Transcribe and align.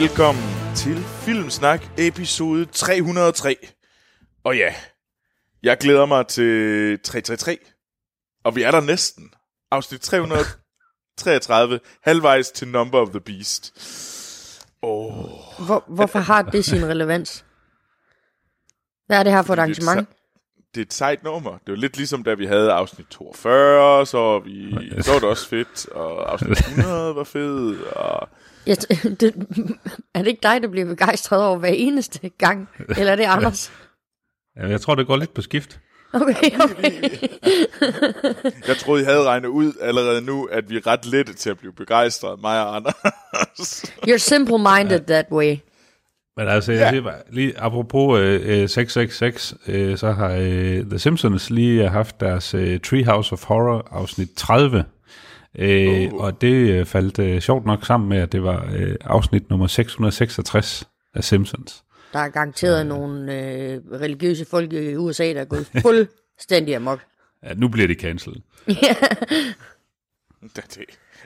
Velkommen 0.00 0.44
til 0.76 0.96
Filmsnak 0.96 1.82
episode 1.98 2.64
303. 2.64 3.56
Og 4.44 4.56
ja, 4.56 4.74
jeg 5.62 5.78
glæder 5.78 6.06
mig 6.06 6.26
til 6.26 6.98
333. 7.00 7.58
Og 8.44 8.56
vi 8.56 8.62
er 8.62 8.70
der 8.70 8.80
næsten. 8.80 9.30
Afsnit 9.70 10.00
333, 10.00 11.80
halvvejs 12.08 12.50
til 12.50 12.68
Number 12.68 13.00
of 13.00 13.08
the 13.08 13.20
Beast. 13.20 13.72
Oh, 14.82 15.12
Hvor, 15.66 15.84
hvorfor 15.88 16.18
har 16.18 16.42
det 16.42 16.64
sin 16.64 16.86
relevans? 16.86 17.44
Hvad 19.06 19.18
er 19.18 19.22
det 19.22 19.32
her 19.32 19.42
for 19.42 19.52
et 19.52 19.58
er 19.58 19.62
arrangement? 19.62 20.08
det 20.74 20.80
er 20.80 20.84
et 20.84 20.92
sejt 20.92 21.22
nummer. 21.22 21.50
Det 21.50 21.72
var 21.72 21.76
lidt 21.76 21.96
ligesom, 21.96 22.24
da 22.24 22.34
vi 22.34 22.46
havde 22.46 22.72
afsnit 22.72 23.06
42, 23.06 24.06
så 24.06 24.38
vi, 24.38 24.70
så 25.02 25.12
var 25.12 25.18
det 25.18 25.28
også 25.28 25.48
fedt, 25.48 25.88
og 25.88 26.32
afsnit 26.32 26.58
100 26.58 27.14
var 27.14 27.24
fed, 27.24 27.76
og 27.80 28.28
Jeg, 28.66 28.76
t- 28.78 29.08
det, 29.20 29.34
er 30.14 30.18
det 30.18 30.26
ikke 30.26 30.42
dig, 30.42 30.62
der 30.62 30.68
bliver 30.68 30.86
begejstret 30.86 31.42
over 31.42 31.58
hver 31.58 31.68
eneste 31.68 32.30
gang? 32.38 32.68
Eller 32.98 33.12
er 33.12 33.16
det 33.16 33.24
Anders? 33.24 33.72
Ja, 34.56 34.66
Jeg 34.68 34.80
tror, 34.80 34.94
det 34.94 35.06
går 35.06 35.16
lidt 35.16 35.34
på 35.34 35.42
skift. 35.42 35.80
Okay, 36.12 36.50
okay. 36.64 37.02
jeg 38.68 38.76
troede, 38.76 39.02
I 39.02 39.04
havde 39.04 39.22
regnet 39.22 39.48
ud 39.48 39.72
allerede 39.80 40.20
nu, 40.22 40.44
at 40.44 40.70
vi 40.70 40.76
er 40.76 40.86
ret 40.86 41.06
lette 41.06 41.34
til 41.34 41.50
at 41.50 41.58
blive 41.58 41.72
begejstret, 41.72 42.40
mig 42.40 42.66
og 42.66 42.76
Anders. 42.76 43.84
You're 44.08 44.16
simple-minded 44.18 45.00
that 45.06 45.26
way. 45.30 45.56
Men 46.36 46.48
altså, 46.48 46.72
jeg 46.72 46.88
siger 46.90 47.02
bare, 47.02 47.18
lige 47.30 47.58
apropos 47.58 48.18
øh, 48.20 48.34
øh, 48.34 48.68
666, 48.68 49.54
øh, 49.66 49.98
så 49.98 50.12
har 50.12 50.30
øh, 50.40 50.84
The 50.84 50.98
Simpsons 50.98 51.50
lige 51.50 51.88
haft 51.88 52.20
deres 52.20 52.54
øh, 52.54 52.80
Treehouse 52.80 53.32
of 53.32 53.44
Horror 53.44 53.88
afsnit 53.90 54.28
30. 54.36 54.84
Øh, 55.58 56.12
Oh. 56.12 56.24
Og 56.24 56.40
det 56.40 56.52
øh, 56.70 56.86
faldt 56.86 57.18
øh, 57.18 57.40
sjovt 57.40 57.66
nok 57.66 57.84
sammen 57.86 58.08
med, 58.08 58.18
at 58.18 58.32
det 58.32 58.42
var 58.42 58.70
øh, 58.76 58.94
afsnit 59.00 59.50
nummer 59.50 59.66
666 59.66 60.88
af 61.14 61.24
Simpsons. 61.24 61.84
Der 62.12 62.18
er 62.18 62.28
garanteret 62.28 62.86
nogle 62.86 63.42
øh, 63.42 63.80
religiøse 63.92 64.44
folk 64.44 64.72
i 64.72 64.96
USA, 64.96 65.24
der 65.34 65.40
er 65.40 65.44
gået 65.44 65.66
fuldstændig 65.82 66.76
amok. 66.76 67.00
Ja, 67.44 67.54
nu 67.54 67.68
bliver 67.68 67.86
det 67.88 68.00
cancelled. 68.00 68.40
Det, 70.56 70.64
det, 70.74 70.84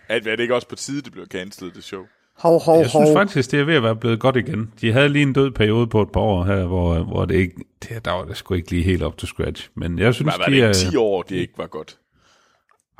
er, 0.09 0.15
er 0.15 0.21
det 0.37 0.41
ikke 0.41 0.55
også 0.55 0.69
på 0.69 0.77
tide, 0.77 1.03
det 1.03 1.13
blev 1.13 1.27
cancelled, 1.27 1.73
det 1.75 1.85
show? 1.85 2.03
Hov, 2.39 2.61
hov, 2.65 2.81
Jeg 2.81 2.91
synes 2.91 3.09
hov. 3.09 3.17
faktisk, 3.17 3.51
det 3.51 3.61
er 3.61 3.65
ved 3.65 3.75
at 3.75 3.83
være 3.83 3.97
blevet 3.97 4.21
godt 4.21 4.37
igen. 4.37 4.73
De 4.81 4.93
havde 4.93 5.09
lige 5.09 5.23
en 5.23 5.33
død 5.33 5.51
periode 5.51 5.87
på 5.87 6.03
et 6.03 6.09
par 6.13 6.21
år 6.21 6.45
her, 6.45 6.67
hvor, 6.67 6.99
hvor 7.05 7.25
det 7.25 7.35
ikke, 7.35 7.55
det, 7.83 8.05
der 8.05 8.11
var 8.13 8.25
det 8.25 8.37
sgu 8.37 8.55
ikke 8.55 8.71
lige 8.71 8.83
helt 8.83 9.03
op 9.03 9.19
til 9.19 9.29
scratch. 9.29 9.69
Men 9.75 9.99
jeg 9.99 10.15
synes, 10.15 10.27
Var, 10.27 10.39
var 10.39 10.45
de 10.45 10.51
det 10.53 10.63
er... 10.63 10.69
ikke 10.69 10.91
10 10.91 10.97
år, 10.97 11.23
det 11.23 11.37
ikke 11.37 11.53
var 11.57 11.67
godt? 11.67 11.99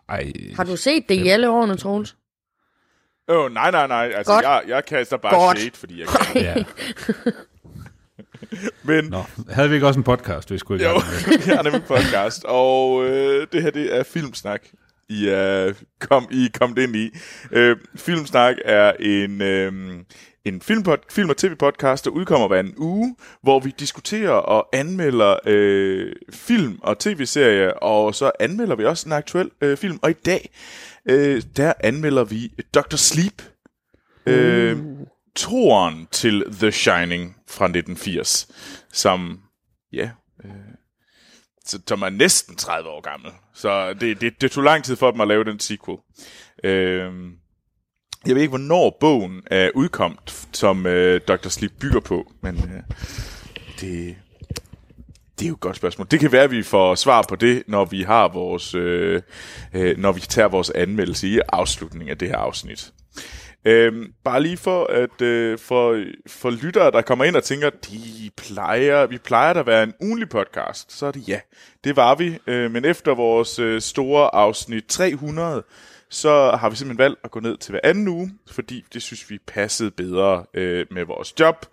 Ej, 0.09 0.33
Har 0.57 0.65
du 0.65 0.77
set 0.77 1.09
det 1.09 1.15
i 1.15 1.29
alle 1.29 1.51
årene, 1.51 1.77
Troels? 1.77 2.17
Åh, 3.29 3.45
oh, 3.45 3.53
nej, 3.53 3.71
nej, 3.71 3.87
nej. 3.87 4.13
Altså, 4.17 4.33
Godt. 4.33 4.45
jeg, 4.45 4.63
jeg 4.69 4.85
kaster 4.85 5.17
bare 5.17 5.35
Godt. 5.35 5.59
shade, 5.59 5.77
fordi 5.77 6.01
jeg 6.01 6.09
kan. 6.09 6.43
ja. 6.43 6.55
Men 8.83 9.05
Nå, 9.05 9.23
havde 9.51 9.69
vi 9.69 9.75
ikke 9.75 9.87
også 9.87 10.01
en 10.01 10.05
podcast, 10.05 10.51
vi 10.51 10.59
skulle 10.59 10.85
i 10.85 10.87
jo, 10.89 10.93
gang 10.93 11.05
med? 11.29 11.39
vi 11.45 11.51
har 11.51 11.63
nemlig 11.63 11.85
podcast, 11.85 12.45
og 12.45 13.05
øh, 13.05 13.47
det 13.53 13.63
her, 13.63 13.71
det 13.71 13.97
er 13.97 14.03
Filmsnak. 14.03 14.63
I 15.09 15.29
er 15.29 15.73
kom, 16.01 16.29
I 16.31 16.45
er 16.45 16.59
kommet 16.59 16.79
ind 16.79 16.97
i. 16.97 17.11
Øh, 17.53 17.77
Filmsnak 17.97 18.57
er 18.65 18.93
en, 19.01 19.43
øh, 19.43 19.73
en 20.45 20.61
film, 20.61 20.85
film- 21.11 21.31
og 21.31 21.37
tv-podcast, 21.37 22.05
der 22.05 22.11
udkommer 22.11 22.49
hver 22.49 22.61
en 22.61 22.75
uge, 22.77 23.17
hvor 23.43 23.61
vi 23.61 23.75
diskuterer 23.79 24.31
og 24.31 24.69
anmelder 24.73 25.37
øh, 25.47 26.13
film 26.33 26.79
og 26.83 26.99
tv-serier, 26.99 27.71
og 27.71 28.15
så 28.15 28.31
anmelder 28.41 28.77
vi 28.77 28.85
også 28.85 29.09
en 29.09 29.13
aktuel 29.13 29.51
øh, 29.61 29.77
film. 29.77 29.99
Og 30.03 30.11
i 30.11 30.13
dag, 30.13 30.51
øh, 31.07 31.43
der 31.57 31.73
anmelder 31.81 32.25
vi 32.25 32.53
Dr. 32.75 32.97
Sleep, 32.97 33.43
øh, 34.27 34.79
toren 35.37 36.09
til 36.11 36.45
The 36.53 36.73
Shining 36.73 37.37
fra 37.49 37.65
1980, 37.65 38.49
som, 38.93 39.41
ja, 39.93 40.11
øh, 40.45 40.51
så- 41.65 41.81
som 41.89 42.03
er 42.03 42.09
næsten 42.11 42.57
30 42.57 42.89
år 42.89 43.01
gammel. 43.01 43.31
Så 43.55 43.93
det, 43.95 44.21
det, 44.21 44.41
det 44.41 44.51
tog 44.51 44.65
lang 44.65 44.85
tid 44.85 44.97
for 44.97 45.11
dem 45.11 45.21
at 45.21 45.29
lave 45.29 45.45
den 45.45 45.61
sequel. 45.61 45.99
Øh, 46.65 47.13
jeg 48.29 48.35
ved 48.35 48.43
ikke, 48.43 48.51
hvornår 48.51 48.97
bogen 49.01 49.43
er 49.47 49.71
udkommet, 49.75 50.47
som 50.53 50.87
øh, 50.87 51.21
Dr. 51.29 51.49
Sleep 51.49 51.73
bygger 51.81 52.01
på, 52.01 52.33
men 52.41 52.57
øh, 52.57 52.97
det, 53.81 54.17
det 55.39 55.45
er 55.45 55.49
jo 55.49 55.55
et 55.55 55.61
godt 55.61 55.77
spørgsmål. 55.77 56.07
Det 56.11 56.21
kan 56.21 56.33
være, 56.33 56.43
at 56.43 56.51
vi 56.51 56.63
får 56.63 56.95
svar 56.95 57.25
på 57.29 57.37
det, 57.37 57.63
når 57.67 57.85
vi 57.85 58.03
har 58.03 58.29
vores, 58.29 58.75
øh, 58.75 59.23
øh, 59.75 59.99
når 59.99 60.13
vi 60.13 60.21
tager 60.21 60.49
vores 60.49 60.71
anmeldelse 60.71 61.29
i 61.29 61.41
afslutningen 61.53 62.11
af 62.11 62.19
det 62.19 62.29
her 62.29 62.37
afsnit. 62.37 62.93
Øhm, 63.65 64.13
bare 64.25 64.43
lige 64.43 64.57
for 64.57 64.85
at 64.85 65.23
øh, 65.23 65.59
for, 65.59 66.05
for 66.27 66.51
lyttere, 66.51 66.91
der 66.91 67.03
kommer 67.03 67.25
ind 67.25 67.37
og 67.37 67.45
tænker, 67.45 67.71
de 67.71 68.31
plejer, 68.37 69.07
vi 69.07 69.19
plejer 69.19 69.53
der 69.53 69.61
at 69.61 69.67
være 69.67 69.83
en 69.83 69.95
ugenlig 70.01 70.29
podcast, 70.29 70.99
så 70.99 71.07
er 71.07 71.11
det 71.11 71.29
ja, 71.29 71.41
det 71.85 71.97
var 71.97 72.15
vi. 72.15 72.39
Øh, 72.47 72.71
men 72.71 72.85
efter 72.85 73.15
vores 73.15 73.59
øh, 73.59 73.81
store 73.81 74.35
afsnit 74.35 74.85
300, 74.89 75.63
så 76.11 76.51
har 76.51 76.71
vi 76.71 76.77
simpelthen 76.77 76.99
valgt 76.99 77.21
at 77.25 77.31
gå 77.31 77.41
ned 77.41 77.57
til 77.57 77.71
hver 77.71 77.81
anden 77.85 78.09
uge, 78.09 78.33
fordi 78.51 78.85
det 78.95 79.03
synes 79.03 79.31
vi 79.31 79.39
passede 79.47 79.91
bedre 79.91 80.45
øh, 80.55 80.87
med 80.91 81.05
vores 81.05 81.41
job, 81.41 81.67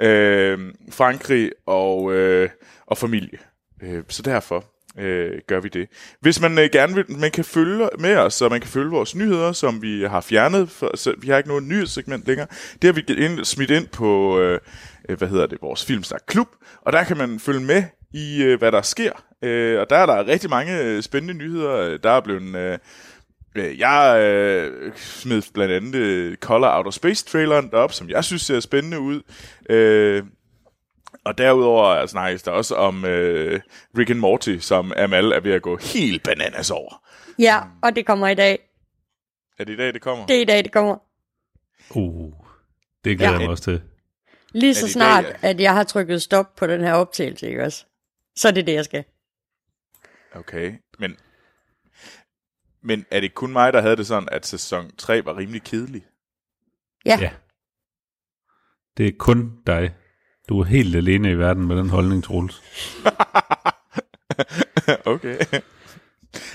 øh, 0.00 0.58
Frankrig 0.90 1.50
og, 1.66 2.12
øh, 2.12 2.50
og 2.86 2.98
familie. 2.98 3.38
Øh, 3.82 4.02
så 4.08 4.22
derfor 4.22 4.64
øh, 4.98 5.40
gør 5.46 5.60
vi 5.60 5.68
det. 5.68 5.88
Hvis 6.20 6.40
man 6.40 6.58
øh, 6.58 6.68
gerne 6.72 6.94
vil, 6.94 7.04
man 7.08 7.30
kan 7.30 7.44
følge 7.44 7.88
med 7.98 8.16
os, 8.16 8.34
så 8.34 8.48
man 8.48 8.60
kan 8.60 8.70
følge 8.70 8.90
vores 8.90 9.14
nyheder, 9.14 9.52
som 9.52 9.82
vi 9.82 10.02
har 10.02 10.20
fjernet, 10.20 10.70
for, 10.70 10.96
så 10.96 11.14
vi 11.18 11.28
har 11.28 11.36
ikke 11.36 11.48
noget 11.48 11.62
nyhedssegment 11.62 12.26
længere. 12.26 12.46
Det 12.82 12.84
har 12.84 12.92
vi 12.92 13.24
ind, 13.24 13.44
smidt 13.44 13.70
ind 13.70 13.88
på, 13.88 14.40
øh, 14.40 14.60
øh, 15.08 15.18
hvad 15.18 15.28
hedder 15.28 15.46
det, 15.46 15.58
vores 15.62 15.84
Filmsnak 15.84 16.22
Klub, 16.26 16.48
og 16.82 16.92
der 16.92 17.04
kan 17.04 17.16
man 17.16 17.40
følge 17.40 17.60
med 17.60 17.84
i, 18.14 18.42
øh, 18.42 18.58
hvad 18.58 18.72
der 18.72 18.82
sker. 18.82 19.12
Øh, 19.42 19.80
og 19.80 19.90
der 19.90 19.96
er 19.96 20.06
der 20.06 20.26
rigtig 20.26 20.50
mange 20.50 20.80
øh, 20.80 21.02
spændende 21.02 21.34
nyheder. 21.34 21.98
Der 21.98 22.10
er 22.10 22.20
blevet... 22.20 22.56
Øh, 22.56 22.78
jeg 23.56 24.20
øh, 24.20 24.92
smed 24.96 25.42
blandt 25.54 25.74
andet 25.74 25.94
øh, 25.94 26.36
Color 26.36 26.76
Outer 26.76 26.90
Space 26.90 27.24
traileren 27.26 27.70
derop, 27.70 27.92
som 27.92 28.08
jeg 28.10 28.24
synes 28.24 28.42
ser 28.42 28.60
spændende 28.60 29.00
ud. 29.00 29.22
Øh, 29.70 30.22
og 31.24 31.38
derudover 31.38 32.06
snakkes 32.06 32.42
der 32.42 32.50
også 32.50 32.74
om 32.74 33.04
øh, 33.04 33.60
Rick 33.98 34.10
and 34.10 34.18
Morty, 34.18 34.56
som 34.58 34.92
Amal 34.96 35.32
er 35.32 35.40
ved 35.40 35.52
at 35.52 35.62
gå 35.62 35.76
helt 35.76 36.22
bananas 36.22 36.70
over. 36.70 37.04
Ja, 37.38 37.60
og 37.82 37.96
det 37.96 38.06
kommer 38.06 38.28
i 38.28 38.34
dag. 38.34 38.58
Er 39.58 39.64
det 39.64 39.72
i 39.72 39.76
dag, 39.76 39.94
det 39.94 40.02
kommer? 40.02 40.26
Det 40.26 40.36
er 40.36 40.40
i 40.40 40.44
dag, 40.44 40.64
det 40.64 40.72
kommer. 40.72 40.96
Uh, 41.90 42.32
det 43.04 43.18
glæder 43.18 43.32
Ja. 43.32 43.38
jeg 43.38 43.44
mig 43.46 43.50
også 43.50 43.64
til. 43.64 43.82
Lige 44.52 44.74
så 44.74 44.88
snart, 44.88 45.24
dag, 45.24 45.36
at 45.42 45.60
jeg 45.60 45.74
har 45.74 45.84
trykket 45.84 46.22
stop 46.22 46.56
på 46.56 46.66
den 46.66 46.80
her 46.80 46.92
optagelse, 46.94 47.48
ikke 47.48 47.64
også? 47.64 47.84
Så 48.36 48.48
er 48.48 48.52
det 48.52 48.66
det, 48.66 48.74
jeg 48.74 48.84
skal. 48.84 49.04
Okay, 50.34 50.72
men, 50.98 51.16
men 52.82 53.06
er 53.10 53.20
det 53.20 53.34
kun 53.34 53.52
mig, 53.52 53.72
der 53.72 53.80
havde 53.80 53.96
det 53.96 54.06
sådan, 54.06 54.28
at 54.32 54.46
sæson 54.46 54.90
3 54.98 55.24
var 55.24 55.36
rimelig 55.36 55.62
kedelig? 55.62 56.04
Ja. 57.06 57.18
Ja. 57.20 57.30
Det 58.96 59.06
er 59.06 59.12
kun 59.18 59.52
dig. 59.66 59.94
Du 60.48 60.60
er 60.60 60.64
helt 60.64 60.96
alene 60.96 61.30
i 61.30 61.34
verden 61.34 61.66
med 61.66 61.76
den 61.76 61.90
holdning, 61.90 62.24
Troels. 62.24 62.62
okay. 65.14 65.38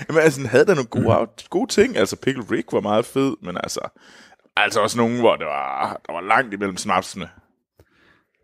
Men 0.08 0.18
altså, 0.18 0.40
den 0.40 0.48
havde 0.48 0.64
da 0.64 0.74
nogle 0.74 0.88
gode, 0.88 1.28
gode 1.50 1.70
ting. 1.70 1.96
Altså, 1.96 2.16
Pickle 2.16 2.44
Rick 2.50 2.72
var 2.72 2.80
meget 2.80 3.06
fed, 3.06 3.36
men 3.42 3.56
altså, 3.56 3.80
altså 4.56 4.80
også 4.80 4.96
nogle, 4.98 5.20
hvor 5.20 5.36
det 5.36 5.46
var, 5.46 6.00
der 6.06 6.12
var 6.12 6.20
langt 6.20 6.54
imellem 6.54 6.76
snapsene. 6.76 7.30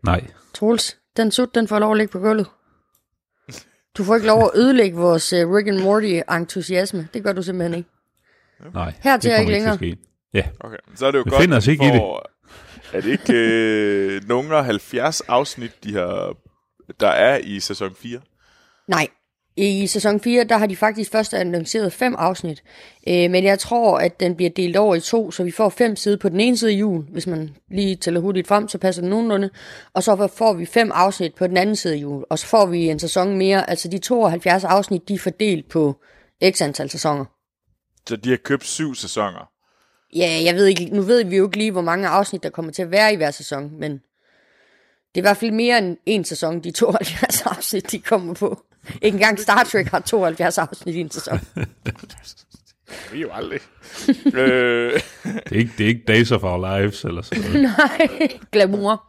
Nej. 0.03 0.27
Troels, 0.53 0.97
den 1.17 1.31
sut, 1.31 1.55
den 1.55 1.67
får 1.67 1.79
lov 1.79 1.91
at 1.91 1.97
ligge 1.97 2.11
på 2.11 2.19
gulvet. 2.19 2.47
Du 3.97 4.03
får 4.03 4.15
ikke 4.15 4.27
lov 4.27 4.43
at 4.43 4.51
ødelægge 4.55 4.97
vores 4.97 5.33
uh, 5.33 5.53
Rick 5.53 5.67
and 5.67 5.79
Morty 5.79 6.19
entusiasme. 6.31 7.07
Det 7.13 7.23
gør 7.23 7.33
du 7.33 7.41
simpelthen 7.43 7.77
ikke. 7.77 7.89
Nej, 8.73 8.93
Hertil 9.01 9.29
det 9.29 9.33
er 9.35 9.37
kommer 9.37 9.55
ikke 9.55 9.57
ikke 9.57 9.65
til 9.65 9.85
at 9.87 9.95
ske. 9.95 9.97
Ja, 10.33 10.43
Okay, 10.59 10.77
så 10.95 11.05
er 11.05 11.11
det 11.11 11.17
jo 11.17 11.23
Vi 11.23 11.29
godt, 11.29 11.41
finder 11.41 11.57
os 11.57 11.67
ikke 11.67 11.85
i 11.85 11.91
det. 11.91 12.01
Er 12.93 13.01
det 13.01 13.11
ikke 13.11 13.33
øh, 13.33 14.27
nogle 14.27 14.55
af 14.57 14.65
70 14.65 15.21
afsnit, 15.21 15.83
de 15.83 15.93
har, 15.93 16.35
der 16.99 17.07
er 17.07 17.37
i 17.37 17.59
sæson 17.59 17.95
4? 17.95 18.19
Nej. 18.87 19.07
I 19.57 19.87
sæson 19.87 20.19
4, 20.19 20.43
der 20.43 20.57
har 20.57 20.65
de 20.65 20.75
faktisk 20.75 21.11
først 21.11 21.33
annonceret 21.33 21.93
fem 21.93 22.15
afsnit. 22.17 22.63
Øh, 23.07 23.31
men 23.31 23.43
jeg 23.43 23.59
tror, 23.59 23.97
at 23.97 24.19
den 24.19 24.35
bliver 24.35 24.49
delt 24.49 24.75
over 24.75 24.95
i 24.95 24.99
to, 24.99 25.31
så 25.31 25.43
vi 25.43 25.51
får 25.51 25.69
fem 25.69 25.95
sider 25.95 26.17
på 26.17 26.29
den 26.29 26.39
ene 26.39 26.57
side 26.57 26.71
af 26.71 26.75
jul. 26.75 27.03
Hvis 27.03 27.27
man 27.27 27.55
lige 27.71 27.95
tæller 27.95 28.19
hurtigt 28.19 28.47
frem, 28.47 28.67
så 28.67 28.77
passer 28.77 29.01
det 29.01 29.09
nogenlunde. 29.09 29.49
Og 29.93 30.03
så 30.03 30.27
får 30.35 30.53
vi 30.53 30.65
fem 30.65 30.91
afsnit 30.93 31.35
på 31.35 31.47
den 31.47 31.57
anden 31.57 31.75
side 31.75 31.93
af 31.93 31.97
jul. 31.97 32.23
Og 32.29 32.39
så 32.39 32.47
får 32.47 32.65
vi 32.65 32.89
en 32.89 32.99
sæson 32.99 33.37
mere. 33.37 33.69
Altså 33.69 33.87
de 33.87 33.97
72 33.97 34.63
afsnit, 34.63 35.07
de 35.07 35.13
er 35.13 35.19
fordelt 35.19 35.69
på 35.69 35.95
x 36.51 36.61
antal 36.61 36.89
sæsoner. 36.89 37.25
Så 38.07 38.15
de 38.15 38.29
har 38.29 38.37
købt 38.37 38.65
syv 38.65 38.95
sæsoner. 38.95 39.49
Ja, 40.15 40.41
jeg 40.45 40.55
ved 40.55 40.65
ikke, 40.65 40.85
nu 40.85 41.01
ved 41.01 41.25
vi 41.25 41.37
jo 41.37 41.45
ikke 41.45 41.57
lige, 41.57 41.71
hvor 41.71 41.81
mange 41.81 42.07
afsnit, 42.07 42.43
der 42.43 42.49
kommer 42.49 42.71
til 42.71 42.81
at 42.81 42.91
være 42.91 43.13
i 43.13 43.15
hver 43.15 43.31
sæson, 43.31 43.79
men 43.79 43.99
det 45.15 45.19
er 45.19 45.23
i 45.23 45.27
hvert 45.27 45.37
fald 45.37 45.51
mere 45.51 45.77
end 45.77 45.97
en 46.05 46.23
sæson, 46.25 46.59
de 46.63 46.71
72 46.71 47.41
afsnit, 47.41 47.91
de 47.91 47.99
kommer 47.99 48.33
på. 48.33 48.61
Ikke 49.01 49.15
engang 49.15 49.39
Star 49.39 49.63
Trek 49.63 49.87
har 49.87 49.99
72 49.99 50.57
afsnit 50.57 50.95
i 50.95 50.99
en 50.99 51.11
sæson. 51.11 51.39
Det 53.11 53.17
er 53.17 53.19
jo 53.21 53.29
aldrig. 53.31 53.59
øh, 54.33 54.93
Det 55.23 55.51
er 55.51 55.55
ikke, 55.55 55.71
det 55.77 55.83
er 55.83 55.87
ikke 55.87 56.03
Days 56.07 56.31
of 56.31 56.43
Our 56.43 56.77
Lives 56.79 57.03
eller 57.03 57.21
sådan 57.21 57.43
noget. 57.43 57.61
Nej, 57.61 58.07
glamour. 58.51 59.03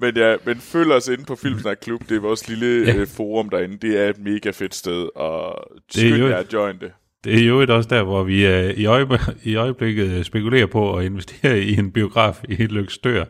men, 0.00 0.16
ja, 0.16 0.36
men 0.44 0.56
følg 0.60 0.92
os 0.92 1.08
inde 1.08 1.24
på 1.24 1.36
Filmsnak 1.36 1.76
Klub. 1.82 2.00
Det 2.08 2.16
er 2.16 2.20
vores 2.20 2.48
lille 2.48 2.84
Ja. 2.86 2.94
ja. 2.98 3.04
forum 3.04 3.48
derinde. 3.48 3.76
Det 3.88 3.98
er 4.00 4.08
et 4.08 4.18
mega 4.18 4.50
fedt 4.50 4.74
sted, 4.74 5.08
og 5.16 5.64
Det 5.94 6.02
er 6.04 6.08
skynd 6.08 6.16
jo- 6.22 6.28
jer 6.28 6.36
at 6.36 6.52
join 6.52 6.78
det. 6.80 6.90
Det 7.24 7.40
er 7.42 7.46
jo 7.46 7.60
et 7.60 7.70
også 7.70 7.88
der, 7.88 8.02
hvor 8.02 8.22
vi 8.22 8.46
uh, 8.46 8.70
i, 8.70 8.84
øjeblik, 8.86 9.20
i 9.42 9.54
øjeblikket 9.54 10.26
spekulerer 10.26 10.66
på 10.66 10.96
at 10.96 11.04
investere 11.04 11.60
i 11.60 11.78
en 11.78 11.92
biograf 11.92 12.40
i 12.48 12.54
Lykstør. 12.54 13.24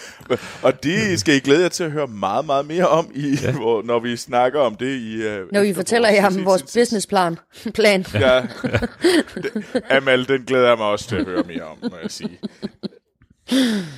Og 0.62 0.82
det 0.82 1.20
skal 1.20 1.34
I 1.34 1.38
glæde 1.38 1.62
jer 1.62 1.68
til 1.68 1.84
at 1.84 1.90
høre 1.90 2.06
meget, 2.06 2.46
meget 2.46 2.66
mere 2.66 2.88
om, 2.88 3.10
i, 3.14 3.34
ja. 3.42 3.52
hvor, 3.60 3.82
når 3.82 3.98
vi 4.00 4.16
snakker 4.16 4.60
om 4.60 4.74
det 4.74 4.96
i... 5.00 5.16
Uh, 5.16 5.52
Når 5.52 5.62
vi 5.62 5.74
fortæller 5.74 6.08
jer 6.08 6.26
om 6.26 6.44
vores 6.44 6.62
businessplan. 6.62 7.38
Plan. 7.74 8.04
Ja. 8.14 8.46
Det- 9.34 9.82
Amal, 9.90 10.28
den 10.28 10.42
glæder 10.44 10.68
jeg 10.68 10.76
mig 10.78 10.86
også 10.86 11.08
til 11.08 11.16
at 11.16 11.24
høre 11.24 11.42
mere 11.46 11.62
om, 11.62 11.78
må 11.90 11.96
jeg 12.02 12.10
sige. 12.10 12.38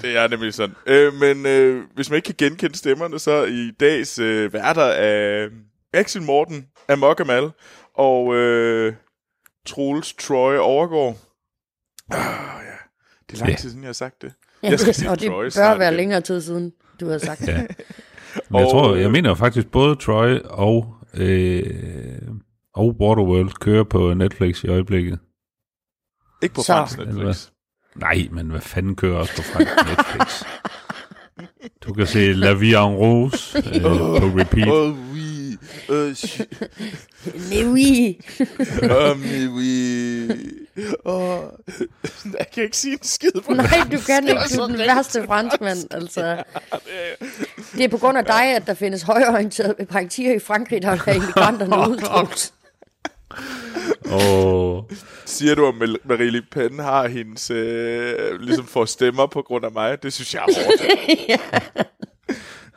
Det 0.03 0.17
er 0.17 0.29
nemlig 0.29 0.55
sådan. 0.55 0.75
Øh, 0.87 1.15
men 1.15 1.47
øh, 1.47 1.85
hvis 1.95 2.11
man 2.11 2.17
ikke 2.17 2.27
kan 2.27 2.49
genkende 2.49 2.79
stemmerne, 2.79 3.19
så 3.19 3.45
i 3.45 3.71
dags 3.81 4.19
øh, 4.19 4.53
værter 4.53 4.85
af 4.85 5.49
Axel 5.93 6.23
Morten, 6.23 6.67
Amok 6.89 7.21
Amal 7.21 7.51
og 7.95 8.35
øh, 8.35 8.95
Troels 9.67 10.13
Troy 10.15 10.57
Overgaard. 10.57 11.17
Ah, 12.11 12.19
ja. 12.65 12.77
Det 13.31 13.35
er 13.35 13.39
lang 13.39 13.51
Ja. 13.51 13.57
tid 13.57 13.69
siden, 13.71 13.83
jeg 13.83 13.89
har 13.89 13.93
sagt 13.93 14.23
det. 14.23 14.33
Ja, 14.65 14.71
Jeg 14.71 14.81
skal 14.81 14.95
det, 14.95 15.09
og 15.09 15.21
det 15.21 15.29
Troy 15.29 15.43
bør 15.45 15.49
snart 15.51 15.79
være 15.79 15.89
igen. 15.89 15.97
længere 15.97 16.21
tid 16.21 16.41
siden, 16.41 16.73
du 17.01 17.09
har 17.09 17.19
sagt. 17.19 17.49
Ja. 17.49 17.67
Men 18.51 18.61
jeg, 18.61 18.69
tror, 18.71 18.95
øh, 18.95 19.01
jeg 19.01 19.11
mener 19.11 19.29
jo 19.29 19.35
faktisk 19.35 19.69
både 19.71 19.97
Troy 19.97 20.39
og, 20.45 20.95
øh, 21.15 22.21
og 22.75 22.97
Waterworld 23.01 23.51
kører 23.61 23.85
på 23.85 24.15
Netflix 24.15 24.65
i 24.65 24.69
øjeblikket. 24.69 25.19
Ikke 26.43 26.55
på 26.55 26.61
Så. 26.63 26.73
fransk 26.73 26.99
Netflix. 26.99 27.49
Nej, 27.97 28.29
men 28.33 28.51
hvad 28.51 28.61
fanden 28.61 28.97
kører 28.97 29.17
også 29.17 29.37
på 29.37 29.43
fransk 29.43 29.73
Netflix? 29.89 30.43
Du 31.87 31.93
kan 31.93 32.07
se 32.07 32.33
La 32.33 32.53
Vie 32.53 32.79
en 32.79 32.95
Rose 32.95 33.59
øh, 33.59 33.83
på 33.83 34.39
repeat. 34.41 34.69
Oh, 34.69 34.97
oui. 35.13 35.57
Uh, 35.89 36.15
Nej, 37.51 37.65
oui. 37.73 38.19
oh, 38.83 39.17
mais 39.21 39.49
oui. 39.49 40.64
Oh. 41.05 41.43
Jeg 42.39 42.47
kan 42.55 42.63
ikke 42.63 42.77
sige 42.77 42.93
en 42.93 43.03
skid 43.03 43.31
på 43.47 43.53
Nej, 43.53 43.65
du 43.93 43.99
kan 44.07 44.29
ikke. 44.29 44.41
Du 44.57 44.63
er 44.63 44.67
den 44.67 44.79
værste 44.79 45.25
franskmand. 45.27 45.95
Altså. 45.95 46.43
Det 47.73 47.85
er 47.85 47.89
på 47.89 47.99
grund 47.99 48.19
af 48.19 48.25
dig, 48.25 48.45
at 48.57 48.67
der 48.67 48.75
findes 48.75 49.03
højorienterede 49.03 49.87
praktikker 49.87 50.35
i 50.35 50.39
Frankrig, 50.39 50.83
der 50.83 50.97
have 50.97 51.17
immigranterne 51.17 51.91
ud. 51.91 52.01
Troels. 52.01 52.53
Og 54.11 54.91
Siger 55.27 55.55
du, 55.55 55.67
at 55.69 55.75
Marie 56.05 56.31
Le 56.31 56.43
Pen 56.51 56.79
har 56.79 57.09
hendes, 57.09 57.51
øh, 57.51 58.41
ligesom 58.41 58.67
får 58.67 58.85
stemmer 58.85 59.27
på 59.27 59.43
grund 59.43 59.65
af 59.65 59.73
mig? 59.73 60.03
Det 60.03 60.13
synes 60.13 60.35
jeg 60.35 60.45
er 60.49 60.55
hårdt. 60.65 61.81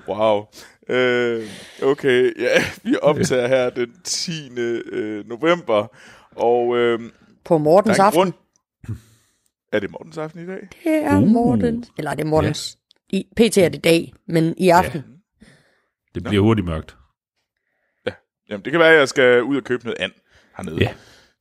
Wow. 0.08 0.46
Øh, 0.90 1.44
okay, 1.84 2.42
ja, 2.42 2.64
vi 2.84 2.96
optager 3.02 3.48
her 3.48 3.70
den 3.70 3.94
10. 4.04 4.50
Øh, 4.58 5.30
november, 5.30 5.88
og 6.36 6.78
øh, 6.78 7.00
På 7.48 7.54
der 7.54 7.60
Mortens 7.60 7.98
er 8.00 8.04
en 8.04 8.08
aften. 8.08 8.22
grund... 8.22 8.34
Er 9.72 9.80
det 9.80 9.92
Mortens 9.92 10.18
aften 10.18 10.44
i 10.44 10.46
dag? 10.48 10.68
Det 10.84 10.94
er 10.96 11.18
Uh. 11.22 11.28
Mortens. 11.28 11.92
Eller 11.98 12.14
det 12.14 12.24
er 12.24 12.28
Mortens. 12.28 12.78
I, 13.10 13.28
PT 13.36 13.58
er 13.58 13.70
det 13.70 13.84
dag, 13.84 14.14
men 14.28 14.54
i 14.58 14.70
aften. 14.70 15.04
det 16.16 16.24
bliver 16.24 16.44
hurtigt 16.44 16.66
mørkt. 16.66 16.98
Jamen, 18.50 18.66
det 18.66 18.72
kan 18.72 18.80
være, 18.80 18.94
at 18.94 19.00
jeg 19.00 19.10
skal 19.10 19.44
ud 19.44 19.58
og 19.58 19.64
købe 19.64 19.84
noget 19.86 19.98
and 20.00 20.12
hernede. 20.58 20.78
Ja. 20.82 20.94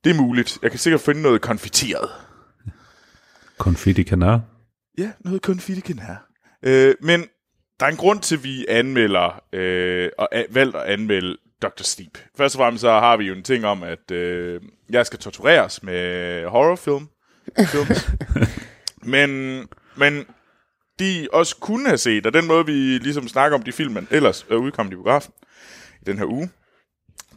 Det 0.05 0.11
er 0.11 0.15
muligt. 0.23 0.59
Jeg 0.63 0.71
kan 0.71 0.79
sikkert 0.81 1.01
finde 1.01 1.23
noget 1.23 1.41
konfiteret. 1.41 2.09
Confetti 3.59 4.03
kanar. 4.03 4.41
Ja, 4.99 5.13
noget 5.21 5.43
konfittiken 5.43 5.99
her. 5.99 6.17
Øh, 6.63 6.95
men 7.01 7.21
der 7.81 7.87
er 7.87 7.91
en 7.91 7.97
grund 7.97 8.21
til, 8.21 8.37
at 8.37 8.45
vi 8.45 8.67
anmelder, 8.69 9.43
øh, 9.53 10.11
og 10.19 10.29
a- 10.35 10.45
valgt 10.51 10.77
at 10.77 10.83
anmelde 10.83 11.37
Dr. 11.63 11.83
Sleep. 11.83 12.19
Først 12.37 12.55
og 12.55 12.59
fremmest 12.59 12.81
så 12.81 12.91
har 12.91 13.17
vi 13.17 13.25
jo 13.25 13.35
en 13.35 13.43
ting 13.43 13.67
om, 13.67 13.83
at 13.83 14.11
øh, 14.11 14.61
jeg 14.91 15.07
skal 15.07 15.19
tortureres 15.19 15.83
med 15.83 16.47
horrorfilm. 16.47 17.09
Films. 17.71 18.11
men, 19.15 19.61
men 19.97 20.27
de 20.99 21.29
også 21.33 21.57
kunne 21.57 21.87
have 21.87 21.99
set, 21.99 22.27
og 22.27 22.35
den 22.35 22.47
måde, 22.47 22.67
vi 22.67 22.73
ligesom 22.99 23.29
snakker 23.29 23.59
om 23.59 23.63
de 23.63 23.73
film, 23.73 23.93
man 23.93 24.09
ellers 24.11 24.47
er 24.51 24.55
udkommet 24.55 24.93
i 24.93 24.97
biografen 24.97 25.33
i 26.03 26.05
den 26.05 26.19
her 26.19 26.25
uge, 26.25 26.51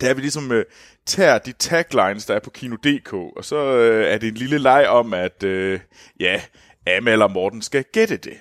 det 0.02 0.10
er, 0.10 0.14
vi 0.14 0.22
ligesom 0.22 0.52
øh, 0.52 0.66
tager 1.06 1.38
de 1.38 1.52
taglines, 1.52 2.26
der 2.26 2.36
er 2.36 2.40
på 2.40 2.50
Kino.dk, 2.50 3.14
og 3.14 3.46
så 3.46 3.78
øh, 3.78 4.14
er 4.14 4.18
det 4.18 4.28
en 4.28 4.36
lille 4.36 4.58
leg 4.58 4.88
om, 4.88 5.14
at 5.14 5.44
øh, 5.44 5.80
ja, 6.20 6.42
Amal 6.88 7.22
og 7.22 7.32
Morten 7.32 7.62
skal 7.62 7.84
gætte 7.94 8.18
det. 8.18 8.38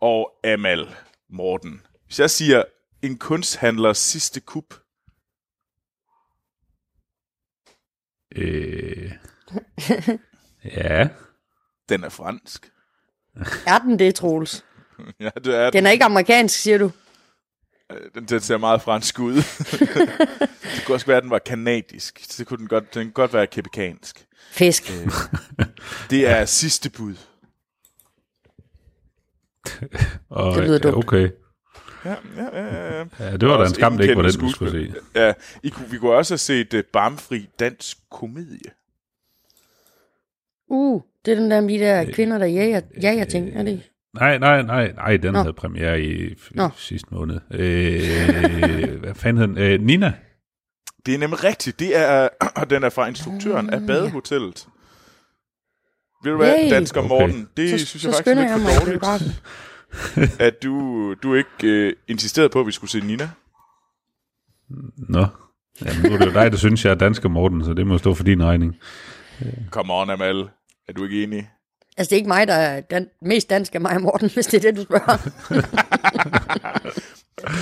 Og 0.00 0.30
Amal, 0.44 0.88
Morten, 1.30 1.82
hvis 2.06 2.20
jeg 2.20 2.30
siger 2.30 2.62
en 3.02 3.18
kunsthandlers 3.18 3.98
sidste 3.98 4.40
kup, 4.40 4.74
Øh, 8.36 9.12
ja. 10.76 11.08
den 11.88 12.04
er 12.04 12.08
fransk. 12.08 12.70
Er 13.66 13.78
den 13.78 13.98
det, 13.98 14.14
Troels? 14.14 14.64
ja, 15.20 15.30
det 15.44 15.54
er 15.54 15.70
Den 15.70 15.86
er 15.86 15.90
ikke 15.90 16.04
amerikansk, 16.04 16.58
siger 16.58 16.78
du? 16.78 16.90
den, 18.14 18.24
den 18.24 18.40
ser 18.40 18.56
meget 18.56 18.82
fransk 18.82 19.18
ud. 19.18 19.34
det 20.76 20.82
kunne 20.86 20.94
også 20.94 21.06
være, 21.06 21.16
at 21.16 21.22
den 21.22 21.30
var 21.30 21.38
kanadisk. 21.38 22.38
Det 22.38 22.46
kunne 22.46 22.58
den 22.58 22.68
godt, 22.68 22.94
den 22.94 23.04
kunne 23.06 23.12
godt 23.12 23.32
være 23.32 23.46
kepikansk. 23.46 24.26
Fisk. 24.50 24.92
Det 26.10 26.28
er 26.28 26.44
sidste 26.44 26.90
bud. 26.90 27.14
Og, 30.28 30.54
Det 30.54 30.64
lyder 30.64 30.78
dumt. 30.78 30.96
Okay. 30.96 31.30
Ja, 32.04 32.14
ja, 32.36 32.58
ja, 32.62 32.98
ja. 32.98 33.04
Ja, 33.20 33.36
det 33.36 33.48
var 33.48 33.56
da 33.56 33.64
en 33.68 33.74
skam, 33.74 33.96
det 33.96 34.04
ikke 34.04 34.16
var 34.16 34.22
den, 34.22 34.40
du 34.40 34.50
skulle 34.50 34.70
se. 34.70 34.92
Ja, 35.14 35.32
I 35.62 35.68
kunne, 35.68 35.90
vi 35.90 35.98
kunne 35.98 36.12
også 36.12 36.32
have 36.32 36.38
set 36.38 36.74
uh, 36.74 36.80
barmfri 36.92 37.48
dansk 37.60 37.98
komedie. 38.10 38.70
Uh, 40.68 41.02
det 41.24 41.32
er 41.32 41.36
den 41.36 41.50
der 41.50 41.60
med 41.60 41.74
de 41.78 41.78
der 41.84 42.12
kvinder, 42.12 42.38
der 42.38 42.46
jager, 42.46 42.80
jager 43.02 43.24
ting. 43.24 43.50
Er 43.54 43.62
det 43.62 43.70
ikke? 43.70 43.90
Nej, 44.14 44.38
nej, 44.38 44.62
nej, 44.62 44.92
nej, 44.92 45.16
den 45.16 45.32
Nå. 45.32 45.38
havde 45.38 45.52
premiere 45.52 46.00
i 46.02 46.26
f- 46.32 46.50
Nå. 46.54 46.68
sidste 46.76 47.08
måned. 47.14 47.40
Øh, 47.50 49.00
hvad 49.00 49.14
fanden 49.14 49.40
hed 49.40 49.48
den? 49.48 49.58
Øh, 49.58 49.80
Nina? 49.86 50.12
Det 51.06 51.14
er 51.14 51.18
nemlig 51.18 51.44
rigtigt. 51.44 51.78
Det 51.80 51.96
er, 51.96 52.28
og 52.56 52.70
den 52.70 52.84
er 52.84 52.90
fra 52.90 53.08
instruktøren 53.08 53.70
af 53.70 53.86
Badehotellet. 53.86 54.66
Ved 56.24 56.32
du 56.32 56.36
hvad. 56.38 56.70
Dansker 56.70 57.00
Okay. 57.00 57.08
Morten, 57.08 57.48
det 57.56 57.80
Så, 57.80 57.86
synes 57.86 58.02
så 58.02 58.08
jeg 58.08 58.14
faktisk 58.14 58.36
er 58.36 58.86
lidt 58.86 59.00
for 59.00 59.08
dårligt. 59.08 59.42
at 60.46 60.62
du, 60.62 61.14
du 61.22 61.34
ikke 61.34 61.48
øh, 61.62 61.92
insisterede 62.08 62.48
på, 62.48 62.60
at 62.60 62.66
vi 62.66 62.72
skulle 62.72 62.90
se 62.90 63.00
Nina. 63.00 63.30
Nå. 64.96 65.26
Jamen, 65.84 66.02
nu 66.02 66.14
er 66.14 66.18
det 66.18 66.26
jo 66.26 66.32
dig, 66.32 66.52
der 66.52 66.58
synes, 66.58 66.84
jeg 66.84 66.90
er 66.90 66.94
dansker 66.94 67.28
Morten, 67.28 67.64
så 67.64 67.72
det 67.74 67.86
må 67.86 67.98
stå 67.98 68.14
for 68.14 68.24
din 68.24 68.44
regning. 68.44 68.76
Come 69.70 69.92
on, 69.92 70.10
Amal. 70.10 70.48
Er 70.88 70.92
du 70.96 71.04
ikke 71.04 71.22
enig? 71.22 71.50
Altså, 71.96 72.10
det 72.10 72.12
er 72.12 72.16
ikke 72.16 72.28
mig, 72.28 72.46
der 72.48 72.54
er 72.54 72.80
dan- 72.80 73.08
mest 73.22 73.50
dansk 73.50 73.74
af 73.74 73.80
mig 73.80 73.94
og 73.94 74.02
Morten, 74.02 74.30
hvis 74.34 74.46
det 74.46 74.64
er 74.64 74.70
det, 74.70 74.76
du 74.76 74.82
spørger. 74.82 75.18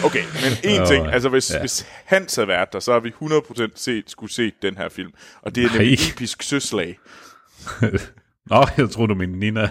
Okay, 0.05 0.23
men 0.43 0.53
en 0.81 0.87
ting, 0.87 1.07
altså 1.07 1.29
hvis, 1.29 1.51
ja. 1.51 1.55
ja. 1.57 1.61
hvis 1.63 1.87
Hans 2.05 2.35
havde 2.35 2.49
været 2.49 2.73
der, 2.73 2.81
så 2.81 2.93
har 2.93 3.01
vi 3.01 3.09
100% 3.23 3.73
set, 3.75 4.11
skulle 4.11 4.33
se 4.33 4.53
den 4.63 4.77
her 4.77 4.89
film. 4.89 5.11
Og 5.43 5.55
det 5.55 5.65
er 5.65 5.69
Nej. 5.69 5.79
nemlig 5.79 5.99
episk 6.13 6.43
søslag. 6.43 6.99
Nå, 8.51 8.67
jeg 8.79 8.91
tror 8.91 9.07
du 9.07 9.15
mente 9.15 9.39
Nina. 9.39 9.61
jeg 9.61 9.71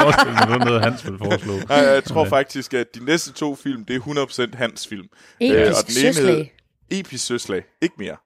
forestille 0.00 0.32
mig, 0.32 0.42
det 0.42 0.58
var 0.58 0.64
noget, 0.64 0.82
Hans 0.82 1.04
ville 1.04 1.18
foreslå. 1.18 1.52
Nej, 1.68 1.78
jeg 1.78 2.04
tror 2.04 2.24
faktisk, 2.24 2.74
at 2.74 2.94
de 2.94 3.04
næste 3.04 3.32
to 3.32 3.54
film, 3.54 3.84
det 3.84 3.96
er 3.96 4.46
100% 4.50 4.56
Hans 4.56 4.86
film. 4.86 5.06
Episk 5.40 5.54
Øh, 5.54 5.66
og 5.68 5.86
den 5.88 6.04
ene 6.04 6.14
søslag. 6.14 6.52
Episk 6.90 7.26
søslag. 7.26 7.62
Ikke 7.82 7.94
mere. 7.98 8.16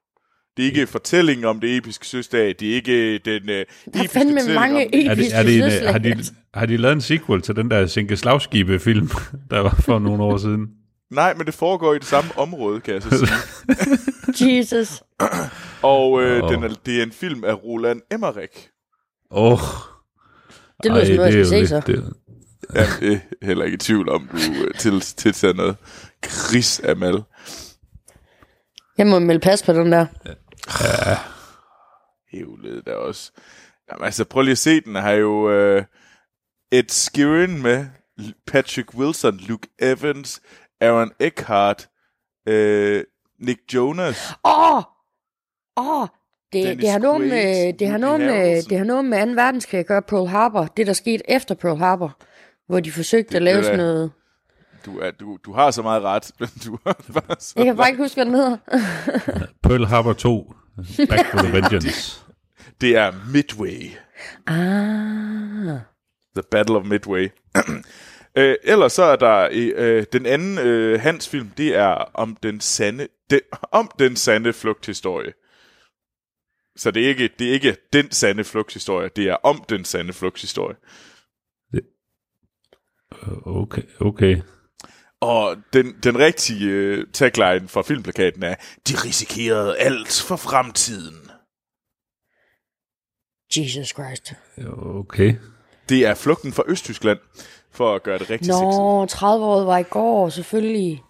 Det 0.57 0.63
er 0.63 0.67
ikke 0.67 0.87
fortællingen 0.87 1.45
om 1.45 1.59
det 1.59 1.77
episke 1.77 2.07
søslag. 2.07 2.55
Det 2.59 2.71
er 2.71 2.75
ikke 2.75 3.17
den 3.17 3.41
uh, 3.41 3.47
Der 3.47 3.53
er 3.53 3.63
episke 3.87 4.13
fandme 4.13 4.53
mange 4.55 4.85
om 4.85 4.91
det. 4.91 5.05
Er 5.05 5.15
det, 5.15 5.23
episke 5.23 5.35
er 5.35 5.43
det 5.43 5.55
en, 5.63 5.71
søslag. 5.71 5.91
har, 5.91 5.99
de, 5.99 6.23
har 6.53 6.65
de 6.65 6.77
lavet 6.77 6.93
en 6.93 7.01
sequel 7.01 7.41
til 7.41 7.55
den 7.55 7.71
der 7.71 7.85
Sinke 7.87 8.17
Slagskibe-film, 8.17 9.09
der 9.51 9.59
var 9.59 9.75
for 9.79 9.99
nogle 9.99 10.23
år 10.23 10.37
siden? 10.37 10.67
Nej, 11.11 11.33
men 11.33 11.45
det 11.45 11.53
foregår 11.53 11.93
i 11.93 11.99
det 11.99 12.07
samme 12.07 12.31
område, 12.37 12.81
kan 12.81 12.93
jeg 12.93 13.01
så 13.01 13.09
sige. 14.37 14.57
Jesus. 14.57 15.03
Og 15.81 16.21
øh, 16.23 16.43
Åh. 16.43 16.53
den 16.53 16.63
er, 16.63 16.69
det 16.85 16.99
er 16.99 17.03
en 17.03 17.11
film 17.11 17.43
af 17.43 17.63
Roland 17.63 18.01
Emmerich. 18.11 18.72
Åh. 19.33 19.51
Oh, 19.51 19.59
Det 20.83 20.91
lyder 20.91 21.05
som 21.05 21.15
noget, 21.15 21.35
jeg 21.35 21.45
skal 21.45 21.59
se 21.59 21.67
så. 21.67 21.79
Det, 21.87 22.13
Ja, 22.75 22.85
det 22.99 23.13
er 23.41 23.45
heller 23.45 23.65
ikke 23.65 23.75
i 23.75 23.77
tvivl 23.77 24.09
om, 24.09 24.27
du 24.27 24.37
øh, 24.37 24.73
til, 24.79 25.01
tiltager 25.01 25.53
noget. 25.53 25.77
Chris 26.25 26.79
Amal. 26.79 27.23
Jeg 28.97 29.07
må 29.07 29.19
melde 29.19 29.39
pas 29.39 29.63
på 29.63 29.73
den 29.73 29.91
der. 29.91 30.05
Hævlede 32.31 32.81
der 32.85 32.95
også. 32.95 33.31
Jamen 33.91 34.05
altså, 34.05 34.25
prøv 34.25 34.41
lige 34.41 34.51
at 34.51 34.57
se 34.57 34.81
den. 34.81 34.95
Har 34.95 35.11
jo 35.11 35.51
øh, 35.51 35.83
Ed 36.71 36.89
Sheeran 36.89 37.61
med, 37.61 37.85
Patrick 38.47 38.93
Wilson, 38.93 39.37
Luke 39.37 39.67
Evans, 39.79 40.41
Aaron 40.81 41.11
Eckhart, 41.19 41.89
øh, 42.47 43.03
Nick 43.39 43.59
Jonas. 43.73 44.33
Åh! 44.43 44.77
Oh, 44.77 44.83
Åh, 45.77 46.01
oh, 46.01 46.07
det, 46.53 46.77
det, 46.81 46.89
har 46.89 46.99
noget 46.99 47.21
med, 47.21 47.73
det, 47.73 47.87
har 47.87 47.97
noget 47.97 48.19
med, 48.19 48.63
det 48.63 48.77
har 48.77 48.85
noget 48.85 49.05
med 49.05 49.25
2. 49.27 49.31
verdenskrig 49.41 49.79
at 49.79 49.85
gøre 49.85 50.01
Pearl 50.01 50.27
Harbor. 50.27 50.65
Det, 50.77 50.87
der 50.87 50.93
skete 50.93 51.31
efter 51.31 51.55
Pearl 51.55 51.77
Harbor, 51.77 52.17
hvor 52.67 52.79
de 52.79 52.91
forsøgte 52.91 53.29
Det- 53.29 53.35
at 53.35 53.41
lave 53.41 53.57
det 53.57 53.65
sådan 53.65 53.79
noget... 53.79 54.11
Du, 54.85 54.99
er, 54.99 55.11
du, 55.11 55.37
du 55.45 55.53
har 55.53 55.71
så 55.71 55.81
meget 55.81 56.03
ret, 56.03 56.31
men 56.39 56.49
du 56.65 56.77
har 56.85 56.93
bare 57.13 57.35
så 57.39 57.53
Jeg 57.57 57.65
kan 57.65 57.75
bare 57.77 57.89
ikke 57.89 58.03
huske, 58.03 58.15
hvad 58.15 58.25
den 58.25 58.35
hedder. 58.35 58.57
Pearl 59.63 59.85
Harbor 59.85 60.13
2. 60.13 60.53
Back 61.09 61.25
for 61.31 61.37
the 61.37 61.53
Vengeance. 61.53 62.21
Det 62.81 62.97
er 62.97 63.11
Midway. 63.33 63.89
Ah. 64.47 65.79
The 66.35 66.43
Battle 66.51 66.75
of 66.77 66.85
Midway. 66.85 67.27
øh, 68.37 68.55
ellers 68.63 68.93
så 68.93 69.03
er 69.03 69.15
der 69.15 69.47
øh, 69.51 70.05
den 70.13 70.25
anden 70.25 70.57
øh, 70.59 71.01
hans 71.01 71.29
film, 71.29 71.49
det 71.57 71.75
er 71.77 72.11
om 72.13 72.37
den 72.43 72.59
sande, 72.61 73.07
den, 73.29 73.39
om 73.71 73.91
den 73.99 74.15
sande 74.15 74.53
flugthistorie. 74.53 75.33
Så 76.75 76.91
det 76.91 77.03
er, 77.03 77.07
ikke, 77.07 77.29
det 77.39 77.49
er 77.49 77.53
ikke 77.53 77.77
den 77.93 78.11
sande 78.11 78.43
flugthistorie, 78.43 79.09
det 79.15 79.29
er 79.29 79.35
om 79.35 79.63
den 79.69 79.85
sande 79.85 80.13
flugthistorie. 80.13 80.75
Okay, 83.45 83.81
okay. 84.01 84.41
Og 85.21 85.57
den, 85.73 85.95
den 86.03 86.19
rigtige 86.19 86.69
øh, 86.69 87.07
tagline 87.13 87.67
fra 87.67 87.81
filmplakaten 87.81 88.43
er, 88.43 88.55
de 88.87 88.93
risikerede 89.05 89.77
alt 89.77 90.23
for 90.27 90.35
fremtiden. 90.35 91.29
Jesus 93.57 93.87
Christ. 93.87 94.33
Okay. 94.77 95.35
Det 95.89 96.05
er 96.05 96.15
flugten 96.15 96.53
fra 96.53 96.63
Østtyskland, 96.67 97.19
for 97.71 97.95
at 97.95 98.03
gøre 98.03 98.19
det 98.19 98.29
rigtig 98.29 98.45
sexet. 98.45 98.61
Nå, 98.61 99.05
30 99.05 99.45
år 99.45 99.63
var 99.63 99.77
i 99.77 99.83
går, 99.83 100.29
selvfølgelig. 100.29 101.03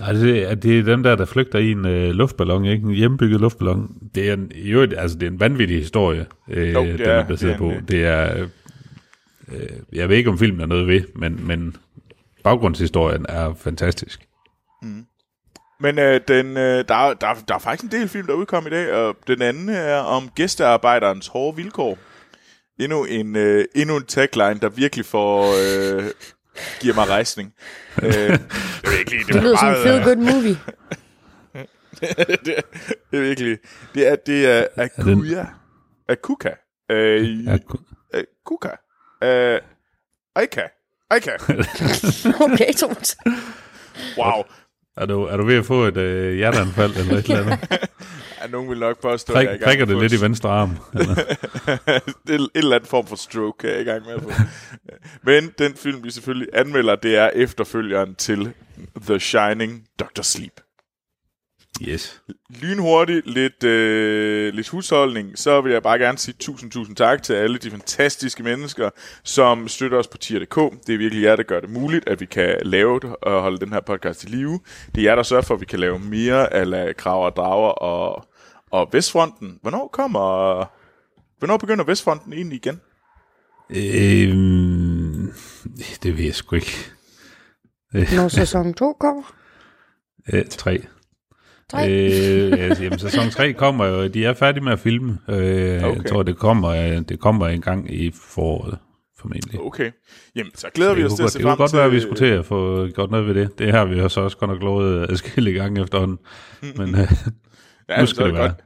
Nej, 0.00 0.12
det 0.12 0.50
er, 0.50 0.54
det 0.54 0.78
er 0.78 0.82
dem 0.82 1.02
der, 1.02 1.16
der 1.16 1.24
flygter 1.24 1.58
i 1.58 1.70
en 1.70 1.86
øh, 1.86 2.10
luftballon, 2.10 2.64
ikke? 2.64 2.86
En 2.86 2.94
hjemmebygget 2.94 3.40
luftballon. 3.40 3.96
Det 4.14 4.28
er 4.28 4.32
en, 4.32 4.52
øvrigt, 4.64 4.94
altså, 4.98 5.18
det 5.18 5.26
er 5.26 5.30
en 5.30 5.40
vanvittig 5.40 5.78
historie, 5.78 6.26
øh, 6.50 6.72
Jo, 6.74 6.84
det 6.84 6.98
den 6.98 7.08
er- 7.08 7.12
er 7.12 7.26
baseret 7.28 7.48
det 7.48 7.54
er 7.54 7.58
på. 7.58 7.70
en- 7.70 7.84
Det 7.88 8.04
er, 8.06 8.46
øh, 9.52 9.68
jeg 9.92 10.08
ved 10.08 10.16
ikke, 10.16 10.30
om 10.30 10.38
filmen 10.38 10.60
er 10.60 10.66
noget 10.66 10.86
ved, 10.86 11.02
men, 11.14 11.46
men 11.46 11.76
baggrundshistorien 12.44 13.26
er 13.28 13.54
fantastisk. 13.54 14.20
Men 15.80 15.98
øh, 15.98 16.20
den, 16.28 16.46
øh, 16.56 16.84
der, 16.88 16.94
er- 16.94 17.14
der, 17.14 17.26
er- 17.26 17.44
der 17.48 17.54
er 17.54 17.58
faktisk 17.58 17.92
en 17.92 18.00
del 18.00 18.08
film, 18.08 18.26
der 18.26 18.34
udkom 18.34 18.66
i 18.66 18.70
dag, 18.70 18.92
og 18.92 19.16
den 19.26 19.42
anden 19.42 19.68
er 19.68 19.96
om 19.96 20.28
gæstearbejderens 20.34 21.26
hårde 21.26 21.56
vilkår. 21.56 21.98
Endnu 22.80 23.04
en, 23.04 23.36
øh, 23.36 23.64
endnu 23.74 23.96
en 23.96 24.04
tagline, 24.04 24.60
der 24.60 24.68
virkelig 24.68 25.04
får, 25.04 25.44
øh, 25.44 26.02
giver 26.80 26.94
mig 26.94 27.08
rejsning. 27.08 27.52
øh, 28.02 28.12
jeg 28.12 28.38
ved 28.84 28.98
ikke 28.98 29.10
lige, 29.10 29.24
det, 29.24 29.28
Det 29.28 29.36
er 29.36 29.42
lyder 29.42 29.56
som 29.56 29.68
en 29.68 29.98
øh, 29.98 30.04
good 30.04 30.16
movie. 30.16 30.58
det, 32.44 32.54
er, 32.58 32.62
det 33.10 33.18
er 33.18 33.20
virkelig, 33.20 33.58
det 33.94 34.08
er, 34.08 34.16
det 34.16 34.46
er 34.46 34.66
Akuya. 34.76 35.46
Akuka. 36.08 36.50
Øh, 36.90 37.38
Akuka. 38.44 38.68
Øh, 39.24 39.60
Aika. 40.36 40.62
Aika. 41.10 41.30
Okay, 42.44 42.72
Thomas. 42.76 43.16
Wow. 44.18 44.42
er, 44.96 45.06
du, 45.06 45.22
er 45.24 45.36
du 45.36 45.44
ved 45.46 45.56
at 45.58 45.66
få 45.66 45.84
et 45.84 45.96
øh, 45.96 46.34
hjerteanfald 46.36 46.96
eller 46.96 47.16
et 47.18 47.24
eller 47.24 47.42
andet? 47.42 47.88
Ja, 48.42 48.46
nogen 48.46 48.70
vil 48.70 48.78
nok 48.78 49.00
påstå, 49.02 49.32
at 49.32 49.38
jeg 49.38 49.46
er 49.46 49.56
Prik, 49.56 49.64
prikker 49.64 49.84
det 49.84 49.94
få 49.94 50.00
lidt 50.00 50.12
i 50.12 50.20
venstre 50.20 50.50
arm? 50.50 50.70
Eller? 50.94 51.14
det 52.26 52.34
er 52.34 52.38
en 52.38 52.48
eller 52.54 52.76
anden 52.76 52.88
form 52.88 53.06
for 53.06 53.16
stroke, 53.16 53.68
er 53.68 53.72
jeg 53.72 53.80
i 53.80 53.84
gang 53.84 54.06
med 54.06 54.14
at 54.14 54.22
få. 54.22 54.30
Men 55.22 55.52
den 55.58 55.74
film, 55.74 56.04
vi 56.04 56.10
selvfølgelig 56.10 56.48
anmelder, 56.52 56.96
det 56.96 57.16
er 57.16 57.30
efterfølgeren 57.34 58.14
til 58.14 58.52
The 59.02 59.20
Shining, 59.20 59.84
Dr. 59.98 60.22
Sleep. 60.22 60.60
Yes. 61.82 62.22
Lynhurtigt, 62.62 63.26
lidt, 63.26 63.64
øh, 63.64 64.54
lidt 64.54 64.68
husholdning, 64.68 65.38
så 65.38 65.60
vil 65.60 65.72
jeg 65.72 65.82
bare 65.82 65.98
gerne 65.98 66.18
sige 66.18 66.34
tusind, 66.38 66.70
tusind 66.70 66.96
tak 66.96 67.22
til 67.22 67.32
alle 67.32 67.58
de 67.58 67.70
fantastiske 67.70 68.42
mennesker, 68.42 68.90
som 69.24 69.68
støtter 69.68 69.98
os 69.98 70.06
på 70.06 70.18
tier.dk. 70.18 70.56
Det 70.86 70.94
er 70.94 70.98
virkelig 70.98 71.22
jer, 71.22 71.36
der 71.36 71.42
gør 71.42 71.60
det 71.60 71.70
muligt, 71.70 72.08
at 72.08 72.20
vi 72.20 72.26
kan 72.26 72.56
lave 72.62 73.00
det 73.00 73.16
og 73.22 73.42
holde 73.42 73.58
den 73.58 73.72
her 73.72 73.80
podcast 73.80 74.24
i 74.24 74.26
live. 74.26 74.60
Det 74.94 75.00
er 75.00 75.04
jer, 75.04 75.14
der 75.14 75.22
sørger 75.22 75.42
for, 75.42 75.54
at 75.54 75.60
vi 75.60 75.66
kan 75.66 75.80
lave 75.80 75.98
mere 75.98 76.52
af 76.52 76.96
Kraver 76.96 77.24
og 77.24 77.36
Drager 77.36 77.70
og, 77.70 78.26
og 78.70 78.88
Vestfronten. 78.92 79.58
Hvornår 79.62 79.88
kommer... 79.92 80.64
Hvornår 81.38 81.56
begynder 81.56 81.84
Vestfronten 81.84 82.32
egentlig 82.32 82.56
igen? 82.56 82.80
Øhm, 83.70 85.32
det 86.02 86.16
ved 86.16 86.24
jeg 86.24 86.34
sgu 86.34 86.56
ikke. 86.56 86.90
Når 87.92 88.28
sæson 88.28 88.74
2 88.74 88.92
kommer. 88.92 89.34
Øh, 90.32 90.46
tre. 90.46 90.86
Tre. 91.70 91.90
Øh, 91.90 92.82
jamen, 92.82 92.98
sæson 92.98 93.30
3 93.30 93.52
kommer 93.52 93.86
jo, 93.86 94.06
de 94.06 94.24
er 94.24 94.34
færdige 94.34 94.64
med 94.64 94.72
at 94.72 94.78
filme. 94.78 95.18
Øh, 95.28 95.36
okay. 95.84 95.96
Jeg 95.96 96.04
tror, 96.08 96.22
det 96.22 96.36
kommer, 96.36 96.68
øh, 96.68 97.00
det 97.08 97.20
kommer 97.20 97.48
en 97.48 97.60
gang 97.60 97.94
i 97.94 98.10
foråret, 98.14 98.78
formentlig. 99.20 99.60
Okay. 99.60 99.90
Jamen, 100.36 100.52
så 100.54 100.66
glæder 100.74 100.94
vi 100.94 101.02
det 101.02 101.06
os 101.06 101.14
til 101.14 101.22
at 101.22 101.24
godt, 101.24 101.32
se 101.32 101.38
det 101.38 101.44
kunne 101.44 101.50
frem 101.50 101.58
godt 101.58 101.70
til... 101.70 101.76
være, 101.76 101.86
at 101.86 101.92
vi 101.92 102.00
skulle 102.00 102.16
til 102.16 102.24
at 102.34 102.44
få 102.46 102.86
gjort 102.86 103.10
noget 103.10 103.26
ved 103.26 103.34
det. 103.34 103.58
Det 103.58 103.72
har 103.72 103.84
vi 103.84 103.98
jo 103.98 104.08
så 104.08 104.20
også 104.20 104.36
godt 104.36 104.50
nok 104.50 104.62
lovet 104.62 105.10
adskillige 105.10 105.54
gange 105.58 105.82
efterhånden. 105.82 106.18
Men 106.76 106.94
øh, 106.94 107.12
Ja, 107.88 108.00
nu 108.00 108.06
så 108.06 108.14
skal 108.14 108.22
er 108.22 108.26
det 108.26 108.34
være. 108.34 108.48
godt. 108.48 108.64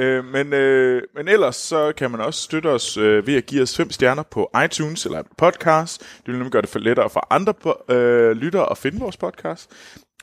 Øh, 0.00 0.24
men, 0.24 0.52
øh, 0.52 1.02
men 1.16 1.28
ellers 1.28 1.56
så 1.56 1.92
kan 1.96 2.10
man 2.10 2.20
også 2.20 2.40
støtte 2.42 2.66
os 2.66 2.96
øh, 2.96 3.26
ved 3.26 3.34
at 3.36 3.46
give 3.46 3.62
os 3.62 3.76
fem 3.76 3.90
stjerner 3.90 4.22
på 4.22 4.50
iTunes 4.64 5.06
eller 5.06 5.18
Apple 5.18 5.34
Podcast. 5.38 6.00
Det 6.00 6.26
vil 6.26 6.34
nemlig 6.34 6.52
gøre 6.52 6.62
det 6.62 6.70
for 6.70 6.78
lettere 6.78 7.10
for 7.10 7.26
andre 7.30 7.54
øh, 7.96 8.30
lyttere 8.36 8.70
at 8.70 8.78
finde 8.78 9.00
vores 9.00 9.16
podcast. 9.16 9.70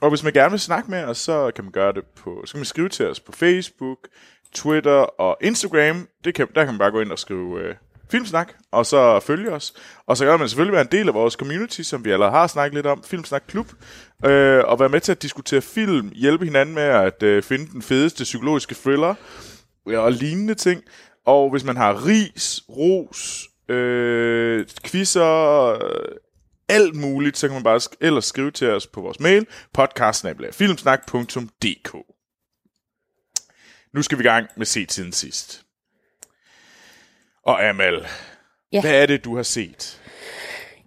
Og 0.01 0.09
hvis 0.09 0.23
man 0.23 0.33
gerne 0.33 0.51
vil 0.51 0.59
snakke 0.59 0.91
med 0.91 1.03
os, 1.03 1.17
så 1.17 1.51
kan 1.55 1.63
man 1.63 1.71
gøre 1.71 1.93
det 1.93 2.03
på, 2.05 2.43
så 2.45 2.53
kan 2.53 2.59
man 2.59 2.65
skrive 2.65 2.89
til 2.89 3.07
os 3.07 3.19
på 3.19 3.31
Facebook, 3.31 3.97
Twitter 4.53 5.21
og 5.21 5.37
Instagram. 5.41 6.07
Det 6.25 6.35
kan, 6.35 6.47
der 6.55 6.65
kan 6.65 6.73
man 6.73 6.79
bare 6.79 6.91
gå 6.91 6.99
ind 6.99 7.11
og 7.11 7.19
skrive 7.19 7.61
øh, 7.61 7.75
Filmsnak, 8.11 8.53
og 8.71 8.85
så 8.85 9.19
følge 9.19 9.51
os. 9.51 9.73
Og 10.05 10.17
så 10.17 10.25
kan 10.25 10.39
man 10.39 10.49
selvfølgelig 10.49 10.73
være 10.73 10.81
en 10.81 10.91
del 10.91 11.07
af 11.07 11.13
vores 11.13 11.33
community, 11.33 11.81
som 11.81 12.05
vi 12.05 12.11
allerede 12.11 12.31
har 12.31 12.47
snakket 12.47 12.75
lidt 12.75 12.85
om, 12.85 13.03
Filmsnak 13.03 13.43
Klub, 13.47 13.67
øh, 14.25 14.63
og 14.65 14.79
være 14.79 14.89
med 14.89 14.99
til 14.99 15.11
at 15.11 15.21
diskutere 15.21 15.61
film, 15.61 16.11
hjælpe 16.15 16.45
hinanden 16.45 16.75
med 16.75 16.83
at 16.83 17.23
øh, 17.23 17.43
finde 17.43 17.67
den 17.71 17.81
fedeste 17.81 18.23
psykologiske 18.23 18.75
thriller, 18.75 19.15
ja, 19.89 19.99
og 19.99 20.11
lignende 20.11 20.55
ting. 20.55 20.83
Og 21.25 21.49
hvis 21.49 21.63
man 21.63 21.77
har 21.77 22.05
ris, 22.07 22.61
ros, 22.69 23.47
øh, 23.69 24.65
quizzer, 24.85 25.25
alt 26.69 26.95
muligt, 26.95 27.37
så 27.37 27.47
kan 27.47 27.53
man 27.53 27.63
bare 27.63 27.77
sk- 27.77 27.97
ellers 28.01 28.25
skrive 28.25 28.51
til 28.51 28.69
os 28.69 28.87
på 28.87 29.01
vores 29.01 29.19
mail, 29.19 29.45
podcastsnabelagfilmsnak.dk 29.73 31.95
Nu 33.93 34.01
skal 34.01 34.17
vi 34.17 34.23
i 34.23 34.27
gang 34.27 34.47
med 34.57 34.65
se 34.65 34.85
tiden 34.85 35.11
sidst. 35.11 35.61
Og 37.43 37.65
Amal, 37.69 38.07
Ja. 38.73 38.81
hvad 38.81 39.01
er 39.01 39.05
det, 39.05 39.23
du 39.25 39.35
har 39.35 39.43
set? 39.43 40.01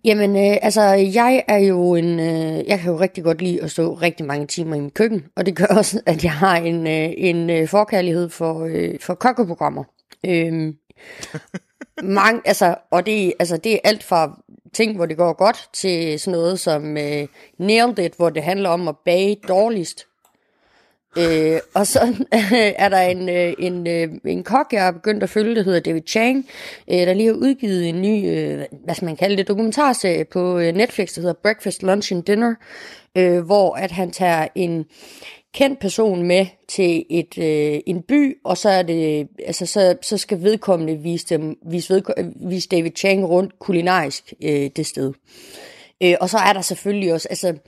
Jamen, 0.05 0.37
øh, 0.37 0.57
altså, 0.63 0.83
jeg 0.93 1.45
er 1.49 1.59
jo 1.59 1.95
en... 1.95 2.21
Øh, 2.21 2.69
jeg 2.69 2.81
kan 2.81 2.93
jo 2.93 3.01
rigtig 3.01 3.25
godt 3.25 3.43
lide 3.43 3.63
at 3.63 3.71
stå 3.71 3.95
rigtig 3.95 4.27
mange 4.27 4.47
timer 4.47 4.77
i 4.77 4.81
mit 4.81 4.95
køkken, 4.95 5.25
og 5.37 5.47
det 5.47 5.57
gør 5.57 5.65
også, 5.79 6.01
at 6.07 6.25
jeg 6.25 6.33
har 6.33 6.57
en, 6.57 6.87
øh, 6.87 7.13
en 7.17 7.51
øh, 7.51 7.69
forkærlighed 7.69 8.29
for, 8.29 8.65
øh, 8.65 9.01
for 9.01 9.15
kokkeprogrammer. 9.15 9.85
Øhm, 10.27 10.77
mange, 12.03 12.41
altså, 12.45 12.75
og 12.91 13.07
det, 13.07 13.33
altså, 13.39 13.57
det 13.57 13.73
er 13.75 13.79
alt 13.85 14.03
fra 14.03 14.41
ting, 14.73 14.97
hvor 14.97 15.07
det 15.07 15.17
går 15.17 15.33
godt, 15.33 15.69
til 15.73 16.21
sådan 16.21 16.39
noget 16.39 16.61
som 16.61 16.97
øh, 16.97 17.27
Nailed 17.59 17.99
It, 17.99 18.15
hvor 18.17 18.31
det 18.31 18.43
handler 18.43 18.69
om 18.69 18.89
at 18.89 18.95
bage 19.05 19.37
dårligst. 19.49 20.07
Øh, 21.19 21.61
og 21.75 21.87
så 21.87 22.01
øh, 22.35 22.53
er 22.85 22.89
der 22.89 23.01
en, 23.01 23.29
øh, 23.29 23.55
en, 23.59 23.87
øh, 23.87 24.09
en 24.25 24.45
kok, 24.45 24.67
jeg 24.73 24.83
har 24.83 24.93
begyndt 24.93 25.23
at 25.23 25.31
følge, 25.31 25.55
der 25.55 25.63
hedder 25.63 25.81
David 25.81 26.03
Chang, 26.07 26.47
øh, 26.91 26.99
der 26.99 27.15
lige 27.15 27.27
har 27.27 27.35
udgivet 27.35 27.89
en 27.89 28.03
ny, 28.03 28.31
øh, 28.31 28.65
hvad 28.85 28.95
skal 28.95 29.07
man 29.07 29.17
kalde 29.17 29.37
det, 29.37 29.49
dokumentarserie 29.49 30.25
på 30.25 30.59
øh, 30.59 30.75
Netflix, 30.75 31.15
der 31.15 31.21
hedder 31.21 31.35
Breakfast, 31.43 31.83
Lunch 31.83 32.13
and 32.13 32.23
Dinner, 32.23 32.55
øh, 33.17 33.41
hvor 33.41 33.75
at 33.75 33.91
han 33.91 34.11
tager 34.11 34.49
en 34.55 34.87
kendt 35.55 35.81
person 35.81 36.23
med 36.23 36.47
til 36.69 37.05
et 37.11 37.39
øh, 37.39 37.81
en 37.87 38.03
by, 38.03 38.39
og 38.45 38.57
så 38.57 38.69
er 38.69 38.83
det 38.83 39.29
altså 39.47 39.67
så, 39.67 39.97
så 40.03 40.19
skal 40.19 40.43
vedkommende 40.43 40.99
vise 40.99 41.27
dem 41.27 41.59
vise, 41.67 41.95
vedko- 41.95 42.49
vise 42.49 42.69
David 42.69 42.91
Chang 42.97 43.29
rundt 43.29 43.59
kulinarisk 43.59 44.33
øh, 44.45 44.71
det 44.77 44.87
sted. 44.87 45.13
Øh, 46.03 46.15
og 46.21 46.31
så 46.31 46.39
er 46.39 46.53
der 46.53 46.61
selvfølgelig 46.61 47.13
også 47.13 47.29
altså 47.29 47.49
øh, 47.49 47.59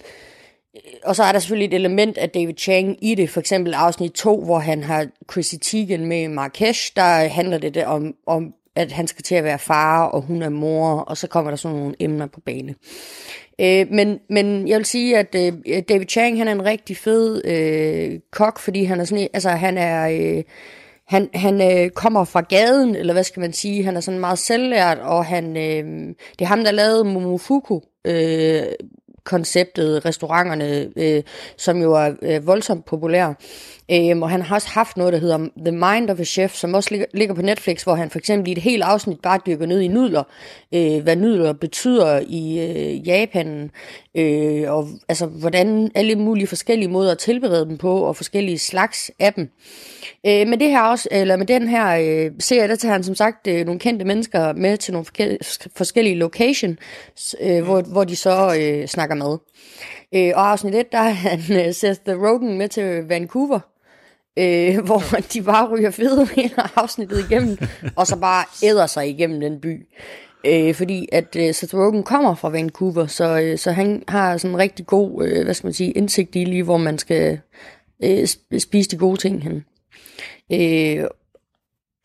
og 1.04 1.16
så 1.16 1.22
er 1.22 1.32
der 1.32 1.38
selvfølgelig 1.38 1.66
et 1.66 1.74
element 1.74 2.18
af 2.18 2.30
David 2.30 2.54
Chang 2.58 2.96
i 3.04 3.14
det, 3.14 3.30
for 3.30 3.40
eksempel 3.40 3.74
afsnit 3.74 4.12
2, 4.12 4.44
hvor 4.44 4.58
han 4.58 4.82
har 4.82 5.06
Chrissy 5.32 5.54
Teigen 5.62 6.06
med 6.06 6.22
i 6.22 6.26
Marrakesh, 6.26 6.92
der 6.96 7.28
handler 7.28 7.58
det 7.58 7.84
om, 7.86 8.14
om, 8.26 8.54
at 8.80 8.92
han 8.92 9.06
skal 9.06 9.22
til 9.22 9.34
at 9.34 9.44
være 9.44 9.58
far, 9.58 10.04
og 10.04 10.22
hun 10.22 10.42
er 10.42 10.48
mor, 10.48 10.98
og 10.98 11.16
så 11.16 11.26
kommer 11.26 11.50
der 11.50 11.56
sådan 11.56 11.78
nogle 11.78 11.94
emner 12.00 12.26
på 12.26 12.40
bane. 12.40 12.74
Øh, 13.60 13.86
men, 13.90 14.18
men 14.30 14.68
jeg 14.68 14.76
vil 14.76 14.86
sige, 14.86 15.18
at 15.18 15.34
øh, 15.34 15.82
David 15.88 16.06
Chang, 16.08 16.38
han 16.38 16.48
er 16.48 16.52
en 16.52 16.64
rigtig 16.64 16.96
fed 16.96 17.44
øh, 17.44 18.20
kok, 18.32 18.58
fordi 18.58 18.84
han 18.84 19.00
er 19.00 19.04
sådan, 19.04 19.28
altså 19.32 19.50
han 19.50 19.78
er... 19.78 20.08
Øh, 20.08 20.42
han, 21.08 21.28
han 21.34 21.60
øh, 21.60 21.90
kommer 21.90 22.24
fra 22.24 22.40
gaden, 22.40 22.96
eller 22.96 23.12
hvad 23.12 23.24
skal 23.24 23.40
man 23.40 23.52
sige, 23.52 23.84
han 23.84 23.96
er 23.96 24.00
sådan 24.00 24.20
meget 24.20 24.38
selvlært, 24.38 24.98
og 24.98 25.24
han, 25.24 25.56
øh, 25.56 26.14
det 26.38 26.44
er 26.44 26.46
ham, 26.46 26.64
der 26.64 26.70
lavede 26.70 27.04
Momofuku, 27.04 27.80
øh, 28.04 28.62
konceptet, 29.24 30.04
restauranterne, 30.04 30.90
øh, 30.96 31.22
som 31.56 31.82
jo 31.82 31.92
er 31.94 32.12
øh, 32.22 32.46
voldsomt 32.46 32.84
populær. 32.84 33.34
Øhm, 33.92 34.22
og 34.22 34.30
han 34.30 34.42
har 34.42 34.54
også 34.54 34.68
haft 34.68 34.96
noget, 34.96 35.12
der 35.12 35.18
hedder 35.18 35.38
The 35.38 35.72
Mind 35.72 36.10
of 36.10 36.20
a 36.20 36.24
Chef, 36.24 36.54
som 36.54 36.74
også 36.74 36.90
ligger, 36.90 37.06
ligger 37.14 37.34
på 37.34 37.42
Netflix, 37.42 37.82
hvor 37.82 37.94
han 37.94 38.10
for 38.10 38.18
eksempel 38.18 38.48
i 38.48 38.52
et 38.52 38.58
helt 38.58 38.82
afsnit 38.82 39.20
bare 39.20 39.40
dykker 39.46 39.66
ned 39.66 39.80
i 39.80 39.88
nudler, 39.88 40.22
øh, 40.74 41.02
hvad 41.02 41.16
nudler 41.16 41.52
betyder 41.52 42.20
i 42.26 42.58
øh, 42.58 43.08
Japan, 43.08 43.70
øh, 44.14 44.72
og 44.72 44.88
altså 45.08 45.26
hvordan 45.26 45.90
alle 45.94 46.14
mulige 46.14 46.46
forskellige 46.46 46.88
måder 46.88 47.12
at 47.12 47.18
tilberede 47.18 47.64
dem 47.64 47.78
på, 47.78 48.00
og 48.00 48.16
forskellige 48.16 48.58
slags 48.58 49.10
af 49.18 49.32
dem. 49.32 49.48
Øh, 50.26 50.48
med, 50.48 50.58
det 50.58 50.70
her 50.70 50.82
også, 50.82 51.08
eller 51.10 51.36
med 51.36 51.46
den 51.46 51.68
her 51.68 51.96
øh, 51.96 52.30
serie, 52.38 52.68
der 52.68 52.76
tager 52.76 52.92
han 52.92 53.04
som 53.04 53.14
sagt 53.14 53.46
øh, 53.46 53.64
nogle 53.66 53.80
kendte 53.80 54.04
mennesker 54.04 54.52
med 54.52 54.76
til 54.76 54.92
nogle 54.92 55.06
forskellige 55.76 56.16
location, 56.16 56.78
øh, 57.40 57.64
hvor, 57.64 57.80
hvor 57.80 58.04
de 58.04 58.16
så 58.16 58.56
øh, 58.60 58.86
snakker 58.86 59.14
med. 59.14 59.38
Øh, 60.14 60.32
og 60.34 60.50
afsnit 60.50 60.74
1, 60.74 60.92
der 60.92 60.98
er 60.98 61.10
han 61.10 61.66
øh, 61.66 61.74
Seth 61.74 62.00
Rogen 62.08 62.58
med 62.58 62.68
til 62.68 63.04
Vancouver, 63.08 63.60
øh, 64.38 64.78
hvor 64.86 65.02
de 65.32 65.42
bare 65.42 65.68
ryger 65.68 65.90
fede 65.90 66.26
hele 66.36 66.54
afsnittet 66.76 67.18
igennem, 67.30 67.58
og 67.96 68.06
så 68.06 68.16
bare 68.16 68.44
æder 68.62 68.86
sig 68.86 69.08
igennem 69.08 69.40
den 69.40 69.60
by. 69.60 69.86
Øh, 70.46 70.74
fordi 70.74 71.08
at 71.12 71.36
øh, 71.36 71.54
Seth 71.54 71.74
Rogen 71.74 72.02
kommer 72.02 72.34
fra 72.34 72.48
Vancouver, 72.48 73.06
så, 73.06 73.40
øh, 73.40 73.58
så 73.58 73.72
han 73.72 74.02
har 74.08 74.36
sådan 74.36 74.54
en 74.54 74.58
rigtig 74.58 74.86
god, 74.86 75.24
øh, 75.24 75.44
hvad 75.44 75.54
skal 75.54 75.66
man 75.66 75.74
sige, 75.74 75.90
indsigt 75.90 76.36
i 76.36 76.44
lige, 76.44 76.62
hvor 76.62 76.76
man 76.76 76.98
skal 76.98 77.38
øh, 78.02 78.26
spise 78.58 78.90
de 78.90 78.96
gode 78.96 79.16
ting 79.16 79.42
hen. 79.42 79.64
Øh, 80.52 81.04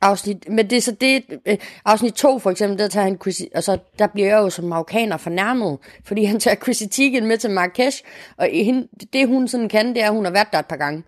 afsnit, 0.02 0.50
men 0.50 0.70
det 0.70 0.78
er 0.78 0.82
så 0.82 0.92
det, 0.92 1.24
øh, 1.46 1.58
afsnit 1.86 2.14
2 2.14 2.40
for 2.40 2.52
eksempel, 2.52 2.80
der 2.80 2.88
tager 2.88 3.04
han 3.04 3.18
Chrissy, 3.22 3.44
altså 3.54 3.78
der 4.00 4.08
bliver 4.08 4.28
jeg 4.28 4.38
jo 4.38 4.50
som 4.50 4.66
marokkaner 4.66 5.18
fornærmet, 5.18 5.78
fordi 6.04 6.24
han 6.24 6.40
tager 6.40 6.56
Chrissy 6.56 6.84
Teigen 6.92 7.26
med 7.26 7.38
til 7.38 7.50
Marrakesh, 7.50 8.04
og 8.38 8.48
hende, 8.52 8.88
det 9.14 9.28
hun 9.28 9.48
sådan 9.48 9.70
kan, 9.70 9.88
det 9.88 10.02
er, 10.02 10.08
at 10.08 10.14
hun 10.14 10.26
har 10.26 10.32
været 10.32 10.48
der 10.52 10.60
et 10.60 10.66
par 10.66 10.76
gange. 10.76 11.04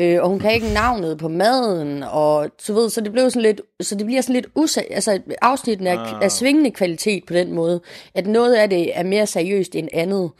Øh, 0.00 0.22
og 0.22 0.28
hun 0.28 0.38
kan 0.38 0.54
ikke 0.54 0.72
navnet 0.74 1.18
på 1.18 1.28
maden, 1.28 2.02
og 2.02 2.50
så 2.58 2.72
ved, 2.72 2.90
så 2.90 3.00
det 3.00 3.12
blev 3.12 3.30
sådan 3.30 3.42
lidt, 3.42 3.60
så 3.80 3.94
det 3.94 4.06
bliver 4.06 4.20
sådan 4.20 4.34
lidt 4.34 4.46
usa, 4.54 4.80
altså 4.90 5.20
afsnitten 5.42 5.86
er, 5.86 5.98
ah. 5.98 6.24
er 6.24 6.28
svingende 6.28 6.70
kvalitet 6.70 7.24
på 7.26 7.34
den 7.34 7.52
måde, 7.52 7.80
at 8.14 8.26
noget 8.26 8.54
af 8.54 8.70
det 8.70 8.98
er 8.98 9.02
mere 9.02 9.26
seriøst 9.26 9.74
end 9.74 9.88
andet. 9.92 10.30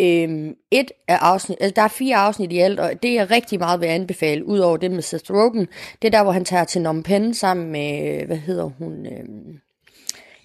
Øhm, 0.00 0.54
et 0.70 0.90
af 1.08 1.16
afsnit, 1.16 1.58
altså 1.60 1.72
der 1.76 1.82
er 1.82 1.88
fire 1.88 2.16
afsnit 2.16 2.52
i 2.52 2.58
alt, 2.58 2.80
og 2.80 3.02
det 3.02 3.18
er 3.18 3.30
rigtig 3.30 3.58
meget 3.58 3.80
vil 3.80 3.86
anbefale, 3.86 4.44
udover 4.44 4.76
det 4.76 4.90
med 4.90 5.02
Seth 5.02 5.32
Rogen. 5.32 5.68
Det 6.02 6.08
er 6.08 6.10
der, 6.10 6.22
hvor 6.22 6.32
han 6.32 6.44
tager 6.44 6.64
til 6.64 6.78
Phnom 6.78 7.02
Penh 7.02 7.34
sammen 7.34 7.72
med, 7.72 8.26
hvad 8.26 8.36
hedder 8.36 8.64
hun, 8.64 9.06
øhm, 9.06 9.58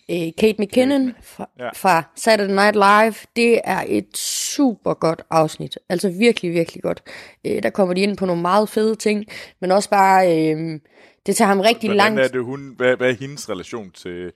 øh, 0.09 0.31
Kate 0.37 0.55
McKinnon 0.59 1.15
fra, 1.21 1.49
ja. 1.59 1.69
fra 1.75 2.03
Saturday 2.15 2.53
Night 2.53 2.75
Live. 2.75 3.15
Det 3.35 3.61
er 3.63 3.83
et 3.87 4.17
super 4.17 4.93
godt 4.93 5.21
afsnit, 5.29 5.77
altså 5.89 6.09
virkelig, 6.09 6.53
virkelig 6.53 6.83
godt. 6.83 7.03
Øh, 7.45 7.63
der 7.63 7.69
kommer 7.69 7.93
de 7.93 8.01
ind 8.01 8.17
på 8.17 8.25
nogle 8.25 8.41
meget 8.41 8.69
fede 8.69 8.95
ting, 8.95 9.25
men 9.61 9.71
også 9.71 9.89
bare, 9.89 10.27
øh, 10.27 10.79
det 11.25 11.35
tager 11.35 11.47
ham 11.47 11.59
rigtig 11.59 11.89
Hvordan 11.89 11.97
langt. 11.97 12.19
Er 12.19 12.27
det 12.27 12.43
hun, 12.43 12.73
hvad, 12.77 12.97
hvad 12.97 13.09
er 13.09 13.15
hendes 13.15 13.49
relation 13.49 13.91
til 13.91 14.31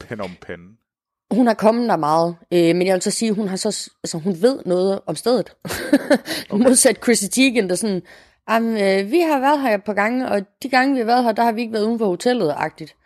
Phnom 0.00 0.30
Penh? 0.40 0.83
Hun 1.34 1.46
har 1.46 1.54
kommet 1.54 1.88
der 1.88 1.96
meget, 1.96 2.36
øh, 2.52 2.76
men 2.76 2.86
jeg 2.86 2.94
vil 2.94 3.02
så 3.02 3.10
sige, 3.10 3.32
hun 3.32 3.48
har 3.48 3.56
så, 3.56 3.90
altså 4.04 4.18
hun 4.18 4.42
ved 4.42 4.62
noget 4.66 5.00
om 5.06 5.16
stedet. 5.16 5.56
okay. 6.50 6.62
Modsat 6.64 7.02
Chrissy 7.02 7.24
Teigen, 7.32 7.68
der 7.68 7.74
sådan, 7.74 8.02
øh, 8.62 9.10
vi 9.10 9.20
har 9.20 9.40
været 9.40 9.60
her 9.60 9.78
på 9.78 9.92
gange, 9.92 10.28
og 10.28 10.42
de 10.62 10.68
gange 10.68 10.94
vi 10.94 10.98
har 10.98 11.06
været 11.06 11.24
her, 11.24 11.32
der 11.32 11.42
har 11.42 11.52
vi 11.52 11.60
ikke 11.60 11.72
været 11.72 11.84
uden 11.84 11.98
for 11.98 12.06
hotellet-agtigt. 12.06 12.96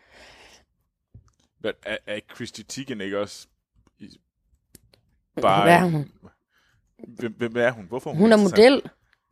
Men 1.62 1.72
er, 1.86 1.96
er 2.06 2.20
Christy 2.34 2.60
Teigen 2.68 3.00
ikke 3.00 3.20
også 3.20 3.46
bare... 5.42 5.62
Hvad 5.62 5.74
er 5.74 5.90
hun? 5.90 6.10
Hvem, 7.18 7.32
hvem 7.32 7.56
er 7.56 7.70
hun? 7.70 7.84
Hvorfor 7.88 8.10
hun? 8.10 8.18
Hun 8.18 8.32
er 8.32 8.36
model, 8.36 8.82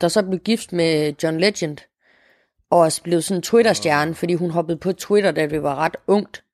der 0.00 0.08
så 0.08 0.22
blev 0.22 0.38
gift 0.38 0.72
med 0.72 1.14
John 1.22 1.40
Legend, 1.40 1.78
og 2.70 2.78
også 2.78 3.02
blev 3.02 3.22
sådan 3.22 3.38
en 3.38 3.42
Twitter-stjerne, 3.42 4.14
fordi 4.14 4.34
hun 4.34 4.50
hoppede 4.50 4.78
på 4.78 4.92
Twitter, 4.92 5.30
da 5.30 5.46
det 5.46 5.62
var 5.62 5.74
ret 5.74 5.96
ungt. 6.06 6.44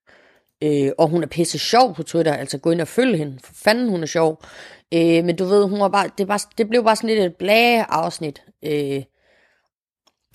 Øh, 0.63 0.93
og 0.99 1.09
hun 1.09 1.23
er 1.23 1.27
pisse 1.27 1.59
sjov 1.59 1.95
på 1.95 2.03
Twitter, 2.03 2.35
altså 2.35 2.59
gå 2.59 2.71
ind 2.71 2.81
og 2.81 2.89
følge 2.89 3.17
hende, 3.17 3.39
for 3.45 3.55
fanden 3.55 3.89
hun 3.89 4.03
er 4.03 4.07
sjov. 4.07 4.43
Øh, 4.95 5.25
men 5.25 5.37
du 5.37 5.45
ved, 5.45 5.69
hun 5.69 5.81
var 5.81 5.89
bare, 5.89 6.11
det, 6.19 6.27
bare, 6.27 6.39
det 6.59 6.69
blev 6.69 6.85
bare 6.85 6.97
sådan 6.97 7.11
lidt 7.11 7.25
et 7.25 7.37
blage 7.37 7.85
afsnit. 7.89 8.43
Øh, 8.65 9.03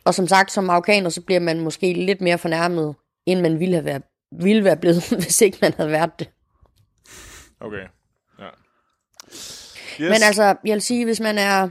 og 0.06 0.14
som 0.14 0.28
sagt, 0.28 0.52
som 0.52 0.64
marokkaner, 0.64 1.10
så 1.10 1.22
bliver 1.22 1.40
man 1.40 1.60
måske 1.60 1.94
lidt 1.94 2.22
mere 2.22 2.38
fornærmet, 2.38 2.96
end 3.26 3.42
man 3.42 3.60
ville 3.60 3.76
have 3.76 3.86
været, 3.86 4.04
ville 4.42 4.64
være 4.64 4.78
blevet, 4.78 5.10
hvis 5.24 5.42
ikke 5.42 5.58
man 5.62 5.74
havde 5.78 5.92
været 5.92 6.20
det. 6.20 6.30
Okay, 7.60 7.84
ja. 8.40 8.50
Yes. 10.02 10.10
Men 10.10 10.24
altså, 10.24 10.44
jeg 10.44 10.74
vil 10.74 10.82
sige, 10.82 11.06
hvis 11.06 11.20
man 11.20 11.38
er 11.38 11.70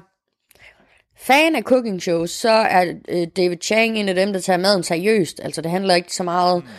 fan 1.17 1.57
af 1.57 1.63
cooking 1.63 2.03
shows, 2.03 2.31
så 2.31 2.51
er 2.51 2.95
øh, 3.09 3.27
David 3.37 3.57
Chang 3.63 3.99
en 3.99 4.09
af 4.09 4.15
dem, 4.15 4.33
der 4.33 4.41
tager 4.41 4.57
maden 4.57 4.83
seriøst. 4.83 5.41
Altså, 5.43 5.63
det 5.63 5.71
handler 5.71 5.95
ikke 5.95 6.15
så 6.15 6.23
meget... 6.23 6.65
Mm 6.65 6.71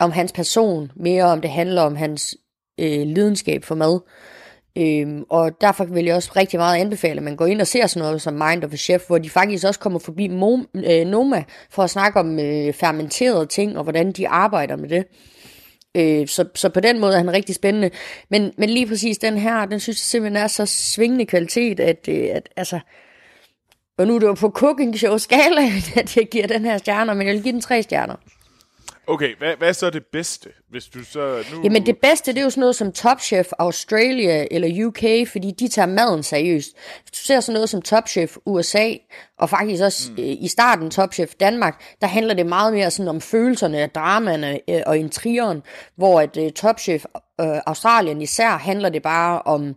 om 0.00 0.12
hans 0.12 0.32
person, 0.32 0.92
mere 0.96 1.24
om 1.24 1.40
det 1.40 1.50
handler 1.50 1.82
om 1.82 1.96
hans 1.96 2.36
øh, 2.80 3.06
lidenskab 3.06 3.64
for 3.64 3.74
mad. 3.74 4.00
Øhm, 4.78 5.24
og 5.30 5.60
derfor 5.60 5.84
vil 5.84 6.04
jeg 6.04 6.14
også 6.14 6.30
rigtig 6.36 6.58
meget 6.58 6.80
anbefale, 6.80 7.16
at 7.16 7.22
man 7.22 7.36
går 7.36 7.46
ind 7.46 7.60
og 7.60 7.66
ser 7.66 7.86
sådan 7.86 8.06
noget 8.06 8.22
som 8.22 8.34
Mind 8.34 8.64
of 8.64 8.72
a 8.72 8.76
Chef, 8.76 9.06
hvor 9.06 9.18
de 9.18 9.30
faktisk 9.30 9.66
også 9.66 9.80
kommer 9.80 9.98
forbi 9.98 10.28
Mo- 10.28 10.90
øh, 10.92 11.06
Noma 11.06 11.44
for 11.70 11.82
at 11.82 11.90
snakke 11.90 12.20
om 12.20 12.38
øh, 12.38 12.72
fermenterede 12.72 13.46
ting, 13.46 13.78
og 13.78 13.82
hvordan 13.82 14.12
de 14.12 14.28
arbejder 14.28 14.76
med 14.76 14.88
det. 14.88 15.04
Øh, 15.96 16.28
så, 16.28 16.44
så 16.54 16.68
på 16.68 16.80
den 16.80 17.00
måde 17.00 17.12
er 17.12 17.18
han 17.18 17.32
rigtig 17.32 17.54
spændende. 17.54 17.90
Men, 18.30 18.52
men 18.58 18.70
lige 18.70 18.86
præcis 18.86 19.18
den 19.18 19.38
her, 19.38 19.66
den 19.66 19.80
synes 19.80 19.96
jeg 19.96 20.04
simpelthen 20.04 20.42
er 20.42 20.46
så 20.46 20.66
svingende 20.66 21.26
kvalitet, 21.26 21.80
at, 21.80 22.08
øh, 22.08 22.28
at 22.32 22.48
altså... 22.56 22.80
Og 23.98 24.06
nu 24.06 24.14
er 24.14 24.18
det 24.18 24.26
jo 24.26 24.34
på 24.34 24.50
cooking 24.50 24.98
show 24.98 25.18
skala, 25.18 25.62
at 26.00 26.16
jeg 26.16 26.28
giver 26.30 26.46
den 26.46 26.64
her 26.64 26.78
stjerner, 26.78 27.14
men 27.14 27.26
jeg 27.26 27.34
vil 27.34 27.42
give 27.42 27.52
den 27.52 27.60
tre 27.60 27.82
stjerner. 27.82 28.16
Okay, 29.06 29.36
hvad, 29.38 29.56
hvad 29.56 29.68
er 29.68 29.72
så 29.72 29.90
det 29.90 30.06
bedste, 30.12 30.48
hvis 30.68 30.84
du 30.86 31.04
så... 31.04 31.44
Nu... 31.52 31.62
Jamen 31.62 31.86
det 31.86 31.98
bedste, 31.98 32.32
det 32.32 32.38
er 32.38 32.42
jo 32.42 32.50
sådan 32.50 32.60
noget 32.60 32.76
som 32.76 32.92
Top 32.92 33.20
Chef 33.20 33.48
Australia 33.58 34.46
eller 34.50 34.86
UK, 34.86 35.28
fordi 35.28 35.50
de 35.50 35.68
tager 35.68 35.86
maden 35.86 36.22
seriøst. 36.22 36.68
Hvis 37.02 37.10
du 37.10 37.24
ser 37.24 37.40
sådan 37.40 37.54
noget 37.54 37.68
som 37.68 37.82
Top 37.82 38.08
Chef 38.08 38.36
USA, 38.46 38.92
og 39.38 39.50
faktisk 39.50 39.82
også 39.82 40.10
mm. 40.10 40.16
i 40.18 40.48
starten 40.48 40.90
Top 40.90 41.14
Chef 41.14 41.34
Danmark, 41.40 41.82
der 42.00 42.06
handler 42.06 42.34
det 42.34 42.46
meget 42.46 42.72
mere 42.72 42.90
sådan 42.90 43.08
om 43.08 43.20
følelserne, 43.20 43.86
dramaerne 43.86 44.60
øh, 44.70 44.82
og 44.86 44.98
intrigeren, 44.98 45.62
hvor 45.96 46.20
at 46.20 46.36
uh, 46.36 46.50
Top 46.50 46.80
Chef 46.80 47.04
uh, 47.14 47.58
Australien 47.66 48.22
især 48.22 48.50
handler 48.50 48.88
det 48.88 49.02
bare 49.02 49.42
om 49.42 49.74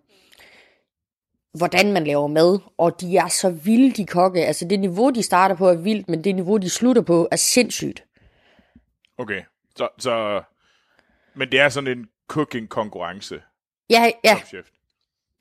hvordan 1.57 1.91
man 1.91 2.03
laver 2.03 2.27
mad, 2.27 2.59
og 2.77 3.01
de 3.01 3.17
er 3.17 3.27
så 3.27 3.49
vilde, 3.49 3.91
de 3.91 4.05
kokke. 4.05 4.45
Altså 4.45 4.67
det 4.67 4.79
niveau, 4.79 5.09
de 5.09 5.23
starter 5.23 5.55
på 5.55 5.69
er 5.69 5.75
vildt, 5.75 6.09
men 6.09 6.23
det 6.23 6.35
niveau, 6.35 6.57
de 6.57 6.69
slutter 6.69 7.01
på 7.01 7.27
er 7.31 7.35
sindssygt. 7.35 8.03
Okay, 9.17 9.41
så, 9.75 9.87
så... 9.99 10.41
Men 11.35 11.51
det 11.51 11.59
er 11.59 11.69
sådan 11.69 11.97
en 11.97 12.09
cooking-konkurrence? 12.27 13.41
Ja, 13.89 14.11
ja. 14.23 14.39
Chef. 14.47 14.65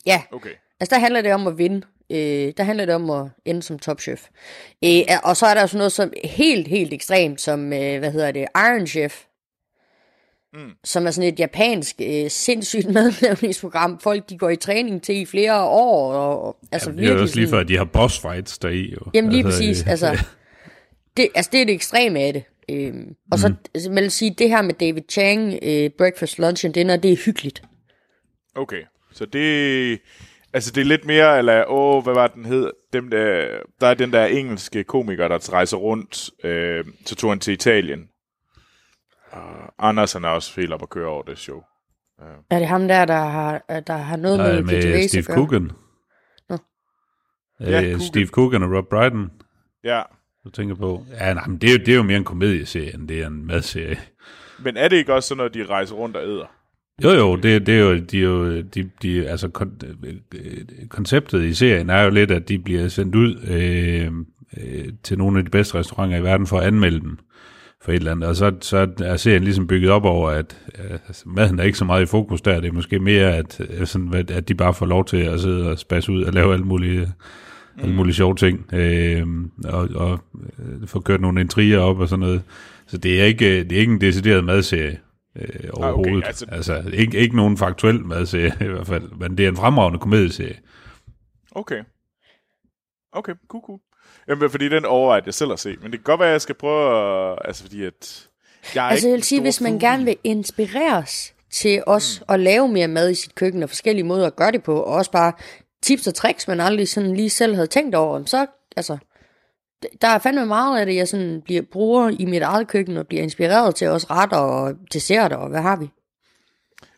Ja. 0.07 0.23
Okay. 0.33 0.55
Altså, 0.81 0.95
der 0.95 1.01
handler 1.01 1.23
det 1.23 1.35
om 1.35 1.47
at 1.47 1.59
vinde. 1.59 1.87
Øh, 2.11 2.53
der 2.57 2.63
handler 2.63 2.85
det 2.85 2.95
om 2.95 3.11
at 3.11 3.27
ende 3.45 3.63
som 3.63 3.79
topchef. 3.79 4.29
Øh, 4.85 5.01
og 5.25 5.37
så 5.37 5.47
er 5.47 5.55
der 5.55 5.63
også 5.63 5.77
noget 5.77 5.93
som 5.93 6.13
helt, 6.25 6.69
helt 6.69 6.93
ekstremt, 6.93 7.41
som, 7.41 7.73
øh, 7.73 7.99
hvad 7.99 8.13
hedder 8.13 8.33
det, 8.33 8.47
Iron 8.57 8.87
Chef. 8.87 9.25
Mm. 10.55 10.71
Som 10.85 11.07
er 11.07 11.11
sådan 11.11 11.33
et 11.33 11.41
japansk 11.41 11.97
øh, 12.01 12.31
sindssygt 12.31 12.91
madlavningsprogram. 12.95 14.01
Folk, 14.01 14.29
de 14.29 14.39
går 14.39 14.51
i 14.51 14.57
træning 14.57 15.03
til 15.03 15.17
i 15.17 15.27
flere 15.27 15.65
år. 15.65 16.13
Og, 16.13 16.43
og 16.45 16.57
altså, 16.73 16.91
Jamen, 16.91 17.05
det 17.05 17.13
er 17.13 17.23
også 17.23 17.37
lige 17.37 17.49
før, 17.49 17.61
at 17.61 17.69
de 17.69 17.77
har 17.77 17.85
boss 17.85 18.21
fights 18.21 18.59
deri. 18.59 18.93
Jo. 18.93 19.11
Jamen 19.15 19.33
lige 19.33 19.45
altså, 19.45 19.59
præcis. 19.59 19.87
Altså, 19.87 20.25
det, 21.17 21.29
altså, 21.35 21.51
det 21.53 21.61
er 21.61 21.65
det 21.65 21.75
ekstreme 21.75 22.21
af 22.21 22.33
det. 22.33 22.45
Øhm, 22.71 23.15
og 23.33 23.39
så 23.39 23.49
mm. 23.49 23.55
altså, 23.75 23.91
vil 23.91 24.03
jeg 24.03 24.13
sige, 24.13 24.35
det 24.39 24.49
her 24.49 24.63
med 24.63 24.75
David 24.75 25.03
Chang, 25.11 25.59
øh, 25.63 25.91
Breakfast, 25.99 26.39
Lunch 26.39 26.65
and 26.65 26.75
Dinner, 26.75 26.97
det 26.97 27.13
er 27.13 27.17
hyggeligt. 27.25 27.63
Okay, 28.55 28.83
så 29.13 29.27
det... 29.27 30.01
Altså, 30.55 30.73
det 30.73 30.81
er 30.81 30.85
lidt 30.85 31.05
mere, 31.05 31.39
eller, 31.39 31.65
åh, 31.69 32.03
hvad 32.03 32.15
var 32.15 32.27
den 32.27 32.45
hed? 32.45 32.71
Dem 32.93 33.11
der, 33.11 33.49
der 33.81 33.87
er 33.87 33.95
den 33.95 34.13
der 34.13 34.25
engelske 34.25 34.85
komiker, 34.85 35.29
der 35.29 35.53
rejser 35.53 35.77
rundt, 35.77 36.31
øh, 36.45 36.85
så 37.07 37.15
tog 37.15 37.31
han 37.31 37.41
til 37.41 37.55
Italien. 37.55 38.09
Uh, 39.33 39.69
Anders 39.79 40.13
han 40.13 40.25
er 40.25 40.29
også 40.29 40.61
helt 40.61 40.73
op 40.73 40.83
at 40.83 40.91
køre 40.91 41.09
over 41.09 41.23
det 41.23 41.39
show. 41.39 41.63
Uh. 42.19 42.27
Er 42.51 42.59
det 42.59 42.69
ham 42.69 42.89
der, 42.89 43.05
der 43.05 43.15
har, 43.15 43.59
der 43.87 43.97
har 43.97 44.17
noget 44.17 44.39
Nej, 44.39 44.53
med, 44.53 44.65
med 44.65 45.09
Steve 45.09 45.23
Coogan? 45.23 45.71
Nå. 46.49 46.59
Øh, 47.61 47.69
ja, 47.69 47.81
Coogan. 47.81 48.01
Steve 48.01 48.27
Coogan 48.27 48.63
og 48.63 48.77
Rob 48.77 48.89
Brydon. 48.89 49.31
Ja, 49.85 50.03
du 50.45 50.51
tænker 50.51 50.75
på? 50.75 51.07
Ja, 51.21 51.35
nej, 51.35 51.47
men 51.47 51.59
det 51.59 51.69
er, 51.69 51.73
jo, 51.73 51.79
det 51.79 51.89
er 51.89 51.97
jo 51.97 52.03
mere 52.03 52.17
en 52.17 52.25
komedieserie, 52.25 52.95
end 52.95 53.09
det 53.09 53.23
er 53.23 53.27
en 53.27 53.47
madserie. 53.47 53.99
Men 54.65 54.77
er 54.77 54.89
det 54.89 54.97
ikke 54.97 55.15
også 55.15 55.29
sådan, 55.29 55.45
at 55.45 55.55
de 55.55 55.67
rejser 55.67 55.95
rundt 55.95 56.17
og 56.17 56.23
æder? 56.23 56.47
Jo, 57.05 57.11
jo, 57.11 57.37
det, 57.37 57.67
det 57.67 57.75
er 57.75 57.81
jo, 57.81 57.99
de, 57.99 58.19
er 58.19 58.23
jo 58.23 58.61
de, 58.61 58.91
de, 59.03 59.29
altså, 59.29 59.49
kon, 59.49 59.81
konceptet 60.89 61.45
i 61.45 61.55
serien 61.55 61.91
er 61.91 62.03
jo 62.03 62.11
lidt, 62.11 62.31
at 62.31 62.49
de 62.49 62.59
bliver 62.59 62.89
sendt 62.89 63.15
ud 63.15 63.37
øh, 63.49 64.13
øh, 64.57 64.93
til 65.03 65.19
nogle 65.19 65.39
af 65.39 65.45
de 65.45 65.51
bedste 65.51 65.79
restauranter 65.79 66.19
i 66.19 66.23
verden 66.23 66.47
for 66.47 66.59
at 66.59 66.67
anmelde 66.67 67.01
dem 67.01 67.19
for 67.83 67.93
et 67.93 67.97
eller 67.97 68.13
andet. 68.13 68.29
Og 68.29 68.37
så, 68.37 68.53
så 68.61 68.89
er 69.01 69.17
serien 69.17 69.45
ligesom 69.45 69.67
bygget 69.67 69.91
op 69.91 70.05
over, 70.05 70.31
at 70.31 70.57
altså, 71.09 71.23
maden 71.27 71.59
er 71.59 71.65
ikke 71.65 71.79
så 71.79 71.85
meget 71.85 72.03
i 72.03 72.07
fokus 72.07 72.41
der. 72.41 72.61
Det 72.61 72.69
er 72.69 72.73
måske 72.73 72.99
mere, 72.99 73.37
at, 73.37 73.61
sådan, 73.85 74.27
at 74.29 74.49
de 74.49 74.55
bare 74.55 74.75
får 74.75 74.87
lov 74.87 75.05
til 75.05 75.17
at 75.17 75.41
sidde 75.41 75.71
og 75.71 75.79
spasse 75.79 76.13
ud 76.13 76.23
og 76.23 76.33
lave 76.33 76.53
alt 76.53 76.67
muligt 76.67 77.09
mm. 77.77 77.83
alle 77.83 77.95
mulige 77.95 78.15
sjove 78.15 78.35
ting, 78.35 78.75
øh, 78.75 79.27
og, 79.65 79.89
og 79.95 80.21
øh, 80.59 80.89
få 80.89 81.01
kørt 81.01 81.21
nogle 81.21 81.41
intriger 81.41 81.79
op 81.79 81.99
og 81.99 82.09
sådan 82.09 82.21
noget. 82.21 82.43
Så 82.87 82.99
det 82.99 83.21
er 83.21 83.25
ikke, 83.25 83.65
det 83.65 83.73
er 83.73 83.81
ikke 83.81 83.93
en 83.93 84.01
decideret 84.01 84.45
madserie 84.45 84.99
øh, 85.37 85.71
overhovedet. 85.73 86.13
Ah, 86.13 86.19
okay, 86.19 86.27
altså, 86.27 86.47
altså 86.49 86.91
ikke, 86.93 87.19
ikke 87.19 87.37
nogen 87.37 87.57
faktuel 87.57 88.05
madserie 88.05 88.57
i 88.67 88.69
hvert 88.69 88.87
fald, 88.87 89.11
men 89.19 89.39
det 89.39 89.45
er 89.45 89.49
en 89.49 89.57
fremragende 89.57 89.99
komedieserie. 89.99 90.57
Okay. 91.51 91.83
Okay, 93.13 93.33
cool, 93.49 93.63
cool. 93.67 93.81
Jamen, 94.29 94.51
fordi 94.51 94.69
den 94.69 94.85
overvejede 94.85 95.23
jeg 95.27 95.35
selv 95.35 95.53
at 95.53 95.61
se, 95.61 95.77
men 95.83 95.93
det 95.93 96.01
kan 96.01 96.05
godt 96.05 96.21
være, 96.21 96.29
at 96.29 96.33
jeg 96.33 96.41
skal 96.41 96.55
prøve 96.55 97.33
at, 97.33 97.39
altså 97.45 97.63
fordi 97.63 97.85
at, 97.85 98.29
jeg 98.75 98.85
altså 98.85 99.09
jeg 99.09 99.15
vil 99.15 99.23
sige, 99.23 99.41
hvis 99.41 99.61
man 99.61 99.79
gerne 99.79 100.05
vil 100.05 100.17
inspireres 100.25 101.35
til 101.51 101.83
os 101.87 102.21
mm. 102.21 102.35
at 102.35 102.41
lave 102.41 102.69
mere 102.69 102.89
mad 102.89 103.11
i 103.11 103.15
sit 103.15 103.35
køkken, 103.35 103.63
og 103.63 103.69
forskellige 103.69 104.05
måder 104.05 104.27
at 104.27 104.37
gøre 104.37 104.53
det 104.53 104.63
på, 104.63 104.81
og 104.81 104.95
også 104.95 105.11
bare 105.11 105.33
tips 105.83 106.07
og 106.07 106.15
tricks, 106.15 106.49
man 106.49 106.61
aldrig 106.61 106.89
sådan 106.89 107.17
lige 107.17 107.31
selv 107.31 107.55
havde 107.55 107.67
tænkt 107.67 107.95
over, 107.95 108.25
så 108.25 108.47
altså, 108.77 108.99
der 110.03 110.09
er 110.09 110.19
fandme 110.19 110.47
meget 110.47 110.81
af 110.81 110.87
det, 110.87 110.95
jeg 110.95 111.09
sådan 111.09 111.43
bliver, 111.45 111.63
bruger 111.63 112.11
i 112.19 112.25
mit 112.25 112.43
eget 112.43 112.69
køkken, 112.69 112.97
og 112.97 113.07
bliver 113.07 113.23
inspireret 113.23 113.75
til 113.75 113.89
også 113.89 114.07
retter 114.11 114.37
og 114.37 114.75
desserter, 114.93 115.37
og 115.37 115.49
hvad 115.49 115.61
har 115.61 115.77
vi? 115.77 115.91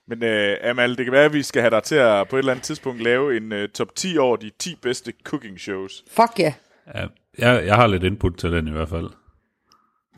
Men 0.08 0.22
uh, 0.22 0.70
Amal, 0.70 0.96
det 0.96 1.06
kan 1.06 1.12
være, 1.12 1.24
at 1.24 1.32
vi 1.32 1.42
skal 1.42 1.62
have 1.62 1.70
dig 1.70 1.82
til 1.82 1.94
at 1.94 2.28
på 2.28 2.36
et 2.36 2.38
eller 2.38 2.52
andet 2.52 2.64
tidspunkt 2.64 3.02
lave 3.02 3.36
en 3.36 3.52
uh, 3.52 3.58
top 3.74 3.94
10 3.94 4.18
over 4.18 4.36
de 4.36 4.50
10 4.58 4.76
bedste 4.82 5.12
cooking 5.24 5.60
shows. 5.60 6.04
Fuck 6.10 6.38
ja. 6.38 6.54
Yeah. 6.96 7.08
ja 7.38 7.50
jeg, 7.50 7.66
jeg 7.66 7.74
har 7.74 7.86
lidt 7.86 8.04
input 8.04 8.36
til 8.38 8.52
den 8.52 8.68
i 8.68 8.70
hvert 8.70 8.88
fald. 8.88 9.10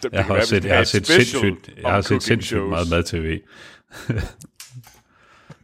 Det, 0.02 0.12
jeg, 0.12 0.24
har 0.24 0.34
være, 0.34 0.44
set, 0.44 0.64
jeg 0.64 0.76
har 0.76 0.84
set 0.84 1.06
sindssygt, 1.06 1.70
jeg 1.82 1.90
har 1.90 2.00
set 2.00 2.22
sindssygt 2.22 2.68
meget 2.68 2.90
mad-tv. 2.90 3.40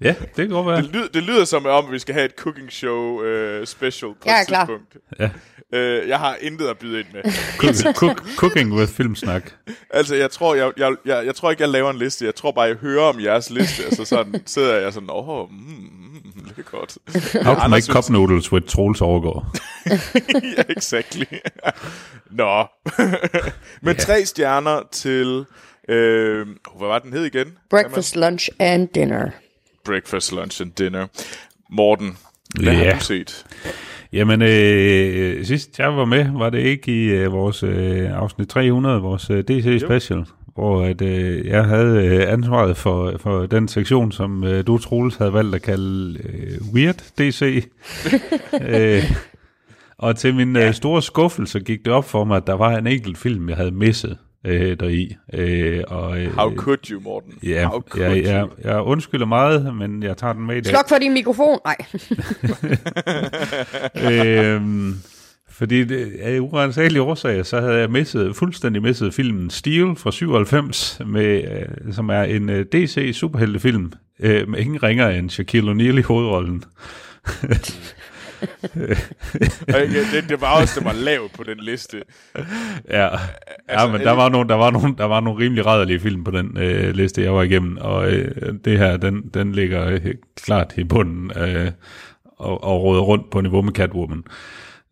Ja, 0.02 0.14
det 0.18 0.34
kan 0.36 0.48
godt 0.48 0.66
være. 0.66 0.82
Det, 0.82 0.90
lyder, 0.92 1.08
det 1.08 1.22
lyder 1.22 1.44
som 1.44 1.66
om, 1.66 1.92
vi 1.92 1.98
skal 1.98 2.14
have 2.14 2.24
et 2.24 2.34
cooking 2.36 2.72
show 2.72 3.22
uh, 3.22 3.64
special 3.64 4.10
på 4.10 4.18
jeg 4.26 4.40
et 4.40 4.46
klar. 4.48 4.66
tidspunkt. 4.66 4.96
Ja. 5.18 5.30
Uh, 5.72 6.08
jeg 6.08 6.18
har 6.18 6.36
intet 6.40 6.66
at 6.66 6.78
byde 6.78 7.00
ind 7.00 7.06
med. 7.12 7.22
Cook, 7.60 7.96
cook, 7.96 8.26
cooking 8.36 8.72
with 8.72 8.92
filmsnak. 8.92 9.52
Altså, 9.90 10.14
jeg 10.14 10.30
tror, 10.30 10.54
jeg, 10.54 10.72
jeg, 10.76 10.96
jeg, 11.04 11.26
jeg 11.26 11.34
tror 11.34 11.50
ikke, 11.50 11.62
jeg 11.62 11.70
laver 11.70 11.90
en 11.90 11.98
liste. 11.98 12.24
Jeg 12.24 12.34
tror 12.34 12.52
bare, 12.52 12.64
jeg 12.64 12.76
hører 12.76 13.02
om 13.02 13.20
jeres 13.20 13.50
liste. 13.50 13.84
altså, 13.84 14.04
sådan 14.04 14.42
sidder 14.46 14.74
jeg 14.76 14.92
sådan, 14.92 15.10
åh, 15.10 15.28
oh, 15.28 15.50
mm, 15.50 16.32
det 16.48 16.58
er 16.58 16.62
godt. 16.62 16.98
How 17.44 17.54
to 17.54 17.68
make 17.68 17.86
cup 17.92 18.10
noodles 18.10 18.52
with 18.52 18.66
Troels 18.66 19.00
Overgaard. 19.00 19.56
ja, 20.58 20.62
exactly. 20.68 21.26
Nå. 22.30 22.66
Men 23.82 23.94
yeah. 23.94 23.98
tre 23.98 24.24
stjerner 24.24 24.82
til... 24.92 25.44
Øh, 25.88 26.46
hvad 26.78 26.88
var 26.88 26.98
den 26.98 27.12
hed 27.12 27.24
igen? 27.24 27.58
Breakfast, 27.70 28.16
lunch 28.16 28.48
and 28.58 28.88
dinner. 28.88 29.30
Breakfast, 29.84 30.32
lunch 30.32 30.62
and 30.62 30.72
dinner. 30.72 31.06
Morten, 31.70 32.16
hvad 32.60 32.72
yeah. 32.72 32.86
har 32.86 32.98
du 32.98 33.04
set? 33.04 33.44
Jamen, 34.12 34.42
øh, 34.42 35.44
sidst 35.44 35.78
jeg 35.78 35.96
var 35.96 36.04
med, 36.04 36.26
var 36.38 36.50
det 36.50 36.58
ikke 36.58 36.92
i 36.92 37.04
øh, 37.04 37.32
vores 37.32 37.62
øh, 37.62 38.10
afsnit 38.10 38.48
300, 38.48 39.00
vores 39.00 39.30
øh, 39.30 39.44
DC 39.44 39.80
Special, 39.86 40.18
jo. 40.18 40.24
hvor 40.54 40.82
at, 40.82 41.02
øh, 41.02 41.46
jeg 41.46 41.64
havde 41.64 42.06
øh, 42.06 42.32
ansvaret 42.32 42.76
for, 42.76 43.14
for 43.18 43.46
den 43.46 43.68
sektion, 43.68 44.12
som 44.12 44.44
øh, 44.44 44.66
du, 44.66 44.78
Troels, 44.78 45.16
havde 45.16 45.32
valgt 45.32 45.54
at 45.54 45.62
kalde 45.62 46.18
øh, 46.24 46.74
Weird 46.74 47.04
DC. 47.18 47.64
øh, 48.68 49.12
og 49.98 50.16
til 50.16 50.34
min 50.34 50.56
øh, 50.56 50.74
store 50.74 51.02
skuffelse 51.02 51.60
gik 51.60 51.84
det 51.84 51.92
op 51.92 52.04
for 52.04 52.24
mig, 52.24 52.36
at 52.36 52.46
der 52.46 52.54
var 52.54 52.76
en 52.76 52.86
enkelt 52.86 53.18
film, 53.18 53.48
jeg 53.48 53.56
havde 53.56 53.70
misset 53.70 54.18
øh, 54.46 54.76
deri. 54.80 55.16
Øh, 55.34 55.84
og, 55.88 56.20
øh, 56.20 56.36
How 56.36 56.54
could 56.54 56.90
you, 56.90 57.00
Morten? 57.00 57.34
Ja, 57.42 57.68
How 57.68 57.80
could 57.80 58.06
jeg, 58.06 58.24
jeg, 58.24 58.46
jeg 58.64 58.80
undskylder 58.80 59.26
meget, 59.26 59.74
men 59.76 60.02
jeg 60.02 60.16
tager 60.16 60.32
den 60.32 60.46
med 60.46 60.56
i 60.56 60.60
dag. 60.60 60.70
Sluk 60.70 60.88
for 60.88 60.98
din 60.98 61.12
mikrofon! 61.12 61.58
Nej. 61.64 61.76
øhm, 64.54 64.94
fordi 65.50 65.84
det, 65.84 66.12
af 66.20 66.38
urensagelige 66.40 67.02
årsager, 67.02 67.42
så 67.42 67.60
havde 67.60 67.78
jeg 67.78 67.90
misset, 67.90 68.36
fuldstændig 68.36 68.82
misset 68.82 69.14
filmen 69.14 69.50
Steel 69.50 69.96
fra 69.96 70.10
97, 70.10 71.00
med, 71.06 71.42
øh, 71.42 71.92
som 71.92 72.08
er 72.08 72.22
en 72.22 72.50
øh, 72.50 72.66
DC 72.72 73.10
superheltefilm, 73.14 73.92
øh, 74.20 74.48
med 74.48 74.60
ingen 74.60 74.82
ringer 74.82 75.08
end 75.08 75.30
Shaquille 75.30 75.72
O'Neal 75.72 75.98
i 75.98 76.02
hovedrollen. 76.02 76.64
det, 80.12 80.28
det 80.28 80.40
var 80.40 80.60
også, 80.60 80.80
det 80.80 80.84
var 80.84 80.92
lavt 80.92 81.32
på 81.32 81.42
den 81.42 81.58
liste. 81.58 82.02
Ja, 82.90 83.08
altså, 83.68 83.86
ja 83.86 83.92
men 83.92 84.00
der 84.00 84.10
var, 84.10 84.28
nogle, 84.28 84.48
der, 84.48 84.54
var 84.54 84.70
nogle, 84.70 84.94
der 84.98 85.04
var 85.04 85.20
nogle 85.20 85.44
rimelig 85.44 85.66
rædderlige 85.66 86.00
film 86.00 86.24
på 86.24 86.30
den 86.30 86.58
øh, 86.58 86.94
liste, 86.94 87.22
jeg 87.22 87.34
var 87.34 87.42
igennem, 87.42 87.76
og 87.80 88.12
øh, 88.12 88.54
det 88.64 88.78
her, 88.78 88.96
den, 88.96 89.22
den 89.34 89.52
ligger 89.52 89.86
øh, 89.86 90.14
klart 90.36 90.74
i 90.76 90.84
bunden 90.84 91.32
øh, 91.36 91.70
og, 92.38 92.64
og 92.64 92.82
råder 92.82 93.02
rundt 93.02 93.30
på 93.30 93.40
niveau 93.40 93.62
med 93.62 93.72
Catwoman. 93.72 94.24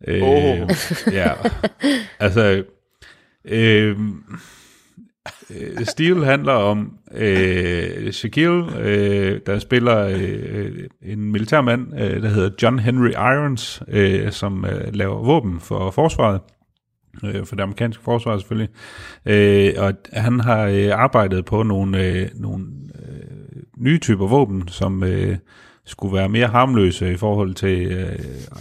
Øh, 0.07 0.23
oh. 0.23 0.69
Ja, 1.11 1.31
altså... 2.19 2.63
Øh, 3.45 3.97
øh, 5.49 5.85
Steel 5.85 6.25
handler 6.25 6.53
om 6.53 6.97
øh, 7.15 8.11
Shaquille, 8.11 8.77
øh, 8.79 9.39
der 9.45 9.59
spiller 9.59 10.07
øh, 10.07 10.71
en 11.01 11.31
militærmand, 11.31 11.99
øh, 11.99 12.23
der 12.23 12.29
hedder 12.29 12.49
John 12.61 12.79
Henry 12.79 13.09
Irons, 13.09 13.83
øh, 13.87 14.31
som 14.31 14.65
øh, 14.65 14.93
laver 14.93 15.23
våben 15.23 15.59
for 15.59 15.91
forsvaret, 15.91 16.41
øh, 17.23 17.45
for 17.45 17.55
det 17.55 17.63
amerikanske 17.63 18.03
forsvar 18.03 18.37
selvfølgelig. 18.37 18.69
Øh, 19.25 19.73
og 19.77 19.93
han 20.13 20.39
har 20.39 20.65
øh, 20.65 20.89
arbejdet 20.93 21.45
på 21.45 21.63
nogle, 21.63 22.05
øh, 22.05 22.29
nogle 22.35 22.65
øh, 22.95 23.63
nye 23.77 23.99
typer 23.99 24.27
våben, 24.27 24.67
som... 24.67 25.03
Øh, 25.03 25.37
skulle 25.85 26.17
være 26.17 26.29
mere 26.29 26.47
harmløse 26.47 27.13
i 27.13 27.17
forhold 27.17 27.53
til, 27.53 27.91
øh, 27.91 28.19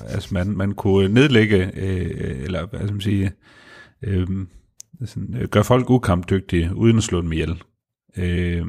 altså 0.09 0.35
man, 0.35 0.47
man 0.47 0.73
kunne 0.73 1.15
nedlægge, 1.15 1.71
øh, 1.77 2.45
eller 2.45 2.67
hvad 2.67 2.81
skal 2.81 2.93
man 2.93 3.01
sige, 3.01 3.33
øh, 4.03 4.27
sådan, 5.07 5.37
øh, 5.41 5.49
gør 5.49 5.63
folk 5.63 5.91
ukampdygtige, 5.91 6.71
uden 6.75 6.97
at 6.97 7.03
slå 7.03 7.23
dem 7.23 7.33
ihjel. 7.33 7.63
Øh, 8.19 8.65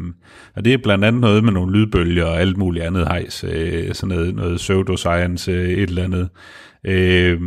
og 0.56 0.66
det 0.66 0.74
er 0.74 0.78
blandt 0.84 1.06
andet 1.06 1.22
noget 1.22 1.44
med 1.44 1.52
nogle 1.52 1.74
lydbølger 1.74 2.26
og 2.26 2.40
alt 2.42 2.58
muligt 2.58 2.86
andet 2.86 3.08
hejs, 3.08 3.44
øh, 3.44 3.94
sådan 3.94 4.16
noget, 4.16 4.36
noget 4.36 4.58
pseudoscience, 4.58 5.52
øh, 5.52 5.70
et 5.70 5.90
eller 5.90 6.04
andet. 6.04 6.30
Øh, 6.84 7.42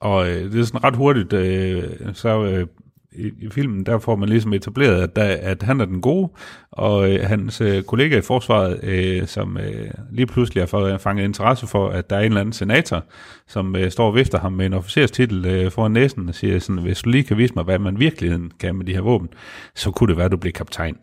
og 0.00 0.30
øh, 0.30 0.52
det 0.52 0.60
er 0.60 0.64
sådan 0.64 0.84
ret 0.84 0.96
hurtigt, 0.96 1.32
øh, 1.32 1.84
så 2.12 2.44
øh, 2.44 2.66
i, 3.12 3.30
i 3.40 3.48
filmen, 3.50 3.86
der 3.86 3.98
får 3.98 4.16
man 4.16 4.28
ligesom 4.28 4.52
etableret, 4.52 5.02
at, 5.02 5.16
der, 5.16 5.36
at 5.42 5.62
han 5.62 5.80
er 5.80 5.84
den 5.84 6.00
gode, 6.00 6.30
og 6.70 7.12
øh, 7.12 7.26
hans 7.26 7.60
øh, 7.60 7.82
kollega 7.82 8.18
i 8.18 8.20
forsvaret, 8.20 8.84
øh, 8.84 9.26
som 9.26 9.56
øh, 9.56 9.90
lige 10.10 10.26
pludselig 10.26 10.64
har 10.70 10.78
øh, 10.78 10.98
fanget 10.98 11.24
interesse 11.24 11.66
for, 11.66 11.88
at 11.88 12.10
der 12.10 12.16
er 12.16 12.20
en 12.20 12.26
eller 12.26 12.40
anden 12.40 12.52
senator, 12.52 13.04
som 13.48 13.76
øh, 13.76 13.90
står 13.90 14.06
og 14.06 14.14
vifter 14.14 14.38
ham 14.38 14.52
med 14.52 14.66
en 14.66 14.72
officerstitel 14.72 15.46
øh, 15.46 15.70
foran 15.70 15.92
næsen 15.92 16.28
og 16.28 16.34
siger 16.34 16.58
sådan, 16.58 16.82
hvis 16.82 17.02
du 17.02 17.10
lige 17.10 17.24
kan 17.24 17.38
vise 17.38 17.54
mig, 17.54 17.64
hvad 17.64 17.78
man 17.78 18.00
virkeligheden 18.00 18.52
kan 18.60 18.74
med 18.74 18.86
de 18.86 18.94
her 18.94 19.00
våben, 19.00 19.28
så 19.74 19.90
kunne 19.90 20.08
det 20.08 20.16
være, 20.16 20.26
at 20.26 20.32
du 20.32 20.36
bliver 20.36 20.52
kaptajn. 20.52 20.96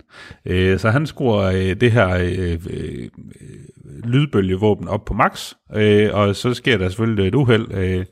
Øh, 0.46 0.80
så 0.80 0.89
han 0.89 1.06
skruer 1.06 1.43
øh, 1.43 1.76
det 1.82 1.91
her 1.91 2.10
øh, 2.10 2.58
øh, 2.70 3.10
lydbølgevåben 4.04 4.88
op 4.88 5.06
på 5.06 5.13
max, 5.13 5.54
øh, 5.76 6.10
og 6.13 6.36
så 6.36 6.54
sker 6.54 6.78
der 6.78 6.89
selvfølgelig 6.89 7.28
et 7.28 7.36
uheld, 7.36 7.74
øh, 7.74 8.06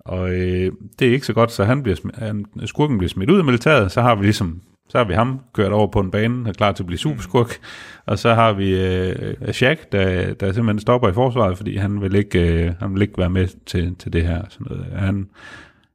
og 0.00 0.30
øh, 0.30 0.72
det 0.98 1.08
er 1.08 1.12
ikke 1.12 1.26
så 1.26 1.32
godt, 1.32 1.52
så 1.52 1.64
han 1.64 1.82
bliver, 1.82 1.96
han, 2.14 2.44
skurken 2.64 2.98
bliver 2.98 3.08
smidt 3.08 3.30
ud 3.30 3.38
af 3.38 3.44
militæret, 3.44 3.92
så 3.92 4.02
har 4.02 4.14
vi 4.14 4.22
ligesom 4.22 4.62
så 4.90 4.98
har 4.98 5.04
vi 5.04 5.14
ham 5.14 5.40
kørt 5.52 5.72
over 5.72 5.86
på 5.86 6.00
en 6.00 6.10
bane, 6.10 6.48
er 6.48 6.52
klar 6.52 6.72
til 6.72 6.82
at 6.82 6.86
blive 6.86 6.98
superskurk. 6.98 7.58
Og 8.06 8.18
så 8.18 8.34
har 8.34 8.52
vi 8.52 8.80
øh, 8.80 9.34
Shaq, 9.52 9.78
der, 9.92 10.34
der 10.34 10.52
simpelthen 10.52 10.80
stopper 10.80 11.08
i 11.08 11.12
forsvaret, 11.12 11.56
fordi 11.56 11.76
han 11.76 12.00
vil 12.00 12.14
ikke, 12.14 12.64
øh, 12.64 12.72
han 12.80 12.94
vil 12.94 13.02
ikke 13.02 13.18
være 13.18 13.30
med 13.30 13.48
til, 13.66 13.94
til 13.94 14.12
det 14.12 14.22
her. 14.22 14.42
Sådan 14.48 14.66
noget. 14.70 14.86
Han 14.96 15.26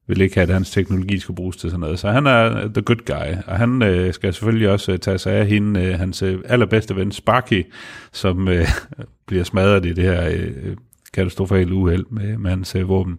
vil 0.08 0.22
ikke 0.22 0.36
have, 0.36 0.48
at 0.48 0.54
hans 0.54 0.72
teknologi 0.72 1.20
skal 1.20 1.36
bruges 1.36 1.58
til 1.58 1.70
sådan 1.70 1.80
noget. 1.80 2.00
Så 2.00 2.10
han 2.10 2.28
er 2.28 2.68
the 2.68 2.82
good 2.82 3.06
guy, 3.06 3.36
og 3.48 3.58
han 3.58 3.82
øh, 3.82 4.14
skal 4.14 4.34
selvfølgelig 4.34 4.70
også 4.70 4.92
øh, 4.92 5.00
tage 5.00 5.18
sig 5.18 5.34
af 5.34 5.48
hende, 5.48 5.84
øh, 5.84 6.00
hans 6.00 6.22
øh, 6.22 6.40
allerbedste 6.46 6.96
ven 6.96 7.12
Sparky, 7.12 7.66
som 8.14 8.48
øh, 8.48 8.68
bliver 9.28 9.44
smadret 9.44 9.86
i 9.86 9.94
det 9.94 10.04
her 10.04 10.30
øh, 10.30 10.76
katastrofale 11.14 11.74
uheld 11.74 12.06
med, 12.10 12.38
med 12.38 12.50
hans 12.50 12.76
øh, 12.76 12.90
våben. 12.90 13.18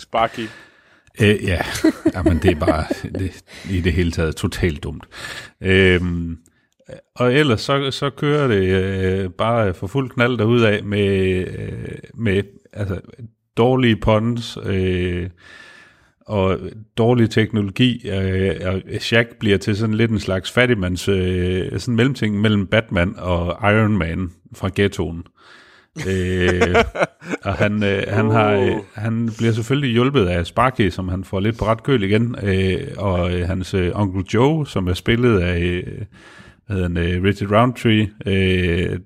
Sparky. 0.00 0.48
Øh, 1.22 1.44
ja, 1.44 1.58
Jamen, 2.14 2.38
det 2.38 2.50
er 2.50 2.60
bare 2.60 2.84
det, 3.18 3.42
i 3.70 3.80
det 3.80 3.92
hele 3.92 4.10
taget 4.10 4.36
totalt 4.36 4.82
dumt. 4.82 5.04
Øhm, 5.60 6.38
og 7.14 7.34
ellers 7.34 7.60
så, 7.60 7.90
så 7.90 8.10
kører 8.10 8.48
det 8.48 8.62
øh, 8.62 9.30
bare 9.30 9.74
for 9.74 9.86
fuld 9.86 10.10
knald 10.10 10.40
af 10.64 10.84
med, 10.84 11.46
øh, 11.58 11.98
med 12.14 12.42
altså, 12.72 13.00
dårlige 13.56 13.96
puns 13.96 14.58
øh, 14.64 15.30
og 16.26 16.58
dårlig 16.98 17.30
teknologi. 17.30 18.10
Øh, 18.10 18.56
og 18.64 18.82
Shaq 19.00 19.26
bliver 19.40 19.58
til 19.58 19.76
sådan 19.76 19.94
lidt 19.94 20.10
en 20.10 20.20
slags 20.20 20.50
fattigmands, 20.50 21.08
øh, 21.08 21.78
sådan 21.78 21.96
mellemting 21.96 22.40
mellem 22.40 22.66
Batman 22.66 23.14
og 23.18 23.70
Iron 23.72 23.98
Man 23.98 24.30
fra 24.54 24.70
ghettoen 24.74 25.18
øh, 25.18 25.24
og 27.44 27.54
han, 27.54 27.82
øh, 27.82 28.02
han, 28.08 28.30
har, 28.30 28.50
øh, 28.52 28.72
han 28.94 29.30
bliver 29.38 29.52
selvfølgelig 29.52 29.90
hjulpet 29.90 30.26
af 30.26 30.46
Sparky, 30.46 30.90
som 30.90 31.08
han 31.08 31.24
får 31.24 31.40
lidt 31.40 31.58
på 31.58 31.64
ret 31.64 31.82
køl 31.82 32.02
igen, 32.02 32.36
øh, 32.42 32.86
og 32.96 33.32
øh, 33.32 33.46
hans 33.46 33.74
øh, 33.74 33.90
onkel 33.94 34.24
Joe, 34.34 34.66
som 34.66 34.88
er 34.88 34.94
spillet 34.94 35.40
af 35.40 35.60
øh, 35.60 36.04
hvad 36.66 36.76
hedder 36.76 36.88
han, 36.88 36.96
øh, 36.96 37.24
Richard 37.24 37.52
Roundtree, 37.52 38.10
øh, 38.26 38.98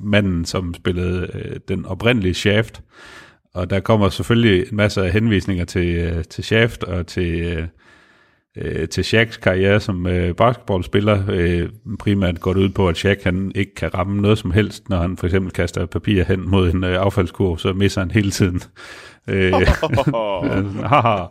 manden, 0.00 0.44
som 0.44 0.74
spillede 0.74 1.30
øh, 1.34 1.56
den 1.68 1.86
oprindelige 1.86 2.34
Shaft, 2.34 2.82
og 3.54 3.70
der 3.70 3.80
kommer 3.80 4.08
selvfølgelig 4.08 4.68
en 4.70 4.76
masse 4.76 5.02
af 5.02 5.12
henvisninger 5.12 5.64
til, 5.64 5.86
øh, 5.86 6.24
til 6.24 6.44
Shaft 6.44 6.84
og 6.84 7.06
til, 7.06 7.40
øh, 7.40 7.66
øh, 8.56 8.88
til 8.88 9.04
Shaqs 9.04 9.36
karriere 9.36 9.80
som 9.80 10.06
øh, 10.06 10.34
basketballspiller. 10.34 11.22
Øh, 11.28 11.68
primært 11.98 12.40
går 12.40 12.52
det 12.52 12.60
ud 12.60 12.68
på, 12.68 12.88
at 12.88 12.96
Shaq 12.96 13.24
han 13.24 13.52
ikke 13.54 13.74
kan 13.74 13.94
ramme 13.94 14.22
noget 14.22 14.38
som 14.38 14.50
helst, 14.50 14.88
når 14.88 14.96
han 14.96 15.16
for 15.16 15.26
eksempel 15.26 15.52
kaster 15.52 15.86
papir 15.86 16.24
hen 16.24 16.50
mod 16.50 16.70
en 16.74 16.84
øh, 16.84 17.00
affaldskurv, 17.00 17.58
så 17.58 17.72
misser 17.72 18.00
han 18.00 18.10
hele 18.10 18.30
tiden. 18.30 18.60
Øh, 19.28 19.52
haha. 20.92 21.26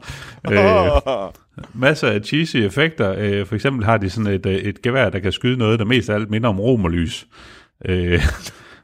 øh, 0.51 1.31
masser 1.73 2.07
af 2.07 2.21
cheesy 2.21 2.57
effekter. 2.57 3.15
Øh, 3.17 3.45
for 3.45 3.55
eksempel 3.55 3.85
har 3.85 3.97
de 3.97 4.09
sådan 4.09 4.33
et, 4.33 4.45
øh, 4.45 4.55
et 4.55 4.81
gevær, 4.81 5.09
der 5.09 5.19
kan 5.19 5.31
skyde 5.31 5.57
noget, 5.57 5.79
der 5.79 5.85
mest 5.85 6.09
af 6.09 6.15
alt 6.15 6.29
minder 6.29 6.49
om 6.49 6.59
romerlys. 6.59 7.27
Øh, 7.85 8.23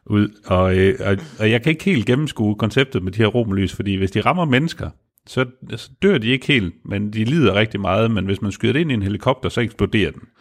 ud. 0.05 0.29
Og, 0.45 0.77
øh, 0.77 0.99
og, 1.05 1.17
og 1.39 1.51
jeg 1.51 1.61
kan 1.63 1.69
ikke 1.69 1.83
helt 1.83 2.05
gennemskue 2.05 2.55
konceptet 2.55 3.03
med 3.03 3.11
de 3.11 3.17
her 3.17 3.27
romerlys, 3.27 3.75
fordi 3.75 3.95
hvis 3.95 4.11
de 4.11 4.21
rammer 4.21 4.45
mennesker, 4.45 4.89
så, 5.27 5.45
så 5.75 5.89
dør 6.01 6.17
de 6.17 6.27
ikke 6.27 6.47
helt, 6.47 6.73
men 6.85 7.13
de 7.13 7.23
lider 7.25 7.53
rigtig 7.55 7.79
meget, 7.79 8.11
men 8.11 8.25
hvis 8.25 8.41
man 8.41 8.51
skyder 8.51 8.73
det 8.73 8.79
ind 8.79 8.91
i 8.91 8.93
en 8.93 9.01
helikopter, 9.01 9.49
så 9.49 9.61
eksploderer 9.61 10.11
den. 10.11 10.21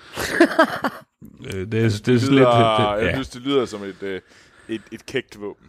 Øh, 1.47 1.53
det, 1.53 1.61
er, 1.61 1.67
det, 1.67 1.85
er 1.85 1.89
Det 1.89 1.93
sådan 1.93 2.15
lidt... 2.15 2.31
lyder, 2.31 2.95
Det, 2.95 3.03
jeg 3.03 3.09
ja. 3.09 3.15
synes, 3.15 3.29
det 3.29 3.43
lyder 3.43 3.65
som 3.65 3.83
et, 3.83 4.03
øh, 4.03 4.21
et, 4.69 4.81
et 4.93 5.07
kægt 5.07 5.41
våben. 5.41 5.67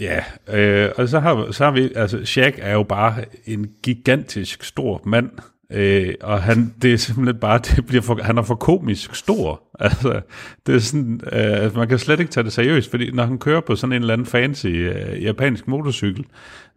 Ja, 0.00 0.24
øh, 0.48 0.90
og 0.96 1.08
så 1.08 1.20
har, 1.20 1.50
så 1.52 1.64
har 1.64 1.70
vi, 1.70 1.92
altså 1.96 2.24
Shaq 2.24 2.54
er 2.58 2.72
jo 2.72 2.82
bare 2.82 3.24
en 3.46 3.70
gigantisk 3.82 4.64
stor 4.64 5.02
mand, 5.06 5.30
øh, 5.74 6.14
og 6.22 6.42
han, 6.42 6.74
det 6.82 6.92
er 6.92 6.96
simpelthen 6.96 7.40
bare, 7.40 7.58
det 7.76 7.86
bliver 7.86 8.02
for, 8.02 8.18
han 8.22 8.38
er 8.38 8.42
for 8.42 8.54
komisk 8.54 9.14
stor. 9.14 9.62
Altså, 9.80 10.20
det 10.66 10.74
er 10.74 10.78
sådan, 10.78 11.20
øh, 11.32 11.76
man 11.76 11.88
kan 11.88 11.98
slet 11.98 12.20
ikke 12.20 12.32
tage 12.32 12.44
det 12.44 12.52
seriøst, 12.52 12.90
fordi 12.90 13.10
når 13.10 13.24
han 13.24 13.38
kører 13.38 13.60
på 13.60 13.76
sådan 13.76 13.92
en 13.92 14.02
eller 14.02 14.12
anden 14.12 14.26
fancy 14.26 14.66
øh, 14.66 15.22
japansk 15.22 15.68
motorcykel, 15.68 16.24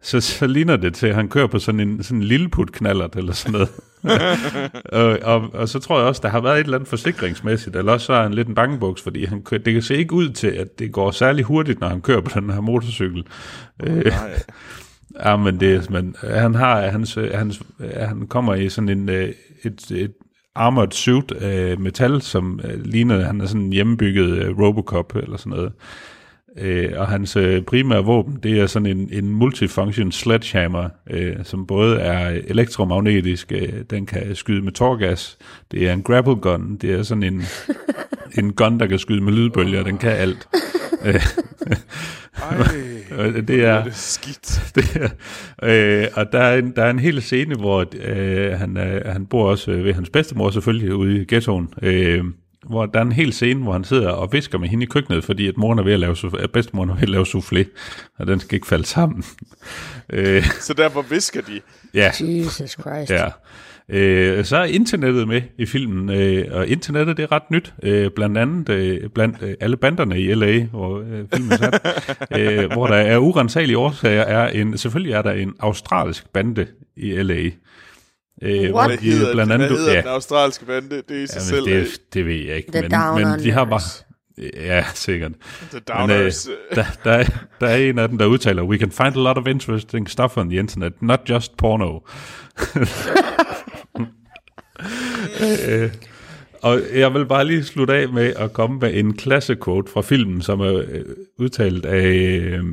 så, 0.02 0.20
så 0.20 0.46
ligner 0.46 0.76
det 0.76 0.94
til, 0.94 1.06
at 1.06 1.14
han 1.14 1.28
kører 1.28 1.46
på 1.46 1.58
sådan 1.58 1.80
en, 1.80 2.02
sådan 2.02 2.18
en 2.18 2.24
lilleput 2.24 2.72
knallert 2.72 3.16
eller 3.16 3.32
sådan 3.32 3.52
noget. 3.52 3.68
og, 4.84 5.18
og, 5.34 5.54
og, 5.54 5.68
så 5.68 5.78
tror 5.78 5.98
jeg 5.98 6.06
også, 6.08 6.20
der 6.24 6.28
har 6.28 6.40
været 6.40 6.60
et 6.60 6.64
eller 6.64 6.78
andet 6.78 6.88
forsikringsmæssigt, 6.88 7.76
eller 7.76 7.92
også 7.92 8.06
så 8.06 8.12
er 8.12 8.22
han 8.22 8.34
lidt 8.34 8.48
en 8.48 8.54
bangebuks, 8.54 9.02
fordi 9.02 9.24
han 9.24 9.42
kører, 9.42 9.62
det 9.62 9.72
kan 9.72 9.82
se 9.82 9.96
ikke 9.96 10.12
ud 10.12 10.28
til, 10.30 10.48
at 10.48 10.78
det 10.78 10.92
går 10.92 11.10
særlig 11.10 11.44
hurtigt, 11.44 11.80
når 11.80 11.88
han 11.88 12.00
kører 12.00 12.20
på 12.20 12.40
den 12.40 12.50
her 12.50 12.60
motorcykel. 12.60 13.24
Øh, 13.82 14.04
Nej. 14.04 14.42
Ja, 15.24 15.36
men 15.36 15.60
det 15.60 15.74
er, 15.74 15.90
men 15.90 16.16
han 16.22 16.54
har, 16.54 16.80
hans, 16.80 17.18
hans, 17.34 17.62
han 17.96 18.26
kommer 18.26 18.54
i 18.54 18.68
sådan 18.68 18.88
en, 18.88 19.08
øh, 19.08 19.32
et, 19.64 19.90
et 19.90 20.12
armored 20.54 20.90
suit 20.90 21.32
af 21.32 21.78
metal, 21.78 22.22
som 22.22 22.60
øh, 22.64 22.84
ligner, 22.84 23.24
han 23.24 23.40
er 23.40 23.46
sådan 23.46 23.62
en 23.62 23.72
hjemmebygget 23.72 24.38
øh, 24.38 24.58
Robocop 24.58 25.16
eller 25.16 25.36
sådan 25.36 25.50
noget. 25.50 25.72
Øh, 26.58 26.92
og 26.96 27.08
hans 27.08 27.36
øh, 27.36 27.62
primære 27.62 28.04
våben, 28.04 28.38
det 28.42 28.60
er 28.60 28.66
sådan 28.66 28.86
en, 28.86 29.08
en 29.12 29.28
multifunction 29.28 30.12
sledgehammer, 30.12 30.88
øh, 31.10 31.36
som 31.44 31.66
både 31.66 32.00
er 32.00 32.40
elektromagnetisk, 32.46 33.52
øh, 33.52 33.72
den 33.90 34.06
kan 34.06 34.34
skyde 34.34 34.62
med 34.62 34.72
torgas, 34.72 35.38
det 35.70 35.88
er 35.88 35.92
en 35.92 36.02
grapple 36.02 36.36
gun, 36.36 36.76
det 36.76 36.92
er 36.92 37.02
sådan 37.02 37.22
en, 37.22 37.42
en 38.38 38.52
gun, 38.52 38.80
der 38.80 38.86
kan 38.86 38.98
skyde 38.98 39.20
med 39.20 39.32
lydbølger, 39.32 39.82
den 39.82 39.98
kan 39.98 40.10
alt. 40.10 40.48
Øh, 41.04 41.22
Ej, 42.42 42.56
og 43.18 43.32
det 43.48 43.64
er, 43.64 43.84
det 43.84 43.96
skidt. 43.96 44.60
det 44.74 44.96
er, 44.96 45.08
øh, 46.02 46.08
og 46.14 46.32
der 46.32 46.40
er, 46.40 46.58
en, 46.58 46.72
der 46.76 46.84
er 46.84 46.90
en 46.90 46.98
hel 46.98 47.22
scene, 47.22 47.54
hvor 47.54 47.84
øh, 48.04 48.58
han, 48.58 48.76
øh, 48.76 49.06
han 49.12 49.26
bor 49.26 49.50
også 49.50 49.70
øh, 49.70 49.84
ved 49.84 49.94
hans 49.94 50.10
bedstemor 50.10 50.50
selvfølgelig 50.50 50.94
ude 50.94 51.20
i 51.22 51.24
ghettoen, 51.28 51.68
øh, 51.82 52.24
hvor 52.66 52.86
der 52.86 52.98
er 52.98 53.04
en 53.04 53.12
hel 53.12 53.32
scene, 53.32 53.62
hvor 53.62 53.72
han 53.72 53.84
sidder 53.84 54.10
og 54.10 54.32
visker 54.32 54.58
med 54.58 54.68
hende 54.68 54.82
i 54.82 54.86
køkkenet, 54.86 55.24
fordi 55.24 55.48
at 55.48 55.56
moren 55.56 55.78
er 55.78 55.82
ved 55.82 55.92
at 55.92 56.00
lave, 56.00 56.16
at 56.38 56.50
bedstemoren 56.52 56.90
er 56.90 56.94
ved 56.94 57.02
at 57.02 57.08
lave 57.08 57.26
soufflé, 57.26 57.64
og 58.18 58.26
den 58.26 58.40
skal 58.40 58.54
ikke 58.54 58.66
falde 58.66 58.86
sammen. 58.86 59.24
øh, 60.12 60.44
Så 60.60 60.74
derfor 60.74 61.02
visker 61.02 61.40
de. 61.40 61.60
ja, 61.94 62.10
Jesus 62.20 62.70
Christ. 62.70 63.10
ja. 63.10 63.24
Øh, 63.90 64.44
så 64.44 64.56
er 64.56 64.64
internettet 64.64 65.28
med 65.28 65.42
i 65.58 65.66
filmen, 65.66 66.10
øh, 66.10 66.44
og 66.50 66.66
internettet 66.66 67.16
det 67.16 67.22
er 67.22 67.32
ret 67.32 67.50
nyt, 67.50 67.74
øh, 67.82 68.10
blandt 68.10 68.38
andet 68.38 68.68
øh, 68.68 69.10
blandt 69.10 69.42
øh, 69.42 69.54
alle 69.60 69.76
banderne 69.76 70.20
i 70.20 70.34
LA, 70.34 70.64
hvor 70.64 70.98
øh, 70.98 71.24
filmen 71.34 71.52
er 71.52 71.56
sat, 71.56 71.80
øh, 72.40 72.72
hvor 72.72 72.86
der 72.86 72.96
er 72.96 73.18
urensagelige 73.18 73.78
årsager, 73.78 74.22
er 74.22 74.48
en, 74.48 74.78
selvfølgelig 74.78 75.12
er 75.12 75.22
der 75.22 75.32
en 75.32 75.54
australsk 75.60 76.32
bande 76.32 76.66
i 76.96 77.22
LA. 77.22 77.50
Øh, 78.42 78.74
What? 78.74 78.90
Hvad 78.90 78.96
de 78.96 79.10
hedder, 79.10 79.32
blandt 79.32 79.52
andet, 79.52 79.68
hvad 79.68 79.78
hedder 79.78 79.92
ja, 79.92 80.00
den 80.00 80.08
australske 80.08 80.64
bande? 80.64 81.02
Det 81.08 81.18
er 81.18 81.22
i 81.22 81.26
sig 81.26 81.36
ja, 81.36 81.40
selv. 81.40 81.64
det, 81.64 81.86
det 82.14 82.26
ved 82.26 82.34
jeg 82.46 82.56
ikke, 82.56 82.72
The 82.72 82.88
men, 82.88 83.28
men 83.28 83.40
de 83.40 83.50
har 83.50 83.64
bare, 83.64 83.80
ja, 84.56 84.84
sikkert. 84.94 85.32
The 85.70 85.80
Men, 85.88 86.10
øh, 86.10 86.16
Downers. 86.18 86.48
der, 86.74 86.84
der, 87.04 87.12
er, 87.12 87.24
der 87.60 87.66
er 87.66 87.76
en 87.76 87.98
af 87.98 88.08
dem, 88.08 88.18
der 88.18 88.26
udtaler, 88.26 88.62
we 88.62 88.78
can 88.78 88.90
find 88.90 89.16
a 89.16 89.20
lot 89.20 89.38
of 89.38 89.46
interesting 89.46 90.10
stuff 90.10 90.36
on 90.36 90.50
the 90.50 90.58
internet, 90.58 91.02
not 91.02 91.20
just 91.30 91.56
porno. 91.56 92.00
øh, 95.68 95.92
og 96.62 96.80
jeg 96.94 97.14
vil 97.14 97.26
bare 97.26 97.44
lige 97.44 97.64
slutte 97.64 97.94
af 97.94 98.08
med 98.08 98.32
at 98.36 98.52
komme 98.52 98.78
med 98.78 98.94
en 98.94 99.16
klassequote 99.16 99.92
fra 99.92 100.02
filmen, 100.02 100.42
som 100.42 100.60
er 100.60 100.74
øh, 100.88 101.04
udtalt 101.38 101.86
af, 101.86 102.06
øh, 102.06 102.64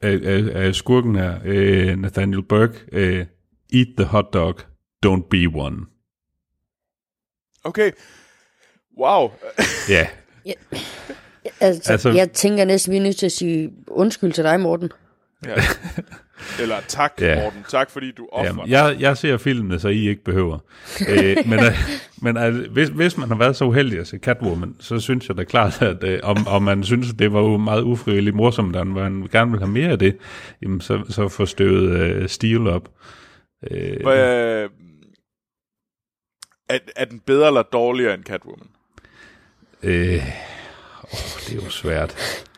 af, 0.00 0.20
af, 0.24 0.64
af 0.66 0.74
skurken 0.74 1.16
her, 1.16 1.38
øh, 1.44 1.96
Nathaniel 1.96 2.42
Burke. 2.42 2.78
Øh, 2.92 3.26
Eat 3.72 3.86
the 3.98 4.06
hot 4.06 4.32
dog, 4.32 4.54
don't 5.06 5.28
be 5.30 5.46
one. 5.54 5.76
Okay. 7.64 7.90
Wow. 9.00 9.30
Ja, 9.88 10.06
Altså, 11.60 11.60
Altså- 11.60 11.92
altså, 11.92 12.10
jeg 12.10 12.32
tænker 12.32 12.64
næsten, 12.64 12.92
vi 12.92 12.96
er 12.96 13.02
nødt 13.02 13.16
til 13.16 13.26
at 13.26 13.32
sige 13.32 13.70
undskyld 13.86 14.32
til 14.32 14.44
dig, 14.44 14.60
Morten. 14.60 14.90
Ja. 15.46 15.54
Eller 16.60 16.76
tak, 16.88 17.12
Ja. 17.20 17.42
Morten. 17.42 17.64
Tak, 17.68 17.90
fordi 17.90 18.12
du 18.12 18.28
offrer 18.32 18.46
Jamen, 18.46 18.68
jeg, 18.68 18.96
jeg 19.00 19.16
ser 19.16 19.36
filmene, 19.36 19.80
så 19.80 19.88
I 19.88 20.08
ikke 20.08 20.24
behøver. 20.24 20.58
øh, 21.08 21.36
men 21.46 21.58
øh, 21.58 21.72
men 22.22 22.36
altså, 22.36 22.70
hvis, 22.70 22.88
hvis 22.88 23.16
man 23.16 23.28
har 23.28 23.36
været 23.36 23.56
så 23.56 23.64
uheldig 23.64 23.98
at 24.00 24.06
se 24.06 24.18
Catwoman, 24.18 24.74
så 24.80 24.98
synes 25.00 25.28
jeg 25.28 25.36
da 25.36 25.44
klart, 25.44 25.82
at 25.82 26.04
øh, 26.04 26.20
om, 26.22 26.46
om 26.46 26.62
man 26.62 26.84
synes, 26.84 27.12
at 27.12 27.18
det 27.18 27.32
var 27.32 27.40
jo 27.40 27.56
meget 27.56 27.82
ufrivilligt 27.82 28.36
morsomt, 28.36 28.76
og 28.76 28.86
man 28.86 29.28
gerne 29.32 29.50
vil 29.50 29.60
have 29.60 29.70
mere 29.72 29.88
af 29.90 29.98
det, 29.98 30.16
jamen, 30.62 30.80
så, 30.80 31.02
så 31.08 31.28
få 31.28 31.46
støvet 31.46 31.90
øh, 32.00 32.28
stil 32.28 32.66
op. 32.66 32.88
Øh, 33.70 34.02
Hvad, 34.02 34.68
er, 36.68 36.78
er 36.96 37.04
den 37.04 37.20
bedre 37.20 37.46
eller 37.46 37.62
dårligere 37.62 38.14
end 38.14 38.24
Catwoman? 38.24 38.66
øh, 39.82 40.14
åh, 41.04 41.40
det 41.46 41.50
er 41.50 41.64
jo 41.64 41.70
svært. 41.70 42.10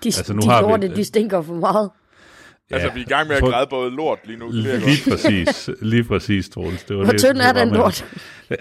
De, 0.04 0.08
Altså, 0.08 0.34
nu 0.34 0.40
de 0.42 0.46
har 0.48 0.62
vi- 0.62 0.68
lorte, 0.68 0.96
de 0.96 1.04
stinker 1.04 1.42
for 1.42 1.54
meget. 1.54 1.90
Ja, 2.72 2.76
altså, 2.76 2.90
vi 2.94 3.00
er 3.00 3.04
i 3.04 3.08
gang 3.08 3.28
med 3.28 3.36
at 3.36 3.42
græde 3.42 3.66
både 3.70 3.90
lort 3.90 4.18
lige 4.24 4.38
nu. 4.38 4.46
Jeg 4.54 4.78
Lige 4.80 5.10
præcis, 5.10 5.70
lige 5.82 6.04
præcis, 6.04 6.48
Troels. 6.48 6.84
Det 6.84 6.96
var 6.96 7.02
Hvor 7.04 7.12
det, 7.12 7.20
tynd 7.20 7.36
det 7.38 7.46
er 7.46 7.52
den 7.52 7.68
med- 7.70 7.76
lort? 7.78 8.04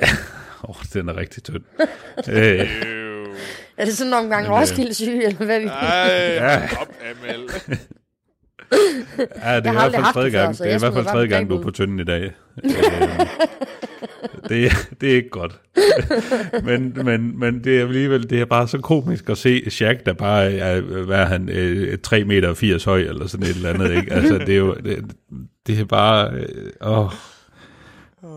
Åh, 0.63 0.69
oh, 0.69 0.75
den 0.93 1.09
er 1.09 1.17
rigtig 1.17 1.43
tynd. 1.43 1.63
øh. 2.29 2.67
Er 3.77 3.85
det 3.85 3.93
sådan 3.97 4.11
nogle 4.11 4.29
gange 4.29 4.49
øh, 4.49 4.53
Roskilde 4.61 4.93
syge, 4.93 5.25
eller 5.25 5.45
hvad 5.45 5.59
vi... 5.59 5.65
Ej, 5.65 6.07
Ja. 6.09 6.67
stop, 6.67 6.87
Amel. 7.01 7.49
Ja, 9.43 9.55
det 9.57 9.65
Jeg 9.65 9.73
er 9.75 9.79
har 9.79 9.87
i 9.87 9.89
hvert 9.89 9.91
fald 9.91 10.03
haft 10.03 10.13
tredje 10.13 10.29
gang. 10.29 10.57
Det 10.57 10.61
er 10.61 10.65
jeg 10.65 10.75
i 10.75 10.79
hvert 10.79 10.93
fald 10.93 11.05
tredje 11.05 11.27
gang, 11.27 11.49
du 11.49 11.57
er 11.59 11.63
på 11.63 11.71
tynden 11.71 11.99
i 11.99 12.03
dag. 12.03 12.31
Det, 14.49 14.71
det 15.01 15.11
er 15.11 15.15
ikke 15.15 15.29
godt. 15.29 15.59
men, 16.67 16.97
men, 17.05 17.39
men 17.39 17.63
det 17.63 17.77
er 17.77 17.85
alligevel 17.85 18.29
det 18.29 18.41
er 18.41 18.45
bare 18.45 18.67
så 18.67 18.77
komisk 18.77 19.29
at 19.29 19.37
se 19.37 19.69
Shaq, 19.69 20.05
der 20.05 20.13
bare 20.13 20.51
er, 20.51 20.81
hvad 20.81 21.19
er 21.19 21.25
han, 21.25 21.49
øh, 21.49 21.97
3 22.03 22.23
meter 22.23 22.53
80 22.53 22.83
høj, 22.83 22.99
eller 22.99 23.27
sådan 23.27 23.45
et 23.45 23.55
eller 23.55 23.69
andet. 23.69 23.95
Ikke? 23.95 24.13
Altså, 24.13 24.37
det 24.37 24.49
er 24.49 24.57
jo, 24.57 24.73
det, 24.73 25.05
det 25.67 25.79
er 25.79 25.85
bare, 25.85 26.33
øh, 26.33 26.71
åh, 26.81 27.11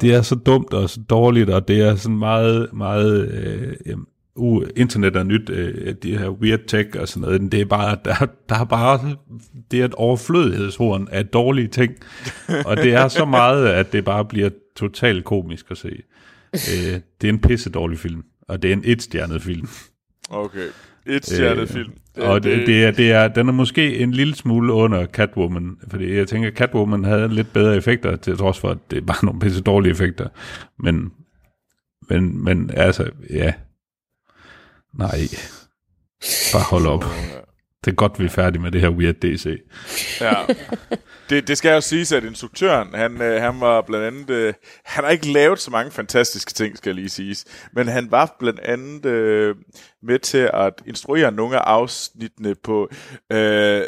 det 0.00 0.14
er 0.14 0.22
så 0.22 0.34
dumt 0.34 0.72
og 0.72 0.90
så 0.90 1.00
dårligt, 1.10 1.50
og 1.50 1.68
det 1.68 1.80
er 1.80 1.94
sådan 1.96 2.18
meget, 2.18 2.68
meget, 2.72 3.28
øh, 3.86 3.96
uh, 4.36 4.62
internet 4.76 5.16
er 5.16 5.22
nyt, 5.22 5.50
øh, 5.50 5.94
de 6.02 6.18
her 6.18 6.28
weird 6.28 6.60
tech 6.66 6.88
og 7.00 7.08
sådan 7.08 7.20
noget, 7.20 7.52
det 7.52 7.60
er 7.60 7.64
bare, 7.64 7.96
der, 8.04 8.26
der 8.48 8.54
er 8.60 8.64
bare, 8.64 9.00
det 9.70 9.80
er 9.80 9.84
et 9.84 9.94
overflødighedshorn 9.94 11.08
af 11.10 11.26
dårlige 11.26 11.68
ting, 11.68 11.94
og 12.66 12.76
det 12.76 12.94
er 12.94 13.08
så 13.08 13.24
meget, 13.24 13.66
at 13.66 13.92
det 13.92 14.04
bare 14.04 14.24
bliver 14.24 14.50
totalt 14.76 15.24
komisk 15.24 15.70
at 15.70 15.78
se. 15.78 16.02
Øh, 16.54 17.00
det 17.20 17.28
er 17.28 17.32
en 17.32 17.40
pisse 17.40 17.70
dårlig 17.70 17.98
film, 17.98 18.24
og 18.48 18.62
det 18.62 18.68
er 18.68 18.72
en 18.72 18.82
etstjernet 18.84 19.42
film. 19.42 19.68
Okay. 20.30 20.68
Et 21.06 21.26
stjernet 21.26 21.62
Øh, 21.62 21.68
film. 21.68 21.92
og 22.16 22.42
det, 22.42 22.66
det, 22.66 22.84
er, 22.84 22.90
det 22.90 23.12
er, 23.12 23.28
den 23.28 23.48
er 23.48 23.52
måske 23.52 23.98
en 23.98 24.12
lille 24.12 24.34
smule 24.34 24.72
under 24.72 25.06
Catwoman, 25.06 25.76
fordi 25.88 26.14
jeg 26.14 26.28
tænker, 26.28 26.48
at 26.48 26.56
Catwoman 26.56 27.04
havde 27.04 27.28
lidt 27.28 27.52
bedre 27.52 27.76
effekter, 27.76 28.16
til 28.16 28.36
trods 28.36 28.58
for, 28.58 28.70
at 28.70 28.78
det 28.90 29.08
var 29.08 29.18
nogle 29.22 29.40
pisse 29.40 29.62
dårlige 29.62 29.90
effekter. 29.92 30.28
Men, 30.78 31.12
men, 32.10 32.44
men 32.44 32.70
altså, 32.74 33.10
ja. 33.30 33.52
Nej. 34.98 35.18
Bare 36.52 36.64
hold 36.70 36.86
op. 36.86 37.04
Det 37.84 37.90
er 37.90 37.94
godt, 37.94 38.18
vi 38.18 38.24
er 38.24 38.28
færdige 38.28 38.62
med 38.62 38.70
det 38.70 38.80
her 38.80 38.88
Weird 38.88 39.14
DC. 39.14 39.62
Ja. 40.20 40.34
Det, 41.30 41.48
det 41.48 41.58
skal 41.58 41.74
jo 41.74 41.80
siges, 41.80 42.12
at 42.12 42.24
instruktøren, 42.24 42.94
han, 42.94 43.22
øh, 43.22 43.42
han 43.42 43.60
var 43.60 43.80
blandt 43.80 44.06
andet... 44.06 44.30
Øh, 44.30 44.54
han 44.84 45.04
har 45.04 45.10
ikke 45.10 45.32
lavet 45.32 45.60
så 45.60 45.70
mange 45.70 45.90
fantastiske 45.90 46.52
ting, 46.52 46.76
skal 46.76 46.94
lige 46.94 47.08
siges. 47.08 47.44
Men 47.72 47.88
han 47.88 48.10
var 48.10 48.36
blandt 48.38 48.60
andet 48.60 49.06
øh, 49.06 49.56
med 50.02 50.18
til 50.18 50.50
at 50.54 50.72
instruere 50.86 51.32
nogle 51.32 51.56
af 51.56 51.60
afsnittene 51.60 52.54
på 52.54 52.88
øh, 53.32 53.82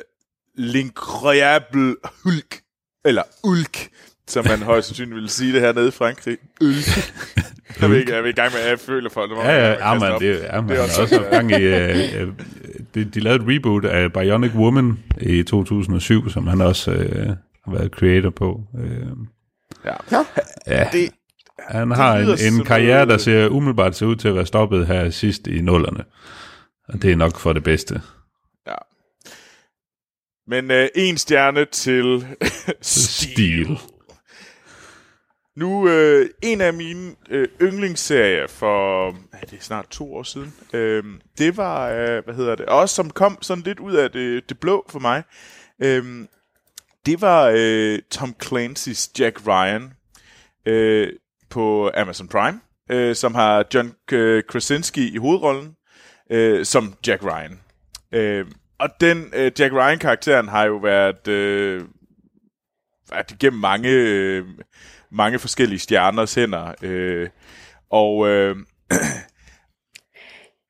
L'Incroyable 0.59 1.95
Hulk. 2.25 2.61
eller 3.05 3.23
ulk, 3.45 3.89
som 4.29 4.45
man 4.49 4.63
højst 4.63 4.89
sandsynligt 4.89 5.15
ville 5.15 5.29
sige 5.31 5.53
det 5.53 5.61
her 5.61 5.73
nede 5.73 5.89
i 5.89 5.91
Frankrig. 5.91 6.39
Ulk. 6.61 6.87
Jeg 7.81 7.91
ved 7.91 7.99
ikke, 7.99 8.13
jeg 8.13 8.21
er 8.21 8.25
i 8.25 8.33
gang 8.33 8.53
med, 8.53 8.61
at 8.61 8.71
jeg 8.71 8.79
føler 8.81 9.11
for 9.11 9.23
det. 9.23 9.37
Ja, 9.37 9.51
ja, 9.53 9.89
ja, 9.89 9.99
man, 9.99 10.21
det, 10.21 10.43
ja, 10.43 10.61
man 10.61 10.71
det 10.71 10.79
er 10.79 10.83
også, 10.83 11.03
også 11.03 11.29
gang 11.31 11.51
i... 11.51 11.55
Uh, 11.55 12.29
uh, 12.29 12.35
de, 12.95 13.05
de 13.05 13.21
lavede 13.21 13.43
et 13.43 13.57
reboot 13.57 13.85
af 13.85 14.13
Bionic 14.13 14.55
Woman 14.55 14.99
i 15.21 15.43
2007, 15.43 16.31
som 16.31 16.47
han 16.47 16.61
også 16.61 16.91
uh, 16.91 17.27
har 17.65 17.73
været 17.79 17.91
creator 17.93 18.31
på. 18.31 18.61
Uh, 18.75 19.19
Ja. 19.85 19.95
Ja, 20.67 20.89
Det, 20.93 21.11
han 21.59 21.91
har 21.91 22.17
en, 22.19 22.29
en 22.59 22.65
karriere, 22.65 23.07
der 23.07 23.19
ser 23.19 23.49
umiddelbart 23.49 23.97
ser 23.97 24.07
ud 24.07 24.17
til 24.17 24.29
at 24.29 24.35
være 24.35 24.47
stoppet 24.47 24.87
her 24.87 25.11
sidst 25.11 25.47
i 25.47 25.61
nullerne. 25.61 26.05
Og 26.89 27.03
det 27.03 27.13
er 27.13 27.17
nok 27.17 27.39
for 27.39 27.53
det 27.53 27.63
bedste. 27.65 28.01
ja. 28.67 28.75
Men 30.49 30.71
øh, 30.71 30.89
en 30.95 31.17
stjerne 31.17 31.65
til 31.65 32.27
Steel. 32.83 33.65
Stil. 33.67 33.79
Nu, 35.57 35.89
øh, 35.89 36.31
en 36.43 36.61
af 36.61 36.75
mine 36.75 37.15
øh, 37.31 37.49
yndlingsserier 37.63 38.47
for, 38.47 39.09
er 39.09 39.47
det 39.51 39.59
er 39.59 39.63
snart 39.63 39.89
to 39.91 40.15
år 40.15 40.23
siden, 40.23 40.55
øh, 40.73 41.05
det 41.39 41.57
var, 41.57 41.91
øh, 41.91 42.25
hvad 42.25 42.35
hedder 42.35 42.55
det, 42.55 42.67
også 42.67 42.95
som 42.95 43.11
kom 43.11 43.39
sådan 43.43 43.65
lidt 43.65 43.81
ud 43.81 43.95
af 43.95 44.11
det, 44.11 44.49
det 44.49 44.61
blå 44.61 44.87
for 44.89 44.99
mig, 44.99 45.23
øh, 45.83 46.27
det 47.07 47.21
var 47.21 47.53
øh, 47.57 47.99
Tom 48.11 48.35
Clancy's 48.45 49.11
Jack 49.19 49.47
Ryan 49.47 49.93
øh, 50.67 51.13
på 51.51 51.91
Amazon 51.95 52.29
Prime, 52.29 52.61
øh, 52.91 53.17
som 53.17 53.35
har 53.35 53.65
John 53.75 53.95
øh, 54.13 54.43
Krasinski 54.49 55.15
i 55.15 55.17
hovedrollen, 55.17 55.77
øh, 56.31 56.65
som 56.65 56.95
Jack 57.07 57.25
Ryan. 57.25 57.61
Øh, 58.13 58.47
og 58.79 58.89
den 59.01 59.33
øh, 59.35 59.53
Jack 59.59 59.73
Ryan-karakteren 59.73 60.49
har 60.49 60.65
jo 60.65 60.77
været... 60.77 61.29
Øh, 61.29 61.83
været 63.11 63.31
igennem 63.31 63.61
mange, 63.61 63.89
øh, 63.89 64.45
mange 65.13 65.39
forskellige 65.39 65.79
stjerners 65.79 66.35
hænder. 66.35 66.75
Øh, 66.83 67.29
og, 67.91 68.29
øh, 68.29 68.57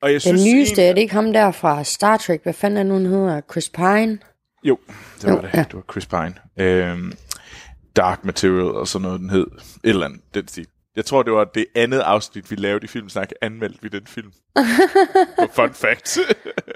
og 0.01 0.13
jeg 0.13 0.13
den 0.13 0.19
synes 0.19 0.45
nyeste, 0.45 0.83
en- 0.83 0.89
er 0.89 0.93
det 0.93 1.01
ikke 1.01 1.13
ham 1.13 1.33
der 1.33 1.51
fra 1.51 1.83
Star 1.83 2.17
Trek? 2.17 2.43
Hvad 2.43 2.53
fanden 2.53 2.77
er 2.77 2.83
nu, 2.83 2.93
han 2.93 3.05
hedder? 3.05 3.41
Chris 3.51 3.69
Pine? 3.69 4.19
Jo, 4.63 4.79
det 5.21 5.29
var 5.29 5.35
Jo, 5.35 5.41
det. 5.41 5.49
ja. 5.53 5.59
Det 5.63 5.73
var 5.73 5.83
Chris 5.91 6.05
Pine. 6.05 6.33
Øhm, 6.59 7.13
Dark 7.95 8.25
Material 8.25 8.61
og 8.71 8.87
sådan 8.87 9.03
noget, 9.03 9.19
den 9.19 9.29
hed. 9.29 9.47
Et 9.83 9.89
eller 9.89 10.05
andet, 10.05 10.21
den 10.33 10.47
stil. 10.47 10.67
Jeg 10.95 11.05
tror, 11.05 11.23
det 11.23 11.33
var 11.33 11.43
det 11.43 11.65
andet 11.75 11.99
afsnit, 11.99 12.51
vi 12.51 12.55
lavede 12.55 12.83
i 12.83 12.87
Filmsnak, 12.87 13.29
anmeldte 13.41 13.79
vi 13.81 13.87
den 13.89 14.07
film. 14.07 14.31
Fun 15.55 15.73
fact. 15.73 16.17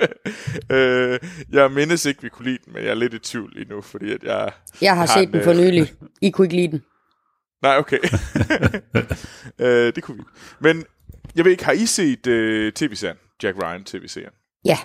øh, 0.71 1.19
jeg 1.51 1.71
mindes 1.71 2.05
ikke, 2.05 2.21
vi 2.21 2.29
kunne 2.29 2.45
lide 2.45 2.57
den, 2.65 2.73
men 2.73 2.83
jeg 2.83 2.89
er 2.91 2.95
lidt 2.95 3.13
i 3.13 3.19
tvivl 3.19 3.51
lige 3.55 3.69
nu, 3.69 3.81
fordi 3.81 4.13
at 4.13 4.23
jeg... 4.23 4.51
Jeg 4.81 4.91
har 4.91 4.99
har 4.99 5.05
set 5.05 5.23
en, 5.27 5.33
den 5.33 5.43
for 5.43 5.51
øh, 5.51 5.57
nylig. 5.57 5.93
I 6.21 6.29
kunne 6.29 6.45
ikke 6.45 6.55
lide 6.55 6.71
den. 6.71 6.81
Nej, 7.61 7.77
okay. 7.77 7.97
øh, 9.65 9.95
det 9.95 10.03
kunne 10.03 10.17
vi. 10.17 10.23
Men 10.59 10.85
jeg 11.35 11.45
ved 11.45 11.51
ikke, 11.51 11.65
har 11.65 11.71
I 11.71 11.85
set 11.85 12.27
øh, 12.27 12.73
tv-serien? 12.73 13.17
Jack 13.43 13.57
Ryan 13.63 13.83
tv-serien? 13.83 14.33
Ja, 14.65 14.77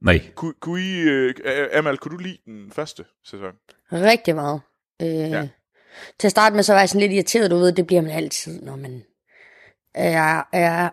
Nej. 0.00 0.20
Kunne, 0.34 0.54
kunne 0.60 0.80
I... 0.82 1.00
Øh, 1.00 1.34
Amal, 1.72 1.98
kunne 1.98 2.18
du 2.18 2.22
lide 2.22 2.38
den 2.44 2.70
første 2.72 3.04
sæson? 3.24 3.52
rigtig 3.92 4.34
meget. 4.34 4.60
Øh, 5.02 5.08
Ja. 5.08 5.48
Til 6.18 6.28
at 6.28 6.30
starte 6.30 6.54
med, 6.56 6.62
så 6.62 6.72
var 6.72 6.80
jeg 6.80 6.88
sådan 6.88 7.00
lidt 7.00 7.12
irriteret, 7.12 7.50
du 7.50 7.56
ved, 7.56 7.72
det 7.72 7.86
bliver 7.86 8.02
man 8.02 8.10
altid, 8.10 8.62
når 8.62 8.76
man 8.76 9.02
er, 9.94 10.42
er 10.52 10.90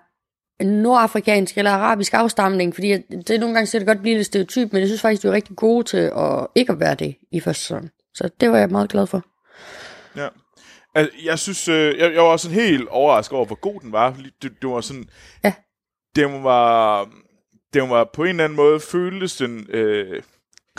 nordafrikansk 0.63 1.57
eller 1.57 1.71
arabisk 1.71 2.13
afstamning, 2.13 2.73
fordi 2.73 2.97
det 2.97 3.29
er 3.29 3.39
nogle 3.39 3.53
gange 3.55 3.67
så 3.67 3.79
det 3.79 3.87
godt 3.87 4.01
blive 4.01 4.15
lidt 4.15 4.25
stereotyp, 4.25 4.73
men 4.73 4.79
jeg 4.79 4.87
synes 4.87 5.01
faktisk, 5.01 5.23
de 5.23 5.27
er 5.27 5.31
rigtig 5.31 5.55
gode 5.55 5.83
til 5.83 5.97
at 5.97 6.47
ikke 6.55 6.71
at 6.71 6.79
være 6.79 6.95
det 6.95 7.15
i 7.31 7.39
første 7.39 7.61
sæson. 7.61 7.89
Så 8.13 8.29
det 8.41 8.51
var 8.51 8.57
jeg 8.57 8.69
meget 8.69 8.89
glad 8.89 9.07
for. 9.07 9.25
Ja. 10.15 10.27
Altså, 10.95 11.13
jeg 11.25 11.39
synes, 11.39 11.67
øh, 11.67 11.99
jeg, 11.99 12.13
jeg 12.13 12.23
var 12.23 12.37
sådan 12.37 12.55
helt 12.55 12.87
overrasket 12.89 13.35
over, 13.37 13.45
hvor 13.45 13.55
god 13.55 13.79
den 13.81 13.91
var. 13.91 14.17
Det, 14.41 14.51
det 14.61 14.69
var 14.69 14.81
sådan... 14.81 15.09
Ja. 15.43 15.53
Den 16.15 16.43
var... 16.43 17.09
Den 17.73 17.89
var 17.89 18.09
på 18.13 18.23
en 18.23 18.29
eller 18.29 18.43
anden 18.43 18.55
måde, 18.55 18.79
føltes 18.79 19.35
den... 19.35 19.67
Øh, 19.69 20.21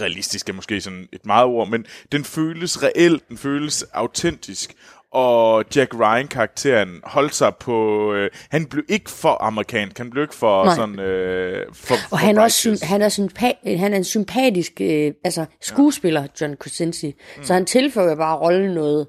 realistisk 0.01 0.49
er 0.49 0.53
måske 0.53 0.81
sådan 0.81 1.09
et 1.13 1.27
meget 1.27 1.45
ord, 1.45 1.69
men 1.69 1.87
den 2.13 2.25
føles 2.25 2.83
reelt, 2.83 3.29
den 3.29 3.39
føles 3.39 3.83
autentisk. 3.83 4.75
Og 5.13 5.65
Jack 5.77 5.95
Ryan-karakteren 5.95 7.01
holdt 7.05 7.35
sig 7.35 7.57
på... 7.57 8.13
Øh, 8.15 8.31
han 8.51 8.67
blev 8.67 8.85
ikke 8.89 9.11
for 9.11 9.43
amerikansk, 9.43 9.99
han 9.99 10.11
blev 10.11 10.23
ikke 10.23 10.35
for 10.35 10.65
Nej. 10.65 10.75
sådan... 10.75 10.99
Øh, 10.99 11.67
for, 11.73 11.95
Og 11.95 12.01
for 12.09 12.17
han 12.17 12.39
også, 12.39 12.79
han, 12.83 13.03
er 13.03 13.09
sympa- 13.09 13.77
han 13.77 13.93
er 13.93 13.97
en 13.97 14.05
sympatisk 14.05 14.73
øh, 14.81 15.13
altså, 15.25 15.45
skuespiller, 15.61 16.27
John 16.41 16.57
Krasinski. 16.57 17.15
Mm. 17.37 17.45
Så 17.45 17.55
han 17.55 17.67
tilføjer 17.67 18.15
bare 18.17 18.37
rollen 18.37 18.75
noget. 18.75 19.07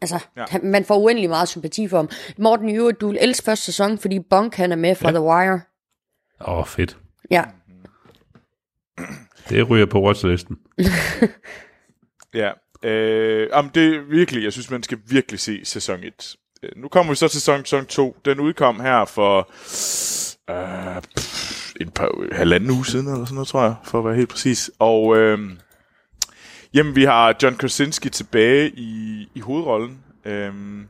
Altså, 0.00 0.18
Ja. 0.36 0.44
han, 0.48 0.64
man 0.64 0.84
får 0.84 0.96
uendelig 0.98 1.30
meget 1.30 1.48
sympati 1.48 1.88
for 1.88 1.96
ham. 1.96 2.08
Morten, 2.38 2.68
i 2.68 2.76
øvrigt, 2.76 3.00
du 3.00 3.08
vil 3.08 3.18
elske 3.20 3.44
første 3.44 3.64
sæson, 3.64 3.98
fordi 3.98 4.20
Bunk 4.30 4.54
han 4.54 4.72
er 4.72 4.76
med 4.76 4.94
fra 4.94 5.08
ja. 5.08 5.12
The 5.12 5.22
Wire. 5.22 5.60
Åh, 6.48 6.58
oh, 6.58 6.66
fedt. 6.66 6.96
Ja, 7.30 7.44
Det 9.48 9.70
ryger 9.70 9.86
på 9.86 10.02
watchlisten. 10.02 10.56
Ja, 12.34 12.50
øh, 12.82 13.48
jamen 13.52 13.70
det 13.74 13.94
er 13.96 14.00
virkelig, 14.00 14.44
jeg 14.44 14.52
synes, 14.52 14.70
man 14.70 14.82
skal 14.82 14.98
virkelig 15.06 15.40
se 15.40 15.64
sæson 15.64 16.04
1. 16.04 16.36
Øh, 16.62 16.70
Nu 16.76 16.88
kommer 16.88 17.12
vi 17.12 17.16
så 17.16 17.28
til 17.28 17.40
sæson, 17.40 17.60
sæson 17.64 17.86
2. 17.86 18.16
Den 18.24 18.40
udkom 18.40 18.80
her 18.80 19.04
for 19.04 19.38
øh, 20.50 21.02
pff, 21.16 21.72
en 21.80 21.90
par, 21.90 22.34
halvanden 22.34 22.70
uge 22.70 22.86
siden, 22.86 23.06
eller 23.08 23.24
sådan 23.24 23.34
noget, 23.34 23.48
tror 23.48 23.62
jeg, 23.62 23.74
for 23.84 23.98
at 23.98 24.04
være 24.04 24.14
helt 24.14 24.28
præcis. 24.28 24.70
Og 24.78 25.16
øh, 25.16 25.38
jamen, 26.74 26.96
vi 26.96 27.04
har 27.04 27.36
John 27.42 27.56
Krasinski 27.56 28.08
tilbage 28.08 28.70
i, 28.70 29.28
i 29.34 29.40
hovedrollen, 29.40 30.04
øhm, 30.24 30.88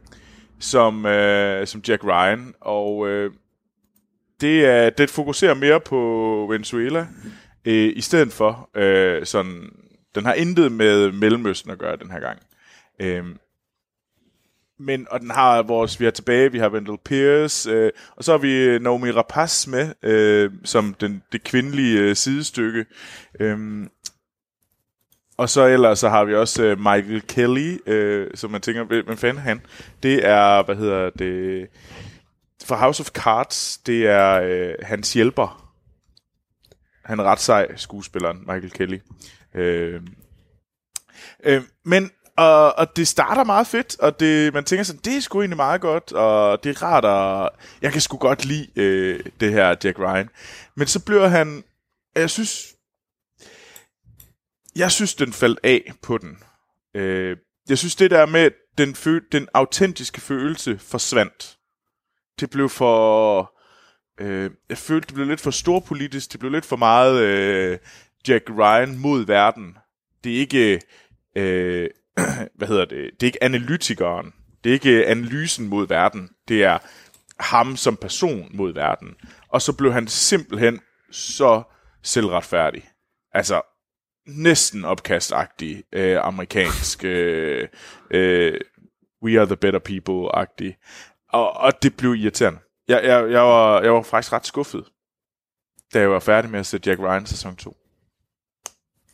som, 0.59 1.07
øh, 1.07 1.67
som 1.67 1.83
Jack 1.89 2.05
Ryan, 2.05 2.55
og 2.61 3.09
øh, 3.09 3.33
det, 4.41 4.67
er, 4.67 4.91
det 4.91 5.11
fokuserer 5.11 5.55
mere 5.55 5.81
på 5.81 6.47
Venezuela, 6.51 7.07
øh, 7.65 7.93
i 7.97 8.01
stedet 8.01 8.33
for 8.33 8.71
øh, 8.75 9.27
sådan, 9.27 9.71
den 10.15 10.25
har 10.25 10.35
intet 10.35 10.73
med 10.73 11.13
Mellemøsten 11.13 11.71
at 11.71 11.79
gøre 11.79 11.97
den 11.97 12.11
her 12.11 12.21
gang. 12.21 12.39
Øhm, 13.01 13.39
men, 14.79 15.07
og 15.11 15.21
den 15.21 15.31
har 15.31 15.63
vores, 15.63 16.01
vi 16.01 16.05
har 16.05 16.13
tilbage, 16.13 16.53
vi 16.53 16.59
har 16.59 16.69
Wendell 16.69 16.99
Pierce, 17.05 17.71
øh, 17.71 17.91
og 18.17 18.25
så 18.25 18.31
har 18.31 18.39
vi 18.39 18.53
øh, 18.53 18.83
Naomi 18.83 19.11
Rapace 19.11 19.71
med, 19.71 19.93
øh, 20.03 20.51
som 20.65 20.95
den, 20.95 21.23
det 21.33 21.45
kvindelige 21.45 22.01
øh, 22.01 22.17
sidestykke. 22.17 22.85
Øhm, 23.41 23.91
og 25.37 25.51
så 25.51 25.67
ellers 25.67 25.99
så 25.99 26.09
har 26.09 26.25
vi 26.25 26.35
også 26.35 26.63
øh, 26.63 26.79
Michael 26.79 27.23
Kelly, 27.29 27.79
øh, 27.87 28.31
som 28.35 28.51
man 28.51 28.61
tænker, 28.61 28.85
hvem 28.85 29.17
fanden 29.17 29.43
han? 29.43 29.61
Det 30.03 30.27
er, 30.27 30.63
hvad 30.63 30.77
hedder 30.77 31.11
det, 31.11 31.69
for 32.65 32.75
House 32.75 33.01
of 33.01 33.09
Cards, 33.09 33.77
det 33.87 34.07
er 34.07 34.41
øh, 34.45 34.75
hans 34.83 35.13
hjælper. 35.13 35.71
Han 37.05 37.19
er 37.19 37.25
ret 37.25 37.41
sej, 37.41 37.77
skuespilleren, 37.77 38.39
Michael 38.39 38.71
Kelly. 38.71 38.99
Øh, 39.55 40.01
øh, 41.45 41.63
men, 41.85 42.11
og, 42.37 42.79
og 42.79 42.97
det 42.97 43.09
starter 43.09 43.45
meget 43.45 43.67
fedt, 43.67 43.99
og 44.01 44.21
det, 44.21 44.55
man 44.55 44.65
tænker 44.65 44.83
sådan, 44.83 45.01
det 45.05 45.17
er 45.17 45.21
sgu 45.21 45.41
egentlig 45.41 45.57
meget 45.57 45.81
godt, 45.81 46.13
og 46.13 46.65
det 46.65 46.77
er 46.77 46.83
rart, 46.83 47.05
og 47.05 47.51
jeg 47.83 47.93
kan 47.93 48.01
sgu 48.01 48.17
godt 48.17 48.45
lide 48.45 48.69
øh, 48.77 49.21
det 49.41 49.53
her 49.53 49.77
Jack 49.85 49.99
Ryan. 49.99 50.29
Men 50.75 50.87
så 50.87 51.05
bliver 51.05 51.29
han, 51.29 51.65
jeg 52.17 52.31
synes, 52.31 52.74
jeg 54.77 54.93
synes, 54.93 55.15
den 55.15 55.33
faldt 55.33 55.61
af 55.63 55.93
på 56.03 56.19
den. 56.19 56.39
Øh, 56.95 57.37
jeg 57.69 57.79
synes, 57.79 57.97
det 57.97 58.11
der 58.11 58.27
med, 58.27 58.51
den, 58.79 58.95
fø- 58.95 59.29
den 59.33 59.49
autentiske 59.55 60.21
følelse 60.21 60.79
forsvandt. 60.79 61.57
Det 62.41 62.51
blev 62.51 62.69
for... 62.69 63.53
Øh, 64.21 64.51
jeg 64.69 64.79
følte, 64.79 65.07
det 65.07 65.15
blev 65.15 65.27
lidt 65.27 65.41
for 65.41 65.51
storpolitisk. 65.51 66.33
Det 66.33 66.41
blev 66.41 66.53
lidt 66.53 66.65
for 66.65 66.77
meget 66.77 67.23
øh, 67.23 67.79
Jack 68.29 68.51
Ryan 68.51 68.99
mod 68.99 69.27
verden. 69.27 69.77
Det 70.25 70.35
er 70.35 70.39
ikke... 70.39 70.81
Øh, 71.37 71.91
hvad 72.59 72.69
hedder 72.69 72.85
det? 72.85 73.11
Det 73.21 73.23
er 73.23 73.29
ikke 73.29 73.45
analytikeren. 73.45 74.33
Det 74.65 74.71
er 74.71 74.75
ikke 74.75 75.07
analysen 75.07 75.69
mod 75.69 75.89
verden. 75.89 76.31
Det 76.49 76.65
er 76.65 76.79
ham 77.41 77.77
som 77.77 77.97
person 77.97 78.51
mod 78.55 78.73
verden. 78.73 79.15
Og 79.49 79.63
så 79.63 79.73
blev 79.73 79.93
han 79.93 80.09
simpelthen 80.09 80.81
så 81.11 81.63
selvretfærdig. 82.03 82.89
Altså, 83.33 83.63
næsten 84.27 84.85
opkastagtig 84.85 85.85
øh, 85.93 86.25
amerikansk 86.27 87.05
øh, 87.05 87.69
øh, 88.11 88.61
we 89.23 89.41
are 89.41 89.47
the 89.47 89.57
better 89.57 89.81
people-agtig. 89.81 90.77
Og, 91.29 91.53
og 91.53 91.83
det 91.83 91.97
blev 91.97 92.15
irriterende. 92.15 92.59
Jeg, 92.89 93.05
jeg, 93.05 93.31
jeg, 93.31 93.43
var, 93.43 93.83
jeg 93.83 93.93
var 93.93 94.03
faktisk 94.03 94.33
ret 94.33 94.47
skuffet, 94.47 94.85
da 95.95 96.01
jeg 96.01 96.11
var 96.11 96.21
færdig 96.21 96.51
med 96.51 96.61
at 96.61 96.67
se 96.67 96.81
Jack 96.87 97.01
Ryan 97.01 97.27
sæson 97.27 97.57
2. 97.57 97.77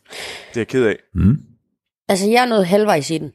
Det 0.09 0.57
er 0.57 0.61
jeg 0.61 0.69
ked 0.69 0.87
af. 0.87 0.97
Mm. 1.15 1.37
altså 2.09 2.31
jeg 2.31 2.43
er 2.43 2.47
nået 2.49 2.67
halvvejs 2.67 3.11
i 3.11 3.19
den. 3.19 3.33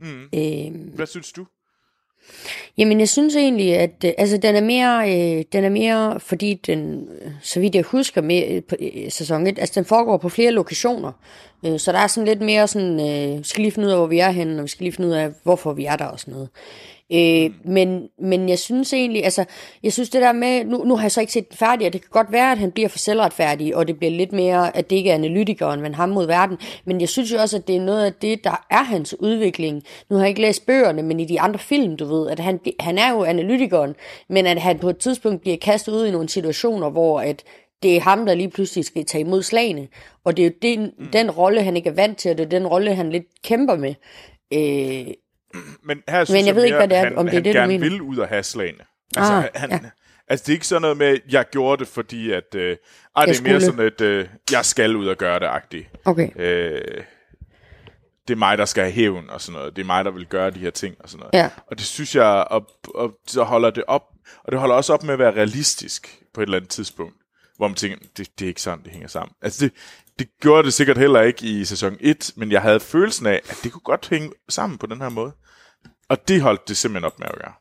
Mm. 0.00 0.22
Øh, 0.34 0.94
Hvad 0.94 1.06
synes 1.06 1.32
du? 1.32 1.46
Jamen, 2.78 3.00
jeg 3.00 3.08
synes 3.08 3.36
egentlig, 3.36 3.76
at 3.76 4.04
øh, 4.04 4.12
altså, 4.18 4.36
den, 4.36 4.56
er 4.56 4.60
mere, 4.60 5.10
øh, 5.10 5.44
den 5.52 5.64
er 5.64 5.68
mere, 5.68 6.20
fordi 6.20 6.54
den, 6.54 7.08
så 7.42 7.60
vidt 7.60 7.74
jeg 7.74 7.84
husker, 7.84 8.22
med, 8.22 8.44
øh, 8.50 8.62
på, 8.62 8.76
øh, 8.80 9.10
sæson 9.10 9.46
1, 9.46 9.58
altså 9.58 9.80
den 9.80 9.84
foregår 9.84 10.16
på 10.16 10.28
flere 10.28 10.50
lokationer. 10.50 11.12
Øh, 11.66 11.78
så 11.78 11.92
der 11.92 11.98
er 11.98 12.06
sådan 12.06 12.28
lidt 12.28 12.40
mere 12.40 12.68
sådan, 12.68 13.00
øh, 13.00 13.38
vi 13.38 13.44
skal 13.44 13.62
lige 13.62 13.72
finde 13.72 13.86
ud 13.86 13.92
af, 13.92 13.98
hvor 13.98 14.06
vi 14.06 14.18
er 14.18 14.30
henne, 14.30 14.58
og 14.60 14.62
vi 14.62 14.68
skal 14.68 14.84
lige 14.84 14.92
finde 14.92 15.08
ud 15.08 15.14
af, 15.14 15.30
hvorfor 15.42 15.72
vi 15.72 15.84
er 15.84 15.96
der 15.96 16.04
og 16.04 16.20
sådan 16.20 16.34
noget. 16.34 16.48
Øh, 17.12 17.50
men, 17.64 18.08
men 18.18 18.48
jeg 18.48 18.58
synes 18.58 18.92
egentlig, 18.92 19.24
altså, 19.24 19.44
jeg 19.82 19.92
synes 19.92 20.10
det 20.10 20.22
der 20.22 20.32
med, 20.32 20.64
nu, 20.64 20.84
nu 20.84 20.96
har 20.96 21.04
jeg 21.04 21.12
så 21.12 21.20
ikke 21.20 21.32
set 21.32 21.48
den 21.48 21.56
færdig, 21.56 21.86
og 21.86 21.92
det 21.92 22.00
kan 22.00 22.10
godt 22.10 22.32
være, 22.32 22.52
at 22.52 22.58
han 22.58 22.72
bliver 22.72 22.88
for 22.88 22.98
selvretfærdig, 22.98 23.76
og 23.76 23.88
det 23.88 23.98
bliver 23.98 24.10
lidt 24.10 24.32
mere, 24.32 24.76
at 24.76 24.90
det 24.90 24.96
ikke 24.96 25.10
er 25.10 25.14
analytikeren, 25.14 25.80
men 25.80 25.94
ham 25.94 26.08
mod 26.08 26.26
verden. 26.26 26.58
Men 26.84 27.00
jeg 27.00 27.08
synes 27.08 27.32
jo 27.32 27.38
også, 27.38 27.56
at 27.56 27.68
det 27.68 27.76
er 27.76 27.80
noget 27.80 28.04
af 28.04 28.12
det, 28.12 28.44
der 28.44 28.66
er 28.70 28.82
hans 28.82 29.20
udvikling. 29.20 29.82
Nu 30.10 30.16
har 30.16 30.22
jeg 30.22 30.28
ikke 30.28 30.40
læst 30.40 30.66
bøgerne, 30.66 31.02
men 31.02 31.20
i 31.20 31.24
de 31.24 31.40
andre 31.40 31.58
film, 31.58 31.96
du 31.96 32.04
ved, 32.04 32.30
at 32.30 32.40
han, 32.40 32.60
han 32.80 32.98
er 32.98 33.10
jo 33.10 33.24
analytikeren, 33.24 33.94
men 34.28 34.46
at 34.46 34.60
han 34.60 34.78
på 34.78 34.88
et 34.88 34.98
tidspunkt 34.98 35.40
bliver 35.40 35.56
kastet 35.56 35.92
ud 35.92 36.06
i 36.06 36.10
nogle 36.10 36.28
situationer, 36.28 36.90
hvor 36.90 37.20
at 37.20 37.44
det 37.82 37.96
er 37.96 38.00
ham, 38.00 38.26
der 38.26 38.34
lige 38.34 38.50
pludselig 38.50 38.84
skal 38.84 39.04
tage 39.04 39.24
imod 39.24 39.42
slagene. 39.42 39.88
Og 40.24 40.36
det 40.36 40.42
er 40.42 40.46
jo 40.46 40.54
den, 40.62 40.92
mm. 40.98 41.06
den 41.06 41.30
rolle, 41.30 41.62
han 41.62 41.76
ikke 41.76 41.88
er 41.88 41.94
vant 41.94 42.18
til, 42.18 42.30
og 42.30 42.38
det 42.38 42.44
er 42.44 42.48
den 42.48 42.66
rolle, 42.66 42.94
han 42.94 43.10
lidt 43.10 43.26
kæmper 43.42 43.76
med. 43.76 43.94
Øh, 44.52 45.14
Men 45.82 46.02
her 46.08 46.24
synes 46.24 46.38
Men 46.38 46.46
jeg 46.46 46.54
ved 46.54 46.62
mere, 46.62 46.66
ikke, 46.66 46.76
hvad 46.76 46.88
det 46.88 46.96
er, 46.96 47.04
han, 47.04 47.18
om 47.18 47.26
det 47.26 47.32
er 47.32 47.36
han 47.36 47.44
det, 47.44 47.54
du 47.54 47.58
gerne 47.58 47.72
mener. 47.72 47.88
vil 47.90 48.00
ud 48.02 48.16
af 48.18 48.28
have 48.28 48.42
slagene. 48.42 48.84
Altså, 49.16 49.32
Ah, 49.32 49.44
han, 49.54 49.70
ja. 49.70 49.80
altså, 50.28 50.44
det 50.46 50.52
er 50.52 50.56
ikke 50.56 50.66
sådan 50.66 50.82
noget 50.82 50.96
med, 50.96 51.18
jeg 51.30 51.44
gjorde 51.50 51.80
det, 51.80 51.88
fordi 51.88 52.32
at... 52.32 52.54
Øh, 52.54 52.76
ej, 53.16 53.24
det 53.24 53.38
er 53.38 53.42
mere 53.42 53.60
skulle. 53.60 53.60
sådan 53.60 53.86
et, 53.86 54.00
øh, 54.00 54.28
jeg 54.52 54.64
skal 54.64 54.96
ud 54.96 55.06
og 55.06 55.16
gøre 55.16 55.40
det, 55.40 55.46
agtigt. 55.46 55.86
okay. 56.04 56.28
Øh, 56.36 56.80
det 58.28 58.34
er 58.34 58.38
mig, 58.38 58.58
der 58.58 58.64
skal 58.64 58.82
have 58.84 58.92
hævn 58.92 59.30
og 59.30 59.40
sådan 59.40 59.58
noget. 59.58 59.76
Det 59.76 59.82
er 59.82 59.86
mig, 59.86 60.04
der 60.04 60.10
vil 60.10 60.26
gøre 60.26 60.50
de 60.50 60.58
her 60.58 60.70
ting 60.70 60.94
og 61.00 61.08
sådan 61.08 61.20
noget. 61.20 61.44
Ja. 61.44 61.50
Og 61.66 61.78
det 61.78 61.86
synes 61.86 62.14
jeg, 62.16 62.46
og, 62.50 62.66
og 62.94 63.12
så 63.26 63.42
holder 63.42 63.70
det 63.70 63.84
op, 63.86 64.02
og 64.44 64.52
det 64.52 64.60
holder 64.60 64.74
også 64.74 64.92
op 64.94 65.02
med 65.02 65.12
at 65.12 65.18
være 65.18 65.30
realistisk 65.34 66.22
på 66.34 66.40
et 66.40 66.46
eller 66.46 66.56
andet 66.56 66.70
tidspunkt, 66.70 67.14
hvor 67.56 67.68
man 67.68 67.74
tænker, 67.74 67.98
det, 68.16 68.28
det 68.38 68.44
er 68.44 68.48
ikke 68.48 68.62
sådan, 68.62 68.84
det 68.84 68.92
hænger 68.92 69.08
sammen. 69.08 69.34
Altså 69.42 69.64
det, 69.64 69.72
det 70.18 70.28
gjorde 70.40 70.62
det 70.62 70.74
sikkert 70.74 70.98
heller 70.98 71.20
ikke 71.20 71.46
i 71.46 71.64
sæson 71.64 71.96
1, 72.00 72.32
men 72.36 72.52
jeg 72.52 72.62
havde 72.62 72.80
følelsen 72.80 73.26
af, 73.26 73.40
at 73.48 73.60
det 73.62 73.72
kunne 73.72 73.80
godt 73.80 74.08
hænge 74.08 74.32
sammen 74.48 74.78
på 74.78 74.86
den 74.86 75.00
her 75.00 75.08
måde. 75.08 75.32
Og 76.08 76.28
det 76.28 76.42
holdt 76.42 76.68
det 76.68 76.76
simpelthen 76.76 77.04
op 77.04 77.18
med 77.18 77.26
at 77.28 77.34
gøre. 77.34 77.52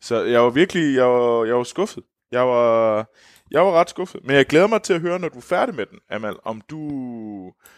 Så 0.00 0.22
jeg 0.22 0.42
var 0.42 0.50
virkelig, 0.50 0.96
jeg 0.96 1.04
var, 1.06 1.44
jeg 1.44 1.56
var 1.56 1.64
skuffet. 1.64 2.04
Jeg 2.32 2.48
var, 2.48 3.06
jeg 3.50 3.66
var 3.66 3.72
ret 3.72 3.90
skuffet. 3.90 4.20
Men 4.24 4.36
jeg 4.36 4.46
glæder 4.46 4.66
mig 4.66 4.82
til 4.82 4.92
at 4.92 5.00
høre, 5.00 5.18
når 5.18 5.28
du 5.28 5.38
er 5.38 5.42
færdig 5.42 5.74
med 5.74 5.86
den, 5.86 5.98
Amal, 6.10 6.36
om 6.44 6.60
du... 6.60 6.78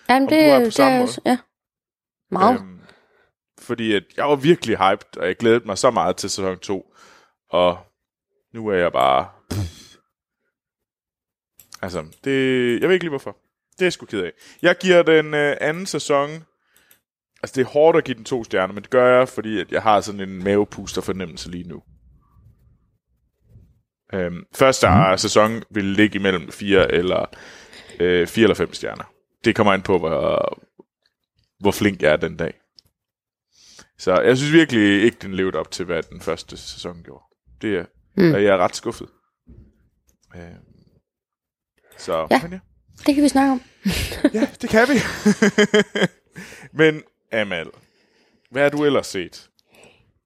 Jamen, 0.09 0.23
om 0.23 0.29
det, 0.29 0.41
du 0.41 0.51
er 0.51 0.59
på 0.59 0.65
det 0.65 0.75
samme 0.75 0.97
er, 0.97 1.01
måde. 1.01 1.13
ja. 1.25 1.39
Meget. 2.31 2.61
Øhm, 2.61 2.81
fordi 3.61 3.95
at 3.95 4.03
jeg 4.17 4.29
var 4.29 4.37
virkelig 4.37 4.77
hyped, 4.77 5.17
og 5.17 5.27
jeg 5.27 5.37
glædede 5.37 5.67
mig 5.67 5.79
så 5.79 5.91
meget 5.91 6.17
til 6.17 6.31
sæson 6.31 6.59
2. 6.59 6.95
Og 7.51 7.79
nu 8.55 8.69
er 8.69 8.77
jeg 8.77 8.93
bare... 8.93 9.29
Altså, 11.83 12.05
det, 12.25 12.81
jeg 12.81 12.89
ved 12.89 12.95
ikke 12.95 13.05
lige 13.05 13.11
hvorfor. 13.11 13.37
Det 13.79 13.87
er 13.87 13.91
sgu 13.91 14.07
ked 14.07 14.23
af. 14.23 14.33
Jeg 14.63 14.77
giver 14.81 15.03
den 15.03 15.35
øh, 15.35 15.57
anden 15.61 15.87
sæson... 15.87 16.31
Altså, 17.43 17.55
det 17.55 17.67
er 17.67 17.71
hårdt 17.71 17.99
at 17.99 18.05
give 18.05 18.17
den 18.17 18.25
to 18.25 18.45
stjerner, 18.45 18.75
men 18.75 18.83
det 18.83 18.91
gør 18.91 19.19
jeg, 19.19 19.29
fordi 19.29 19.61
at 19.61 19.73
jeg 19.73 19.83
har 19.83 20.01
sådan 20.01 20.21
en 20.21 20.45
mavepuster 20.45 21.03
fornemmelse 21.03 21.51
lige 21.51 21.69
nu. 21.69 21.83
Øhm, 24.13 24.45
første 24.55 24.87
mm. 24.89 25.19
sæson 25.19 25.63
vil 25.71 25.85
ligge 25.85 26.19
imellem 26.19 26.53
fire 26.53 26.93
eller 26.93 27.25
øh, 28.01 28.27
fire 28.27 28.43
eller 28.43 28.55
fem 28.55 28.73
stjerner. 28.75 29.05
Det 29.45 29.57
kommer 29.57 29.73
an 29.73 29.83
på, 29.83 29.99
hvor, 29.99 30.59
hvor 31.61 31.71
flink 31.71 32.03
jeg 32.03 32.13
er 32.13 32.17
den 32.17 32.37
dag. 32.37 32.55
Så 33.99 34.21
jeg 34.21 34.37
synes 34.37 34.53
virkelig 34.53 35.03
ikke, 35.03 35.17
den 35.23 35.35
levede 35.35 35.59
op 35.59 35.71
til, 35.71 35.85
hvad 35.85 36.03
den 36.03 36.21
første 36.21 36.57
sæson 36.57 37.03
gjorde. 37.03 37.25
Det 37.63 37.77
er, 37.77 37.85
mm. 38.17 38.33
jeg 38.33 38.45
er 38.45 38.59
ret 38.59 38.77
skuffet. 38.77 39.09
Øh, 40.37 40.43
så, 41.99 42.27
Ja. 42.31 42.43
men 42.43 42.53
ja. 42.53 42.61
Det 43.07 43.15
kan 43.15 43.25
vi 43.25 43.29
snakke 43.29 43.53
om. 43.53 43.63
ja, 44.35 44.47
det 44.63 44.71
kan 44.71 44.89
vi. 44.89 44.95
men 46.79 47.03
Amal, 47.33 47.67
hvad 48.51 48.63
har 48.63 48.71
du 48.71 48.85
ellers 48.85 49.07
set? 49.07 49.49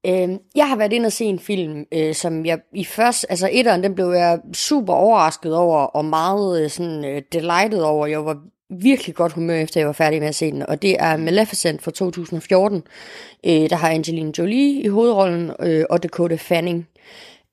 Øhm, 0.07 0.39
jeg 0.55 0.69
har 0.69 0.77
været 0.77 0.93
inde 0.93 1.07
og 1.07 1.13
se 1.13 1.25
en 1.25 1.39
film, 1.39 1.85
øh, 1.93 2.15
som 2.15 2.47
jeg 2.47 2.61
i 2.75 2.85
først, 2.85 3.27
altså 3.29 3.49
etteren, 3.53 3.83
den 3.83 3.95
blev 3.95 4.07
jeg 4.07 4.39
super 4.53 4.93
overrasket 4.93 5.55
over, 5.57 5.79
og 5.79 6.05
meget 6.05 6.65
øh, 6.65 6.71
sådan 6.71 7.05
øh, 7.05 7.23
delighted 7.33 7.81
over. 7.81 8.07
Jeg 8.07 8.25
var 8.25 8.39
virkelig 8.71 9.15
godt 9.15 9.33
humør, 9.33 9.55
efter 9.55 9.81
jeg 9.81 9.87
var 9.87 9.93
færdig 9.93 10.21
med 10.21 10.29
at 10.29 10.35
se 10.35 10.51
den, 10.51 10.67
og 10.69 10.83
det 10.83 10.97
er 10.99 11.17
Maleficent 11.17 11.83
fra 11.83 11.91
2014. 11.91 12.83
Øh, 13.47 13.53
der 13.71 13.77
har 13.77 13.91
Angelina 13.91 14.33
Jolie 14.39 14.83
i 14.83 14.89
hovedrollen, 14.89 15.51
øh, 15.61 15.85
og 15.91 16.03
Dakota 16.03 16.35
Fanning. 16.35 16.89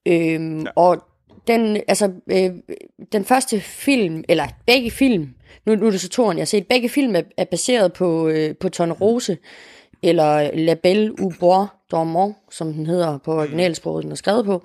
Øhm, 0.05 0.59
ja. 0.59 0.65
Og 0.75 1.03
den, 1.47 1.81
altså, 1.87 2.11
øh, 2.31 2.51
den 3.11 3.25
første 3.25 3.59
film, 3.59 4.23
eller 4.29 4.47
begge 4.67 4.91
film, 4.91 5.29
nu, 5.65 5.75
nu 5.75 5.87
er 5.87 5.91
det 5.91 6.01
så 6.01 6.09
toren, 6.09 6.37
jeg 6.37 6.41
har 6.41 6.45
set, 6.45 6.67
begge 6.67 6.89
film 6.89 7.15
er, 7.15 7.21
er 7.37 7.45
baseret 7.45 7.93
på, 7.93 8.27
øh, 8.27 8.55
på 8.55 8.69
Tone 8.69 8.93
Rose, 8.93 9.37
eller 10.03 10.51
La 10.53 10.73
Belle 10.73 11.13
au 11.19 11.31
Bois 11.39 11.67
dormant, 11.91 12.35
som 12.51 12.73
den 12.73 12.85
hedder 12.85 13.17
på 13.17 13.33
originalsproget, 13.33 14.03
den 14.03 14.11
er 14.11 14.15
skrevet 14.15 14.45
på. 14.45 14.63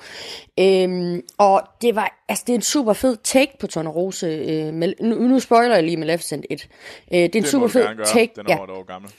Øhm, 0.61 1.23
og 1.39 1.63
det 1.83 1.95
var, 1.95 2.25
altså 2.29 2.45
det 2.47 2.53
er 2.53 2.57
en 2.57 2.63
super 2.63 2.93
fed 2.93 3.17
take 3.25 3.53
på 3.61 3.67
Tone 3.67 3.91
Rose. 3.91 4.27
Øh, 4.27 4.75
med, 4.75 4.93
nu, 5.01 5.15
nu 5.15 5.41
spoiler 5.41 5.75
jeg 5.75 5.85
lige 5.85 5.97
Maleficent 5.97 6.47
1. 6.51 6.69
Øh, 7.13 7.19
det 7.19 7.23
er 7.23 7.39
en 7.39 7.43
Det 7.43 7.51
super 7.51 7.69
fed 7.69 7.87
take. 8.05 8.33
Den 8.37 8.47
er 8.49 8.53
ja, 8.53 8.59
over 8.59 8.81
et 8.81 8.87
gammel. 8.87 9.11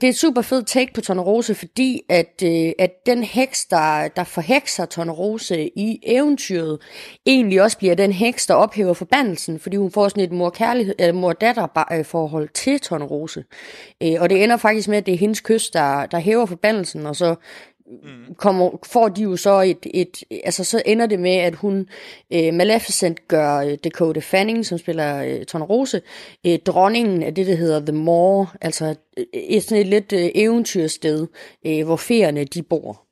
det 0.00 0.06
er 0.06 0.08
et 0.10 0.16
super 0.18 0.42
fed 0.42 0.62
take 0.62 0.92
på 0.94 1.00
Tornerose, 1.00 1.54
fordi 1.54 2.02
at, 2.08 2.42
øh, 2.44 2.72
at 2.78 3.06
den 3.06 3.22
heks, 3.24 3.64
der, 3.64 4.08
der 4.08 4.24
forhekser 4.24 4.86
Tornerose 4.86 5.70
i 5.78 6.00
eventyret, 6.02 6.78
egentlig 7.26 7.62
også 7.62 7.78
bliver 7.78 7.94
den 7.94 8.12
heks, 8.12 8.46
der 8.46 8.54
ophæver 8.54 8.94
forbandelsen, 8.94 9.60
fordi 9.60 9.76
hun 9.76 9.90
får 9.90 10.08
sådan 10.08 10.24
et 10.24 10.32
mor-kærlighed, 10.32 10.94
eller 10.98 11.12
mor-datter-forhold 11.12 12.48
til 12.48 12.80
Tornerose. 12.80 13.44
Øh, 14.02 14.14
og 14.20 14.30
det 14.30 14.44
ender 14.44 14.56
faktisk 14.56 14.88
med, 14.88 14.98
at 14.98 15.06
det 15.06 15.14
er 15.14 15.18
hendes 15.18 15.40
kys, 15.40 15.70
der, 15.70 16.06
der 16.06 16.18
hæver 16.18 16.46
forbandelsen, 16.46 17.06
og 17.06 17.16
så 17.16 17.34
Mm. 18.02 18.34
kommer, 18.34 18.70
får 18.86 19.08
de 19.08 19.22
jo 19.22 19.36
så 19.36 19.60
et, 19.60 19.86
et, 19.94 20.24
altså 20.44 20.64
så 20.64 20.82
ender 20.86 21.06
det 21.06 21.20
med, 21.20 21.36
at 21.36 21.54
hun, 21.54 21.88
øh, 22.32 22.54
Maleficent 22.54 23.28
gør 23.28 23.56
øh, 23.56 23.78
Dakota 23.84 24.20
Fanning, 24.20 24.66
som 24.66 24.78
spiller 24.78 25.22
øh, 25.22 25.44
Tornerose, 25.44 26.02
øh, 26.46 26.58
dronningen 26.58 27.22
af 27.22 27.34
det, 27.34 27.46
der 27.46 27.54
hedder 27.54 27.80
The 27.80 27.92
Moor, 27.92 28.54
altså 28.60 28.94
øh, 29.16 29.24
et 29.32 29.62
sådan 29.62 29.80
et 29.80 29.86
lidt 29.86 30.12
øh, 30.12 30.30
eventyrsted, 30.34 31.26
øh, 31.66 31.84
hvor 31.84 31.96
feerne 31.96 32.44
de 32.44 32.62
bor. 32.62 33.02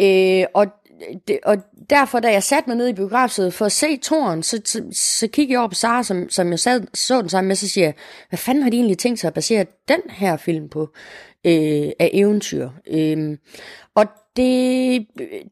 Øh, 0.00 0.44
og, 0.54 0.66
det, 1.28 1.38
og 1.44 1.56
derfor, 1.90 2.20
da 2.20 2.32
jeg 2.32 2.42
satte 2.42 2.70
mig 2.70 2.76
ned 2.76 2.88
i 2.88 2.92
biografsædet 2.92 3.54
for 3.54 3.64
at 3.64 3.72
se 3.72 3.96
toren, 3.96 4.42
så, 4.42 4.60
så, 4.64 4.82
så 4.92 5.28
kiggede 5.28 5.52
jeg 5.52 5.60
over 5.60 5.68
på 5.68 5.74
Sara, 5.74 6.02
som, 6.02 6.30
som 6.30 6.50
jeg 6.50 6.58
sad, 6.58 6.82
så 6.94 7.20
den 7.20 7.28
sammen 7.28 7.48
med, 7.48 7.56
så 7.56 7.68
siger 7.68 7.84
jeg, 7.86 7.94
hvad 8.28 8.38
fanden 8.38 8.62
har 8.62 8.70
de 8.70 8.76
egentlig 8.76 8.98
tænkt 8.98 9.20
sig 9.20 9.28
at 9.28 9.34
basere 9.34 9.66
den 9.88 10.00
her 10.10 10.36
film 10.36 10.68
på 10.68 10.88
øh, 11.44 11.90
af 11.98 12.10
eventyr? 12.12 12.68
Øh, 12.86 13.38
og 13.94 14.06
det, 14.36 15.06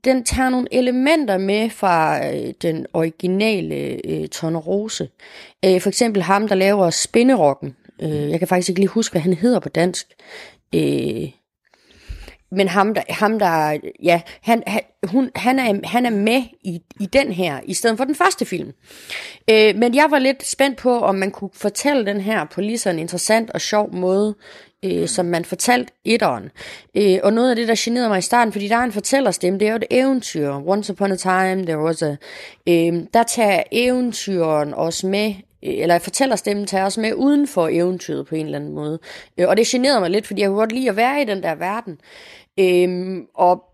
den 0.05 0.25
tager 0.25 0.49
nogle 0.51 0.69
elementer 0.73 1.39
med 1.39 1.71
fra 1.71 2.27
øh, 2.29 2.55
den 2.63 2.87
originale 2.93 4.01
øh, 4.05 4.29
Tornerose. 4.29 5.09
Øh, 5.65 5.81
for 5.81 5.89
eksempel 5.89 6.23
ham, 6.23 6.49
der 6.49 6.55
laver 6.55 6.91
spinderokken. 6.91 7.77
Øh, 8.03 8.31
jeg 8.31 8.39
kan 8.39 8.49
faktisk 8.49 8.69
ikke 8.69 8.81
lige 8.81 8.89
huske, 8.89 9.13
hvad 9.13 9.23
han 9.23 9.33
hedder 9.33 9.61
på 9.61 9.69
dansk. 9.69 10.07
Øh, 10.75 11.31
men 12.51 12.69
ham 12.69 12.95
der, 12.95 13.03
ham 13.09 13.39
der 13.39 13.79
ja, 14.03 14.21
han, 14.43 14.63
han, 14.67 14.81
hun, 15.03 15.31
han, 15.37 15.59
er, 15.59 15.81
han 15.85 16.07
er 16.07 16.11
med 16.11 16.43
i, 16.65 16.83
i 17.01 17.07
den 17.07 17.33
her, 17.33 17.61
i 17.65 17.75
stedet 17.75 17.97
for 17.97 18.05
den 18.05 18.15
første 18.15 18.45
film. 18.45 18.73
Øh, 19.51 19.77
men 19.77 19.95
jeg 19.95 20.07
var 20.11 20.19
lidt 20.19 20.47
spændt 20.47 20.79
på, 20.79 20.99
om 20.99 21.15
man 21.15 21.31
kunne 21.31 21.51
fortælle 21.53 22.07
den 22.07 22.21
her 22.21 22.45
på 22.45 22.61
lige 22.61 22.79
så 22.79 22.91
en 22.91 22.99
interessant 22.99 23.51
og 23.51 23.61
sjov 23.61 23.95
måde, 23.95 24.35
øh, 24.85 25.09
som 25.09 25.27
man 25.27 25.45
fortalte 25.45 25.93
etteren. 26.05 26.51
Øh, 26.95 27.19
og 27.23 27.33
noget 27.33 27.51
af 27.51 27.57
det, 27.57 27.69
der 27.69 27.75
generede 27.79 28.09
mig 28.09 28.19
i 28.19 28.23
starten, 28.23 28.53
fordi 28.53 28.69
der 28.69 28.77
er 28.77 28.85
en 28.85 28.93
fortællerstemme, 28.93 29.59
det 29.59 29.69
er 29.69 29.73
jo 29.73 29.77
et 29.77 29.85
eventyr. 29.91 30.53
Once 30.67 30.93
upon 30.93 31.13
a 31.13 31.17
time, 31.17 31.67
there 31.67 31.79
was 31.79 32.03
a... 32.03 32.17
Øh, 32.69 33.03
der 33.15 33.23
tager 33.23 33.63
eventyren 33.73 34.75
også 34.75 35.07
med 35.07 35.35
eller 35.63 35.99
fortællerstemmen 35.99 36.67
tager 36.67 36.85
os 36.85 36.99
med 36.99 37.15
uden 37.15 37.49
for 37.49 37.69
eventyret 37.73 38.27
på 38.27 38.35
en 38.35 38.47
eller 38.47 38.59
anden 38.59 38.75
måde. 38.75 38.99
Øh, 39.39 39.49
Og 39.49 39.57
det 39.57 39.67
generede 39.67 40.01
mig 40.01 40.11
lidt, 40.11 40.27
fordi 40.27 40.41
jeg 40.41 40.49
kunne 40.49 40.59
godt 40.59 40.73
lide 40.73 40.89
at 40.89 40.97
være 40.97 41.23
i 41.23 41.25
den 41.25 41.43
der 41.43 41.55
verden. 41.55 41.99
Øhm, 42.61 43.27
og 43.35 43.65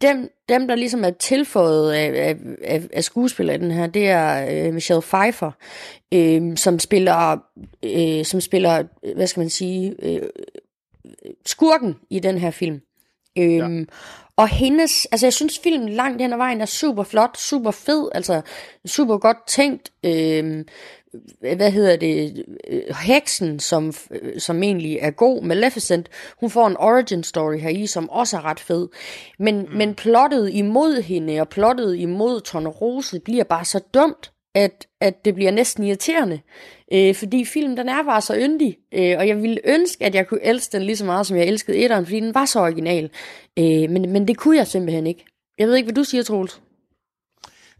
dem, 0.00 0.30
dem, 0.48 0.68
der 0.68 0.74
ligesom 0.74 1.04
er 1.04 1.10
tilføjet 1.10 1.92
af, 1.92 2.28
af, 2.28 2.36
af, 2.64 2.82
af 2.92 3.04
skuespillere 3.04 3.56
i 3.56 3.60
den 3.60 3.70
her, 3.70 3.86
det 3.86 4.08
er 4.08 4.48
øh, 4.66 4.74
Michelle 4.74 5.02
Pfeiffer, 5.02 5.52
øh, 6.14 6.56
som 6.56 6.78
spiller, 6.78 7.38
øh, 7.82 8.24
som 8.24 8.40
spiller, 8.40 8.82
øh, 9.02 9.16
hvad 9.16 9.26
skal 9.26 9.40
man 9.40 9.50
sige, 9.50 9.94
øh, 10.02 10.22
skurken 11.46 11.96
i 12.10 12.18
den 12.18 12.38
her 12.38 12.50
film. 12.50 12.80
Øhm, 13.38 13.78
ja. 13.78 13.84
Og 14.36 14.48
hendes, 14.48 15.06
altså 15.06 15.26
jeg 15.26 15.32
synes 15.32 15.58
filmen 15.58 15.88
langt 15.88 16.22
hen 16.22 16.32
ad 16.32 16.36
vejen 16.36 16.60
er 16.60 16.66
super 16.66 17.02
flot, 17.02 17.38
super 17.38 17.70
fed, 17.70 18.08
altså 18.14 18.40
super 18.86 19.18
godt 19.18 19.46
tænkt. 19.46 19.92
Øhm, 20.04 20.64
hvad 21.40 21.70
hedder 21.70 21.96
det, 21.96 22.44
øh, 22.68 22.96
heksen, 23.04 23.60
som, 23.60 23.92
øh, 24.10 24.40
som 24.40 24.62
egentlig 24.62 24.98
er 25.00 25.10
god, 25.10 25.42
Maleficent, 25.42 26.08
hun 26.40 26.50
får 26.50 26.66
en 26.66 26.76
origin 26.76 27.22
story 27.22 27.58
her 27.58 27.70
i, 27.70 27.86
som 27.86 28.10
også 28.10 28.36
er 28.36 28.44
ret 28.44 28.60
fed. 28.60 28.88
Men, 29.38 29.58
mm. 29.58 29.76
men 29.76 29.94
plottet 29.94 30.50
imod 30.52 31.02
hende 31.02 31.40
og 31.40 31.48
plottet 31.48 31.96
imod 31.96 32.40
Tornerose 32.40 33.20
bliver 33.20 33.44
bare 33.44 33.64
så 33.64 33.80
dumt, 33.94 34.32
at, 34.54 34.86
at 35.00 35.24
det 35.24 35.34
bliver 35.34 35.50
næsten 35.50 35.84
irriterende. 35.84 36.40
Øh, 36.92 37.14
fordi 37.14 37.44
filmen, 37.44 37.76
den 37.76 37.88
er 37.88 38.02
bare 38.02 38.20
så 38.20 38.36
yndig. 38.36 38.78
Øh, 38.94 39.14
og 39.18 39.28
jeg 39.28 39.42
ville 39.42 39.60
ønske, 39.64 40.04
at 40.04 40.14
jeg 40.14 40.26
kunne 40.26 40.44
elske 40.44 40.72
den 40.72 40.82
lige 40.82 40.96
så 40.96 41.04
meget, 41.04 41.26
som 41.26 41.36
jeg 41.36 41.46
elskede 41.46 41.76
etteren, 41.76 42.06
fordi 42.06 42.20
den 42.20 42.34
var 42.34 42.44
så 42.44 42.60
original. 42.60 43.10
Øh, 43.58 43.90
men, 43.90 44.12
men 44.12 44.28
det 44.28 44.36
kunne 44.36 44.56
jeg 44.56 44.66
simpelthen 44.66 45.06
ikke. 45.06 45.24
Jeg 45.58 45.68
ved 45.68 45.74
ikke, 45.76 45.86
hvad 45.86 45.94
du 45.94 46.04
siger, 46.04 46.22
Troels. 46.22 46.60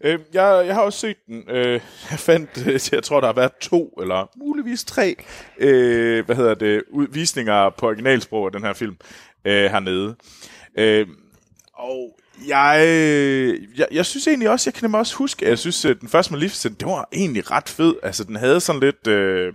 Øh, 0.04 0.18
jeg, 0.32 0.64
jeg 0.66 0.74
har 0.74 0.82
også 0.82 0.98
set 0.98 1.16
den. 1.26 1.44
Øh, 1.48 1.80
jeg 2.10 2.18
fandt, 2.18 2.66
øh, 2.66 2.80
jeg 2.92 3.02
tror, 3.02 3.20
der 3.20 3.26
har 3.26 3.34
været 3.34 3.52
to, 3.60 3.98
eller 4.00 4.30
muligvis 4.36 4.84
tre, 4.84 5.16
øh, 5.58 6.26
hvad 6.26 6.36
hedder 6.36 6.54
det, 6.54 6.82
udvisninger 6.90 7.70
på 7.70 7.86
originalsprog 7.86 8.46
af 8.46 8.52
den 8.52 8.62
her 8.62 8.72
film 8.72 8.96
øh, 9.44 9.70
hernede. 9.70 10.16
Øh, 10.78 11.06
og 11.72 12.18
jeg, 12.48 12.78
jeg, 13.76 13.86
jeg 13.92 14.06
synes 14.06 14.26
egentlig 14.26 14.50
også, 14.50 14.70
jeg 14.70 14.74
kan 14.74 14.90
mig 14.90 15.00
også 15.00 15.16
huske, 15.16 15.44
at 15.44 15.50
jeg 15.50 15.58
synes, 15.58 15.84
at 15.84 16.00
den 16.00 16.08
første 16.08 16.32
Maleficent, 16.32 16.80
det 16.80 16.88
var 16.88 17.08
egentlig 17.12 17.50
ret 17.50 17.68
fed. 17.68 17.94
Altså, 18.02 18.24
den 18.24 18.36
havde 18.36 18.60
sådan 18.60 18.80
lidt 18.80 19.06
øh, 19.06 19.52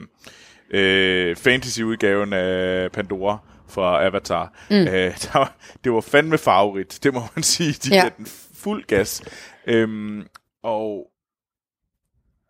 øh, 0.71 1.35
fantasy-udgaven 1.35 2.33
af 2.33 2.91
Pandora 2.91 3.37
fra 3.67 4.05
Avatar. 4.05 4.53
Mm. 4.69 4.75
Øh, 4.75 4.87
der 5.23 5.39
var, 5.39 5.55
det 5.83 5.91
var 5.91 6.01
fandme 6.01 6.37
farverigt, 6.37 6.99
det 7.03 7.13
må 7.13 7.21
man 7.35 7.43
sige. 7.43 7.73
De 7.73 7.95
ja. 7.95 8.09
den 8.17 8.27
fuld 8.55 8.83
gas. 8.87 9.21
Øhm, 9.67 10.27
og 10.63 11.11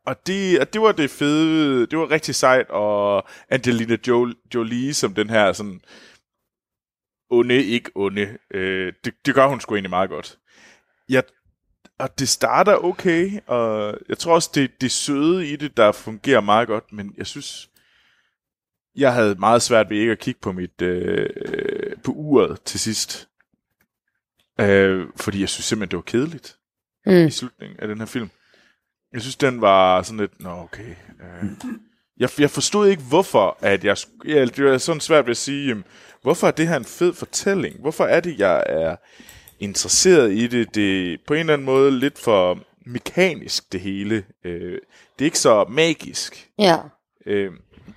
og 0.06 0.28
det, 0.28 0.60
og 0.60 0.74
det 0.74 0.82
var 0.82 0.92
det 0.92 1.10
fede, 1.10 1.88
det 1.88 2.00
var 2.00 2.12
rigtig 2.12 2.36
sejt, 2.36 2.70
og 2.70 3.28
Angelina 3.50 3.98
Jolie 4.54 4.94
som 4.94 5.14
den 5.14 5.30
her 5.30 5.54
sådan 5.54 5.82
onde, 7.30 7.64
ikke 7.64 7.92
onde, 7.96 8.38
øh, 8.52 8.94
det, 9.06 9.14
det 9.26 9.36
gør 9.36 9.48
hun 9.48 9.62
sgu 9.62 9.76
egentlig 9.76 9.90
meget 9.90 10.10
godt. 10.10 10.40
Jeg, 11.10 11.24
og 12.00 12.20
det 12.20 12.30
starter 12.30 12.76
okay, 12.84 13.40
og 13.48 13.98
jeg 14.10 14.18
tror 14.18 14.34
også, 14.34 14.52
det, 14.56 14.82
det 14.82 14.92
søde 14.92 15.48
i 15.48 15.56
det, 15.56 15.78
der 15.78 15.92
fungerer 15.92 16.42
meget 16.42 16.68
godt, 16.68 16.94
men 16.94 17.14
jeg 17.18 17.28
synes, 17.28 17.70
jeg 18.96 19.14
havde 19.14 19.36
meget 19.36 19.62
svært 19.62 19.90
ved 19.90 19.98
ikke 19.98 20.12
at 20.12 20.20
kigge 20.20 20.40
på 20.42 20.52
mit 20.52 20.82
øh, 20.82 21.30
på 22.04 22.12
uret 22.12 22.62
til 22.62 22.80
sidst. 22.80 23.30
Øh, 24.60 25.08
fordi 25.16 25.42
jeg 25.42 25.50
synes 25.50 25.66
simpelthen, 25.66 25.92
det 25.92 25.98
var 25.98 26.02
kedeligt 26.02 26.61
mm. 27.06 27.28
i 27.28 27.32
slutningen 27.32 27.80
af 27.80 27.88
den 27.88 28.00
her 28.00 28.06
film. 28.06 28.30
Jeg 29.14 29.22
synes, 29.22 29.36
den 29.36 29.62
var 29.62 30.02
sådan 30.02 30.20
lidt, 30.20 30.42
nå 30.42 30.50
okay. 30.50 30.96
Øh. 31.22 31.50
Jeg, 32.20 32.30
jeg 32.40 32.50
forstod 32.50 32.88
ikke, 32.88 33.04
hvorfor 33.04 33.58
at 33.62 33.84
jeg... 33.84 33.98
Ja, 34.28 34.46
det 34.46 34.66
var 34.66 34.78
sådan 34.78 35.02
svært 35.02 35.26
ved 35.26 35.32
at 35.32 35.38
sige, 35.38 35.68
jamen, 35.68 35.84
hvorfor 36.22 36.48
er 36.48 36.52
det 36.52 36.68
her 36.68 36.76
en 36.78 36.86
fed 36.86 37.14
fortælling? 37.14 37.80
Hvorfor 37.80 38.06
er 38.06 38.20
det, 38.20 38.40
jeg 38.40 38.64
er 38.66 38.96
interesseret 39.60 40.32
i 40.32 40.48
det? 40.48 40.76
Det 40.76 41.14
er 41.14 41.18
på 41.28 41.34
en 41.34 41.40
eller 41.40 41.54
anden 41.54 41.66
måde 41.66 42.00
lidt 42.00 42.20
for 42.20 42.60
mekanisk, 42.86 43.72
det 43.72 43.82
hele. 43.82 44.24
Øh, 44.46 44.80
det 45.20 45.22
er 45.22 45.26
ikke 45.26 45.40
så 45.40 45.66
magisk. 45.70 46.50
Ja. 46.60 46.78
Øh, 47.26 47.52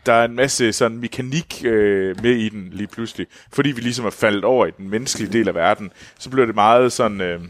der 0.06 0.12
er 0.12 0.24
en 0.24 0.34
masse 0.34 0.72
sådan 0.72 0.98
mekanik 0.98 1.62
øh, 1.64 2.22
med 2.22 2.30
i 2.30 2.48
den 2.48 2.68
lige 2.72 2.86
pludselig. 2.86 3.26
Fordi 3.52 3.70
vi 3.70 3.80
ligesom 3.80 4.06
er 4.06 4.10
faldet 4.10 4.44
over 4.44 4.66
i 4.66 4.70
den 4.70 4.90
menneskelige 4.90 5.32
del 5.32 5.48
af 5.48 5.54
verden, 5.54 5.92
så 6.18 6.30
bliver 6.30 6.46
det 6.46 6.54
meget 6.54 6.92
sådan... 6.92 7.20
Øh, 7.20 7.40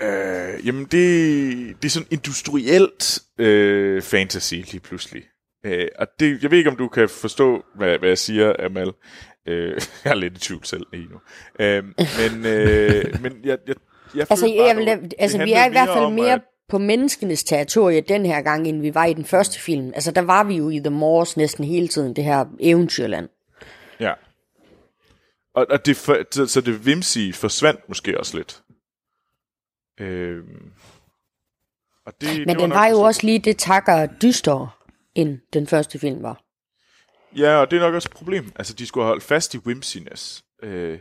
Øh, 0.00 0.66
jamen, 0.66 0.84
det, 0.84 0.92
det 1.82 1.84
er 1.84 1.90
sådan 1.90 2.08
industrielt 2.10 3.18
øh, 3.38 4.02
fantasy 4.02 4.54
lige 4.54 4.80
pludselig. 4.80 5.22
Øh, 5.66 5.88
og 5.98 6.06
det, 6.20 6.42
jeg 6.42 6.50
ved 6.50 6.58
ikke, 6.58 6.70
om 6.70 6.76
du 6.76 6.88
kan 6.88 7.08
forstå, 7.08 7.64
hvad, 7.74 7.98
hvad 7.98 8.08
jeg 8.08 8.18
siger, 8.18 8.52
Amal. 8.58 8.92
Øh, 9.48 9.80
jeg 10.04 10.10
er 10.10 10.14
lidt 10.14 10.36
i 10.36 10.40
tvivl 10.40 10.64
selv 10.64 10.86
lige 10.92 11.08
nu. 11.10 11.16
Øh, 11.60 11.84
men 11.84 12.46
øh, 12.46 13.22
men 13.22 13.32
jeg, 13.44 13.58
jeg, 13.66 13.76
jeg 14.14 14.26
altså, 14.30 14.46
jeg 14.46 14.76
vil, 14.76 15.12
altså 15.18 15.44
vi 15.44 15.52
er 15.52 15.66
i 15.66 15.70
hvert 15.70 15.88
fald 15.88 16.04
om, 16.04 16.12
mere 16.12 16.32
at, 16.32 16.42
på 16.68 16.78
menneskenes 16.78 17.44
territorie 17.44 18.00
den 18.00 18.26
her 18.26 18.42
gang, 18.42 18.68
end 18.68 18.80
vi 18.80 18.94
var 18.94 19.04
i 19.04 19.14
den 19.14 19.24
første 19.24 19.60
film. 19.60 19.92
Altså, 19.94 20.10
der 20.10 20.22
var 20.22 20.44
vi 20.44 20.54
jo 20.54 20.70
i 20.70 20.78
The 20.78 20.90
Moors 20.90 21.36
næsten 21.36 21.64
hele 21.64 21.88
tiden, 21.88 22.16
det 22.16 22.24
her 22.24 22.44
eventyrland. 22.60 23.28
Ja. 24.00 24.12
Og, 25.54 25.66
og 25.70 25.86
det, 25.86 25.96
så, 25.96 26.46
så 26.46 26.60
det 26.60 26.86
vimsige 26.86 27.32
forsvandt 27.32 27.80
måske 27.88 28.18
også 28.18 28.36
lidt. 28.36 28.61
Øh, 30.02 30.44
og 32.06 32.12
det, 32.20 32.28
Men 32.38 32.48
det 32.48 32.58
den 32.58 32.70
var, 32.70 32.76
var 32.76 32.86
jo 32.86 32.96
så... 32.96 33.02
også 33.02 33.20
lige 33.26 33.38
det 33.38 33.56
takker 33.58 34.06
dyster, 34.06 34.78
end 35.14 35.38
den 35.52 35.66
første 35.66 35.98
film 35.98 36.22
var. 36.22 36.42
Ja, 37.36 37.56
og 37.56 37.70
det 37.70 37.76
er 37.76 37.80
nok 37.80 37.94
også 37.94 38.08
et 38.12 38.16
problem. 38.16 38.52
Altså, 38.56 38.74
de 38.74 38.86
skulle 38.86 39.06
holde 39.06 39.20
fast 39.20 39.54
i 39.54 39.58
whimsiness. 39.58 40.44
Øh, 40.62 40.98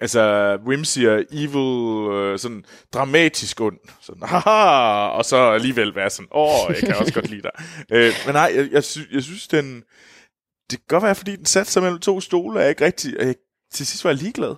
altså, 0.00 0.56
whimsy 0.66 0.98
er 0.98 1.24
evil, 1.32 2.12
øh, 2.14 2.38
sådan 2.38 2.64
dramatisk 2.94 3.60
ond. 3.60 3.78
Sådan, 4.00 4.22
haha, 4.22 5.08
og 5.08 5.24
så 5.24 5.36
alligevel 5.36 5.94
være 5.94 6.10
sådan, 6.10 6.28
åh, 6.32 6.48
jeg 6.68 6.76
kan 6.76 6.96
også 6.96 7.14
godt 7.14 7.28
lide 7.30 7.42
dig. 7.42 7.50
Øh, 7.92 8.12
men 8.26 8.34
nej, 8.34 8.52
jeg, 8.54 8.68
jeg, 8.72 8.84
sy- 8.84 9.12
jeg 9.12 9.22
synes, 9.22 9.48
den... 9.48 9.76
Det 10.70 10.78
kan 10.78 10.86
godt 10.88 11.02
være, 11.02 11.14
fordi 11.14 11.36
den 11.36 11.46
satte 11.46 11.72
sig 11.72 11.82
mellem 11.82 12.00
to 12.00 12.20
stole, 12.20 12.60
er 12.62 12.68
ikke 12.68 12.84
rigtig... 12.84 13.14
Jeg, 13.18 13.34
til 13.72 13.86
sidst 13.86 14.04
var 14.04 14.10
jeg 14.10 14.18
ligeglad. 14.18 14.54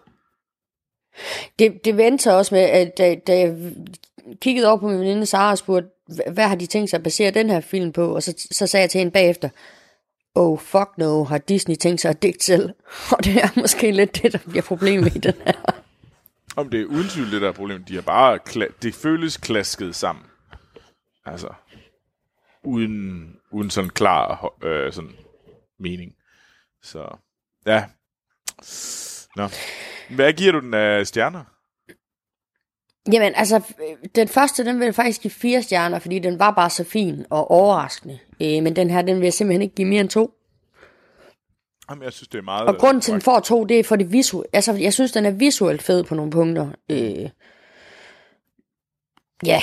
Det, 1.59 1.85
det 1.85 1.97
venter 1.97 2.33
også 2.33 2.55
med, 2.55 2.63
at 2.63 2.99
da, 2.99 3.15
da 3.15 3.39
jeg 3.39 3.73
kiggede 4.41 4.69
over 4.69 4.77
på 4.77 4.89
min 4.89 5.01
veninde 5.01 5.27
Sara 5.27 5.51
og 5.51 5.59
spurgte, 5.59 5.89
hvad 6.33 6.49
har 6.49 6.55
de 6.55 6.67
tænkt 6.67 6.91
sig 6.91 6.97
at 6.97 7.03
basere 7.03 7.31
den 7.31 7.51
her 7.51 7.61
film 7.61 7.93
på? 7.93 8.15
Og 8.15 8.23
så, 8.23 8.47
så 8.51 8.67
sagde 8.67 8.83
jeg 8.83 8.91
til 8.91 8.99
hende 8.99 9.13
bagefter, 9.13 9.49
oh 10.35 10.59
fuck 10.59 10.89
no, 10.99 11.25
har 11.25 11.39
Disney 11.39 11.77
tænkt 11.77 12.01
sig 12.01 12.09
at 12.09 12.23
digte 12.23 12.45
selv? 12.45 12.71
Og 13.17 13.25
det 13.25 13.37
er 13.37 13.61
måske 13.61 13.91
lidt 13.91 14.23
det, 14.23 14.33
der 14.33 14.39
bliver 14.49 14.63
problemet 14.63 15.17
i 15.17 15.19
den 15.19 15.35
her. 15.47 15.83
Om 16.57 16.71
det 16.71 16.81
er 16.81 16.87
uden 16.87 17.09
tvivl 17.09 17.31
det, 17.33 17.43
der 17.43 17.49
er 17.49 17.53
problemet. 17.53 17.89
De 17.89 17.97
er 17.97 18.03
bare, 18.03 18.39
kla- 18.49 18.73
det 18.83 18.95
føles 18.95 19.37
klasket 19.37 19.97
sammen. 19.97 20.25
Altså, 21.25 21.49
uden, 22.65 23.29
uden 23.51 23.71
sådan 23.71 23.91
klar 23.91 24.55
øh, 24.63 24.93
sådan 24.93 25.17
mening. 25.79 26.13
Så, 26.83 27.17
ja. 27.67 27.85
Nå. 29.37 29.49
Hvad 30.15 30.33
giver 30.33 30.53
du 30.53 30.61
den 30.61 30.75
af 30.75 31.07
stjerner? 31.07 31.45
Jamen, 33.13 33.33
altså, 33.37 33.75
den 34.15 34.29
første, 34.29 34.65
den 34.65 34.79
vil 34.79 34.85
jeg 34.85 34.95
faktisk 34.95 35.23
give 35.23 35.31
fire 35.31 35.63
stjerner, 35.63 35.99
fordi 35.99 36.19
den 36.19 36.39
var 36.39 36.51
bare 36.51 36.71
så 36.71 36.85
fin 36.85 37.25
og 37.31 37.51
overraskende. 37.51 38.19
Øh, 38.43 38.63
men 38.63 38.77
den 38.77 38.91
her, 38.91 39.03
den 39.03 39.17
vil 39.17 39.23
jeg 39.23 39.33
simpelthen 39.33 39.63
ikke 39.63 39.75
give 39.75 39.89
mere 39.89 40.01
end 40.01 40.09
to. 40.09 40.35
Jamen, 41.91 42.05
jeg 42.05 42.13
synes, 42.13 42.29
det 42.29 42.39
er 42.39 42.43
meget... 42.43 42.69
Og 42.69 42.79
grunden 42.79 43.01
til, 43.01 43.13
at 43.13 43.15
den 43.15 43.23
får 43.23 43.41
to, 43.41 43.65
det 43.65 43.79
er 43.79 43.85
for 43.85 43.97
det 43.97 44.13
visuelle. 44.13 44.49
Altså, 44.53 44.73
jeg 44.73 44.93
synes, 44.93 45.13
den 45.13 45.27
er 45.27 45.31
visuelt 45.31 45.83
fed 45.83 46.05
på 46.05 46.15
nogle 46.15 46.31
punkter. 46.31 46.69
Øh, 46.91 47.31
ja. 49.47 49.63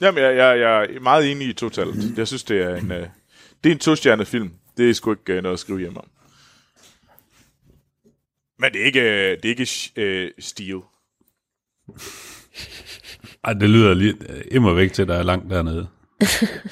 Jamen, 0.00 0.22
jeg, 0.22 0.36
jeg, 0.36 0.58
jeg 0.58 0.82
er 0.82 1.00
meget 1.00 1.30
enig 1.30 1.48
i 1.48 1.52
totalt. 1.52 2.18
Jeg 2.18 2.26
synes, 2.26 2.44
det 2.44 2.62
er 2.62 2.76
en, 2.76 2.90
uh, 2.90 2.96
det 3.64 3.70
er 3.70 3.72
en 3.72 3.78
to-stjernet 3.78 4.26
film. 4.26 4.50
Det 4.76 4.90
er 4.90 4.94
sgu 4.94 5.10
ikke 5.12 5.36
uh, 5.36 5.42
noget 5.42 5.54
at 5.54 5.60
skrive 5.60 5.78
hjem 5.78 5.96
om. 5.96 6.10
Men 8.58 8.72
det 8.72 8.80
er 8.80 8.84
ikke, 8.84 9.30
det 9.36 9.44
er 9.44 9.48
ikke 9.48 9.68
uh, 9.96 10.44
Steel. 10.44 10.80
Ej, 13.44 13.52
det 13.52 13.70
lyder 13.70 13.94
lige 13.94 14.14
immer 14.50 14.72
væk 14.72 14.92
til, 14.92 15.08
der 15.08 15.14
er 15.14 15.22
langt 15.22 15.50
dernede. 15.50 15.88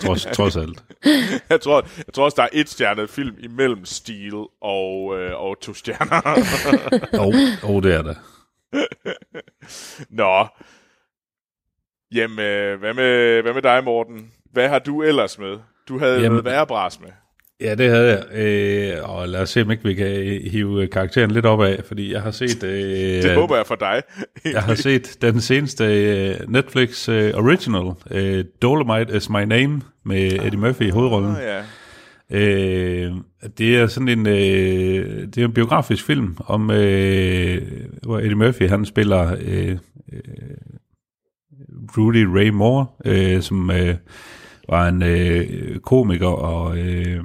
trods, 0.01 0.25
trods 0.37 0.57
alt. 0.57 0.85
jeg, 1.51 1.61
tror, 1.61 1.87
jeg 2.07 2.15
tror 2.15 2.25
også, 2.25 2.35
der 2.37 2.43
er 2.43 2.49
et 2.53 2.69
stjernet 2.69 3.11
film 3.11 3.37
imellem 3.39 3.85
Steel 3.85 4.35
og, 4.61 5.19
øh, 5.19 5.41
og 5.41 5.61
to 5.61 5.75
stjerner. 5.75 6.21
Jo, 7.17 7.23
oh, 7.23 7.71
oh, 7.71 7.83
det 7.83 7.95
er 7.95 8.03
der. 8.03 8.15
Nå. 10.21 10.47
Jamen, 12.15 12.39
øh, 12.39 12.79
hvad 12.79 12.95
med, 12.95 13.43
hvad 13.43 13.55
med 13.55 13.63
dig, 13.63 13.85
Morten? 13.85 14.33
Hvad 14.53 14.69
har 14.69 14.79
du 14.79 15.03
ellers 15.03 15.39
med? 15.39 15.59
Du 15.89 15.99
havde 15.99 16.15
Jamen, 16.15 16.31
noget 16.31 16.45
værre 16.45 16.67
bras 16.67 17.01
med. 17.01 17.11
Ja, 17.61 17.75
det 17.75 17.91
havde 17.91 18.09
jeg. 18.09 18.39
Øh, 18.39 19.11
og 19.11 19.29
lad 19.29 19.41
os 19.41 19.51
se, 19.51 19.63
om 19.63 19.71
ikke 19.71 19.85
vi 19.85 19.95
kan 19.95 20.41
hive 20.51 20.87
karakteren 20.87 21.31
lidt 21.31 21.47
op 21.47 21.63
af, 21.63 21.81
fordi 21.85 22.13
jeg 22.13 22.23
har 22.23 22.31
set... 22.31 22.63
Øh, 22.63 23.23
det 23.23 23.35
håber 23.35 23.57
jeg 23.57 23.67
for 23.67 23.75
dig. 23.75 24.03
jeg 24.53 24.63
har 24.63 24.75
set 24.75 25.17
den 25.23 25.41
seneste 25.41 25.85
øh, 25.85 26.49
Netflix 26.49 27.09
øh, 27.09 27.35
original, 27.35 27.93
øh, 28.11 28.45
Dolomite 28.63 29.17
is 29.17 29.31
my 29.31 29.45
name, 29.45 29.83
med 30.05 30.33
Eddie 30.33 30.61
Murphy 30.61 30.83
i 30.83 30.91
hovedrollen. 30.91 31.37
Ah, 31.37 31.43
ja. 31.43 31.63
Øh, 32.31 33.13
det 33.59 33.77
er 33.77 33.87
sådan 33.87 34.09
en 34.09 34.27
øh, 34.27 35.27
det 35.27 35.39
er 35.39 35.45
en 35.45 35.53
biografisk 35.53 36.05
film 36.05 36.37
om 36.47 36.71
øh, 36.71 37.63
hvor 38.03 38.19
Eddie 38.19 38.35
Murphy 38.35 38.69
han 38.69 38.85
spiller 38.85 39.37
øh, 39.41 39.79
øh, 40.13 40.19
Rudy 41.99 42.25
Ray 42.25 42.49
Moore, 42.49 42.87
øh, 43.05 43.43
som 43.43 43.71
øh, 43.71 43.95
var 44.69 44.89
en 44.89 45.03
øh, 45.03 45.79
komiker 45.79 46.27
og, 46.27 46.79
øh, 46.79 47.25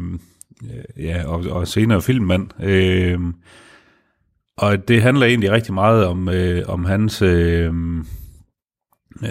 ja, 0.97 1.27
og, 1.27 1.45
og 1.49 1.67
senere 1.67 2.01
filmmand. 2.01 2.63
Øh, 2.63 3.19
og 4.57 4.87
det 4.87 5.01
handler 5.01 5.25
egentlig 5.25 5.51
rigtig 5.51 5.73
meget 5.73 6.05
om, 6.05 6.29
øh, 6.29 6.63
om 6.67 6.85
hans... 6.85 7.21
Øh, 7.21 7.73
øh, 9.23 9.29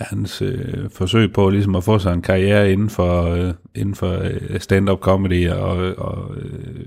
hans 0.00 0.42
øh, 0.42 0.90
forsøg 0.90 1.32
på 1.32 1.50
ligesom 1.50 1.76
at 1.76 1.84
få 1.84 1.98
sig 1.98 2.12
en 2.12 2.22
karriere 2.22 2.72
inden 2.72 2.90
for, 2.90 3.22
øh, 3.22 3.54
inden 3.74 3.94
for 3.94 4.18
øh, 4.22 4.60
stand-up 4.60 5.00
comedy 5.00 5.48
og, 5.48 5.94
og, 5.98 6.36
øh, 6.36 6.86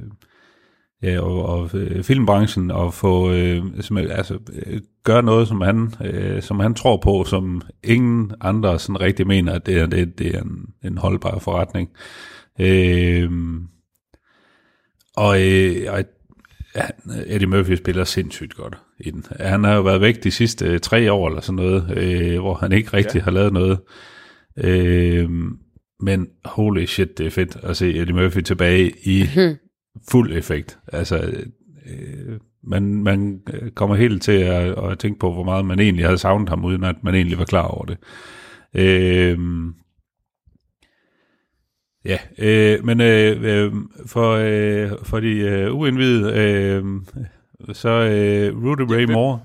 ja, 1.04 1.20
og, 1.20 1.46
og 1.46 1.70
øh, 1.74 2.04
filmbranchen 2.04 2.72
og 2.72 2.94
få 2.94 3.32
øh, 3.32 3.64
altså, 4.10 4.40
øh, 4.66 4.82
gøre 5.04 5.24
noget, 5.24 5.48
som 5.48 5.62
han, 5.62 5.94
øh, 6.06 6.42
som 6.42 6.60
han 6.60 6.74
tror 6.74 6.98
på, 6.98 7.24
som 7.24 7.62
ingen 7.84 8.32
andre 8.42 8.80
sådan 8.80 9.02
rigtig 9.02 9.28
mener, 9.28 9.54
at 9.54 9.66
det 9.66 9.78
er, 9.78 9.86
det, 9.86 10.20
det 10.20 10.36
er 10.36 10.42
en, 10.42 10.66
en 10.84 10.98
holdbar 10.98 11.40
forretning. 11.40 11.90
Øh, 12.60 13.32
og, 15.16 15.42
øh, 15.42 15.94
og 15.94 16.04
ja, 16.76 16.86
Eddie 17.28 17.48
Murphy 17.48 17.76
spiller 17.76 18.04
sindssygt 18.04 18.56
godt 18.56 18.78
i 19.00 19.12
den. 19.12 19.26
Han 19.40 19.64
har 19.64 19.76
jo 19.76 19.82
været 19.82 20.02
væk 20.02 20.24
de 20.24 20.32
sidste 20.32 20.66
øh, 20.66 20.80
tre 20.80 21.12
år 21.12 21.28
eller 21.28 21.42
sådan 21.42 21.56
noget, 21.56 21.98
øh, 21.98 22.40
hvor 22.40 22.54
han 22.54 22.72
ikke 22.72 22.94
rigtig 22.94 23.20
ja. 23.20 23.24
har 23.24 23.32
lavet 23.32 23.54
noget. 23.54 23.80
Øh, 24.58 25.30
men 26.00 26.28
holy 26.46 26.86
shit, 26.86 27.18
det 27.18 27.26
er 27.26 27.32
fedt 27.32 27.58
at 27.64 27.78
se 27.78 27.96
Eddie 27.96 28.16
Murphy 28.16 28.42
tilbage 28.42 28.92
i 29.04 29.26
fuld 30.12 30.38
effekt. 30.38 30.80
Altså, 30.94 31.18
øh, 31.86 32.40
man, 32.64 33.04
man 33.04 33.42
kommer 33.76 33.96
helt 33.96 34.22
til 34.24 34.32
at, 34.32 34.84
at 34.92 35.00
tænke 35.00 35.20
på, 35.20 35.34
hvor 35.34 35.44
meget 35.44 35.66
man 35.66 35.80
egentlig 35.80 36.06
havde 36.06 36.18
savnet 36.18 36.50
ham, 36.50 36.66
uden 36.66 36.84
at 36.84 36.96
man 37.04 37.16
egentlig 37.16 37.38
var 37.38 37.46
klar 37.46 37.68
over 37.68 37.86
det. 37.86 37.98
Øh, 38.74 39.38
Ja, 42.06 42.18
øh, 42.38 42.86
men 42.86 43.02
øh, 43.02 43.44
øh, 43.44 43.74
for, 44.06 44.32
øh, 44.32 44.92
for 45.04 45.20
de 45.20 45.38
øh, 45.38 45.74
uindvidede, 45.76 46.34
øh, 46.40 46.84
så 47.74 47.90
øh, 47.90 48.64
Rudy 48.64 48.92
Ray 48.92 49.04
Moore. 49.04 49.40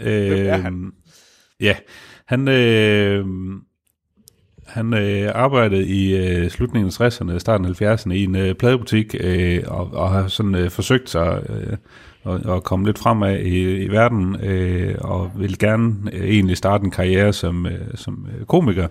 Øh, 0.00 0.28
Hvem 0.28 0.46
er 0.46 0.56
han? 0.56 0.92
Ja, 1.60 1.76
han, 2.26 2.48
øh, 2.48 3.26
han 4.74 4.94
øh, 4.94 5.30
arbejdede 5.34 5.86
i 5.86 6.16
øh, 6.16 6.50
slutningen 6.50 6.92
af 7.00 7.08
60'erne, 7.08 7.38
starten 7.38 7.66
af 7.66 7.82
70'erne 7.82 8.12
i 8.12 8.24
en 8.24 8.36
øh, 8.36 8.54
pladebutik, 8.54 9.14
øh, 9.20 9.62
og, 9.66 9.90
og 9.92 10.10
har 10.10 10.28
sådan 10.28 10.54
øh, 10.54 10.70
forsøgt 10.70 11.10
sig 11.10 11.42
øh, 11.48 11.76
at, 12.34 12.50
at 12.50 12.64
komme 12.64 12.86
lidt 12.86 12.98
fremad 12.98 13.38
i, 13.38 13.84
i 13.84 13.88
verden, 13.88 14.36
øh, 14.42 14.94
og 15.00 15.30
vil 15.36 15.58
gerne 15.58 15.94
øh, 16.12 16.28
egentlig 16.28 16.56
starte 16.56 16.84
en 16.84 16.90
karriere 16.90 17.32
som, 17.32 17.66
øh, 17.66 17.80
som 17.94 18.26
øh, 18.38 18.46
komiker. 18.46 18.88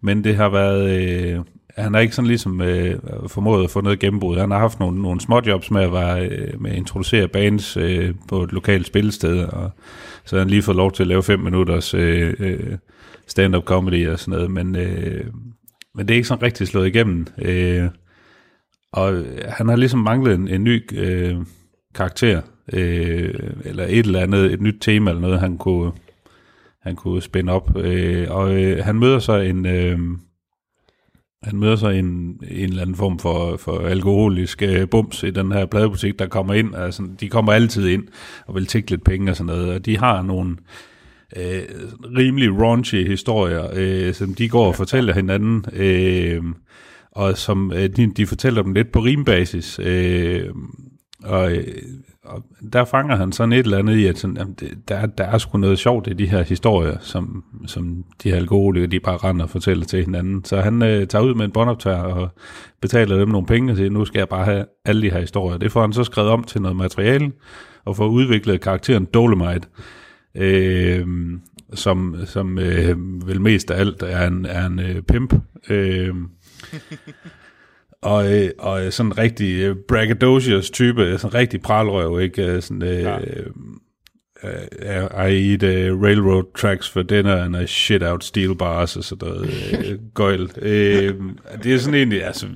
Men 0.00 0.24
det 0.24 0.36
har 0.36 0.48
været... 0.48 0.90
Øh, 0.90 1.38
han 1.76 1.94
har 1.94 2.00
ikke 2.00 2.14
sådan 2.14 2.26
ligesom 2.28 2.60
øh, 2.60 2.98
formået 3.26 3.64
at 3.64 3.70
få 3.70 3.80
noget 3.80 3.98
gennembrud. 3.98 4.38
Han 4.38 4.50
har 4.50 4.58
haft 4.58 4.80
nogle, 4.80 5.02
nogle 5.02 5.20
småjobs 5.20 5.70
med 5.70 5.82
at, 5.82 5.92
være, 5.92 6.26
øh, 6.26 6.62
med 6.62 6.70
at 6.70 6.76
introducere 6.76 7.28
bands 7.28 7.76
øh, 7.76 8.14
på 8.28 8.42
et 8.42 8.52
lokalt 8.52 8.86
spillested, 8.86 9.44
og 9.44 9.70
så 10.24 10.36
har 10.36 10.40
han 10.40 10.50
lige 10.50 10.62
fået 10.62 10.76
lov 10.76 10.92
til 10.92 11.02
at 11.02 11.06
lave 11.06 11.22
fem 11.22 11.40
minutters 11.40 11.94
øh, 11.94 12.34
øh, 12.38 12.76
stand-up 13.28 13.64
comedy 13.64 14.08
og 14.08 14.18
sådan 14.18 14.32
noget, 14.32 14.50
men, 14.50 14.76
øh, 14.76 15.26
men 15.94 16.08
det 16.08 16.14
er 16.14 16.16
ikke 16.16 16.28
sådan 16.28 16.42
rigtig 16.42 16.66
slået 16.68 16.86
igennem. 16.86 17.26
Øh, 17.42 17.88
og 18.92 19.24
han 19.48 19.68
har 19.68 19.76
ligesom 19.76 20.00
manglet 20.00 20.34
en, 20.34 20.48
en 20.48 20.64
ny 20.64 20.98
øh, 20.98 21.36
karakter, 21.94 22.40
øh, 22.72 23.34
eller 23.64 23.84
et 23.84 24.06
eller 24.06 24.20
andet, 24.20 24.52
et 24.52 24.60
nyt 24.60 24.76
tema 24.80 25.10
eller 25.10 25.20
noget, 25.20 25.40
han 25.40 25.58
kunne, 25.58 25.92
han 26.82 26.96
kunne 26.96 27.22
spænde 27.22 27.52
op. 27.52 27.76
Øh, 27.76 28.26
og 28.30 28.62
øh, 28.62 28.84
han 28.84 28.98
møder 28.98 29.18
så 29.18 29.36
en... 29.36 29.66
Øh, 29.66 29.98
han 31.42 31.58
møder 31.58 31.76
så 31.76 31.88
en, 31.88 32.06
en 32.06 32.68
eller 32.68 32.82
anden 32.82 32.96
form 32.96 33.18
for, 33.18 33.56
for 33.56 33.78
alkoholisk 33.78 34.62
øh, 34.62 34.88
bums 34.88 35.22
i 35.22 35.30
den 35.30 35.52
her 35.52 35.66
pladebutik, 35.66 36.18
der 36.18 36.26
kommer 36.26 36.54
ind. 36.54 36.74
Altså, 36.74 37.08
de 37.20 37.28
kommer 37.28 37.52
altid 37.52 37.88
ind 37.88 38.08
og 38.46 38.54
vil 38.54 38.66
tække 38.66 38.90
lidt 38.90 39.04
penge 39.04 39.30
og 39.30 39.36
sådan 39.36 39.56
noget, 39.56 39.74
og 39.74 39.86
de 39.86 39.98
har 39.98 40.22
nogle 40.22 40.50
øh, 40.50 40.56
rimelig 42.16 42.60
raunchy 42.60 43.08
historier, 43.08 43.68
øh, 43.74 44.14
som 44.14 44.34
de 44.34 44.48
går 44.48 44.66
og 44.66 44.74
fortæller 44.74 45.14
hinanden, 45.14 45.64
øh, 45.72 46.42
og 47.12 47.38
som 47.38 47.72
øh, 47.72 47.88
de, 47.88 48.12
de 48.16 48.26
fortæller 48.26 48.62
dem 48.62 48.72
lidt 48.72 48.92
på 48.92 49.00
rimbasis. 49.00 49.80
Øh, 49.82 50.44
og 51.24 51.52
øh, 51.52 51.64
og 52.28 52.42
der 52.72 52.84
fanger 52.84 53.16
han 53.16 53.32
sådan 53.32 53.52
et 53.52 53.58
eller 53.58 53.78
andet 53.78 53.96
i, 53.96 54.06
at 54.06 54.18
sådan, 54.18 54.36
jamen, 54.36 54.54
det, 54.60 54.78
der, 54.88 55.06
der 55.06 55.24
er 55.24 55.38
sgu 55.38 55.58
noget 55.58 55.78
sjovt 55.78 56.06
i 56.06 56.12
de 56.12 56.26
her 56.26 56.42
historier, 56.42 56.96
som, 57.00 57.44
som 57.66 58.04
de 58.22 58.30
her 58.30 58.36
alkoholikere, 58.36 58.90
de 58.90 59.00
bare 59.00 59.16
render 59.16 59.44
og 59.44 59.50
fortæller 59.50 59.84
til 59.84 60.04
hinanden. 60.04 60.44
Så 60.44 60.60
han 60.60 60.82
øh, 60.82 61.06
tager 61.06 61.24
ud 61.24 61.34
med 61.34 61.44
en 61.44 61.50
båndoptager 61.50 62.02
og 62.02 62.28
betaler 62.80 63.18
dem 63.18 63.28
nogle 63.28 63.46
penge 63.46 63.76
siger, 63.76 63.90
nu 63.90 64.04
skal 64.04 64.18
jeg 64.18 64.28
bare 64.28 64.44
have 64.44 64.64
alle 64.84 65.02
de 65.02 65.10
her 65.10 65.20
historier. 65.20 65.58
Det 65.58 65.72
får 65.72 65.80
han 65.80 65.92
så 65.92 66.04
skrevet 66.04 66.30
om 66.30 66.44
til 66.44 66.62
noget 66.62 66.76
materiale, 66.76 67.32
og 67.84 67.96
får 67.96 68.06
udviklet 68.06 68.60
karakteren 68.60 69.04
Dolomite, 69.14 69.68
øh, 70.38 71.06
som, 71.74 72.16
som 72.24 72.58
øh, 72.58 72.96
vel 73.28 73.40
mest 73.40 73.70
af 73.70 73.80
alt 73.80 74.02
er 74.02 74.26
en, 74.26 74.46
er 74.46 74.66
en 74.66 74.78
øh, 74.78 75.02
pimp. 75.02 75.34
Øh, 75.70 76.14
og, 78.02 78.34
øh, 78.34 78.50
og 78.58 78.92
sådan 78.92 79.12
en 79.12 79.18
rigtig 79.18 79.70
uh, 79.70 79.76
braggadocious 79.88 80.70
type, 80.70 81.18
sådan 81.18 81.30
en 81.30 81.34
rigtig 81.34 81.62
pralrøv, 81.62 82.20
ikke? 82.20 82.60
Sådan, 82.60 82.82
uh, 82.82 82.88
ja. 82.88 83.18
I 85.26 85.50
eat 85.50 85.62
uh, 85.62 86.02
railroad 86.02 86.44
tracks 86.56 86.90
for 86.90 87.02
dinner, 87.02 87.42
and 87.42 87.56
I 87.56 87.66
shit 87.66 88.02
out 88.02 88.24
steel 88.24 88.54
bars, 88.54 88.96
og 88.96 89.04
sådan 89.04 89.28
noget 89.28 89.40
uh, 89.40 89.94
gøjl. 90.14 90.42
Uh, 90.42 90.68
det 91.62 91.74
er 91.74 91.78
sådan 91.78 91.94
egentlig, 91.94 92.24
altså, 92.24 92.46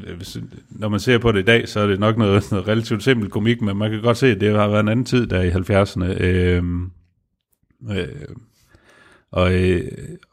når 0.71 0.89
man 0.89 1.01
ser 1.01 1.19
på 1.19 1.33
det 1.33 1.39
i 1.39 1.45
dag, 1.45 1.69
så 1.69 1.81
er 1.81 1.87
det 1.87 2.01
nok 2.01 2.17
noget, 2.17 2.51
noget 2.51 2.69
relativt 2.69 3.03
simpelt 3.03 3.33
komik, 3.33 3.61
men 3.61 3.77
man 3.77 3.91
kan 3.91 4.03
godt 4.03 4.17
se, 4.17 4.27
at 4.27 4.41
det 4.41 4.55
har 4.55 4.69
været 4.69 4.83
en 4.83 4.89
anden 4.89 5.07
tid 5.07 5.27
der 5.27 5.43
i 5.43 5.51
70'erne. 5.51 6.59
Uh, 6.59 6.89
uh, 7.89 8.37
og, 9.33 9.55
øh, 9.55 9.83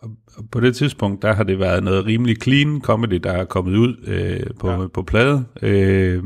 og 0.02 0.10
på 0.52 0.60
det 0.60 0.76
tidspunkt, 0.76 1.22
der 1.22 1.34
har 1.34 1.44
det 1.44 1.60
været 1.60 1.84
noget 1.84 2.06
rimelig 2.06 2.38
clean 2.42 2.82
comedy, 2.82 3.16
der 3.16 3.32
er 3.32 3.46
kommet 3.46 3.78
ud 3.78 3.96
øh, 4.08 4.48
på, 4.60 4.70
ja. 4.70 4.88
på 4.88 5.04
plade. 5.04 5.46
Øh, 5.62 6.24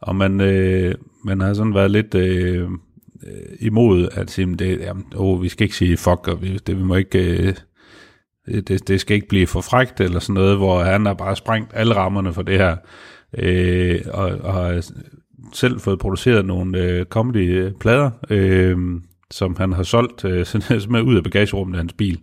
og 0.00 0.16
man, 0.16 0.40
øh, 0.40 0.94
man 1.24 1.40
har 1.40 1.54
sådan 1.54 1.74
været 1.74 1.90
lidt 1.90 2.14
øh, 2.14 2.68
imod 3.60 4.08
at 4.12 4.30
sige, 4.30 4.56
det, 4.56 4.80
jamen, 4.80 5.04
oh, 5.16 5.42
vi 5.42 5.48
skal 5.48 5.64
ikke 5.64 5.76
sige 5.76 5.96
fuck, 5.96 6.28
og 6.28 6.42
vi, 6.42 6.58
det, 6.66 6.78
vi 6.78 6.82
må 6.82 6.94
ikke... 6.94 7.46
Øh, 7.48 7.54
det, 8.46 8.88
det 8.88 9.00
skal 9.00 9.14
ikke 9.14 9.28
blive 9.28 9.46
for 9.46 9.60
frægt 9.60 10.00
eller 10.00 10.18
sådan 10.18 10.34
noget, 10.34 10.56
hvor 10.56 10.82
han 10.82 11.06
har 11.06 11.14
bare 11.14 11.36
sprængt 11.36 11.70
alle 11.74 11.94
rammerne 11.96 12.32
for 12.32 12.42
det 12.42 12.58
her. 12.58 12.76
Øh, 13.38 14.00
og, 14.12 14.26
og 14.26 14.54
har 14.54 14.90
selv 15.52 15.80
fået 15.80 15.98
produceret 15.98 16.44
nogle 16.44 16.78
øh, 16.78 17.06
comedy-plader, 17.06 18.10
øh, 18.30 18.78
som 19.30 19.56
han 19.56 19.72
har 19.72 19.82
solgt 19.82 20.24
øh, 20.24 20.46
med 20.92 21.02
ud 21.02 21.16
af 21.16 21.22
bagagerummet 21.22 21.74
af 21.74 21.78
hans 21.78 21.92
bil, 21.92 22.20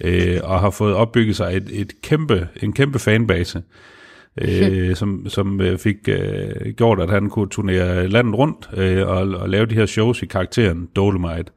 øh, 0.00 0.40
og 0.42 0.60
har 0.60 0.70
fået 0.70 0.94
opbygget 0.94 1.36
sig 1.36 1.56
et, 1.56 1.68
et 1.72 1.92
kæmpe, 2.02 2.48
en 2.62 2.72
kæmpe 2.72 2.98
fanbase, 2.98 3.62
øh, 4.40 4.96
som, 5.00 5.28
som 5.28 5.60
øh, 5.60 5.78
fik 5.78 6.08
øh, 6.08 6.72
gjort, 6.76 7.00
at 7.00 7.10
han 7.10 7.30
kunne 7.30 7.48
turnere 7.48 8.08
landet 8.08 8.34
rundt 8.38 8.70
øh, 8.76 9.08
og, 9.08 9.16
og 9.16 9.48
lave 9.48 9.66
de 9.66 9.74
her 9.74 9.86
shows 9.86 10.22
i 10.22 10.26
karakteren 10.26 10.88
Dolomite. 10.96 11.52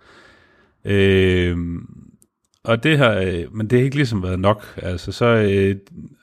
Øh, 0.86 1.58
og 2.64 2.84
det 2.84 2.98
har, 2.98 3.14
øh, 3.14 3.56
men 3.56 3.68
det 3.68 3.80
har 3.80 3.84
ikke 3.84 3.96
ligesom 3.96 4.24
været 4.24 4.39
nok. 4.39 4.64
Altså, 4.78 5.12
så 5.12 5.26
øh, 5.26 5.76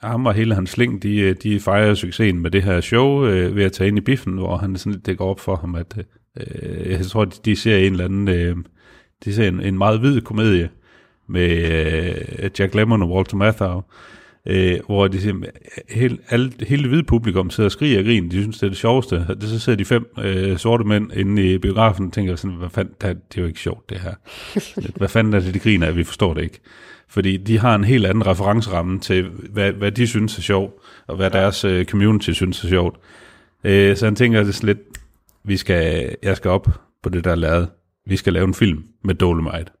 ham 0.03 0.25
og 0.25 0.33
hele 0.33 0.55
hans 0.55 0.69
sling, 0.69 1.03
de, 1.03 1.19
øh, 1.19 1.35
de 1.43 1.59
fejrer 1.59 1.93
succesen 1.93 2.39
med 2.39 2.51
det 2.51 2.63
her 2.63 2.81
show 2.81 3.25
øh, 3.25 3.55
ved 3.55 3.63
at 3.63 3.71
tage 3.71 3.87
ind 3.87 3.97
i 3.97 4.01
biffen, 4.01 4.33
hvor 4.33 4.57
han 4.57 4.75
sådan, 4.75 5.01
det 5.05 5.17
går 5.17 5.29
op 5.29 5.39
for 5.39 5.55
ham, 5.55 5.75
at 5.75 5.93
Øh, 5.97 6.03
jeg 6.85 7.05
tror, 7.05 7.25
de, 7.25 7.35
de 7.45 7.55
ser 7.55 7.77
en 7.77 7.91
eller 7.91 8.05
anden, 8.05 8.27
øh, 8.27 8.55
de 9.25 9.33
ser 9.33 9.47
en, 9.47 9.61
en 9.61 9.77
meget 9.77 9.99
hvid 9.99 10.21
komedie 10.21 10.69
med 11.27 11.49
øh, 12.39 12.49
Jack 12.59 12.75
Lemmon 12.75 13.01
og 13.01 13.11
Walter 13.11 13.37
Matthau, 13.37 13.83
øh, 14.47 14.79
hvor 14.85 15.07
de 15.07 15.21
siger, 15.21 15.35
hele, 15.89 16.17
alle, 16.29 16.51
hele 16.67 16.87
hvide 16.87 17.03
publikum 17.03 17.49
sidder 17.49 17.67
og 17.67 17.71
skriger 17.71 17.99
og 17.99 18.05
griner, 18.05 18.29
de 18.29 18.41
synes, 18.41 18.59
det 18.59 18.65
er 18.65 18.69
det 18.69 18.77
sjoveste. 18.77 19.15
Det, 19.15 19.43
så 19.43 19.59
sidder 19.59 19.77
de 19.77 19.85
fem 19.85 20.05
øh, 20.23 20.57
sorte 20.57 20.83
mænd 20.83 21.11
inde 21.13 21.53
i 21.53 21.57
biografen 21.57 22.05
og 22.05 22.13
tænker 22.13 22.35
sådan, 22.35 22.57
hvad 22.57 22.69
fanden, 22.69 22.93
det, 23.01 23.37
er 23.37 23.41
jo 23.41 23.47
ikke 23.47 23.59
sjovt 23.59 23.89
det 23.89 23.99
her. 23.99 24.13
hvad 24.97 25.07
fanden 25.07 25.33
er 25.33 25.39
det, 25.39 25.53
de 25.53 25.59
griner 25.59 25.87
af, 25.87 25.95
vi 25.95 26.03
forstår 26.03 26.33
det 26.33 26.43
ikke. 26.43 26.59
Fordi 27.07 27.37
de 27.37 27.59
har 27.59 27.75
en 27.75 27.83
helt 27.83 28.05
anden 28.05 28.27
referenceramme 28.27 28.99
til, 28.99 29.29
hvad, 29.49 29.71
hvad 29.71 29.91
de 29.91 30.07
synes 30.07 30.37
er 30.37 30.41
sjovt, 30.41 30.73
og 31.07 31.15
hvad 31.15 31.29
deres 31.29 31.65
øh, 31.65 31.85
community 31.85 32.31
synes 32.31 32.63
er 32.63 32.67
sjovt. 32.67 32.99
Øh, 33.63 33.97
så 33.97 34.05
han 34.05 34.15
tænker 34.15 34.43
det 34.43 34.55
sådan 34.55 34.67
lidt, 34.67 34.79
vi 35.45 35.57
skal, 35.57 36.15
jeg 36.23 36.37
skal 36.37 36.51
op 36.51 36.67
på 37.03 37.09
det 37.09 37.23
der 37.23 37.35
lavet. 37.35 37.69
Vi 38.05 38.15
skal 38.15 38.33
lave 38.33 38.47
en 38.47 38.53
film 38.53 38.83
med 39.03 39.15
Dolomite. 39.15 39.71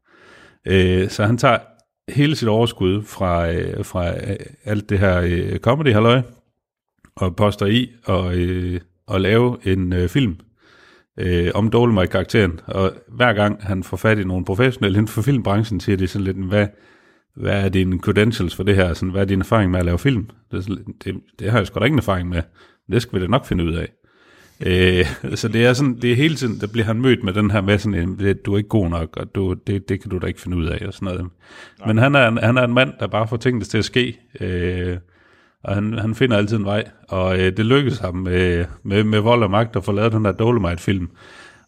Øh, 0.67 1.09
så 1.09 1.25
han 1.25 1.37
tager 1.37 1.57
hele 2.09 2.35
sit 2.35 2.47
overskud 2.47 3.03
fra, 3.03 3.51
øh, 3.51 3.85
fra 3.85 4.09
øh, 4.09 4.35
alt 4.63 4.89
det 4.89 4.99
her 4.99 5.21
øh, 5.21 5.59
comedy 5.59 5.93
halløj 5.93 6.21
og 7.15 7.35
poster 7.35 7.65
i 7.65 7.91
og, 8.05 8.37
øh, 8.37 8.81
og 9.07 9.21
lave 9.21 9.57
en 9.63 9.93
øh, 9.93 10.09
film 10.09 10.35
øh, 11.19 11.51
om 11.55 11.69
Dolomite-karakteren. 11.69 12.59
Og 12.67 12.91
hver 13.07 13.33
gang 13.33 13.63
han 13.63 13.83
får 13.83 13.97
fat 13.97 14.19
i 14.19 14.23
nogle 14.23 14.45
professionelle 14.45 14.97
inden 14.97 15.07
for 15.07 15.21
filmbranchen, 15.21 15.79
siger 15.79 15.97
de 15.97 16.07
sådan 16.07 16.25
lidt, 16.25 16.37
hvad, 16.37 16.67
hvad 17.35 17.65
er 17.65 17.69
dine 17.69 17.99
credentials 17.99 18.55
for 18.55 18.63
det 18.63 18.75
her? 18.75 18.93
Sådan, 18.93 19.09
hvad 19.09 19.21
er 19.21 19.25
din 19.25 19.39
erfaring 19.39 19.71
med 19.71 19.79
at 19.79 19.85
lave 19.85 19.99
film? 19.99 20.29
Det, 20.51 20.67
det, 21.03 21.15
det 21.39 21.51
har 21.51 21.57
jeg 21.57 21.67
sgu 21.67 21.79
da 21.79 21.85
ingen 21.85 21.99
erfaring 21.99 22.29
med. 22.29 22.41
Det 22.91 23.01
skal 23.01 23.19
vi 23.19 23.25
da 23.25 23.29
nok 23.29 23.45
finde 23.45 23.63
ud 23.63 23.73
af. 23.73 23.89
Øh, 24.61 25.05
så 25.35 25.47
det 25.47 25.65
er 25.65 25.73
sådan, 25.73 25.97
det 26.01 26.11
er 26.11 26.15
hele 26.15 26.35
tiden, 26.35 26.59
der 26.61 26.67
bliver 26.67 26.85
han 26.85 27.01
mødt 27.01 27.23
med 27.23 27.33
den 27.33 27.51
her 27.51 27.61
med 27.61 27.77
sådan 27.77 28.17
du 28.45 28.53
er 28.53 28.57
ikke 28.57 28.69
god 28.69 28.89
nok, 28.89 29.17
og 29.17 29.35
du, 29.35 29.53
det, 29.53 29.89
det 29.89 30.01
kan 30.01 30.11
du 30.11 30.17
da 30.17 30.27
ikke 30.27 30.41
finde 30.41 30.57
ud 30.57 30.65
af, 30.65 30.85
og 30.87 30.93
sådan 30.93 31.05
noget. 31.05 31.25
Men 31.87 31.97
han 31.97 32.15
er, 32.15 32.27
en, 32.27 32.37
han 32.37 32.57
er 32.57 32.63
en 32.63 32.73
mand, 32.73 32.93
der 32.99 33.07
bare 33.07 33.27
får 33.27 33.37
tingene 33.37 33.65
til 33.65 33.77
at 33.77 33.85
ske, 33.85 34.19
øh, 34.39 34.97
og 35.63 35.75
han, 35.75 35.93
han 35.93 36.15
finder 36.15 36.37
altid 36.37 36.57
en 36.57 36.65
vej, 36.65 36.83
og 37.07 37.39
øh, 37.39 37.57
det 37.57 37.65
lykkes 37.65 37.99
ham 37.99 38.15
med, 38.15 38.65
med, 38.83 39.03
med 39.03 39.19
vold 39.19 39.43
og 39.43 39.51
magt 39.51 39.75
at 39.75 39.83
få 39.83 39.91
lavet 39.91 40.13
den 40.13 40.25
der 40.25 40.31
Dolomite-film, 40.31 41.09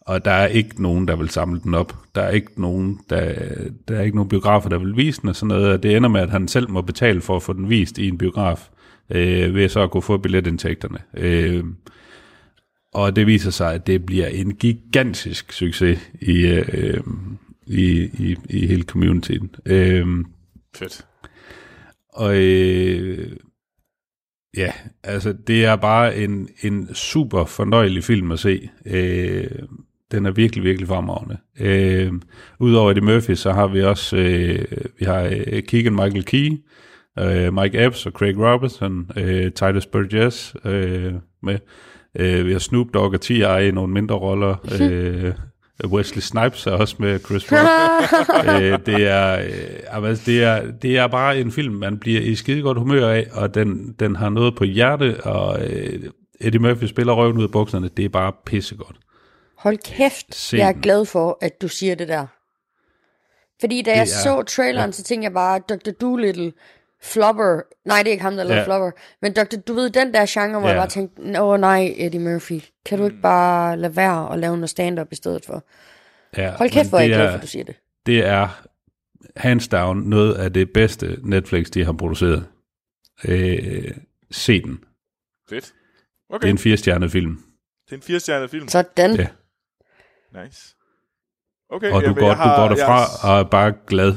og 0.01 0.25
der 0.25 0.31
er 0.31 0.47
ikke 0.47 0.81
nogen, 0.81 1.07
der 1.07 1.15
vil 1.15 1.29
samle 1.29 1.59
den 1.63 1.73
op. 1.73 1.93
Der 2.15 2.21
er 2.21 2.29
ikke 2.29 2.61
nogen, 2.61 2.99
der, 3.09 3.33
der 3.88 3.97
er 3.97 4.01
ikke 4.01 4.15
nogen 4.15 4.29
biografer, 4.29 4.69
der 4.69 4.77
vil 4.77 4.97
vise 4.97 5.21
den 5.21 5.29
og 5.29 5.36
sådan 5.36 5.47
noget, 5.47 5.73
og 5.73 5.83
det 5.83 5.95
ender 5.95 6.09
med, 6.09 6.21
at 6.21 6.29
han 6.29 6.47
selv 6.47 6.69
må 6.69 6.81
betale 6.81 7.21
for 7.21 7.36
at 7.36 7.43
få 7.43 7.53
den 7.53 7.69
vist 7.69 7.97
i 7.97 8.07
en 8.07 8.17
biograf, 8.17 8.69
øh, 9.09 9.55
ved 9.55 9.69
så 9.69 9.81
at 9.81 9.91
kunne 9.91 10.03
få 10.03 10.17
billetindtægterne. 10.17 10.97
Øh, 11.17 11.63
og 12.95 13.15
det 13.15 13.27
viser 13.27 13.51
sig, 13.51 13.73
at 13.73 13.87
det 13.87 14.05
bliver 14.05 14.27
en 14.27 14.55
gigantisk 14.55 15.51
succes 15.51 16.11
i, 16.21 16.45
øh, 16.45 16.99
i, 17.67 18.09
i, 18.19 18.35
i 18.49 18.67
hele 18.67 18.83
communityen. 18.83 19.55
Øh, 19.65 20.07
Fedt. 20.75 21.05
og 22.13 22.35
øh, 22.37 23.31
ja, 24.57 24.71
altså 25.03 25.33
det 25.47 25.65
er 25.65 25.75
bare 25.75 26.17
en, 26.17 26.49
en 26.61 26.93
super 26.93 27.45
fornøjelig 27.45 28.03
film 28.03 28.31
at 28.31 28.39
se. 28.39 28.69
Øh, 28.85 29.47
den 30.11 30.25
er 30.25 30.31
virkelig, 30.31 30.63
virkelig 30.63 30.87
fremragende. 30.87 31.37
Øh, 31.59 32.13
Udover 32.59 32.91
Eddie 32.91 33.03
Murphy, 33.03 33.33
så 33.33 33.51
har 33.51 33.67
vi 33.67 33.83
også 33.83 34.17
øh, 34.17 34.65
vi 34.99 35.05
har 35.05 35.21
øh, 35.21 35.63
Keegan 35.63 35.95
Michael 35.95 36.25
Key, 36.25 36.51
øh, 37.19 37.53
Mike 37.53 37.85
Epps 37.85 38.05
og 38.05 38.11
Craig 38.11 38.37
Robertson, 38.37 39.11
øh, 39.17 39.51
Titus 39.51 39.85
Burgess 39.85 40.55
øh, 40.65 41.13
med. 41.43 41.59
Øh, 42.16 42.45
vi 42.47 42.51
har 42.51 42.59
Snoop 42.59 42.88
Dogg 42.93 43.13
og 43.13 43.22
T.I. 43.22 43.68
i 43.68 43.72
nogle 43.72 43.93
mindre 43.93 44.16
roller. 44.16 44.55
øh, 44.82 45.34
Wesley 45.91 46.22
Snipes 46.22 46.68
er 46.68 46.72
også 46.72 46.95
med 46.99 47.20
Chris 47.20 47.51
Rock. 47.51 47.61
øh, 48.61 48.80
det, 48.86 49.07
er, 49.07 49.39
øh, 49.39 50.05
altså, 50.05 50.24
det, 50.26 50.43
er, 50.43 50.72
det 50.72 50.97
er 50.97 51.07
bare 51.07 51.39
en 51.39 51.51
film, 51.51 51.74
man 51.74 51.97
bliver 51.99 52.22
i 52.22 52.36
skide 52.36 52.61
godt 52.61 52.78
humør 52.78 53.07
af, 53.09 53.28
og 53.32 53.53
den, 53.55 53.95
den 53.99 54.16
har 54.16 54.30
noget 54.30 54.55
på 54.55 54.63
hjerte, 54.63 55.24
og 55.24 55.66
øh, 55.66 55.99
Eddie 56.41 56.59
Murphy 56.59 56.86
spiller 56.86 57.13
røven 57.13 57.38
ud 57.38 57.43
af 57.43 57.51
bukserne. 57.51 57.89
Det 57.97 58.05
er 58.05 58.09
bare 58.09 58.32
pissegodt. 58.45 58.95
Hold 59.57 59.78
kæft, 59.78 60.36
Se 60.36 60.57
jeg 60.57 60.68
er 60.70 60.82
glad 60.82 61.05
for, 61.05 61.38
at 61.41 61.61
du 61.61 61.68
siger 61.68 61.95
det 61.95 62.07
der. 62.07 62.26
Fordi 63.59 63.82
da 63.82 63.91
jeg 63.91 64.01
er- 64.01 64.05
så 64.05 64.43
traileren, 64.43 64.93
så 64.93 65.03
tænkte 65.03 65.24
jeg 65.24 65.34
bare, 65.34 65.59
Dr. 65.70 65.91
Doolittle, 66.01 66.53
Flubber, 67.14 67.62
nej 67.86 67.97
det 68.03 68.08
er 68.08 68.12
ikke 68.12 68.24
ham, 68.24 68.36
der 68.36 68.43
lavede 68.43 68.60
Ja. 68.62 68.66
Flubber, 68.66 68.91
men 69.22 69.34
Dr. 69.34 69.58
du 69.68 69.74
ved, 69.74 69.89
den 69.89 70.14
der 70.14 70.26
genre, 70.30 70.60
hvor 70.60 70.70
Ja. 70.70 70.74
jeg 70.74 70.80
bare 70.80 70.89
tænkte, 70.89 71.41
åh 71.41 71.60
nej, 71.60 71.93
Eddie 71.97 72.20
Murphy, 72.20 72.62
kan 72.86 72.97
du 72.99 73.06
ikke 73.06 73.22
bare 73.22 73.78
lade 73.78 73.95
være 73.95 74.28
og 74.28 74.39
lave 74.39 74.58
noget 74.58 74.70
stand-up 74.70 75.08
i 75.12 75.16
stedet 75.16 75.45
for? 75.45 75.64
Ja, 76.38 76.51
Hold 76.58 76.70
kæft, 76.70 76.89
hvor 76.89 76.97
er 76.97 77.01
jeg 77.01 77.10
det 77.10 77.16
glad 77.18 77.26
er- 77.26 77.32
for, 77.32 77.36
at 77.38 77.41
du 77.41 77.47
siger 77.47 77.64
det. 77.64 77.76
det 78.06 78.26
er 78.26 78.64
hands 79.36 79.68
down 79.68 79.97
noget 79.97 80.34
af 80.34 80.53
det 80.53 80.74
bedste 80.74 81.18
Netflix, 81.24 81.66
de 81.70 81.86
har 81.86 81.93
produceret. 81.93 82.45
Øh, 83.26 83.91
se 84.32 84.62
den. 84.62 84.80
Fedt. 85.49 85.66
Det 85.66 85.74
Okay, 86.36 86.47
er 86.47 86.51
en 86.51 86.58
firestjernet 86.58 87.12
film. 87.12 87.36
det 87.86 87.91
er 87.91 87.95
en 87.95 88.01
firestjernet 88.01 88.49
film. 88.49 88.68
Sådan. 88.68 89.16
Ja. 89.16 89.28
Nice. 90.43 90.76
Okay, 91.70 91.91
Og 91.91 92.01
du 92.01 92.06
jamen, 92.08 92.16
går, 92.20 92.28
jeg 92.28 92.38
har, 92.38 92.56
du 92.56 92.68
går 92.70 92.76
derfra 92.76 92.97
Jeg, 92.99 93.08
og 93.34 93.39
er 93.39 93.43
bare 93.43 93.74
glad. 93.88 94.14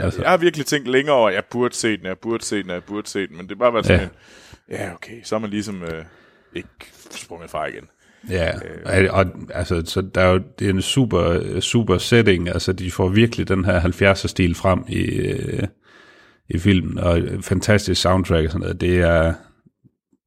Altså. 0.00 0.22
jeg 0.22 0.30
har 0.30 0.36
virkelig 0.36 0.66
tænkt 0.66 0.88
længere 0.88 1.14
over, 1.16 1.28
at 1.28 1.34
jeg 1.34 1.44
burde 1.50 1.74
se 1.74 1.96
den, 1.96 2.06
jeg 2.06 2.18
burde 2.18 2.44
se 2.44 2.62
den, 2.62 2.70
jeg 2.70 2.84
burde 2.84 3.08
se 3.08 3.26
den, 3.26 3.36
men 3.36 3.46
det 3.46 3.54
er 3.54 3.58
bare 3.58 3.72
været 3.74 3.86
sådan 3.86 4.00
Ja. 4.70 4.74
en, 4.76 4.80
ja 4.88 4.94
okay, 4.94 5.20
så 5.24 5.34
er 5.34 5.38
man 5.38 5.50
ligesom 5.50 5.82
øh, 5.82 6.04
ikke 6.54 6.68
sprunget 7.10 7.50
fra 7.50 7.66
igen. 7.66 7.88
Ja, 8.30 8.50
og, 8.84 9.08
og 9.20 9.26
altså, 9.54 9.82
så 9.86 10.02
der 10.14 10.20
er 10.20 10.32
jo, 10.32 10.40
det 10.58 10.66
er 10.66 10.70
en 10.70 10.82
super, 10.82 11.60
super 11.60 11.98
setting, 11.98 12.48
altså 12.48 12.72
de 12.72 12.90
får 12.90 13.08
virkelig 13.08 13.48
den 13.48 13.64
her 13.64 13.80
70'er-stil 13.80 14.54
frem 14.54 14.84
i, 14.88 15.00
øh, 15.04 15.62
i 16.48 16.58
filmen, 16.58 16.98
og 16.98 17.20
fantastisk 17.40 18.00
soundtrack 18.00 18.44
og 18.44 18.50
sådan 18.50 18.60
noget, 18.60 18.80
det 18.80 18.98
er, 19.00 19.34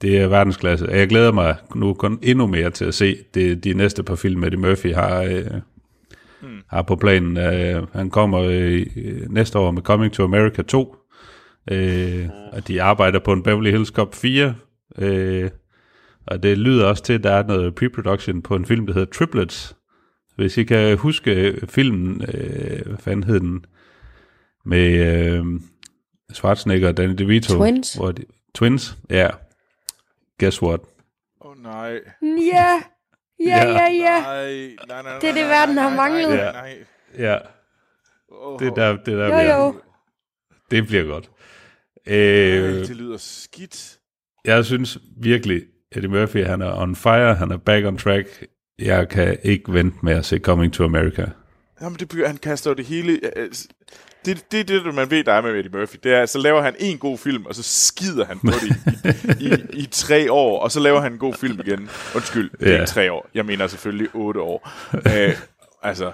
det 0.02 0.18
er 0.18 0.28
verdensklasse, 0.28 0.88
jeg 0.92 1.08
glæder 1.10 1.32
mig 1.32 1.56
nu 1.76 1.94
kun 1.94 2.20
endnu 2.22 2.48
mere 2.48 2.70
til 2.70 2.86
at 2.86 2.94
se 2.94 3.18
det, 3.34 3.64
de 3.64 3.74
næste 3.74 4.04
par 4.04 4.16
film, 4.16 4.44
Eddie 4.44 4.60
Murphy 4.60 4.94
har, 4.94 5.22
øh, 5.22 5.46
mm. 6.42 6.62
har 6.70 6.82
på 6.82 6.96
planen. 6.96 7.38
Øh, 7.38 7.88
han 7.94 8.10
kommer 8.10 8.40
øh, 8.40 8.86
næste 9.30 9.60
år 9.60 9.72
med 9.72 9.82
Coming 9.82 10.14
to 10.14 10.24
America 10.24 10.62
2, 10.62 10.96
øh, 11.72 12.30
og 12.54 12.68
de 12.68 12.82
arbejder 12.82 13.20
på 13.20 13.34
en 13.34 13.44
Beverly 13.44 13.72
Hills 13.72 13.90
Cop 13.90 14.16
4, 14.16 14.56
øh, 14.98 15.50
og 16.28 16.44
det 16.44 16.58
lyder 16.58 16.86
også 16.86 17.04
til, 17.04 17.14
at 17.14 17.24
der 17.24 17.32
er 17.32 17.48
noget 17.48 17.74
pre-production 17.80 18.42
på 18.42 18.56
en 18.56 18.66
film, 18.66 18.88
der 18.88 18.94
hedder 18.94 19.12
Triplets. 19.12 19.76
Hvis 20.36 20.58
I 20.58 20.64
kan 20.64 20.98
huske 20.98 21.60
filmen, 21.70 22.22
øh, 22.34 22.86
hvad 22.86 22.98
fanden 22.98 23.24
hed 23.24 23.40
den, 23.40 23.66
med 24.66 24.90
øh, 24.90 25.46
Schwarzenegger 26.34 26.88
og 26.88 26.98
Danny 26.98 27.14
DeVito. 27.14 27.58
Twins? 27.58 27.94
Hvor 27.94 28.12
de, 28.12 28.24
Twins, 28.56 28.98
ja. 29.10 29.28
Guess 30.40 30.62
what? 30.62 30.80
Åh 31.42 31.52
oh, 31.52 31.64
nej. 31.64 32.00
Ja, 32.54 32.82
ja, 33.40 33.46
Ja. 33.46 33.70
ja, 33.72 33.88
ja. 33.92 34.20
Nej, 34.22 34.76
nej, 34.88 35.02
nej, 35.04 35.20
Det 35.20 35.30
er 35.30 35.34
det, 35.34 35.44
verden 35.46 35.78
har 35.78 35.90
manglet. 35.96 36.30
Nej, 36.30 36.38
Ja. 36.38 36.52
nej. 36.52 36.78
Ja, 37.18 37.38
Oh, 38.32 38.60
det 38.60 38.76
der, 38.76 38.92
det 38.98 39.06
der 39.08 39.26
Jo, 39.26 39.32
bliver, 39.32 39.56
jo. 39.66 39.76
det 40.72 40.88
bliver 40.88 41.04
godt. 41.04 41.30
Øh, 42.08 42.64
Øh, 42.64 42.88
det 42.88 42.96
lyder 42.96 43.18
skidt. 43.18 43.98
jeg 44.46 44.66
synes 44.66 44.98
virkelig, 45.22 45.62
Eddie 45.92 46.10
Murphy, 46.10 46.44
han 46.46 46.62
er 46.62 46.82
on 46.82 46.96
fire, 46.96 47.36
han 47.36 47.52
er 47.52 47.58
back 47.58 47.86
on 47.86 47.98
track. 47.98 48.44
Jeg 48.80 49.10
kan 49.10 49.38
ikke 49.44 49.74
vente 49.74 49.98
med 50.04 50.14
at 50.14 50.26
se 50.26 50.40
Coming 50.40 50.74
to 50.74 50.84
America. 50.84 51.26
Jamen, 51.82 52.00
det, 52.00 52.08
begynder- 52.10 52.28
han 52.28 52.38
kaster 52.38 52.72
jo 52.72 52.76
det 52.76 52.86
hele... 52.86 53.20
øh, 54.30 54.36
Det, 54.36 54.52
det 54.52 54.86
det, 54.86 54.96
man 54.96 55.12
ved, 55.12 55.24
der 55.24 55.34
er 55.34 55.42
med 55.42 55.52
Eddie 55.52 55.72
Murphy. 55.72 55.98
Det 56.04 56.14
er, 56.14 56.26
så 56.26 56.40
laver 56.40 56.62
han 56.62 56.76
en 56.80 56.98
god 56.98 57.18
film, 57.18 57.46
og 57.46 57.56
så 57.56 57.64
skider 57.64 58.26
han 58.26 58.40
på 58.40 58.52
det 58.62 58.76
i, 59.42 59.48
i, 59.48 59.82
i 59.84 59.86
tre 59.92 60.32
år, 60.32 60.60
og 60.60 60.72
så 60.72 60.80
laver 60.80 61.02
han 61.02 61.12
en 61.12 61.20
god 61.20 61.34
film 61.34 61.60
igen. 61.60 61.90
Undskyld, 62.16 62.50
det 62.60 62.68
er 62.68 62.74
ikke 62.74 62.86
tre 62.86 63.12
år. 63.12 63.30
Jeg 63.34 63.46
mener 63.46 63.68
selvfølgelig 63.68 64.10
otte 64.14 64.40
år. 64.42 64.70
Æ, 65.10 65.32
altså, 65.84 66.14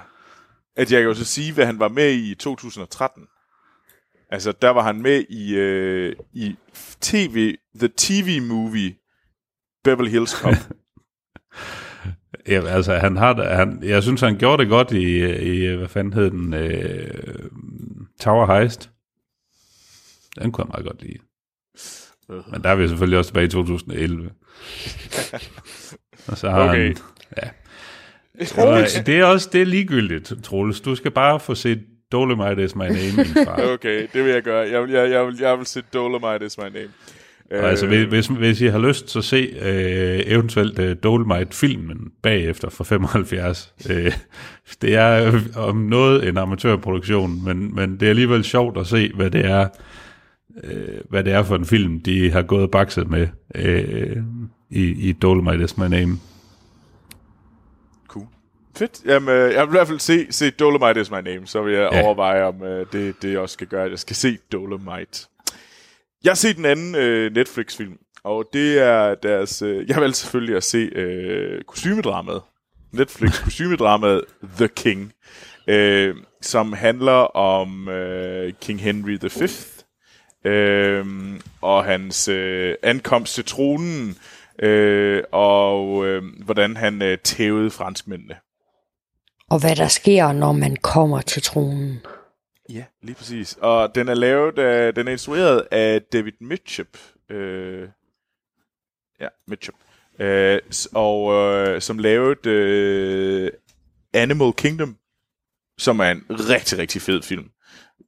at 0.75 0.91
jeg 0.91 1.01
kan 1.01 1.07
jo 1.07 1.13
så 1.13 1.25
sige, 1.25 1.53
hvad 1.53 1.65
han 1.65 1.79
var 1.79 1.87
med 1.87 2.11
i 2.11 2.31
i 2.31 2.35
2013. 2.35 3.23
Altså, 4.31 4.53
der 4.61 4.69
var 4.69 4.83
han 4.83 5.01
med 5.01 5.23
i, 5.29 5.55
øh, 5.55 6.15
i 6.33 6.55
TV, 7.01 7.55
The 7.79 7.89
TV 7.97 8.41
Movie 8.41 8.95
Beverly 9.83 10.09
Hills 10.09 10.31
Cop. 10.31 10.53
Ja, 12.47 12.67
altså, 12.67 12.95
han 12.95 13.17
har, 13.17 13.55
han, 13.55 13.79
jeg 13.83 14.03
synes, 14.03 14.21
han 14.21 14.37
gjorde 14.37 14.63
det 14.63 14.69
godt 14.69 14.91
i, 14.91 15.25
i 15.35 15.75
hvad 15.75 15.87
fanden 15.87 16.13
hed 16.13 16.31
den, 16.31 16.53
øh, 16.53 17.49
Tower 18.19 18.59
Heist. 18.59 18.89
Den 20.39 20.51
kunne 20.51 20.65
jeg 20.65 20.69
meget 20.71 20.85
godt 20.85 21.01
lide. 21.01 21.17
Men 22.51 22.63
der 22.63 22.69
er 22.69 22.75
vi 22.75 22.87
selvfølgelig 22.87 23.17
også 23.19 23.29
tilbage 23.29 23.45
i 23.45 23.49
2011. 23.49 24.31
Og 26.27 26.37
så 26.37 26.49
har 26.49 26.69
Okay. 26.69 26.87
han, 26.87 26.97
ja. 27.43 27.49
Det 29.05 29.19
er 29.19 29.25
også 29.25 29.49
det 29.53 29.61
er 29.61 29.65
ligegyldigt, 29.65 30.33
Troels. 30.43 30.81
Du 30.81 30.95
skal 30.95 31.11
bare 31.11 31.39
få 31.39 31.55
set 31.55 31.83
Dolomite 32.11 32.63
is 32.63 32.75
my 32.75 32.79
name, 32.81 33.11
min 33.17 33.45
far. 33.45 33.61
Okay, 33.73 34.07
det 34.13 34.23
vil 34.25 34.31
jeg 34.33 34.41
gøre. 34.43 34.69
Jeg 34.69 34.81
vil, 34.83 34.91
jeg, 34.91 35.11
jeg 35.11 35.25
vil, 35.27 35.37
jeg 35.39 35.57
vil 35.57 35.65
se 35.65 35.81
Dolomite 35.93 36.45
is 36.45 36.57
my 36.57 36.63
name. 36.63 36.89
Og 37.53 37.69
altså, 37.69 37.87
hvis, 37.87 38.27
hvis, 38.27 38.61
I 38.61 38.67
har 38.67 38.79
lyst, 38.79 39.09
så 39.09 39.21
se 39.21 39.55
øh, 39.61 40.23
eventuelt 40.25 40.79
øh, 40.79 40.95
Dolomite-filmen 41.03 42.11
bagefter 42.21 42.69
fra 42.69 42.83
75. 42.83 43.73
Øh, 43.89 44.13
det 44.81 44.95
er 44.95 45.27
øh, 45.27 45.43
om 45.55 45.77
noget 45.77 46.27
en 46.27 46.37
amatørproduktion, 46.37 47.45
men, 47.45 47.75
men 47.75 47.99
det 47.99 48.05
er 48.05 48.09
alligevel 48.09 48.43
sjovt 48.43 48.77
at 48.77 48.87
se, 48.87 49.11
hvad 49.15 49.31
det 49.31 49.45
er, 49.45 49.67
øh, 50.63 50.99
hvad 51.09 51.23
det 51.23 51.33
er 51.33 51.43
for 51.43 51.55
en 51.55 51.65
film, 51.65 52.01
de 52.01 52.31
har 52.31 52.41
gået 52.41 52.63
og 52.63 52.71
bakset 52.71 53.09
med 53.09 53.27
øh, 53.55 54.17
i, 54.69 55.09
i 55.09 55.11
Dolomite 55.11 55.63
is 55.63 55.77
my 55.77 55.87
name. 55.87 56.19
Cool. 58.07 58.25
Fedt. 58.77 59.01
Jamen, 59.05 59.29
øh, 59.29 59.53
jeg 59.53 59.61
vil 59.61 59.69
i 59.69 59.77
hvert 59.77 59.87
fald 59.87 59.99
se, 59.99 60.27
se 60.29 60.51
Dolomite 60.51 61.01
is 61.01 61.11
my 61.11 61.21
name, 61.21 61.41
så 61.45 61.61
vil 61.61 61.73
jeg 61.73 61.89
ja. 61.93 62.03
overveje, 62.03 62.43
om 62.43 62.63
øh, 62.63 62.85
det, 62.91 63.21
det 63.21 63.37
også 63.37 63.53
skal 63.53 63.67
gøre, 63.67 63.83
at 63.85 63.91
jeg 63.91 63.99
skal 63.99 64.15
se 64.15 64.37
Dolomite. 64.51 65.27
Jeg 66.23 66.29
har 66.29 66.35
set 66.35 66.57
en 66.57 66.65
anden 66.65 66.95
øh, 66.95 67.33
Netflix-film, 67.33 67.97
og 68.23 68.49
det 68.53 68.79
er 68.79 69.15
deres... 69.15 69.61
Øh, 69.61 69.89
jeg 69.89 70.01
valgte 70.01 70.19
selvfølgelig 70.19 70.55
at 70.55 70.63
se 70.63 70.77
øh, 70.77 71.61
kostymedramaet. 71.63 72.41
Netflix 72.91 73.43
kostymedramaet 73.43 74.23
The 74.57 74.67
King, 74.67 75.13
øh, 75.67 76.15
som 76.41 76.73
handler 76.73 77.37
om 77.37 77.89
øh, 77.89 78.53
King 78.61 78.81
Henry 78.81 79.17
V, 79.23 79.49
øh, 80.47 81.05
og 81.61 81.85
hans 81.85 82.27
øh, 82.27 82.75
ankomst 82.83 83.33
til 83.35 83.45
tronen, 83.45 84.17
øh, 84.59 85.23
og 85.31 86.05
øh, 86.05 86.23
hvordan 86.45 86.77
han 86.77 87.01
øh, 87.01 87.17
tævede 87.17 87.69
franskmændene. 87.69 88.35
Og 89.49 89.59
hvad 89.59 89.75
der 89.75 89.87
sker, 89.87 90.31
når 90.31 90.51
man 90.51 90.75
kommer 90.75 91.21
til 91.21 91.41
tronen. 91.41 91.99
Ja, 92.69 92.85
lige 93.01 93.15
præcis. 93.15 93.57
Og 93.61 93.95
den 93.95 94.07
er 94.07 94.13
lavet 94.13 94.59
af, 94.59 94.93
den 94.93 95.07
er 95.07 95.11
instrueret 95.11 95.67
af 95.71 96.01
David 96.01 96.31
Mitchell. 96.39 96.87
Øh, 97.29 97.89
ja, 99.19 99.27
Mitchell. 99.47 99.77
øh, 100.19 100.59
og 100.93 101.33
øh, 101.33 101.81
som 101.81 101.97
lavede 101.97 102.49
øh, 102.49 103.51
Animal 104.13 104.53
Kingdom, 104.53 104.97
som 105.77 105.99
er 105.99 106.11
en 106.11 106.25
rigtig, 106.29 106.77
rigtig 106.77 107.01
fed 107.01 107.21
film. 107.21 107.49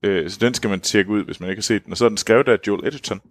Øh, 0.03 0.30
så 0.30 0.38
den 0.41 0.53
skal 0.53 0.70
man 0.70 0.82
tjekke 0.82 1.12
ud, 1.12 1.24
hvis 1.24 1.39
man 1.39 1.49
ikke 1.49 1.60
har 1.60 1.64
set 1.64 1.86
den. 1.86 1.91
Og 1.91 1.97
så 1.97 2.06
er 2.06 2.10
den 2.10 2.18
skrevet 2.18 2.47
af 2.47 2.60
Joel 2.68 2.88
Edgerton. 2.88 3.22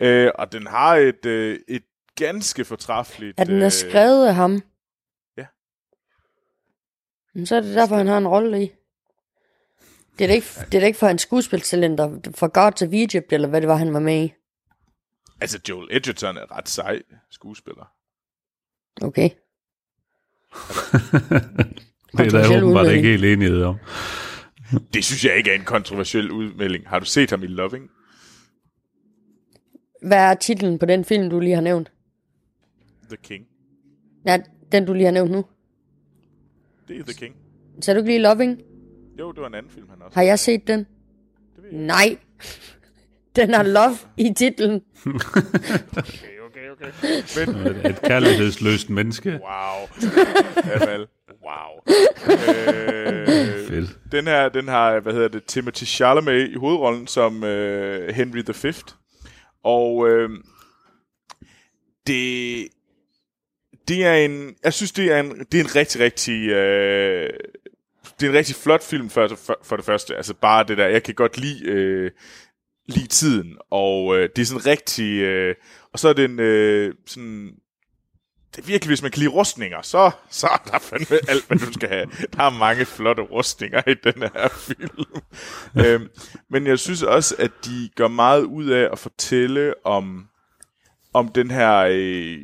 Øh, 0.00 0.30
og 0.34 0.52
den 0.52 0.66
har 0.66 0.96
et, 0.96 1.26
øh, 1.26 1.58
et 1.68 1.82
ganske 2.14 2.64
fortræffeligt... 2.64 3.40
At 3.40 3.46
den 3.46 3.60
er 3.60 3.64
øh, 3.64 3.72
skrevet 3.72 4.26
af 4.26 4.34
ham. 4.34 4.62
Ja. 5.36 5.46
Men 7.34 7.46
så 7.46 7.56
er 7.56 7.60
det 7.60 7.74
derfor, 7.74 7.96
han 7.96 8.06
har 8.06 8.18
en 8.18 8.28
rolle 8.28 8.62
i. 8.62 8.72
Det 10.18 10.24
er 10.24 10.28
da 10.28 10.34
ikke, 10.34 10.46
det 10.72 10.74
er 10.74 10.80
da 10.80 10.86
ikke 10.86 10.98
for 10.98 11.06
hans 11.06 11.22
skuespiltalenter, 11.22 12.30
for 12.34 12.48
Gods 12.48 12.82
of 12.82 12.88
Egypt, 12.92 13.32
eller 13.32 13.48
hvad 13.48 13.60
det 13.60 13.68
var, 13.68 13.76
han 13.76 13.92
var 13.92 14.00
med 14.00 14.24
i. 14.24 14.32
Altså, 15.40 15.60
Joel 15.68 15.88
Edgerton 15.90 16.36
er 16.36 16.56
ret 16.56 16.68
sej 16.68 17.02
skuespiller. 17.30 17.92
Okay. 19.02 19.30
Det 22.18 22.26
er 22.26 22.30
der 22.30 22.62
åbenbart 22.62 22.92
ikke 22.92 23.08
helt 23.08 23.24
enighed 23.24 23.62
om. 23.62 23.76
Det 24.94 25.04
synes 25.04 25.24
jeg 25.24 25.36
ikke 25.36 25.50
er 25.50 25.54
en 25.54 25.64
kontroversiel 25.64 26.30
udmelding. 26.30 26.88
Har 26.88 26.98
du 26.98 27.04
set 27.04 27.30
ham 27.30 27.42
i 27.42 27.46
Loving? 27.46 27.90
Hvad 30.02 30.18
er 30.18 30.34
titlen 30.34 30.78
på 30.78 30.86
den 30.86 31.04
film, 31.04 31.30
du 31.30 31.40
lige 31.40 31.54
har 31.54 31.62
nævnt? 31.62 31.92
The 33.08 33.16
King. 33.16 33.46
Ja, 34.26 34.38
den 34.72 34.86
du 34.86 34.92
lige 34.92 35.04
har 35.04 35.12
nævnt 35.12 35.30
nu. 35.30 35.44
Det 36.88 36.98
er 36.98 37.04
The 37.04 37.14
King. 37.14 37.36
Så 37.80 37.92
du 37.92 37.98
ikke 37.98 38.10
lige 38.10 38.22
Loving? 38.22 38.62
Jo, 39.18 39.32
det 39.32 39.40
var 39.40 39.46
en 39.46 39.54
anden 39.54 39.72
film, 39.72 39.88
han 39.88 40.02
også. 40.02 40.14
Har 40.18 40.22
jeg 40.22 40.38
set 40.38 40.66
den? 40.66 40.86
Nej. 41.72 42.16
Den 43.36 43.54
har 43.54 43.62
love 43.62 43.96
i 44.16 44.32
titlen. 44.36 44.82
Okay, 45.06 46.38
okay, 46.46 46.70
okay. 46.70 46.92
Men, 47.36 47.66
Et, 47.66 47.86
et 47.86 48.02
kærlighedsløst 48.02 48.90
menneske. 48.90 49.30
wow. 49.30 49.86
Fald, 50.78 51.06
wow. 51.44 51.94
Øh, 52.30 53.26
Fedt. 53.68 53.98
den 54.12 54.24
her, 54.26 54.48
den 54.48 54.68
har, 54.68 55.00
hvad 55.00 55.12
hedder 55.12 55.28
det, 55.28 55.44
Timothy 55.44 55.84
Chalamet 55.84 56.48
i 56.48 56.54
hovedrollen 56.54 57.06
som 57.06 57.44
øh, 57.44 58.14
Henry 58.14 58.38
V. 58.64 58.72
Og 59.64 60.08
øh, 60.08 60.30
det, 62.06 62.68
det 63.88 64.04
er 64.04 64.14
en, 64.14 64.54
jeg 64.64 64.72
synes, 64.72 64.92
det 64.92 65.12
er 65.12 65.20
en, 65.20 65.46
det 65.52 65.60
er 65.60 65.64
en 65.64 65.74
rigtig, 65.76 66.00
rigtig, 66.00 66.48
øh, 66.48 67.30
det 68.20 68.26
er 68.26 68.30
en 68.30 68.36
rigtig 68.36 68.56
flot 68.56 68.84
film 68.84 69.10
for, 69.10 69.28
for, 69.28 69.58
for 69.62 69.76
det 69.76 69.84
første. 69.84 70.16
Altså 70.16 70.34
bare 70.34 70.64
det 70.64 70.78
der, 70.78 70.86
jeg 70.86 71.02
kan 71.02 71.14
godt 71.14 71.38
lide, 71.38 71.64
øh, 71.64 72.10
lide 72.88 73.06
tiden, 73.06 73.56
og 73.70 74.16
øh, 74.16 74.28
det 74.36 74.42
er 74.42 74.46
sådan 74.46 74.66
rigtig, 74.66 75.20
øh, 75.22 75.54
og 75.92 75.98
så 75.98 76.08
er 76.08 76.12
det 76.12 76.24
en, 76.24 76.40
øh, 76.40 76.94
sådan, 77.06 77.52
det 78.56 78.62
er 78.62 78.66
virkelig, 78.66 78.90
hvis 78.90 79.02
man 79.02 79.10
kan 79.10 79.18
lide 79.18 79.30
rustninger, 79.30 79.82
så, 79.82 80.10
så 80.30 80.46
er 80.46 80.70
der 80.70 80.78
fandme 80.78 81.18
alt, 81.28 81.48
hvad 81.48 81.58
du 81.58 81.72
skal 81.72 81.88
have. 81.88 82.06
Der 82.36 82.42
er 82.42 82.50
mange 82.50 82.84
flotte 82.84 83.22
rustninger 83.22 83.82
i 83.86 83.94
den 83.94 84.22
her 84.22 84.48
film. 84.48 85.04
øhm, 85.86 86.08
men 86.50 86.66
jeg 86.66 86.78
synes 86.78 87.02
også, 87.02 87.34
at 87.38 87.50
de 87.64 87.90
gør 87.96 88.08
meget 88.08 88.42
ud 88.42 88.66
af 88.66 88.88
at 88.92 88.98
fortælle 88.98 89.86
om, 89.86 90.28
om 91.14 91.28
den 91.28 91.50
her... 91.50 91.76
Øh, 91.90 92.38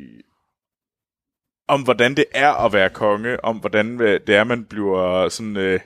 om 1.67 1.81
hvordan 1.81 2.15
det 2.15 2.25
er 2.31 2.53
at 2.53 2.73
være 2.73 2.89
konge, 2.89 3.45
om 3.45 3.57
hvordan 3.57 4.01
øh, 4.01 4.19
det 4.27 4.35
er, 4.35 4.43
man 4.43 4.65
bliver 4.65 5.29
sådan... 5.29 5.57
Øh, 5.57 5.79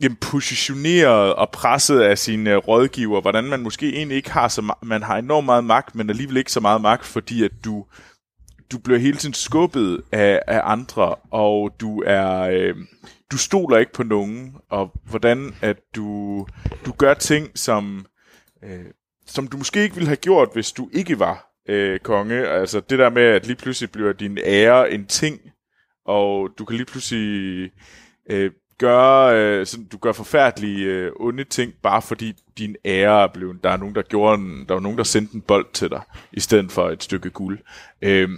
jamen, 0.00 0.16
positioneret 0.16 1.34
og 1.34 1.50
presset 1.50 2.00
af 2.00 2.18
sine 2.18 2.50
øh, 2.50 2.56
rådgiver, 2.56 3.20
hvordan 3.20 3.44
man 3.44 3.60
måske 3.60 3.94
egentlig 3.94 4.16
ikke 4.16 4.30
har 4.30 4.48
så 4.48 4.60
ma- 4.60 4.86
man 4.86 5.02
har 5.02 5.16
enormt 5.16 5.44
meget 5.44 5.64
magt, 5.64 5.94
men 5.94 6.10
alligevel 6.10 6.36
ikke 6.36 6.52
så 6.52 6.60
meget 6.60 6.80
magt, 6.80 7.04
fordi 7.04 7.44
at 7.44 7.52
du 7.64 7.84
du 8.72 8.78
bliver 8.78 8.98
hele 8.98 9.16
tiden 9.16 9.34
skubbet 9.34 10.02
af, 10.12 10.42
af 10.46 10.60
andre, 10.64 11.14
og 11.14 11.74
du 11.80 12.02
er 12.06 12.40
øh, 12.40 12.76
du 13.30 13.38
stoler 13.38 13.78
ikke 13.78 13.92
på 13.92 14.02
nogen, 14.02 14.56
og 14.70 14.92
hvordan 15.04 15.54
at 15.60 15.76
du 15.96 16.46
du 16.86 16.92
gør 16.92 17.14
ting 17.14 17.58
som 17.58 18.06
øh, 18.64 18.84
som 19.26 19.48
du 19.48 19.56
måske 19.56 19.82
ikke 19.82 19.94
ville 19.94 20.08
have 20.08 20.16
gjort, 20.16 20.48
hvis 20.52 20.72
du 20.72 20.88
ikke 20.92 21.18
var 21.18 21.45
øh, 21.68 22.00
konge. 22.00 22.48
Altså 22.48 22.80
det 22.80 22.98
der 22.98 23.10
med, 23.10 23.22
at 23.22 23.46
lige 23.46 23.56
pludselig 23.56 23.90
bliver 23.90 24.12
din 24.12 24.38
ære 24.44 24.90
en 24.92 25.06
ting, 25.06 25.40
og 26.04 26.50
du 26.58 26.64
kan 26.64 26.76
lige 26.76 26.86
pludselig 26.86 27.70
øh, 28.30 28.50
gøre, 28.78 29.36
øh, 29.36 29.66
sådan, 29.66 29.86
du 29.86 29.98
gør 29.98 30.12
forfærdelige 30.12 30.86
øh, 30.86 31.12
onde 31.20 31.44
ting, 31.44 31.72
bare 31.82 32.02
fordi 32.02 32.32
din 32.58 32.76
ære 32.84 33.22
er 33.22 33.32
blevet, 33.34 33.64
der 33.64 33.70
er 33.70 33.76
nogen, 33.76 33.94
der 33.94 34.02
gjorde 34.02 34.40
en, 34.40 34.64
der 34.68 34.74
var 34.74 34.80
nogen, 34.80 34.98
der 34.98 35.04
sendte 35.04 35.34
en 35.34 35.40
bold 35.40 35.66
til 35.72 35.90
dig, 35.90 36.00
i 36.32 36.40
stedet 36.40 36.72
for 36.72 36.90
et 36.90 37.02
stykke 37.02 37.30
guld. 37.30 37.58
Øh, 38.02 38.28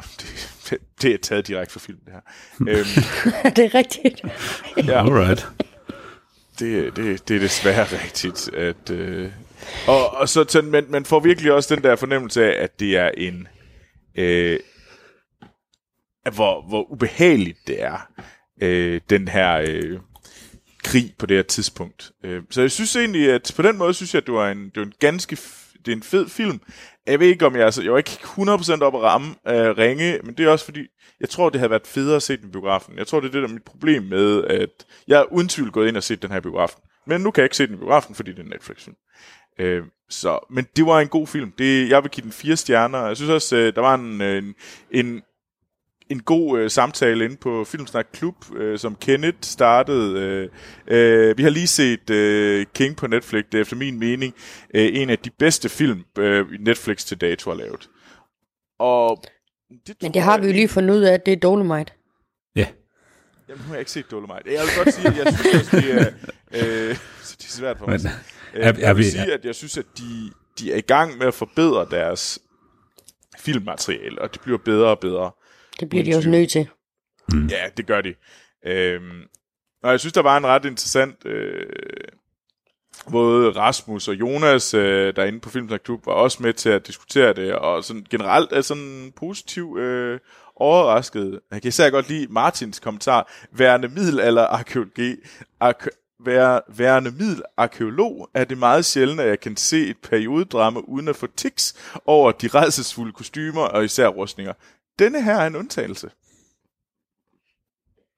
det, 0.00 0.50
det, 0.70 0.78
det 1.02 1.14
er 1.14 1.18
taget 1.18 1.46
direkte 1.46 1.72
fra 1.72 1.80
filmen, 1.80 2.04
det 2.04 2.12
her. 2.12 2.20
øhm, 2.68 2.86
det 3.56 3.64
er 3.64 3.74
rigtigt. 3.74 4.22
ja, 4.76 5.04
Alright. 5.06 5.48
det, 6.58 6.96
det, 6.96 7.28
det 7.28 7.36
er 7.36 7.40
desværre 7.40 7.84
rigtigt. 7.84 8.54
At, 8.54 8.90
øh, 8.90 9.32
og, 9.86 10.10
og 10.10 10.28
så, 10.28 10.44
så 10.48 10.62
man, 10.62 10.86
man 10.88 11.04
får 11.04 11.20
virkelig 11.20 11.52
også 11.52 11.74
den 11.74 11.84
der 11.84 11.96
fornemmelse 11.96 12.44
af, 12.44 12.62
at 12.62 12.80
det 12.80 12.96
er 12.96 13.10
en... 13.16 13.48
Øh, 14.18 14.60
hvor, 16.34 16.68
hvor 16.68 16.92
ubehageligt 16.92 17.58
det 17.66 17.82
er, 17.82 18.08
øh, 18.62 19.00
den 19.10 19.28
her 19.28 19.64
øh, 19.68 19.98
krig 20.84 21.14
på 21.18 21.26
det 21.26 21.36
her 21.36 21.42
tidspunkt. 21.42 22.12
Øh, 22.24 22.42
så 22.50 22.60
jeg 22.60 22.70
synes 22.70 22.96
egentlig, 22.96 23.32
at 23.32 23.52
på 23.56 23.62
den 23.62 23.78
måde 23.78 23.94
synes 23.94 24.14
jeg, 24.14 24.20
at 24.20 24.26
det 24.26 24.34
var 24.34 24.50
en, 24.50 24.64
det 24.64 24.76
var 24.76 24.84
en 24.84 24.92
ganske 25.00 25.36
det 25.86 25.92
er 25.92 25.96
en 25.96 26.02
fed 26.02 26.28
film. 26.28 26.60
Jeg 27.06 27.20
ved 27.20 27.26
ikke, 27.26 27.46
om 27.46 27.56
jeg... 27.56 27.64
Altså, 27.64 27.82
jeg 27.82 27.92
var 27.92 27.98
ikke 27.98 28.10
100% 28.10 28.82
op 28.82 28.94
at 28.94 29.02
ramme 29.02 29.34
øh, 29.48 29.78
ringe, 29.78 30.18
men 30.24 30.34
det 30.34 30.46
er 30.46 30.50
også 30.50 30.64
fordi, 30.64 30.86
jeg 31.20 31.28
tror, 31.28 31.50
det 31.50 31.60
havde 31.60 31.70
været 31.70 31.86
federe 31.86 32.16
at 32.16 32.22
se 32.22 32.36
den 32.36 32.48
i 32.48 32.52
biografen. 32.52 32.98
Jeg 32.98 33.06
tror, 33.06 33.20
det 33.20 33.28
er 33.28 33.32
det, 33.32 33.42
der 33.42 33.48
er 33.48 33.52
mit 33.52 33.64
problem 33.64 34.02
med, 34.02 34.44
at 34.44 34.86
jeg 35.08 35.20
er 35.20 35.32
uden 35.32 35.48
tvivl 35.48 35.70
gået 35.70 35.88
ind 35.88 35.96
og 35.96 36.02
set 36.02 36.22
den 36.22 36.30
her 36.30 36.40
biografen. 36.40 36.80
Men 37.06 37.20
nu 37.20 37.30
kan 37.30 37.42
jeg 37.42 37.46
ikke 37.46 37.56
se 37.56 37.66
den 37.66 37.74
i 37.74 37.78
biografen, 37.78 38.14
fordi 38.14 38.30
det 38.30 38.38
er 38.38 38.42
en 38.42 38.48
Netflix-film. 38.48 38.96
Øh, 39.58 39.82
så, 40.08 40.38
men 40.50 40.66
det 40.76 40.86
var 40.86 41.00
en 41.00 41.08
god 41.08 41.26
film. 41.26 41.52
Det, 41.58 41.88
jeg 41.88 42.02
vil 42.02 42.10
give 42.10 42.24
den 42.24 42.32
fire 42.32 42.56
stjerner. 42.56 43.06
Jeg 43.06 43.16
synes 43.16 43.30
også, 43.30 43.56
øh, 43.56 43.74
der 43.74 43.80
var 43.80 43.94
en, 43.94 44.20
øh, 44.20 44.42
en, 44.42 44.54
en, 44.90 45.22
en 46.10 46.22
god 46.22 46.58
øh, 46.60 46.70
samtale 46.70 47.24
inde 47.24 47.36
på 47.36 47.64
Filmsnak 47.64 48.06
Klub, 48.12 48.34
øh, 48.56 48.78
som 48.78 48.94
Kenneth 48.96 49.38
startede. 49.42 50.20
Øh, 50.20 50.48
øh, 50.86 51.38
vi 51.38 51.42
har 51.42 51.50
lige 51.50 51.66
set 51.66 52.10
øh, 52.10 52.66
King 52.74 52.96
på 52.96 53.06
Netflix. 53.06 53.44
Det 53.52 53.58
er 53.58 53.62
efter 53.62 53.76
min 53.76 53.98
mening 53.98 54.34
øh, 54.74 54.88
en 55.00 55.10
af 55.10 55.18
de 55.18 55.30
bedste 55.30 55.68
film, 55.68 56.04
øh, 56.18 56.46
Netflix 56.60 57.04
til 57.04 57.20
dato 57.20 57.50
har 57.50 57.56
lavet. 57.58 57.90
Og 58.78 59.22
det 59.86 59.96
Men 60.02 60.14
det 60.14 60.22
har 60.22 60.32
jeg- 60.34 60.42
vi 60.42 60.46
jo 60.46 60.52
lige 60.52 60.68
fundet 60.68 60.94
ud 60.94 61.00
af, 61.00 61.12
at 61.14 61.26
det 61.26 61.32
er 61.32 61.36
Dolomite. 61.36 61.92
Ja. 62.56 62.66
Jamen, 63.48 63.60
nu 63.62 63.66
har 63.66 63.74
jeg 63.74 63.80
ikke 63.80 63.90
set 63.90 64.10
Dolomite. 64.10 64.42
Jeg 64.46 64.60
vil 64.62 64.84
godt 64.84 64.94
sige, 64.94 65.08
at 65.08 65.16
jeg 65.16 65.34
synes, 65.38 65.72
at 65.74 65.82
det 65.84 65.94
er, 65.94 66.06
øh, 66.88 66.96
så 67.26 67.36
det 67.38 67.44
er 67.46 67.50
svært 67.50 67.78
for 67.78 67.86
mig. 67.86 68.00
Men, 68.02 68.10
er- 68.54 68.72
er 68.72 68.78
jeg 68.78 68.96
vil 68.96 69.04
vi- 69.04 69.10
sige, 69.10 69.32
at 69.34 69.44
jeg 69.44 69.54
synes, 69.54 69.78
at 69.78 69.86
de, 69.98 70.30
de 70.58 70.72
er 70.72 70.76
i 70.76 70.80
gang 70.80 71.18
med 71.18 71.26
at 71.26 71.34
forbedre 71.34 71.86
deres 71.90 72.38
filmmateriale, 73.38 74.22
og 74.22 74.32
det 74.32 74.40
bliver 74.40 74.58
bedre 74.58 74.88
og 74.88 74.98
bedre. 74.98 75.30
Det 75.80 75.88
bliver 75.88 76.04
de 76.04 76.14
også 76.16 76.28
nødt 76.28 76.50
til. 76.50 76.68
Ja, 77.50 77.64
det 77.76 77.86
gør 77.86 78.00
de. 78.00 78.14
Øhm, 78.66 79.22
og 79.82 79.90
jeg 79.90 80.00
synes, 80.00 80.12
der 80.12 80.22
var 80.22 80.36
en 80.36 80.46
ret 80.46 80.64
interessant... 80.64 81.26
Øh, 81.26 81.66
både 83.10 83.50
Rasmus 83.50 84.08
og 84.08 84.14
Jonas, 84.14 84.74
øh, 84.74 85.16
der 85.16 85.22
er 85.22 85.26
inde 85.26 85.40
på 85.40 85.50
Filmsnak 85.50 85.80
Klub, 85.84 86.06
var 86.06 86.12
også 86.12 86.42
med 86.42 86.52
til 86.52 86.68
at 86.68 86.86
diskutere 86.86 87.32
det, 87.32 87.54
og 87.54 87.84
sådan 87.84 88.06
generelt 88.10 88.52
er 88.52 88.60
sådan 88.60 89.12
positiv 89.16 89.76
øh, 89.80 90.20
overrasket. 90.56 91.40
Jeg 91.50 91.62
kan 91.62 91.68
især 91.68 91.90
godt 91.90 92.08
lide 92.08 92.26
Martins 92.32 92.80
kommentar. 92.80 93.32
Værende 93.52 93.88
middelalder 93.88 94.46
arkeologi, 94.46 95.16
arke, 95.60 95.90
vær, 96.24 96.60
værende 96.76 97.10
middelarkeolog 97.10 98.30
er 98.34 98.44
det 98.44 98.58
meget 98.58 98.84
sjældent, 98.84 99.20
at 99.20 99.28
jeg 99.28 99.40
kan 99.40 99.56
se 99.56 99.86
et 99.86 99.96
periodedrama 100.02 100.80
uden 100.80 101.08
at 101.08 101.16
få 101.16 101.26
tics 101.36 101.74
over 102.06 102.32
de 102.32 102.48
redselsfulde 102.48 103.12
kostymer 103.12 103.62
og 103.62 103.84
især 103.84 104.06
rustninger. 104.06 104.52
Denne 104.98 105.22
her 105.22 105.36
er 105.36 105.46
en 105.46 105.56
undtagelse. 105.56 106.10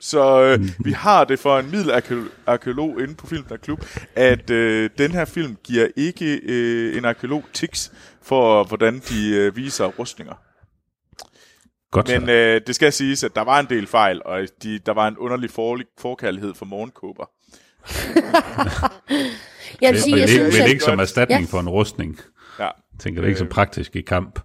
Så 0.00 0.42
øh, 0.42 0.60
vi 0.86 0.92
har 0.92 1.24
det 1.24 1.38
for 1.38 1.58
en 1.58 1.70
middelarkeolog 1.70 3.00
inde 3.00 3.14
på 3.14 3.26
Film 3.26 3.44
Klub, 3.62 3.84
at 4.14 4.50
øh, 4.50 4.90
den 4.98 5.10
her 5.10 5.24
film 5.24 5.56
giver 5.64 5.88
ikke 5.96 6.40
øh, 6.42 6.96
en 6.96 7.04
arkeolog 7.04 7.44
tics 7.52 7.92
for, 8.22 8.64
hvordan 8.64 9.02
de 9.08 9.30
øh, 9.30 9.56
viser 9.56 9.86
rustninger. 9.86 10.34
Godt 11.90 12.08
Men 12.08 12.28
øh, 12.28 12.60
det 12.66 12.74
skal 12.74 12.92
siges, 12.92 13.24
at 13.24 13.34
der 13.34 13.42
var 13.42 13.60
en 13.60 13.66
del 13.66 13.86
fejl, 13.86 14.22
og 14.24 14.48
de, 14.62 14.78
der 14.78 14.92
var 14.92 15.08
en 15.08 15.18
underlig 15.18 15.50
for, 15.50 15.80
forkærlighed 15.98 16.54
for 16.54 16.64
morgenkåber. 16.64 17.30
Jeg 19.80 19.92
vil 19.92 20.02
sige, 20.02 20.16
jeg 20.16 20.28
ikke, 20.28 20.32
synes, 20.32 20.58
men 20.58 20.68
ikke 20.68 20.84
som 20.84 20.98
erstatning 20.98 21.40
Ja. 21.40 21.46
for 21.46 21.60
en 21.60 21.68
rustning. 21.68 22.20
Ja. 22.58 22.68
Tænker 23.00 23.20
det 23.20 23.28
ikke 23.28 23.38
så 23.38 23.44
praktisk 23.44 23.96
i 23.96 24.00
kamp. 24.00 24.40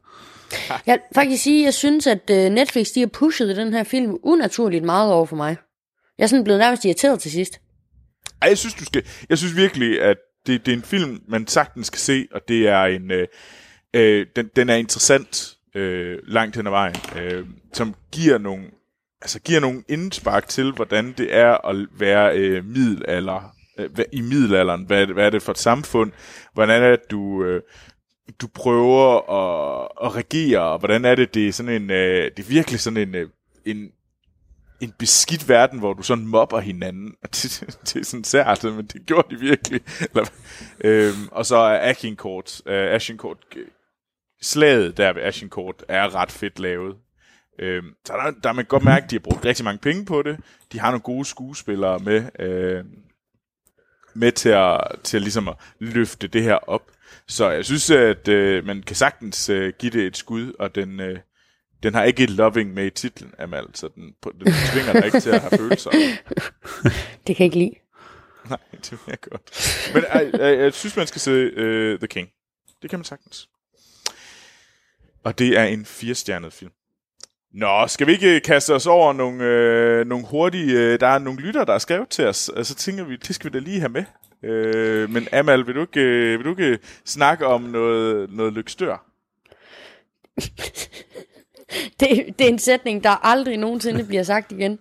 jeg 0.70 0.94
vil 0.94 1.00
faktisk 1.16 1.44
sige, 1.44 1.64
jeg 1.66 1.74
synes, 1.74 2.08
at 2.08 2.30
øh, 2.32 2.50
Netflix 2.50 2.88
de 2.96 3.00
har 3.00 3.08
pushet 3.08 3.58
den 3.58 3.74
her 3.74 3.84
film 3.84 4.18
unaturligt 4.24 4.84
meget 4.84 5.14
over 5.14 5.26
for 5.26 5.36
mig. 5.36 5.58
Jeg 6.18 6.24
er 6.24 6.28
sådan 6.28 6.44
blevet 6.44 6.60
nærmest 6.60 6.86
irriteret 6.86 7.20
til 7.20 7.32
sidst. 7.32 7.60
Ej, 8.42 8.50
jeg 8.50 8.58
synes, 8.58 8.74
du 8.74 8.86
skal, 8.86 9.04
jeg 9.30 9.38
synes 9.38 9.56
virkelig, 9.56 10.02
at 10.02 10.18
det, 10.48 10.66
det 10.66 10.72
er 10.72 10.76
en 10.78 10.84
film, 10.84 11.20
man 11.28 11.48
sagtens 11.48 11.88
skal 11.88 12.00
se, 12.00 12.28
og 12.32 12.42
det 12.48 12.68
er 12.68 12.84
en... 12.84 13.12
Øh, 13.12 13.28
øh, 13.94 14.26
den, 14.36 14.50
den 14.56 14.70
er 14.70 14.76
interessant 14.76 15.54
øh, 15.76 16.18
langt 16.28 16.56
hen 16.56 16.68
ad 16.68 16.72
vejen, 16.72 16.96
øh, 17.22 17.46
som 17.74 17.96
giver 18.12 18.38
nogle, 18.38 18.64
altså 19.22 19.40
giver 19.40 19.60
nogle 19.60 19.84
indspark 19.88 20.48
til, 20.48 20.72
hvordan 20.72 21.14
det 21.18 21.36
er 21.36 21.68
at 21.68 21.88
være 22.00 22.38
øh, 22.38 22.66
middelalder, 22.66 23.56
øh, 23.78 23.90
i 24.12 24.22
middelalderen. 24.22 24.86
Hvad, 24.86 25.06
hvad 25.08 25.26
er 25.26 25.30
det 25.30 25.42
for 25.42 25.52
et 25.52 25.58
samfund? 25.58 26.12
Hvordan 26.54 26.84
er 26.84 26.90
det, 26.90 27.12
du... 27.12 27.44
Øh, 27.44 27.62
du 28.42 28.48
prøver 28.48 29.32
at, 29.32 29.88
at 30.04 30.16
regere, 30.16 30.62
og 30.62 30.80
hvordan 30.80 31.06
er 31.06 31.16
det, 31.16 31.34
det 31.34 31.48
er 31.48 31.52
sådan 31.52 31.82
en, 31.82 31.92
øh, 31.92 32.32
det 32.38 32.40
er 32.40 32.48
virkelig 32.48 32.80
sådan 32.80 33.08
en, 33.08 33.16
øh, 33.16 33.30
en, 33.66 33.92
en 34.82 34.94
beskidt 35.00 35.50
verden, 35.50 35.80
hvor 35.80 35.94
du 35.94 36.04
sådan 36.04 36.28
mobber 36.28 36.60
hinanden. 36.60 37.16
Og 37.24 37.30
Det, 37.36 37.78
det 37.84 37.96
er 37.96 38.04
sådan 38.04 38.24
sært, 38.24 38.64
men 38.64 38.86
det 38.86 39.06
gjorde 39.06 39.36
de 39.36 39.40
virkelig. 39.40 39.82
Eller, 40.02 40.26
øhm, 40.84 41.28
og 41.32 41.46
så 41.46 41.56
er 41.56 41.90
Agincourt, 41.90 42.62
øh, 42.66 42.94
Agincourt, 42.94 43.38
slaget 44.42 44.98
der 44.98 45.14
ved 45.14 45.22
Agincourt 45.22 45.86
er 45.88 46.16
ret 46.16 46.32
fedt 46.32 46.60
lavet. 46.60 46.96
Øhm, 47.60 47.94
så 48.06 48.14
der, 48.14 48.32
der 48.44 48.54
man 48.54 48.66
godt 48.66 48.84
mærke, 48.84 49.04
at 49.04 49.12
de 49.12 49.16
har 49.16 49.20
brugt 49.20 49.46
rigtig 49.46 49.66
mange 49.66 49.80
penge 49.80 50.06
på 50.06 50.22
det. 50.22 50.38
De 50.72 50.80
har 50.80 50.92
nogle 50.92 51.02
gode 51.02 51.26
skuespillere 51.26 52.00
med, 52.00 52.24
øh, 52.40 52.86
med 54.14 54.32
til 54.32 54.50
at, 54.50 54.82
til 55.04 55.18
at, 55.18 55.22
ligesom 55.22 55.48
at 55.48 55.56
løfte 55.80 56.28
det 56.28 56.44
her 56.44 56.56
op. 56.56 56.92
Så 57.28 57.50
jeg 57.50 57.66
synes, 57.66 57.90
at 57.92 58.28
øh, 58.28 58.66
man 58.66 58.84
kan 58.84 58.96
sagtens 58.96 59.50
øh, 59.50 59.74
give 59.80 59.92
det 59.92 60.06
et 60.06 60.18
skud, 60.18 60.54
og 60.60 60.76
den, 60.76 61.00
øh, 61.00 61.20
den 61.84 61.94
har 61.94 62.04
ikke 62.04 62.24
et 62.24 62.30
loving 62.30 62.74
med 62.74 62.86
i 62.86 62.90
titlen, 62.90 63.34
Amal, 63.40 63.66
så 63.74 63.90
den, 63.96 64.04
den 64.24 64.54
tvinger 64.72 64.94
dig 64.94 65.06
ikke 65.06 65.20
til 65.20 65.30
at 65.30 65.42
have 65.42 65.58
følelser. 65.58 65.92
Det 67.28 67.36
kan 67.36 67.44
jeg 67.44 67.46
ikke 67.46 67.58
lide. 67.58 67.76
Nej, 68.50 68.60
det 68.84 68.92
vil 68.92 69.00
jeg 69.08 69.20
godt. 69.22 69.52
Men 69.94 70.04
jeg, 70.04 70.30
jeg, 70.34 70.58
jeg 70.58 70.74
synes, 70.74 70.96
man 70.96 71.08
skal 71.08 71.22
se 71.22 71.32
uh, 71.32 72.00
The 72.00 72.08
King. 72.08 72.30
Det 72.82 72.90
kan 72.90 73.00
man 73.00 73.04
sagtens. 73.04 73.50
Og 75.24 75.40
det 75.40 75.58
er 75.58 75.64
en 75.64 75.86
firestjernet 75.86 76.54
film. 76.54 76.72
Nå, 77.54 77.88
skal 77.88 78.08
vi 78.08 78.12
ikke 78.12 78.40
kaste 78.40 78.74
os 78.74 78.88
over 78.88 79.14
nogle, 79.14 79.44
øh, 79.44 80.08
nogle 80.08 80.26
hurtige... 80.26 80.74
Øh, 80.74 81.00
der 81.00 81.08
er 81.08 81.20
nogle 81.20 81.40
lytter, 81.40 81.66
der 81.66 81.72
har 81.72 81.80
skrevet 81.80 82.10
til 82.10 82.26
os, 82.28 82.50
og 82.50 82.66
så 82.66 82.76
tænker 82.76 83.04
vi, 83.04 83.16
det 83.16 83.36
skal 83.36 83.54
vi 83.54 83.60
da 83.60 83.64
lige 83.64 83.80
have 83.80 83.90
med. 83.90 84.04
Øh, 84.44 85.10
men 85.10 85.28
Amal, 85.32 85.68
vil 85.68 85.76
du 85.76 85.82
ikke, 85.82 86.02
øh, 86.02 86.40
vil 86.40 86.46
du 86.46 86.50
ikke 86.50 86.80
snakke 87.06 87.46
om 87.46 87.62
noget, 87.62 88.32
noget 88.32 88.54
lykstør? 88.54 89.06
Det, 92.00 92.10
det 92.40 92.46
er 92.46 92.50
en 92.50 92.60
sætning, 92.60 93.04
der 93.04 93.26
aldrig 93.26 93.58
nogensinde 93.58 94.04
bliver 94.04 94.24
sagt 94.24 94.52
igen. 94.52 94.80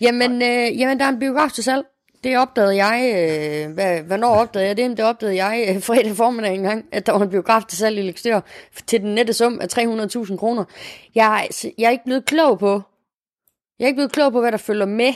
Jamen, 0.00 0.42
øh, 0.42 0.78
jamen 0.78 0.98
der 0.98 1.04
er 1.04 1.08
en 1.08 1.18
biograf 1.18 1.50
til 1.50 1.64
salg. 1.64 1.84
Det 2.24 2.38
opdagede 2.38 2.84
jeg, 2.84 3.12
øh, 3.14 3.72
hvad, 3.74 4.02
hvornår 4.02 4.34
opdagede 4.34 4.68
jeg 4.68 4.76
det? 4.76 4.96
Det 4.96 5.04
opdagede 5.04 5.44
jeg 5.44 5.66
øh, 5.68 5.82
fredag 5.82 6.16
formiddag 6.16 6.54
engang, 6.54 6.84
at 6.92 7.06
der 7.06 7.12
var 7.12 7.20
en 7.20 7.30
biograf 7.30 7.64
til 7.64 7.78
salg 7.78 7.98
i 7.98 8.02
Lekstør 8.02 8.40
til 8.86 9.00
den 9.00 9.14
nette 9.14 9.32
sum 9.32 9.60
af 9.60 9.78
300.000 9.78 10.36
kroner. 10.36 10.64
Jeg, 11.14 11.40
altså, 11.44 11.70
jeg 11.78 11.86
er 11.86 11.90
ikke 11.90 12.04
blevet 12.04 12.24
klog 12.24 12.58
på, 12.58 12.82
jeg 13.78 13.84
er 13.84 13.86
ikke 13.86 13.96
blevet 13.96 14.12
klog 14.12 14.32
på, 14.32 14.40
hvad 14.40 14.52
der 14.52 14.58
følger 14.58 14.86
med, 14.86 15.12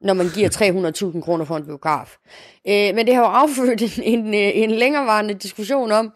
når 0.00 0.14
man 0.14 0.26
giver 0.34 0.48
300.000 1.14 1.20
kroner 1.20 1.44
for 1.44 1.56
en 1.56 1.66
biograf. 1.66 2.16
Øh, 2.68 2.94
men 2.94 3.06
det 3.06 3.14
har 3.14 3.22
jo 3.22 3.28
affødt 3.28 3.82
en, 3.82 4.02
en, 4.18 4.34
øh, 4.34 4.50
en 4.54 4.70
længerevarende 4.70 5.34
diskussion 5.34 5.92
om, 5.92 6.12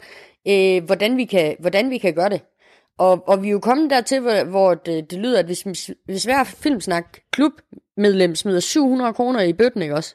øh, 0.48 0.84
hvordan, 0.84 1.16
vi 1.16 1.24
kan, 1.24 1.56
hvordan 1.60 1.90
vi 1.90 1.98
kan 1.98 2.14
gøre 2.14 2.28
det. 2.28 2.40
Og, 2.98 3.28
og 3.28 3.42
vi 3.42 3.48
er 3.48 3.52
jo 3.52 3.60
kommet 3.60 3.90
dertil, 3.90 4.20
hvor, 4.20 4.44
hvor 4.44 4.74
det, 4.74 5.10
det 5.10 5.18
lyder, 5.18 5.38
at 5.38 5.44
hvis, 5.44 5.90
hvis 6.04 6.24
hver 6.24 6.44
filmsnak 6.44 7.18
klub 7.30 7.52
klubmedlem 7.94 8.34
smider 8.34 8.60
700 8.60 9.14
kroner 9.14 9.40
i 9.40 9.52
bøtten, 9.52 9.82
ikke 9.82 9.94
også? 9.94 10.14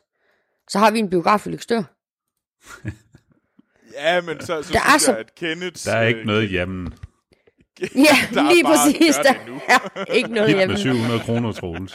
Så 0.70 0.80
har 0.80 0.92
vi 0.92 1.00
en 1.00 1.10
biograf 1.10 1.48
i 1.48 1.50
Lykstør. 1.50 1.84
Ja, 3.94 4.22
men 4.22 4.40
så, 4.42 4.46
så 4.46 4.56
Der 4.56 4.62
synes 4.64 4.76
er 4.76 4.98
så- 5.00 5.12
jeg, 5.12 5.20
at 5.20 5.36
Kenneth... 5.36 5.86
Der 5.86 5.94
er 5.94 6.08
ikke 6.08 6.20
øh, 6.20 6.26
noget 6.26 6.54
jamen. 6.54 6.94
Ja, 7.82 8.18
Der 8.34 8.50
lige 8.52 8.64
bare 8.64 8.76
præcis. 8.94 9.16
Der 9.16 9.34
er 10.08 10.14
ikke 10.14 10.30
noget 10.34 10.56
hjemme. 10.56 10.74
med 10.74 10.78
700 10.82 11.20
kroner, 11.20 11.52
Troels. 11.52 11.94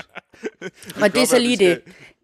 Og 1.02 1.12
det 1.14 1.22
er 1.22 1.26
så 1.26 1.38
lige 1.38 1.56
det. 1.56 1.80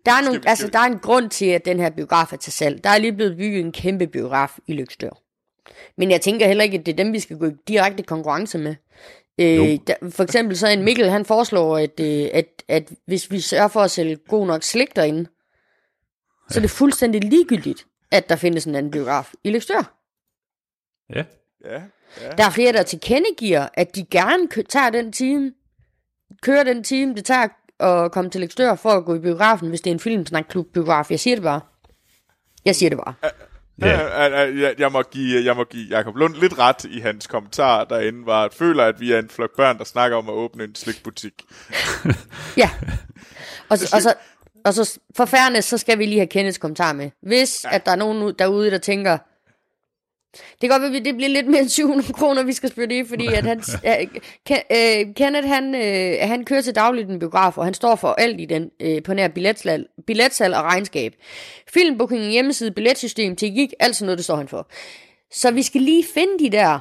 Der 0.06 0.12
er, 0.12 0.24
nogle, 0.24 0.40
altså, 0.46 0.68
der 0.68 0.78
er 0.78 0.82
en 0.84 0.98
grund 0.98 1.30
til, 1.30 1.46
at 1.46 1.64
den 1.64 1.80
her 1.80 1.90
biograf 1.90 2.32
er 2.32 2.36
til 2.36 2.52
salg. 2.52 2.84
Der 2.84 2.90
er 2.90 2.98
lige 2.98 3.12
blevet 3.12 3.36
bygget 3.36 3.60
en 3.60 3.72
kæmpe 3.72 4.06
biograf 4.06 4.58
i 4.66 4.72
Lykstør. 4.72 5.10
Men 5.96 6.10
jeg 6.10 6.20
tænker 6.20 6.46
heller 6.46 6.64
ikke, 6.64 6.78
at 6.78 6.86
det 6.86 6.92
er 6.92 6.96
dem, 6.96 7.12
vi 7.12 7.20
skal 7.20 7.38
gå 7.38 7.46
i 7.46 7.52
direkte 7.68 8.02
konkurrence 8.02 8.58
med. 8.58 8.74
Øh, 9.40 9.78
der, 9.86 9.94
for 10.10 10.22
eksempel 10.22 10.56
så 10.58 10.68
en 10.68 10.82
Mikkel, 10.82 11.10
han 11.10 11.24
foreslår, 11.24 11.78
at, 11.78 12.00
øh, 12.00 12.28
at, 12.32 12.46
at 12.68 12.90
hvis 13.06 13.30
vi 13.30 13.40
sørger 13.40 13.68
for 13.68 13.80
at 13.80 13.90
sælge 13.90 14.16
god 14.28 14.46
nok 14.46 14.62
slik 14.62 14.96
derinde, 14.96 15.26
så 16.50 16.58
er 16.58 16.60
det 16.60 16.70
fuldstændig 16.70 17.24
ligegyldigt, 17.24 17.86
at 18.10 18.28
der 18.28 18.36
findes 18.36 18.64
en 18.64 18.74
anden 18.74 18.92
biograf 18.92 19.32
i 19.44 19.50
Lykstør. 19.50 19.96
Ja. 21.14 21.24
Ja, 21.64 21.82
ja. 22.20 22.30
Der 22.38 22.44
er 22.44 22.50
flere, 22.50 22.72
der 22.72 22.82
tilkendegiver, 22.82 23.68
at 23.74 23.94
de 23.96 24.04
gerne 24.04 24.48
kø- 24.48 24.62
tager 24.68 24.90
den 24.90 25.12
time, 25.12 25.52
kører 26.42 26.64
den 26.64 26.84
time, 26.84 27.14
det 27.14 27.24
tager 27.24 27.48
at 27.80 28.12
komme 28.12 28.30
til 28.30 28.40
Lekstør 28.40 28.74
for 28.74 28.90
at 28.90 29.04
gå 29.04 29.14
i 29.14 29.18
biografen, 29.18 29.68
hvis 29.68 29.80
det 29.80 29.90
er 29.90 29.94
en 29.94 30.00
filmsnakklub 30.00 30.66
biograf. 30.72 31.10
Jeg 31.10 31.20
siger 31.20 31.36
det 31.36 31.42
bare. 31.42 31.60
Jeg 32.64 32.76
siger 32.76 32.90
det 32.90 32.98
bare. 32.98 33.14
Ja. 33.80 34.22
Jeg, 34.22 34.56
jeg, 34.56 34.74
jeg, 34.78 34.92
må 34.92 35.02
give, 35.02 35.44
jeg 35.44 35.56
må 35.56 35.64
give 35.64 35.96
Jacob 35.96 36.16
Lund 36.16 36.34
lidt 36.34 36.58
ret 36.58 36.84
i 36.84 37.00
hans 37.00 37.26
kommentar 37.26 37.84
derinde, 37.84 38.26
var 38.26 38.44
at 38.44 38.54
føler, 38.54 38.84
at 38.84 39.00
vi 39.00 39.12
er 39.12 39.18
en 39.18 39.28
flok 39.28 39.56
børn, 39.56 39.78
der 39.78 39.84
snakker 39.84 40.16
om 40.16 40.28
at 40.28 40.32
åbne 40.32 40.64
en 40.64 40.74
slikbutik. 40.74 41.32
Ja. 42.56 42.70
Og, 43.68 43.78
så, 43.78 43.96
og, 43.96 44.02
så, 44.02 44.14
og 44.64 44.74
så 44.74 44.98
for 45.16 45.24
fairness, 45.24 45.68
så 45.68 45.78
skal 45.78 45.98
vi 45.98 46.06
lige 46.06 46.18
have 46.18 46.26
Kenneths 46.26 46.58
kommentar 46.58 46.92
med. 46.92 47.10
Hvis 47.22 47.64
ja. 47.64 47.74
at 47.74 47.86
der 47.86 47.92
er 47.92 47.96
nogen 47.96 48.22
ud- 48.22 48.32
derude, 48.32 48.70
der 48.70 48.78
tænker, 48.78 49.18
det 50.32 50.60
kan 50.60 50.68
godt 50.68 50.82
være, 50.82 50.96
at 50.96 51.04
det 51.04 51.14
bliver 51.14 51.28
lidt 51.28 51.46
mere 51.46 51.60
end 51.60 51.68
700 51.68 52.12
kroner, 52.12 52.42
vi 52.42 52.52
skal 52.52 52.70
spytte 52.70 52.98
i, 52.98 53.04
fordi 53.04 53.26
at 53.26 53.44
han, 53.44 53.62
Ken, 54.46 54.58
øh, 54.72 55.14
Kenneth, 55.16 55.48
han, 55.48 55.74
øh, 55.74 56.28
han 56.28 56.44
kører 56.44 56.60
til 56.60 56.74
dagligt 56.74 57.08
i 57.10 57.12
en 57.12 57.18
biograf, 57.18 57.58
og 57.58 57.64
han 57.64 57.74
står 57.74 57.96
for 57.96 58.08
alt 58.08 58.40
i 58.40 58.44
den 58.44 58.70
øh, 58.80 59.02
på 59.02 59.14
nær 59.14 59.28
billetsal, 59.28 59.86
billetsal 60.06 60.54
og 60.54 60.62
regnskab. 60.62 61.14
Filmbooking, 61.74 62.22
hjemmeside, 62.24 62.70
billetsystem, 62.70 63.36
teknik, 63.36 63.72
alt 63.80 63.96
sådan 63.96 64.06
noget, 64.06 64.18
det 64.18 64.24
står 64.24 64.36
han 64.36 64.48
for. 64.48 64.68
Så 65.32 65.50
vi 65.50 65.62
skal 65.62 65.80
lige 65.80 66.04
finde 66.14 66.38
de 66.44 66.50
der 66.50 66.78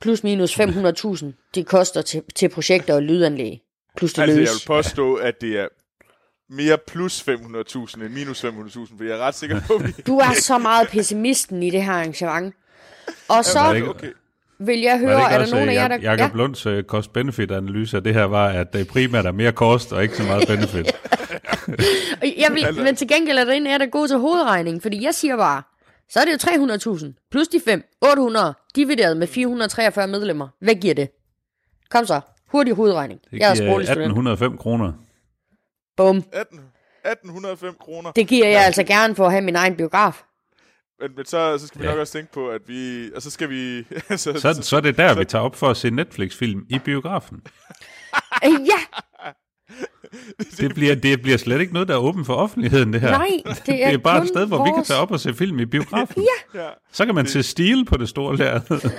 plus 0.00 0.24
minus 0.24 0.60
500.000, 0.60 1.50
det 1.54 1.66
koster 1.66 2.02
til, 2.02 2.22
til 2.34 2.48
projekter 2.48 2.94
og 2.94 3.02
lydanlæg. 3.02 3.60
Plus 3.96 4.12
det 4.12 4.22
Altså, 4.22 4.32
jeg 4.32 4.40
løs. 4.40 4.48
vil 4.54 4.66
påstå, 4.66 5.14
at 5.14 5.40
det 5.40 5.58
er 5.58 5.68
mere 6.50 6.78
plus 6.86 7.20
500.000 7.28 8.02
end 8.04 8.12
minus 8.12 8.44
500.000, 8.44 8.50
for 8.96 9.04
jeg 9.04 9.12
er 9.12 9.18
ret 9.18 9.34
sikker 9.34 9.60
på, 9.66 9.74
at 9.74 9.86
vi... 9.86 9.92
Du 10.06 10.18
er 10.18 10.32
så 10.40 10.58
meget 10.58 10.88
pessimisten 10.88 11.62
i 11.62 11.70
det 11.70 11.82
her 11.82 11.92
arrangement. 11.92 12.54
Og 13.28 13.44
så 13.44 13.58
det 13.70 13.76
ikke- 13.76 13.90
Okay. 13.90 14.10
vil 14.58 14.80
jeg 14.80 14.98
høre, 14.98 15.14
det 15.16 15.24
er 15.34 15.38
der 15.38 15.50
nogen 15.50 15.68
af 15.68 15.74
jer, 15.74 15.88
Jak- 15.88 16.02
der... 16.02 16.12
Jacob 16.12 16.34
Lunds 16.34 16.66
uh, 16.66 16.80
cost-benefit-analyse 16.82 17.96
af 17.96 18.04
det 18.04 18.14
her 18.14 18.24
var, 18.24 18.48
at 18.48 18.72
det 18.72 18.88
primært 18.88 19.26
er 19.26 19.32
mere 19.32 19.52
kost 19.52 19.92
og 19.92 20.02
ikke 20.02 20.16
så 20.16 20.22
meget 20.22 20.48
benefit. 20.48 20.86
Jeg 22.38 22.50
vil, 22.52 22.82
men 22.84 22.96
til 22.96 23.08
gengæld 23.08 23.38
er 23.38 23.44
der 23.44 23.52
en 23.52 23.66
af 23.66 23.70
jer, 23.70 23.78
der 23.78 23.86
er 23.86 23.90
god 23.90 24.08
til 24.08 24.18
hovedregning, 24.18 24.82
fordi 24.82 25.04
jeg 25.04 25.14
siger 25.14 25.36
bare, 25.36 25.62
så 26.10 26.20
er 26.20 26.24
det 26.24 26.32
jo 26.32 26.96
300.000 26.96 27.28
plus 27.30 27.48
de 27.48 27.60
5, 27.64 27.82
800, 28.02 28.54
divideret 28.76 29.16
med 29.16 29.26
443 29.26 30.06
medlemmer. 30.06 30.48
Hvad 30.60 30.74
giver 30.74 30.94
det? 30.94 31.08
Kom 31.90 32.06
så, 32.06 32.20
hurtig 32.52 32.74
hovedregning. 32.74 33.20
Det 33.30 33.38
Jeg 33.38 33.50
er 33.50 33.54
giver 33.54 33.66
sproglig 33.68 33.86
student. 33.88 34.02
1805 34.04 34.58
kroner. 34.58 34.92
Bum. 35.96 36.16
18, 36.32 36.58
1805 37.04 37.74
kroner. 37.80 38.10
Det 38.12 38.28
giver 38.28 38.48
jeg 38.48 38.64
altså 38.66 38.82
gerne 38.84 39.14
for 39.14 39.26
at 39.26 39.32
have 39.32 39.44
min 39.44 39.56
egen 39.56 39.76
biograf. 39.76 40.22
Men, 41.00 41.10
men 41.16 41.24
så, 41.26 41.58
så 41.58 41.66
skal 41.66 41.80
vi 41.80 41.84
Ja. 41.86 41.90
nok 41.90 42.00
også 42.00 42.12
tænke 42.12 42.32
på, 42.32 42.48
at 42.48 42.60
vi... 42.66 43.10
Og 43.16 43.22
så 43.22 43.30
skal 43.30 43.50
vi... 43.50 43.84
så, 44.16 44.16
Så, 44.40 44.58
så 44.62 44.76
er 44.76 44.80
det 44.80 44.96
der, 44.96 45.14
vi 45.18 45.24
tager 45.24 45.42
op 45.44 45.56
for 45.56 45.70
at 45.70 45.76
se 45.76 45.90
Netflix-film 45.90 46.66
i 46.68 46.78
biografen. 46.78 47.40
Øh, 48.44 48.50
Ja, 48.66 48.78
Det 50.60 50.74
bliver, 50.74 50.94
det 50.94 51.22
bliver 51.22 51.36
slet 51.38 51.60
ikke 51.60 51.72
noget, 51.72 51.88
der 51.88 51.94
er 51.94 51.98
åbent 51.98 52.26
for 52.26 52.34
offentligheden, 52.34 52.92
det 52.92 53.00
her. 53.00 53.10
nej, 53.10 53.28
det 53.46 53.52
er, 53.82 53.86
det 53.86 53.94
er 53.94 53.98
bare 53.98 54.22
et 54.22 54.28
sted, 54.28 54.46
hvor 54.46 54.64
vi 54.64 54.68
kan 54.68 54.74
vores- 54.76 54.88
tage 54.88 55.00
op 55.00 55.10
og 55.10 55.20
se 55.20 55.34
film 55.34 55.58
i 55.58 55.64
biografen. 55.66 56.24
ja. 56.54 56.68
Så 56.92 57.06
kan 57.06 57.14
man 57.14 57.26
se 57.26 57.42
stil 57.42 57.84
på 57.84 57.96
det 57.96 58.08
store 58.08 58.36
lærred. 58.36 58.90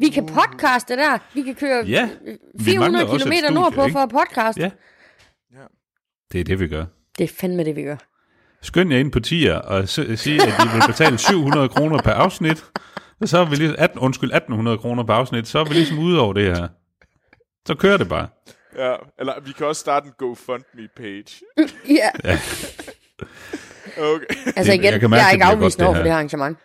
Vi 0.00 0.08
kan 0.08 0.26
podcaste 0.26 0.96
der. 0.96 1.18
Vi 1.34 1.42
kan 1.42 1.54
køre 1.54 1.84
ja, 1.86 2.08
vi 2.58 2.64
400 2.64 2.78
mangler 2.92 3.12
også 3.14 3.28
et 3.28 3.44
km 3.48 3.54
nordpå 3.54 3.84
ikke? 3.84 3.92
for 3.92 4.00
at 4.00 4.08
podcast. 4.08 4.58
Ja. 4.58 4.70
Det 6.32 6.40
er 6.40 6.44
det, 6.44 6.60
vi 6.60 6.68
gør. 6.68 6.84
Det 7.18 7.24
er 7.24 7.28
fandme 7.40 7.64
det, 7.64 7.76
vi 7.76 7.82
gør. 7.82 7.96
Skynd 8.62 8.92
jer 8.92 8.98
ind 8.98 9.12
på 9.12 9.20
tier 9.20 9.54
og 9.54 9.88
sige, 9.88 10.42
at 10.42 10.48
I 10.48 10.68
vil 10.74 10.82
betale 10.86 11.18
700 11.18 11.68
kroner 11.68 12.02
per 12.02 12.12
afsnit. 12.12 12.64
Og 13.20 13.28
så 13.28 13.38
er 13.38 13.44
vi 13.44 13.56
lige, 13.56 13.80
18, 13.80 13.98
undskyld, 13.98 14.30
1800 14.30 14.78
kroner 14.78 15.04
per 15.04 15.14
afsnit, 15.14 15.48
så 15.48 15.58
er 15.58 15.64
vi 15.64 15.74
ligesom 15.74 15.98
ude 15.98 16.20
over 16.20 16.32
det 16.32 16.56
her. 16.56 16.68
Så 17.66 17.74
kører 17.74 17.96
det 17.96 18.08
bare. 18.08 18.28
ja. 18.78 18.94
Eller 19.18 19.32
vi 19.44 19.52
kan 19.52 19.66
også 19.66 19.80
starte 19.80 20.06
en 20.06 20.12
GoFundMe-page. 20.18 21.42
Ja, 21.98 22.10
Okay. 23.98 24.26
altså 24.56 24.72
igen, 24.72 24.84
jeg 24.92 25.00
kan 25.00 25.10
mærke, 25.10 25.20
jeg 25.20 25.28
er 25.28 25.32
ikke 25.32 25.44
afvist 25.44 25.82
over 25.82 25.94
for 25.94 26.02
det 26.02 26.06
her 26.10 26.14
arrangement. 26.16 26.58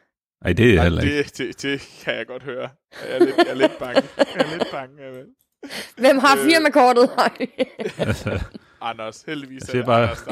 Nej, 0.44 0.54
det 0.54 0.70
er 0.70 0.74
jeg 0.74 0.84
heller 0.84 1.02
ikke. 1.02 1.24
Det, 1.24 1.38
det, 1.38 1.62
det 1.62 1.82
kan 2.04 2.16
jeg 2.16 2.28
godt 2.28 2.44
høre. 2.44 2.70
Jeg 3.08 3.16
er 3.16 3.20
lidt, 3.20 3.38
jeg 3.38 3.48
er 3.48 3.54
lidt 3.56 3.78
bange. 3.80 4.02
Jeg 4.18 4.26
er 4.36 4.58
lidt 4.58 4.68
bange. 4.72 5.04
Jeg 5.06 5.14
vel. 5.14 5.26
Hvem 5.98 6.18
har 6.20 6.38
Øh. 6.38 6.44
firmakortet? 6.44 7.10
Anders, 8.82 9.24
heldigvis 9.28 9.64
siger 9.64 9.76
er 9.76 9.80
det 9.80 9.86
bare- 9.86 10.04
Anders, 10.04 10.22
der. 10.22 10.32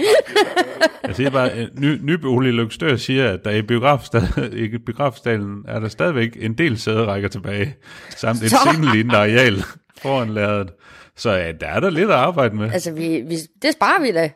Jeg 1.08 1.16
siger 1.16 1.30
bare, 1.30 1.52
at 1.52 1.80
ny, 1.80 2.00
Nybolig 2.02 2.54
Lykstør 2.54 2.96
siger, 2.96 3.30
at 3.32 3.46
der 3.46 3.52
i, 3.52 3.62
biografsta- 3.62 4.42
i 4.64 4.78
biografstallen 4.78 5.66
er 5.68 5.80
der 5.80 5.88
stadigvæk 5.88 6.38
en 6.40 6.54
del 6.54 6.78
sæderækker 6.80 7.30
tilbage, 7.30 7.76
samt 8.18 8.44
et 8.44 8.52
scenelignende 8.52 9.18
areal 9.18 9.64
foran 10.02 10.30
lærredet. 10.30 10.70
Så 11.16 11.32
ja, 11.32 11.52
der 11.52 11.68
er 11.68 11.80
der 11.80 11.90
lidt 11.90 12.10
at 12.10 12.16
arbejde 12.16 12.56
med. 12.56 12.72
Altså, 12.74 12.92
vi, 12.92 13.22
vi, 13.28 13.36
det 13.62 13.74
sparer 13.74 14.02
vi 14.02 14.12
da. 14.12 14.30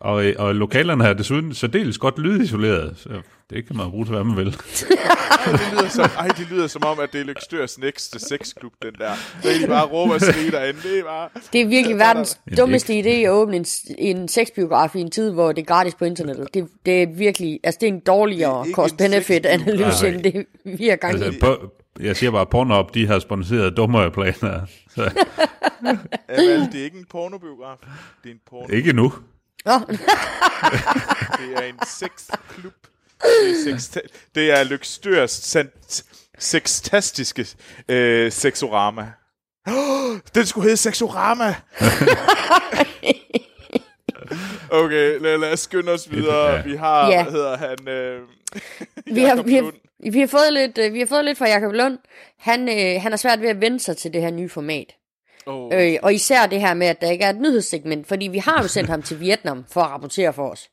Og, 0.00 0.24
og 0.38 0.54
lokalerne 0.54 1.04
er 1.04 1.12
desuden 1.12 1.54
særdeles 1.54 1.98
godt 1.98 2.18
lydisoleret, 2.18 2.94
så 2.96 3.08
det 3.50 3.66
kan 3.66 3.76
man 3.76 3.90
bruge 3.90 4.04
til, 4.06 4.14
hvad 4.14 4.24
man 4.24 4.36
vil. 4.36 4.46
Ej, 5.30 5.52
det 5.52 5.72
lyder 5.72 5.88
som, 5.88 6.04
ej, 6.18 6.26
det 6.28 6.46
lyder 6.50 6.66
som 6.66 6.84
om, 6.84 6.98
at 7.00 7.12
det 7.12 7.20
er 7.20 7.24
Lykstørs 7.24 7.78
næste 7.78 8.18
sexklub, 8.18 8.72
den 8.82 8.92
der. 8.98 9.12
Så 9.42 9.48
de 9.62 9.66
bare 9.66 9.86
råber 9.86 10.14
og 10.14 10.20
skriger 10.20 10.50
derinde. 10.50 10.80
Det 10.82 10.98
er 10.98 11.02
bare... 11.04 11.28
Det 11.52 11.60
er 11.60 11.66
virkelig 11.66 11.98
Der 11.98 12.04
er 12.04 12.08
verdens 12.08 12.38
der- 12.50 12.56
dummeste 12.56 13.00
idé 13.00 13.08
at 13.08 13.30
åbne 13.30 13.56
en, 13.56 13.66
en 13.98 14.28
sexbiograf 14.28 14.94
i 14.96 15.00
en 15.00 15.10
tid, 15.10 15.30
hvor 15.30 15.52
det 15.52 15.62
er 15.62 15.66
gratis 15.66 15.94
på 15.94 16.04
internettet. 16.04 16.48
Det, 16.54 16.68
det 16.86 17.02
er 17.02 17.06
virkelig, 17.06 17.60
altså 17.64 17.78
det 17.80 17.86
er 17.86 17.92
en 17.92 17.98
Det 17.98 18.06
dårligere 18.06 18.68
er 18.68 18.72
cost-benefit-analyse, 18.72 20.08
end 20.08 20.22
det 20.22 20.46
vi 20.64 20.88
har 20.88 20.96
gang 20.96 21.18
i. 21.18 21.22
Altså, 21.22 21.40
på, 21.40 21.56
jeg 22.00 22.16
siger 22.16 22.30
bare, 22.30 22.46
Pornhub, 22.46 22.94
de 22.94 23.06
har 23.06 23.18
sponsoreret 23.18 23.76
dummere 23.76 24.10
planer. 24.10 24.60
Så, 24.94 25.02
Amal, 26.28 26.68
det 26.72 26.80
er 26.80 26.84
ikke 26.84 26.98
en 26.98 27.06
pornobiograf. 27.10 27.76
Det 28.22 28.28
er 28.30 28.34
en 28.34 28.40
porno. 28.50 28.74
ikke 28.74 28.92
nu. 28.92 29.12
Det 29.66 31.54
er 31.56 31.62
en 31.62 31.78
sexklub. 31.86 32.72
Det 34.34 34.50
er, 34.50 34.54
er 34.56 34.64
Lykstørs 34.64 35.56
sextastiske 36.38 37.46
øh, 37.88 38.32
sexorama. 38.32 39.12
Oh, 39.66 40.18
den 40.34 40.46
skulle 40.46 40.64
hedde 40.64 40.76
Sexorama. 40.76 41.44
okay, 44.70 45.20
lad, 45.20 45.38
lad 45.38 45.52
os 45.52 45.60
skynde 45.60 45.92
os 45.92 46.10
videre. 46.10 46.64
Vi 46.64 46.76
har, 46.76 47.08
Ja. 47.08 47.22
hvad 47.22 47.32
hedder 47.32 47.56
han? 47.56 47.88
Øh, 47.88 48.20
vi 49.14 49.20
har, 49.20 49.42
vi, 49.42 49.54
har, 49.54 49.72
vi, 50.10 50.20
har 50.20 50.26
fået 50.26 50.52
lidt, 50.52 50.78
øh, 50.78 50.92
vi 50.94 50.98
har 50.98 51.06
fået 51.06 51.24
lidt 51.24 51.38
fra 51.38 51.48
Jakob 51.48 51.72
Lund. 51.72 51.98
Han, 52.38 52.68
øh, 52.68 53.02
han 53.02 53.12
er 53.12 53.16
svært 53.16 53.40
ved 53.40 53.48
at 53.48 53.60
vende 53.60 53.80
sig 53.80 53.96
til 53.96 54.12
det 54.12 54.20
her 54.22 54.30
nye 54.30 54.48
format. 54.48 54.94
Oh, 55.46 55.70
Øh, 55.74 55.96
og 56.02 56.14
især 56.14 56.46
det 56.46 56.60
her 56.60 56.74
med, 56.74 56.86
at 56.86 57.00
der 57.00 57.10
ikke 57.10 57.24
er 57.24 57.30
et 57.30 57.40
nyhedssegment, 57.40 58.08
fordi 58.08 58.26
vi 58.28 58.38
har 58.38 58.62
jo 58.62 58.68
sendt 58.68 58.90
ham 58.90 59.02
til 59.02 59.20
Vietnam 59.20 59.64
for 59.72 59.80
at 59.80 59.90
rapportere 59.90 60.32
for 60.32 60.50
os. 60.50 60.68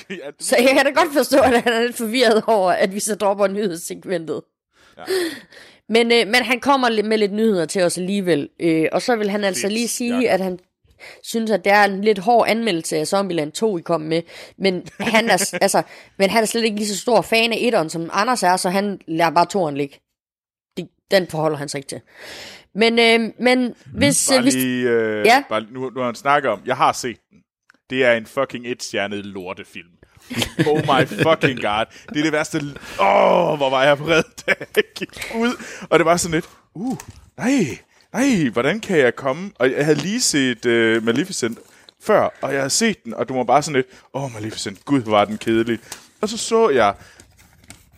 ja, 0.10 0.14
det- 0.14 0.34
Så 0.46 0.56
jeg 0.58 0.68
kan 0.76 0.84
da 0.84 0.90
godt 0.90 1.12
forstå, 1.12 1.38
at 1.38 1.62
han 1.62 1.72
er 1.72 1.82
lidt 1.82 1.96
forvirret 1.96 2.44
over, 2.46 2.72
at 2.72 2.94
vi 2.94 3.00
så 3.00 3.14
dropper 3.14 3.46
nyhedssegmentet. 3.46 4.42
Ja. 4.98 5.02
Men, 5.88 6.12
øh, 6.12 6.26
men 6.26 6.34
han 6.34 6.60
kommer 6.60 7.02
med 7.02 7.18
lidt 7.18 7.32
nyheder 7.32 7.66
til 7.66 7.82
os 7.82 7.98
alligevel. 7.98 8.48
Øh, 8.60 8.86
og 8.92 9.02
så 9.02 9.16
vil 9.16 9.30
han 9.30 9.44
altså 9.44 9.62
Fedt, 9.62 9.72
lige 9.72 9.88
sige, 9.88 10.14
Jakob. 10.14 10.32
at 10.34 10.40
han 10.40 10.58
synes, 11.22 11.50
at 11.50 11.64
det 11.64 11.72
er 11.72 11.84
en 11.84 12.00
lidt 12.04 12.18
hård 12.18 12.48
anmeldelse 12.48 12.96
af 12.96 13.06
Zombieland 13.06 13.52
2, 13.52 13.78
I 13.78 13.80
kom 13.80 14.00
med. 14.00 14.22
Men 14.58 14.86
han 15.00 15.30
er, 15.30 15.54
altså, 15.60 15.82
men 16.18 16.30
han 16.30 16.42
er 16.42 16.46
slet 16.46 16.64
ikke 16.64 16.76
lige 16.76 16.88
så 16.88 16.98
stor 16.98 17.20
fan 17.22 17.52
af 17.52 17.56
etteren, 17.60 17.90
som 17.90 18.10
Anders 18.12 18.42
er, 18.42 18.56
så 18.56 18.70
han 18.70 19.00
lader 19.08 19.30
bare 19.30 19.46
toren 19.46 19.76
ligge. 19.76 20.00
Det, 20.76 20.88
den 21.10 21.26
forholder 21.26 21.56
han 21.58 21.68
sig 21.68 21.78
ikke 21.78 21.88
til. 21.88 22.00
Men, 22.74 22.98
øh, 22.98 23.30
men 23.38 23.74
hvis... 23.94 24.28
Bare 24.28 24.38
øh, 24.38 24.42
hvis 24.42 24.54
lige, 24.54 24.88
øh, 24.88 25.26
Ja. 25.26 25.42
bare, 25.48 25.60
nu, 25.70 25.90
nu 25.90 25.98
har 26.00 26.06
han 26.06 26.14
snakket 26.14 26.50
om, 26.50 26.60
jeg 26.66 26.76
har 26.76 26.92
set 26.92 27.16
den. 27.30 27.38
Det 27.92 28.04
er 28.04 28.12
en 28.12 28.26
fucking 28.26 28.66
etstjernet 28.66 29.26
lortefilm. 29.26 29.88
Oh 30.66 30.78
my 30.78 31.06
fucking 31.06 31.60
god. 31.62 31.86
Det 32.08 32.18
er 32.18 32.22
det 32.22 32.32
værste. 32.32 32.58
Åh, 33.00 33.52
oh, 33.52 33.56
hvor 33.56 33.70
var 33.70 33.84
jeg 33.84 33.98
vred, 34.00 34.22
da 34.46 34.54
jeg 34.76 34.84
gik 34.96 35.32
ud. 35.34 35.64
Og 35.90 35.98
det 35.98 36.06
var 36.06 36.16
sådan 36.16 36.34
lidt, 36.34 36.48
uh, 36.74 36.96
nej, 37.36 37.78
nej, 38.12 38.48
hvordan 38.52 38.80
kan 38.80 38.98
jeg 38.98 39.16
komme? 39.16 39.50
Og 39.54 39.70
jeg 39.70 39.84
havde 39.84 39.98
lige 39.98 40.20
set 40.20 40.66
uh, 40.66 41.04
Maleficent 41.04 41.58
før, 42.00 42.28
og 42.42 42.52
jeg 42.52 42.60
havde 42.60 42.70
set 42.70 43.04
den, 43.04 43.14
og 43.14 43.28
du 43.28 43.34
var 43.34 43.44
bare 43.44 43.62
sådan 43.62 43.76
lidt, 43.76 43.86
åh, 44.14 44.24
oh, 44.24 44.32
Maleficent, 44.32 44.84
gud, 44.84 45.02
hvor 45.02 45.10
var 45.10 45.24
den 45.24 45.38
kedelig. 45.38 45.78
Og 46.20 46.28
så 46.28 46.36
så 46.36 46.68
jeg 46.68 46.94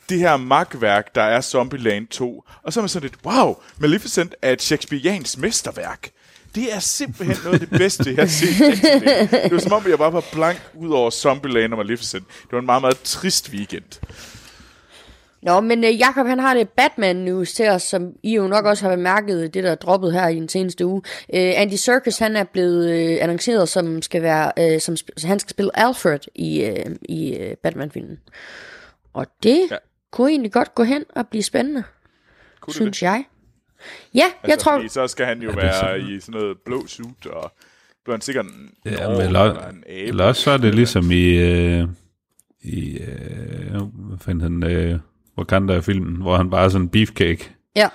det 0.08 0.18
her 0.18 0.36
magtværk, 0.36 1.14
der 1.14 1.22
er 1.22 1.40
Zombieland 1.40 2.06
2. 2.06 2.44
Og 2.62 2.72
så 2.72 2.80
er 2.80 2.82
man 2.82 2.88
sådan 2.88 3.08
lidt, 3.08 3.24
wow, 3.24 3.56
Maleficent 3.78 4.34
er 4.42 4.52
et 4.52 4.62
Shakespeareans 4.62 5.38
mesterværk. 5.38 6.10
Det 6.54 6.72
er 6.74 6.78
simpelthen 6.78 7.36
noget 7.44 7.60
af 7.62 7.68
det 7.68 7.78
bedste, 7.78 8.10
jeg 8.10 8.16
har 8.18 8.26
set. 8.26 8.58
det. 8.58 9.30
Det 9.30 9.52
var 9.52 9.58
som 9.58 9.72
om, 9.72 9.84
jeg 9.88 9.98
bare 9.98 10.12
var 10.12 10.24
blank 10.32 10.60
ud 10.74 10.90
over 10.90 11.10
Zombieland 11.10 11.72
og 11.72 11.78
Maleficent. 11.78 12.24
Det 12.28 12.52
var 12.52 12.58
en 12.58 12.66
meget, 12.66 12.82
meget 12.82 12.98
trist 13.04 13.50
weekend. 13.50 14.00
Nå, 15.42 15.60
men 15.60 15.84
øh, 15.84 15.98
Jakob 15.98 16.26
han 16.26 16.38
har 16.38 16.54
det 16.54 16.68
Batman 16.68 17.16
News 17.16 17.52
til 17.52 17.68
os, 17.68 17.82
som 17.82 18.12
I 18.22 18.34
jo 18.34 18.46
nok 18.48 18.64
også 18.64 18.88
har 18.88 18.96
bemærket, 18.96 19.54
det 19.54 19.64
der 19.64 19.70
er 19.70 19.74
droppet 19.74 20.12
her 20.12 20.28
i 20.28 20.34
den 20.34 20.48
seneste 20.48 20.86
uge. 20.86 21.02
Øh, 21.34 21.52
Andy 21.56 21.74
Serkis 21.74 22.18
han 22.18 22.36
er 22.36 22.44
blevet 22.44 22.90
øh, 22.90 23.18
annonceret 23.20 23.68
som 23.68 24.02
skal 24.02 24.22
være, 24.22 24.52
øh, 24.58 24.80
som 24.80 24.94
sp- 24.94 25.26
han 25.26 25.38
skal 25.38 25.50
spille 25.50 25.78
Alfred 25.78 26.18
i, 26.34 26.64
øh, 26.64 26.86
i 27.08 27.34
øh, 27.36 27.56
Batman-filmen. 27.56 28.18
Og 29.14 29.26
det 29.42 29.68
Ja. 29.70 29.76
kunne 30.12 30.30
egentlig 30.30 30.52
godt 30.52 30.74
gå 30.74 30.82
hen 30.82 31.04
og 31.16 31.28
blive 31.28 31.42
spændende, 31.42 31.82
Kunne 32.60 32.74
synes 32.74 32.98
det? 32.98 33.02
jeg. 33.02 33.24
Ja, 34.14 34.18
jeg 34.18 34.32
Altså, 34.50 34.64
tror... 34.64 34.72
Fordi 34.76 34.88
så 34.88 35.06
skal 35.06 35.26
han 35.26 35.42
jo 35.42 35.48
det 35.50 35.56
er 35.58 35.62
være 35.62 35.74
sådan. 35.74 36.06
i 36.16 36.20
sådan 36.20 36.40
noget 36.40 36.56
blå 36.64 36.86
suit, 36.86 37.26
og 37.26 37.52
bliver 38.04 38.16
han 38.16 38.20
sikkert 38.20 38.46
en, 38.46 38.70
Ja, 38.84 39.08
men 39.08 39.20
eller, 39.20 39.40
eller 39.42 39.68
en 39.68 39.84
abe. 39.86 40.08
eller 40.08 40.24
også 40.24 40.42
så 40.42 40.50
er 40.50 40.56
det 40.56 40.74
ligesom 40.74 41.10
i, 41.10 41.24
øh, 41.36 41.88
i 42.62 42.98
øh, 42.98 43.82
hvad 43.82 44.18
fanden 44.20 44.40
han, 44.62 44.72
øh, 44.72 44.98
Wakanda-filmen, 45.38 46.22
hvor 46.22 46.36
han 46.36 46.50
bare 46.50 46.64
er 46.64 46.68
sådan 46.68 46.82
en 46.84 46.88
beefcake. 46.88 47.50
Ja. 47.76 47.88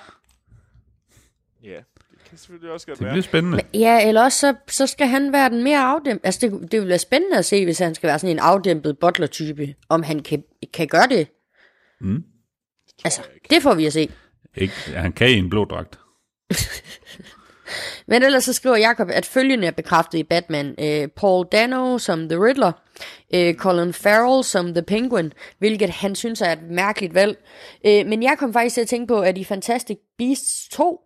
Ja, 1.64 1.76
det 2.10 2.24
kan 2.28 2.38
selvfølgelig 2.38 2.70
også 2.72 2.86
godt 2.86 2.98
Det 2.98 3.04
være. 3.04 3.14
bliver 3.14 3.22
spændende. 3.22 3.60
Ja, 3.74 4.08
eller 4.08 4.22
også 4.22 4.38
så, 4.38 4.54
så 4.68 4.86
skal 4.86 5.06
han 5.06 5.32
være 5.32 5.48
den 5.50 5.64
mere 5.64 5.78
afdæmpet. 5.78 6.26
Altså, 6.26 6.40
det, 6.48 6.72
det 6.72 6.80
vil 6.80 6.88
være 6.88 6.98
spændende 6.98 7.38
at 7.38 7.44
se, 7.44 7.64
hvis 7.64 7.78
han 7.78 7.94
skal 7.94 8.08
være 8.08 8.18
sådan 8.18 8.36
en 8.36 8.38
afdæmpet 8.38 8.98
butler-type, 8.98 9.74
om 9.88 10.02
han 10.02 10.20
kan, 10.20 10.44
kan 10.74 10.86
gøre 10.88 11.06
det. 11.08 11.28
Mm. 12.00 12.24
Altså, 13.04 13.20
det 13.50 13.62
får 13.62 13.74
vi 13.74 13.86
at 13.86 13.92
se. 13.92 14.10
Ikke, 14.60 14.74
han 14.96 15.12
kan 15.12 15.30
i 15.30 15.34
en 15.34 15.50
blå 15.50 15.64
dragt. 15.64 15.98
Men 18.06 18.22
ellers 18.22 18.44
så 18.44 18.52
skriver 18.52 18.76
Jacob, 18.76 19.08
at 19.10 19.26
følgende 19.26 19.66
er 19.66 19.70
bekræftet 19.70 20.18
i 20.18 20.22
Batman. 20.22 20.74
Øh, 20.78 21.08
Paul 21.08 21.46
Dano 21.52 21.98
som 21.98 22.28
The 22.28 22.44
Riddler, 22.44 22.72
øh, 23.34 23.54
Colin 23.54 23.92
Farrell 23.92 24.44
som 24.44 24.74
The 24.74 24.82
Penguin, 24.82 25.32
hvilket 25.58 25.90
han 25.90 26.14
synes 26.14 26.40
er 26.40 26.52
et 26.52 26.62
mærkeligt 26.70 27.14
valg. 27.14 27.38
Øh, 27.86 28.06
men 28.06 28.22
jeg 28.22 28.36
kom 28.38 28.52
faktisk 28.52 28.74
til 28.74 28.80
at 28.80 28.88
tænke 28.88 29.06
på, 29.06 29.20
at 29.20 29.38
i 29.38 29.44
Fantastic 29.44 29.98
Beasts 30.18 30.68
2, 30.68 31.00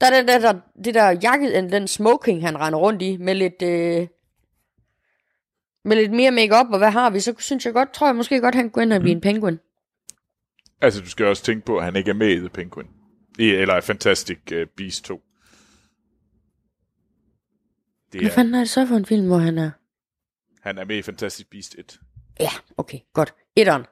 der 0.00 0.06
er 0.06 0.20
det 0.20 0.28
der, 0.28 0.38
der, 0.38 0.54
det 0.84 0.94
der 0.94 1.18
jakke, 1.22 1.68
den 1.70 1.88
smoking, 1.88 2.42
han 2.42 2.60
render 2.60 2.78
rundt 2.78 3.02
i, 3.02 3.16
med 3.16 3.34
lidt, 3.34 3.62
øh, 3.62 4.06
med 5.84 5.96
lidt 5.96 6.12
mere 6.12 6.30
makeup 6.30 6.66
og 6.72 6.78
hvad 6.78 6.90
har 6.90 7.10
vi, 7.10 7.20
så 7.20 7.34
synes 7.38 7.66
jeg 7.66 7.74
godt, 7.74 7.92
tror 7.92 8.06
jeg 8.06 8.16
måske 8.16 8.40
godt, 8.40 8.54
han 8.54 8.64
kunne 8.64 8.70
gå 8.70 8.80
ind 8.80 8.92
og 8.92 9.00
blive 9.00 9.14
en 9.14 9.20
penguin. 9.20 9.58
Altså, 10.82 11.00
du 11.00 11.10
skal 11.10 11.26
også 11.26 11.42
tænke 11.44 11.66
på, 11.66 11.78
at 11.78 11.84
han 11.84 11.96
ikke 11.96 12.10
er 12.10 12.14
med 12.14 12.28
i 12.28 12.38
The 12.38 12.48
Penguin. 12.48 12.86
I, 13.38 13.44
eller 13.50 13.80
Fantastic 13.80 14.38
uh, 14.52 14.58
Beast 14.76 15.04
2. 15.04 15.22
Det 18.12 18.20
Hvad 18.20 18.30
er, 18.30 18.34
fanden 18.34 18.54
er 18.54 18.58
det 18.58 18.70
så 18.70 18.86
for 18.86 18.96
en 18.96 19.06
film, 19.06 19.26
hvor 19.26 19.38
han 19.38 19.58
er? 19.58 19.70
han 20.60 20.78
er 20.78 20.84
med 20.84 20.96
i 20.96 21.02
Fantastic 21.02 21.46
Beast 21.50 21.74
1. 21.78 22.00
Ja, 22.40 22.50
okay, 22.76 22.98
godt. 23.12 23.34
Etteren. 23.56 23.84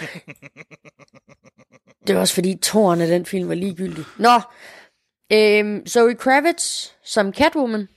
det 2.06 2.14
var 2.14 2.20
også 2.20 2.34
fordi 2.34 2.56
toren 2.62 3.00
af 3.00 3.06
den 3.06 3.26
film 3.26 3.48
var 3.48 3.54
ligegyldig. 3.54 4.04
Nå, 4.18 4.40
øhm, 5.32 5.86
Zoe 5.86 6.14
Kravitz 6.14 6.88
som 7.04 7.34
Catwoman, 7.34 7.80
Nice. 7.80 7.90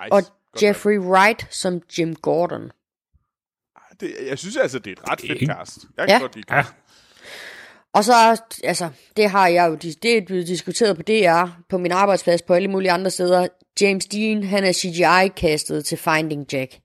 og 0.00 0.10
Godt 0.22 0.62
Jeffrey 0.62 0.98
Wright 0.98 1.54
som 1.54 1.82
Jim 1.98 2.16
Gordon. 2.16 2.60
nok. 2.62 2.70
Det, 4.00 4.14
jeg 4.28 4.38
synes 4.38 4.56
altså, 4.56 4.78
det 4.78 4.98
er 4.98 5.02
et 5.02 5.08
ret 5.10 5.20
fedt 5.20 5.48
cast. 5.48 5.78
Jeg 5.96 6.06
kan 6.08 6.16
Ja. 6.16 6.20
godt 6.20 6.36
lide 6.36 6.56
Ja. 6.56 6.64
Og 7.94 8.04
så, 8.04 8.42
altså, 8.64 8.90
det 9.16 9.30
har 9.30 9.48
jeg 9.48 9.68
jo, 9.68 9.74
det 9.74 10.16
er 10.16 10.26
blevet 10.26 10.46
diskuteret 10.46 10.96
på 10.96 11.02
DR, 11.02 11.46
på 11.68 11.78
min 11.78 11.92
arbejdsplads, 11.92 12.42
på 12.42 12.54
alle 12.54 12.68
mulige 12.68 12.92
andre 12.92 13.10
steder. 13.10 13.48
James 13.80 14.06
Dean, 14.06 14.42
han 14.42 14.64
er 14.64 14.72
CGI-kastet 14.72 15.84
til 15.84 15.98
Finding 15.98 16.52
Jack. 16.52 16.80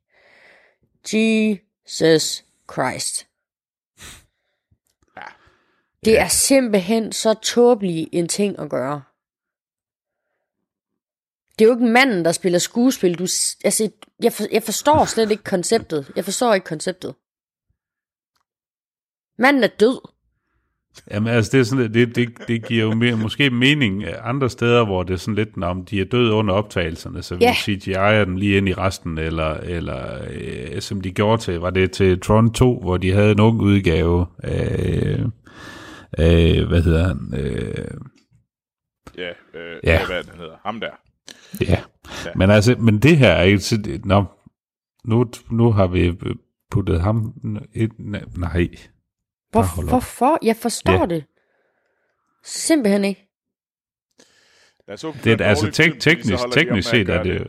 Jesus 1.14 2.44
Christ. 2.72 3.28
Ja. 5.18 5.26
Det 6.06 6.20
er 6.20 6.28
simpelthen 6.28 7.12
så 7.12 7.34
tåbelig 7.34 8.10
en 8.12 8.28
ting 8.28 8.60
at 8.60 8.70
gøre. 8.70 9.04
Det 11.60 11.66
er 11.66 11.70
jo 11.70 11.76
ikke 11.76 11.92
manden, 11.94 12.26
der 12.26 12.32
spiller 12.32 12.60
skuespil. 12.60 13.20
Du, 13.20 13.24
altså, 13.64 13.92
jeg, 14.24 14.34
for, 14.34 14.44
jeg 14.52 14.64
forstår 14.64 15.06
slet 15.06 15.32
ikke 15.32 15.44
konceptet. 15.44 16.12
Jeg 16.16 16.26
forstår 16.26 16.54
ikke 16.54 16.66
konceptet. 16.66 17.16
Manden 19.38 19.64
er 19.64 19.68
død. 19.68 20.19
Jamen 21.12 21.34
altså, 21.34 21.52
det, 21.52 21.60
er 21.60 21.64
sådan, 21.64 21.94
det, 21.94 22.16
det, 22.16 22.30
det 22.48 22.66
giver 22.68 22.84
jo 22.84 22.94
mere, 22.94 23.16
måske 23.18 23.50
mening 23.50 24.04
andre 24.24 24.50
steder, 24.50 24.86
hvor 24.86 25.04
det 25.04 25.14
er 25.14 25.18
sådan 25.18 25.36
lidt, 25.36 25.64
om 25.64 25.86
de 25.86 26.02
er 26.02 26.06
døde 26.06 26.34
under 26.34 26.54
optagelserne, 26.54 27.22
så 27.22 27.36
vi 27.36 27.44
Ja. 27.44 27.52
CGI'er 27.52 28.26
dem 28.26 28.36
lige 28.36 28.58
ind 28.58 28.70
i 28.70 28.74
resten, 28.74 29.18
eller, 29.18 29.54
eller 29.54 30.22
øh, 30.32 30.82
som 30.82 31.02
de 31.02 31.12
gjorde 31.12 31.42
til, 31.42 31.60
var 31.60 31.70
det 31.70 31.92
til 31.92 32.20
Tron 32.20 32.54
2, 32.54 32.80
hvor 32.80 32.98
de 32.98 33.12
havde 33.12 33.32
en 33.32 33.40
ung 33.40 33.62
udgave 33.62 34.26
af, 34.44 35.24
af 36.12 36.66
hvad 36.66 36.82
hedder 36.82 37.08
han, 37.08 37.34
øh, 37.38 37.88
Ja, 39.18 39.30
øh, 39.60 39.80
Ja. 39.84 39.92
ja. 39.92 40.06
hvad 40.06 40.24
han 40.24 40.40
hedder? 40.40 40.56
Ham 40.66 40.80
der. 40.80 40.92
ja, 41.62 41.80
Men 42.36 42.50
altså, 42.50 42.76
men 42.80 43.00
det 43.00 43.18
her 43.18 43.32
er 43.32 43.44
ikke... 43.44 44.02
Nå, 44.06 44.26
nu, 45.06 45.26
nu 45.52 45.72
har 45.72 45.88
vi 45.88 46.14
puttet 46.72 47.02
ham... 47.02 47.34
Et, 47.74 47.92
nej. 48.38 48.70
Hvor, 49.52 49.62
op. 49.62 49.90
hvorfor? 49.90 50.40
Jeg 50.46 50.56
forstår 50.56 51.00
Ja. 51.00 51.06
det. 51.06 51.26
Simpelthen 52.44 53.04
ikke. 53.06 53.26
Det 55.24 55.42
er, 55.42 55.46
altså 55.46 55.72
tek, 55.72 56.00
teknisk, 56.00 56.44
teknisk 56.52 56.90
set 56.90 57.10
er 57.10 57.24
det 57.24 57.40
jo, 57.40 57.46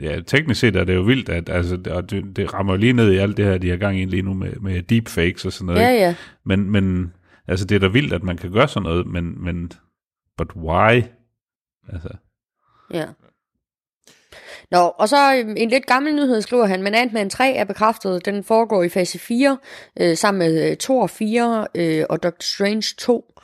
Ja, 0.00 0.20
teknisk 0.26 0.60
set 0.60 0.76
er 0.76 0.84
det 0.84 0.94
jo 0.94 1.00
vildt, 1.02 1.28
at 1.28 1.48
altså, 1.48 1.78
og 1.90 2.10
det, 2.10 2.36
det 2.36 2.54
rammer 2.54 2.76
lige 2.76 2.92
ned 2.92 3.12
i 3.12 3.16
alt 3.16 3.36
det 3.36 3.44
her, 3.44 3.58
de 3.58 3.70
har 3.70 3.76
gang 3.76 4.00
i 4.00 4.04
lige 4.04 4.22
nu 4.22 4.34
med, 4.34 4.52
med 4.52 4.82
deepfakes 4.82 5.44
og 5.44 5.52
sådan 5.52 5.66
noget. 5.66 5.80
Ja, 5.80 5.88
ikke? 5.90 6.02
ja. 6.04 6.14
Men, 6.44 6.70
men 6.70 7.12
altså, 7.46 7.66
det 7.66 7.74
er 7.74 7.78
da 7.78 7.86
vildt, 7.88 8.12
at 8.12 8.22
man 8.22 8.36
kan 8.36 8.52
gøre 8.52 8.68
sådan 8.68 8.82
noget, 8.82 9.06
men, 9.06 9.44
men 9.44 9.70
but 10.36 10.56
why? 10.56 11.02
Altså, 11.88 12.08
Ja. 12.94 13.06
Nå, 14.70 14.78
og 14.78 15.08
så 15.08 15.34
øhm, 15.34 15.54
en 15.56 15.68
lidt 15.68 15.86
gammel 15.86 16.14
nyhed 16.14 16.42
skriver 16.42 16.66
han, 16.66 16.82
men 16.82 16.94
Ant-Man 16.94 17.30
3 17.30 17.52
er 17.52 17.64
bekræftet. 17.64 18.24
Den 18.24 18.44
foregår 18.44 18.82
i 18.82 18.88
fase 18.88 19.18
4, 19.18 19.58
øh, 20.00 20.16
sammen 20.16 20.38
med 20.38 20.70
øh, 20.70 20.76
Thor 20.76 21.06
4 21.06 21.66
øh, 21.74 22.04
og 22.10 22.22
Doctor 22.22 22.42
Strange 22.42 22.94
2. 22.98 23.34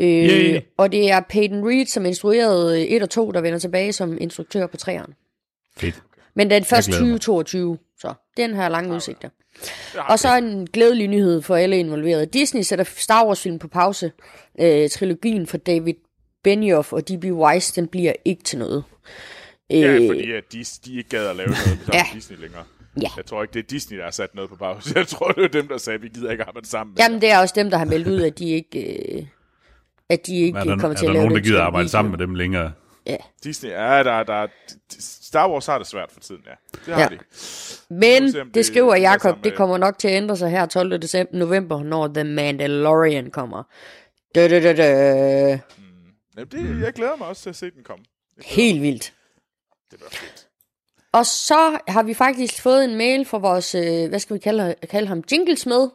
Øh, 0.00 0.06
Yay. 0.06 0.60
og 0.76 0.92
det 0.92 1.10
er 1.10 1.20
Peyton 1.28 1.68
Reed, 1.68 1.86
som 1.86 2.06
instruerede 2.06 2.82
øh, 2.82 2.86
1 2.86 3.02
og 3.02 3.10
2, 3.10 3.30
der 3.30 3.40
vender 3.40 3.58
tilbage 3.58 3.92
som 3.92 4.18
instruktør 4.20 4.66
på 4.66 4.76
3'eren. 4.82 5.12
fedt. 5.76 6.02
Men 6.34 6.50
den 6.50 6.62
er 6.62 6.66
først 6.66 6.88
glæder 6.88 7.04
mig. 7.04 7.20
2022, 7.20 7.78
så 7.98 8.14
den 8.36 8.54
har 8.54 8.68
lange 8.68 8.94
udsigter. 8.94 9.28
Og 10.08 10.18
så 10.18 10.36
en 10.36 10.66
glædelig 10.66 11.08
nyhed 11.08 11.42
for 11.42 11.56
alle 11.56 11.78
involverede. 11.78 12.26
Disney 12.26 12.62
sætter 12.62 12.84
Star 12.84 13.26
Wars 13.26 13.42
film 13.42 13.58
på 13.58 13.68
pause. 13.68 14.12
Øh, 14.60 14.90
trilogien 14.90 15.46
fra 15.46 15.58
David 15.58 15.94
Benioff 16.44 16.92
og 16.92 17.08
D.B. 17.08 17.24
Weiss, 17.24 17.72
den 17.72 17.88
bliver 17.88 18.12
ikke 18.24 18.42
til 18.42 18.58
noget. 18.58 18.84
Ja, 19.80 19.86
Øh, 19.94 20.06
fordi 20.08 20.32
at 20.32 20.52
de, 20.52 20.64
de 20.84 20.96
ikke 20.98 21.08
gad 21.10 21.26
at 21.28 21.36
lave 21.36 21.48
noget 21.48 21.78
med 21.86 21.94
Ja. 21.98 22.02
Disney 22.14 22.36
længere. 22.40 22.64
Ja. 23.02 23.08
Jeg 23.16 23.26
tror 23.26 23.42
ikke, 23.42 23.52
det 23.54 23.58
er 23.58 23.66
Disney, 23.66 23.98
der 23.98 24.04
har 24.04 24.10
sat 24.10 24.34
noget 24.34 24.50
på 24.50 24.56
pause. 24.56 24.92
Jeg 24.98 25.06
tror, 25.08 25.28
det 25.32 25.44
er 25.44 25.48
dem, 25.48 25.68
der 25.68 25.78
sagde, 25.78 25.94
at 25.94 26.02
vi 26.02 26.08
gider 26.08 26.30
ikke 26.30 26.44
arbejde 26.44 26.68
sammen. 26.68 26.94
med 26.94 27.02
Jamen, 27.04 27.20
det 27.20 27.30
er 27.30 27.38
også 27.38 27.54
dem, 27.56 27.70
der 27.70 27.78
har 27.78 27.84
meldt 27.84 28.08
ud, 28.08 28.22
at 28.22 28.38
de 28.38 28.50
ikke, 28.50 28.94
øh, 29.18 29.26
at 30.08 30.26
de 30.26 30.36
ikke 30.36 30.58
Er 30.58 30.64
der, 30.64 30.70
kommer 30.78 30.88
er 30.88 30.94
til 30.94 31.04
der 31.04 31.10
at 31.10 31.14
lave 31.14 31.22
nogen, 31.22 31.30
der 31.30 31.36
den 31.36 31.42
gider 31.44 31.56
trilogi. 31.56 31.66
arbejde 31.66 31.88
sammen 31.88 32.10
med 32.10 32.18
dem 32.18 32.34
længere? 32.34 32.72
Ja. 33.06 33.16
Disney 33.44 33.70
er 33.72 34.02
der, 34.02 34.22
der, 34.22 34.46
Star 35.00 35.50
Wars 35.50 35.66
har 35.66 35.78
det 35.78 35.86
svært 35.86 36.12
for 36.12 36.20
tiden, 36.20 36.42
ja. 36.46 36.78
Det 36.86 36.94
har 36.94 37.00
Ja. 37.00 37.08
de. 37.08 37.18
Men 37.94 38.32
se, 38.32 38.38
det, 38.38 38.54
det- 38.54 38.66
skriver 38.66 38.96
Jakob, 38.96 39.44
det 39.44 39.54
kommer 39.54 39.78
nok 39.78 39.98
til 39.98 40.08
at 40.08 40.16
ændre 40.16 40.36
sig 40.36 40.50
her 40.50 40.66
12. 40.66 40.98
december, 41.02 41.36
november, 41.38 41.82
når 41.82 42.08
The 42.08 42.24
Mandalorian 42.24 43.30
kommer. 43.30 43.62
Dø, 44.34 44.48
dø, 44.48 44.60
dø, 44.62 44.72
dø. 44.76 44.82
Jamen, 46.36 46.48
det, 46.52 46.82
jeg 46.84 46.92
glæder 46.92 47.16
mig 47.18 47.28
også 47.28 47.42
til 47.42 47.50
at 47.50 47.56
se 47.56 47.70
den 47.70 47.84
komme. 47.84 48.04
Helt 48.44 48.82
vildt. 48.82 49.12
Det 49.92 49.98
bliver 49.98 50.10
fedt. 50.10 50.48
Og 51.12 51.26
så 51.26 51.78
har 51.88 52.02
vi 52.02 52.14
faktisk 52.14 52.62
fået 52.62 52.84
en 52.84 52.94
mail 52.94 53.24
fra 53.24 53.38
vores, 53.38 53.74
øh, 53.74 54.08
hvad 54.08 54.18
skal 54.18 54.34
vi 54.34 54.40
kalde, 54.40 54.74
kalde 54.90 55.08
ham, 55.08 55.24
jinglesmed, 55.32 55.88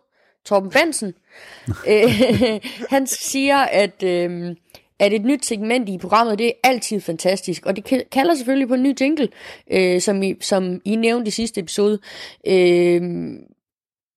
Torben 0.46 0.70
Bensen. 0.70 1.14
øh, 1.92 2.10
han 2.96 3.08
siger, 3.08 3.58
at, 3.58 4.04
øh, 4.04 4.56
at 5.00 5.14
et 5.14 5.26
nyt 5.26 5.46
segment 5.46 5.90
i 5.90 5.98
programmet, 5.98 6.40
det 6.40 6.48
er 6.48 6.52
altid 6.64 7.02
fantastisk. 7.02 7.66
Og 7.66 7.76
det 7.76 7.94
ka- 7.94 8.10
kalder 8.12 8.36
selvfølgelig 8.36 8.68
på 8.68 8.74
en 8.74 8.84
ny 8.84 8.96
jingle, 9.02 9.30
øh, 9.72 10.02
som, 10.02 10.24
I, 10.24 10.36
som 10.42 10.82
I 10.86 10.96
nævnte 10.96 11.28
i 11.28 11.32
sidste 11.32 11.62
episode. 11.62 12.00
Øh, 12.48 13.02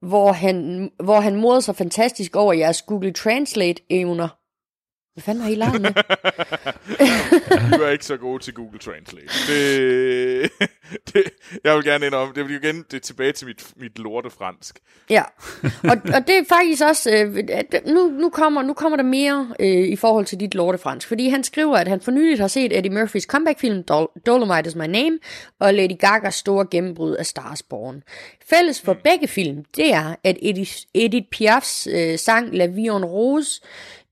hvor 0.02 0.32
han, 0.32 0.90
hvor 1.04 1.20
han 1.20 1.36
morede 1.36 1.62
sig 1.62 1.76
fantastisk 1.76 2.36
over 2.36 2.52
jeres 2.52 2.82
Google 2.82 3.12
Translate-evner. 3.12 4.39
Hvad 5.20 5.34
fanden 5.34 5.42
har 5.42 5.50
I 5.50 5.78
med? 5.78 5.92
Du 7.78 7.82
er 7.82 7.90
ikke 7.90 8.04
så 8.04 8.16
god 8.16 8.38
til 8.38 8.54
Google 8.54 8.78
Translate. 8.78 9.26
Det, 9.48 10.50
det, 11.12 11.22
jeg 11.64 11.76
vil 11.76 11.84
gerne 11.84 12.06
indrømme, 12.06 12.34
det 12.34 12.48
vil 12.48 12.64
igen 12.64 12.84
det 12.90 12.96
er 12.96 13.00
tilbage 13.00 13.32
til 13.32 13.46
mit, 13.46 13.72
mit 13.76 13.98
lorte 13.98 14.30
fransk. 14.30 14.78
Ja, 15.10 15.22
og, 15.62 15.96
og 16.14 16.26
det 16.26 16.38
er 16.38 16.44
faktisk 16.48 16.82
også, 16.82 17.10
øh, 17.10 17.36
nu, 17.86 18.06
nu, 18.06 18.30
kommer, 18.30 18.62
nu 18.62 18.72
kommer 18.74 18.96
der 18.96 19.04
mere 19.04 19.54
øh, 19.60 19.88
i 19.88 19.96
forhold 19.96 20.24
til 20.26 20.40
dit 20.40 20.54
lortefransk, 20.54 21.08
fordi 21.08 21.28
han 21.28 21.44
skriver, 21.44 21.76
at 21.76 21.88
han 21.88 22.00
for 22.00 22.10
nyligt 22.10 22.40
har 22.40 22.48
set 22.48 22.78
Eddie 22.78 22.92
Murphys 22.92 23.24
comeback-film 23.24 23.84
Dol- 23.90 24.20
Dolomite 24.26 24.68
is 24.68 24.74
my 24.74 24.86
name, 24.86 25.18
og 25.58 25.74
Lady 25.74 25.98
Gagas 25.98 26.34
store 26.34 26.66
gennembrud 26.70 27.14
af 27.14 27.26
Stars 27.26 27.62
Born. 27.62 28.02
Fælles 28.50 28.80
for 28.80 28.96
begge 29.04 29.28
film, 29.28 29.64
det 29.76 29.92
er, 29.92 30.14
at 30.24 30.38
Edith, 30.42 30.72
Edith 30.94 31.26
Piafs 31.32 31.86
øh, 31.86 32.18
sang 32.18 32.54
La 32.56 32.66
Vie 32.66 32.96
en 32.96 33.04
Rose 33.04 33.60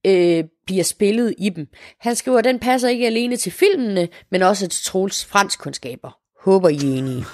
øh, 0.07 0.45
bliver 0.69 0.85
spillet 0.85 1.35
i 1.39 1.49
dem. 1.49 1.67
Han 2.01 2.15
skriver, 2.15 2.39
at 2.39 2.45
den 2.45 2.59
passer 2.59 2.89
ikke 2.89 3.07
alene 3.07 3.37
til 3.37 3.53
filmene, 3.53 4.09
men 4.31 4.43
også 4.43 4.69
til 4.69 4.85
Troels 4.85 5.25
franskkundskaber. 5.25 6.19
Håber 6.45 6.69
I 6.69 6.77
er 6.77 6.99
enige. 6.99 7.25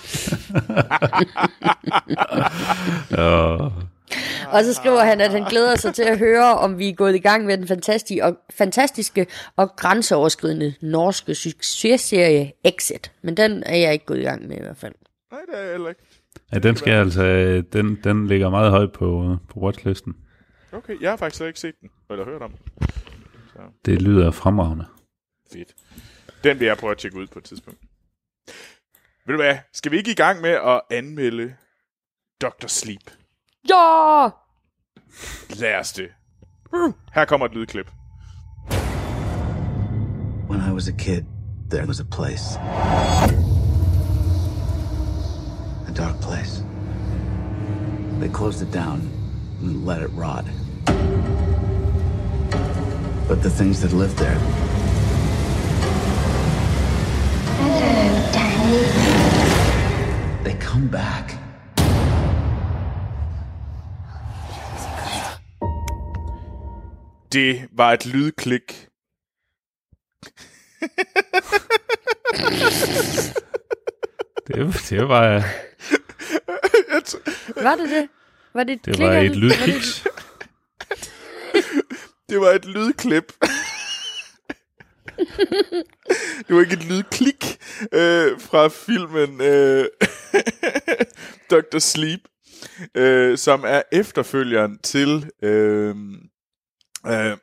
Og, 3.18 3.72
Og 4.52 4.64
så 4.64 4.74
skriver 4.74 5.00
han, 5.00 5.20
at 5.20 5.30
han 5.30 5.44
glæder 5.44 5.76
sig 5.76 5.94
til 5.94 6.02
at 6.02 6.18
høre, 6.18 6.54
om 6.58 6.78
vi 6.78 6.88
er 6.88 6.94
gået 6.94 7.14
i 7.14 7.18
gang 7.18 7.44
med 7.46 7.58
den 7.58 7.68
fantastiske 7.68 8.24
og, 8.24 8.36
fantastiske 8.50 9.26
og 9.56 9.76
grænseoverskridende 9.76 10.74
norske 10.80 11.34
successerie 11.34 12.52
Exit. 12.64 13.12
Men 13.22 13.36
den 13.36 13.62
er 13.66 13.76
jeg 13.76 13.92
ikke 13.92 14.04
gået 14.06 14.18
i 14.18 14.22
gang 14.22 14.48
med 14.48 14.56
i 14.56 14.60
hvert 14.60 14.76
fald. 14.76 14.94
Nej, 15.32 15.40
det 15.50 15.58
er 15.58 15.62
jeg 15.62 15.70
heller 15.70 15.88
ikke. 15.88 16.00
ja, 16.52 16.58
den 16.58 16.76
skal 16.76 16.92
altså, 16.92 17.22
den, 17.72 17.98
den 18.04 18.26
ligger 18.26 18.50
meget 18.50 18.70
højt 18.70 18.92
på, 18.92 19.36
på 19.48 19.60
watchlisten. 19.60 20.14
Okay, 20.72 21.00
jeg 21.00 21.10
har 21.10 21.16
faktisk 21.16 21.42
ikke 21.42 21.60
set 21.60 21.74
den, 21.80 21.90
eller 22.10 22.24
hørt 22.24 22.42
om 22.42 22.50
den. 22.50 22.88
Det 23.84 24.02
lyder 24.02 24.30
fremragende. 24.30 24.86
Fedt. 25.52 25.74
Den 26.44 26.60
vil 26.60 26.66
jeg 26.66 26.76
prøve 26.76 26.90
at 26.90 26.98
tjekke 26.98 27.18
ud 27.18 27.26
på 27.26 27.38
et 27.38 27.44
tidspunkt. 27.44 27.80
Ved 29.26 29.34
du 29.34 29.42
hvad, 29.42 29.58
skal 29.72 29.92
vi 29.92 29.96
ikke 29.96 30.10
i 30.10 30.14
gang 30.14 30.40
med 30.40 30.50
at 30.50 30.80
anmelde 30.90 31.54
Dr. 32.40 32.66
Sleep? 32.66 33.10
Ja! 33.68 34.28
Lad 35.60 35.74
os 35.80 35.92
det. 35.92 36.08
Her 37.14 37.24
kommer 37.24 37.46
et 37.46 37.54
lydklip. 37.54 37.90
When 40.50 40.60
I 40.70 40.72
was 40.72 40.88
a 40.88 40.92
kid, 40.98 41.22
there 41.70 41.86
was 41.86 42.00
a 42.00 42.04
place. 42.04 42.58
A 45.88 45.92
dark 45.96 46.20
place. 46.20 46.64
They 48.20 48.28
closed 48.28 48.68
it 48.68 48.74
down 48.74 49.00
and 49.62 49.86
let 49.86 50.02
it 50.02 50.10
rot. 50.16 50.63
But 53.28 53.42
the 53.42 53.50
things 53.50 53.80
that 53.82 53.92
lived 53.92 54.16
there, 54.18 54.38
Hello, 57.58 58.32
Danny. 58.32 58.84
they 60.44 60.54
come 60.60 60.88
back. 60.88 61.36
Det 67.32 67.68
var 67.72 67.92
et 67.92 68.06
lydklik. 68.06 68.88
Det, 74.46 74.74
det 74.90 75.08
var, 75.08 75.22
øh, 75.24 75.42
Jeg 76.92 77.02
t- 77.08 77.62
Var 77.62 77.74
det 77.76 77.90
det? 77.90 78.08
Var 78.54 78.64
det 78.64 78.72
et 78.72 78.84
det 78.84 78.94
klik 78.94 79.06
var 79.08 79.12
af 79.14 79.24
et 79.24 79.30
den? 79.30 79.38
lydkiks. 79.40 80.06
Det 82.28 82.40
var 82.40 82.50
et 82.50 82.64
lydklip. 82.64 83.32
det 86.46 86.56
var 86.56 86.60
ikke 86.60 86.72
et 86.72 86.84
lydklik 86.84 87.58
øh, 87.92 88.40
fra 88.40 88.68
filmen 88.68 89.40
øh, 89.40 89.86
Dr. 91.50 91.78
Sleep, 91.78 92.20
øh, 92.94 93.38
som 93.38 93.64
er 93.66 93.82
efterfølgeren 93.92 94.78
til 94.78 95.30
øh, 95.42 95.96
øh, 97.06 97.36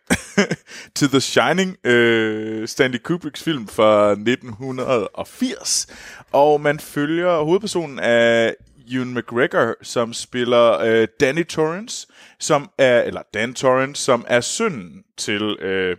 til 0.96 1.10
The 1.10 1.22
Shining, 1.22 1.78
øh, 1.86 2.68
Stanley 2.68 3.00
Kubricks 3.04 3.44
film 3.44 3.68
fra 3.68 4.12
1980. 4.12 5.88
Og 6.32 6.62
man 6.62 6.80
følger 6.80 7.44
hovedpersonen 7.44 8.00
af 8.00 8.56
Ewan 8.92 9.14
McGregor, 9.14 9.76
som 9.82 10.14
spiller 10.14 10.80
øh, 10.80 11.08
Danny 11.20 11.44
Torrance, 11.48 12.08
som 12.40 12.70
er, 12.78 13.02
eller 13.02 13.22
Dan 13.34 13.54
Torrance, 13.54 14.04
som 14.04 14.26
er 14.28 14.42
sønnen 14.42 15.04
til 15.18 15.42
øh, 15.60 15.98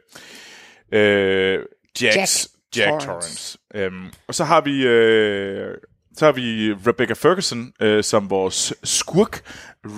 øh, 0.92 1.59
Jax, 2.02 2.16
Jack 2.16 2.30
Jack 2.76 2.88
Torrance. 2.90 3.06
Torrance. 3.06 3.59
Øhm, 3.74 4.06
og 4.28 4.34
så 4.34 4.44
har 4.44 4.60
vi 4.60 4.86
øh, 4.86 5.74
så 6.16 6.24
har 6.24 6.32
vi 6.32 6.72
Rebecca 6.86 7.14
Ferguson 7.14 7.72
øh, 7.80 8.04
som 8.04 8.30
vores 8.30 8.74
skurk, 8.84 9.40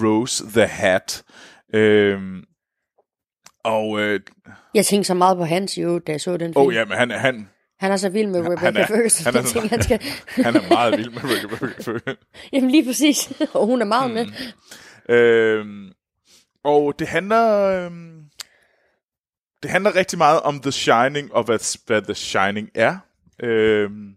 Rose 0.03 0.45
the 0.51 0.67
Hat. 0.67 1.23
Øhm, 1.75 2.45
og 3.65 4.01
øh, 4.01 4.21
Jeg 4.75 4.87
tænkte 4.87 5.07
så 5.07 5.15
meget 5.15 5.37
på 5.37 5.45
Hans 5.45 5.79
jo, 5.79 5.99
da 5.99 6.13
jeg 6.13 6.21
så 6.21 6.37
den 6.37 6.55
film. 6.55 6.67
oh, 6.67 6.75
ja, 6.75 6.85
men 6.85 6.97
han, 6.99 7.11
han, 7.11 7.49
Han 7.81 7.93
er 7.93 7.97
så 7.97 8.09
vild 8.09 8.27
med 8.29 8.41
Rebecca 8.41 8.81
er- 8.81 8.87
Ferguson. 8.87 9.25
han 9.35 9.37
er 9.45 9.47
tænker, 9.49 9.69
han 9.69 9.83
skal... 9.83 10.01
han 10.45 10.57
er 10.57 10.69
meget 10.69 10.99
vild 10.99 11.11
med 11.11 11.21
Rebecca 11.25 11.57
Ferguson. 11.67 12.01
Jamen 12.53 12.71
lige 12.71 12.85
præcis. 12.85 13.33
og 13.55 13.67
hun 13.67 13.81
er 13.81 13.87
meget 13.87 14.11
Mm. 14.11 14.15
med. 14.15 15.17
Øhm, 15.17 15.93
og 16.65 16.95
det 16.99 17.09
handler... 17.09 17.63
Øhm, 17.65 18.21
det 19.63 19.71
handler 19.71 19.95
rigtig 19.97 20.19
meget 20.19 20.41
om 20.41 20.61
The 20.61 20.73
Shining, 20.73 21.35
og 21.35 21.45
hvad, 21.45 21.79
hvad 21.87 22.03
The 22.03 22.15
Shining 22.15 22.71
er. 22.75 22.97
Øhm, 23.43 24.15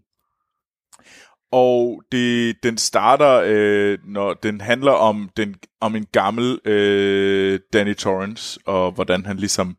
Og 1.51 2.01
det, 2.11 2.55
den 2.63 2.77
starter, 2.77 3.41
øh, 3.45 3.97
når 4.03 4.33
den 4.33 4.61
handler 4.61 4.91
om, 4.91 5.29
den, 5.37 5.55
om 5.81 5.95
en 5.95 6.05
gammel 6.11 6.59
øh, 6.65 7.59
Danny 7.73 7.95
Torrance, 7.95 8.59
og 8.65 8.91
hvordan 8.91 9.25
han 9.25 9.37
ligesom 9.37 9.77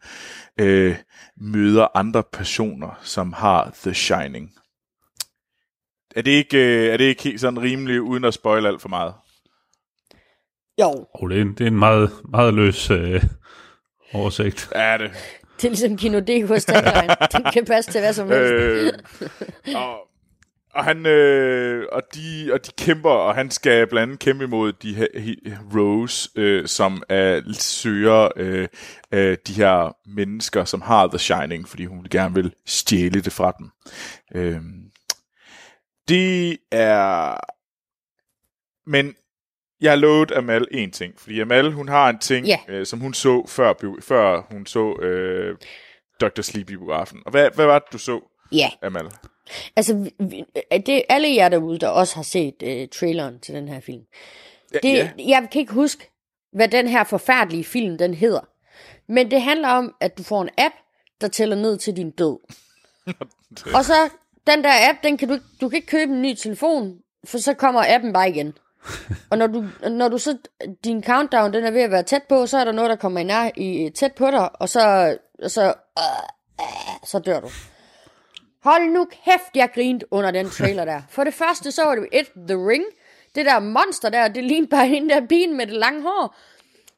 øh, 0.61 0.97
møder 1.41 1.87
andre 1.97 2.23
personer, 2.33 2.99
som 3.03 3.33
har 3.33 3.71
The 3.83 3.95
Shining. 3.95 4.51
Er 6.17 6.23
det 6.23 6.31
ikke, 6.31 6.59
øh, 6.59 6.93
er 6.93 6.97
det 6.97 7.05
ikke 7.05 7.23
helt 7.23 7.41
sådan 7.41 7.63
rimelig, 7.63 8.03
uden 8.03 8.25
at 8.25 8.35
spoil 8.35 8.67
alt 8.67 8.83
for 8.83 8.89
meget? 8.89 9.15
Jo, 10.81 11.07
Oh, 11.15 11.31
det, 11.31 11.39
er 11.39 11.43
en, 11.43 11.53
det 11.53 11.61
er 11.61 11.67
en 11.69 11.79
meget, 11.79 12.11
meget 12.29 12.55
løs 12.55 12.91
øh, 12.91 13.25
oversigt. 14.13 14.69
Er 14.73 14.97
det? 14.97 15.11
det 15.57 15.65
er 15.65 15.69
ligesom 15.69 15.97
Kino 15.97 16.19
DK's 16.19 16.65
tagline. 16.65 17.17
Den 17.33 17.45
kan 17.53 17.65
passe 17.65 17.93
til 17.93 18.01
hvad 18.01 18.13
som 18.13 18.29
helst. 18.29 18.53
øh, 18.53 18.93
og, 19.77 20.08
og 20.79 20.85
han 20.85 21.07
øh, 21.07 21.87
og 21.93 22.03
de 22.15 22.51
og 22.53 22.67
de 22.67 22.71
kæmper 22.79 23.11
og 23.11 23.35
han 23.35 23.51
skal 23.51 23.87
blandt 23.87 24.03
andet 24.03 24.19
kæmpe 24.21 24.45
imod 24.45 24.73
de 24.73 24.95
her 24.95 25.07
he- 25.15 25.77
Rose 25.79 26.31
øh, 26.37 26.67
som 26.67 27.03
er 27.09 27.41
søger 27.53 28.29
øh, 28.37 28.69
øh, 29.13 29.37
de 29.47 29.53
her 29.53 29.97
mennesker 30.17 30.65
som 30.65 30.81
har 30.83 31.07
The 31.07 31.19
Shining 31.19 31.69
fordi 31.69 31.85
hun 31.85 32.07
gerne 32.11 32.35
vil 32.35 32.55
stjæle 32.67 33.21
det 33.21 33.33
fra 33.33 33.53
dem. 33.59 33.71
Øh, 34.35 34.61
det 36.09 36.59
er 36.73 37.37
men 38.91 39.15
jeg 39.81 39.91
har 39.91 39.97
lovet 39.97 40.33
Amal 40.33 40.67
en 40.71 40.91
ting, 40.91 41.15
fordi 41.21 41.41
Amal, 41.41 41.73
hun 41.73 41.89
har 41.89 42.09
en 42.11 42.19
ting, 42.19 42.47
Ja. 42.47 42.59
øh, 42.69 42.87
som 42.87 43.01
hun 43.01 43.15
så 43.15 43.47
før, 43.49 43.75
før 44.03 44.47
hun 44.51 44.67
så 44.67 44.95
øh, 45.03 45.57
Dr. 46.21 46.41
Sleep 46.43 46.71
i 46.71 46.77
biografen. 46.77 47.23
Og 47.27 47.31
hvad, 47.31 47.49
hvad 47.55 47.67
var 47.67 47.79
det, 47.79 47.93
du 47.93 47.99
så, 47.99 48.21
Ja, 48.53 48.69
Amal? 48.83 49.05
Altså 49.77 50.11
vi- 50.19 50.45
det 50.87 51.03
alle 51.09 51.35
jer 51.35 51.49
derude, 51.49 51.79
der 51.79 51.89
også 51.89 52.15
har 52.15 52.23
set 52.23 52.55
uh, 52.63 52.99
traileren 53.01 53.39
til 53.41 53.55
den 53.55 53.69
her 53.69 53.81
film. 53.81 54.03
Ja, 54.75 54.79
Det, 54.83 54.95
ja. 54.95 55.11
Jeg 55.29 55.49
kan 55.53 55.61
ikke 55.61 55.73
huske, 55.73 56.11
hvad 56.53 56.69
den 56.69 56.89
her 56.89 57.05
forfærdelige 57.05 57.65
film 57.65 57.99
den 57.99 58.15
hedder. 58.15 58.41
Men 59.09 59.31
det 59.31 59.43
handler 59.43 59.69
om, 59.69 59.95
at 60.01 60.19
du 60.19 60.23
får 60.23 60.43
en 60.43 60.49
app, 60.59 60.75
der 61.21 61.29
tæller 61.29 61.57
ned 61.57 61.79
til 61.79 61.97
din 61.97 62.11
død. 62.11 62.37
Og 63.77 63.85
så, 63.85 63.95
den 64.47 64.65
der 64.65 64.89
app, 64.91 64.99
den 65.03 65.17
kan 65.17 65.29
du, 65.29 65.35
ikke- 65.35 65.47
du 65.61 65.69
kan 65.69 65.77
ikke 65.77 65.89
købe 65.89 66.13
en 66.13 66.23
ny 66.23 66.35
telefon, 66.35 66.99
for 67.27 67.39
så 67.39 67.55
kommer 67.55 67.85
appen 67.95 68.13
bare 68.13 68.29
igen. 68.31 68.53
Og 69.31 69.39
når 69.39 69.47
du, 69.47 69.65
når 69.91 70.09
du 70.09 70.19
så, 70.19 70.39
din 70.85 71.05
countdown, 71.05 71.53
den 71.53 71.65
er 71.65 71.71
ved 71.71 71.81
at 71.83 71.91
være 71.91 72.03
tæt 72.03 72.23
på, 72.29 72.47
så 72.47 72.59
er 72.59 72.65
der 72.65 72.73
noget, 72.73 72.91
der 72.91 72.97
kommer 72.97 73.21
i, 73.21 73.25
nær, 73.25 73.51
i 73.57 73.91
tæt 73.95 74.13
på 74.15 74.31
dig, 74.31 74.61
og 74.63 74.69
så, 74.69 75.17
og 75.43 75.51
så, 75.51 75.63
øh, 75.99 76.05
øh, 76.61 77.09
så 77.09 77.19
dør 77.19 77.41
du. 77.41 77.49
Hold 78.65 78.91
nu 78.91 79.05
kæft, 79.25 79.51
jeg 79.55 79.69
grinte 79.75 80.07
under 80.13 80.31
den 80.31 80.51
trailer 80.51 80.85
der. 80.85 81.01
For 81.11 81.25
det 81.25 81.35
første, 81.35 81.73
så 81.73 81.85
var 81.85 81.95
det 81.95 82.07
et 82.13 82.27
The 82.49 82.69
Ring. 82.69 82.85
Det 83.35 83.47
der 83.47 83.59
monster 83.61 84.09
der, 84.09 84.29
det 84.29 84.45
lignede 84.45 84.71
bare 84.71 84.87
hende 84.87 85.15
der 85.15 85.27
pigen 85.27 85.57
med 85.57 85.67
det 85.67 85.75
lange 85.75 86.03
hår. 86.03 86.37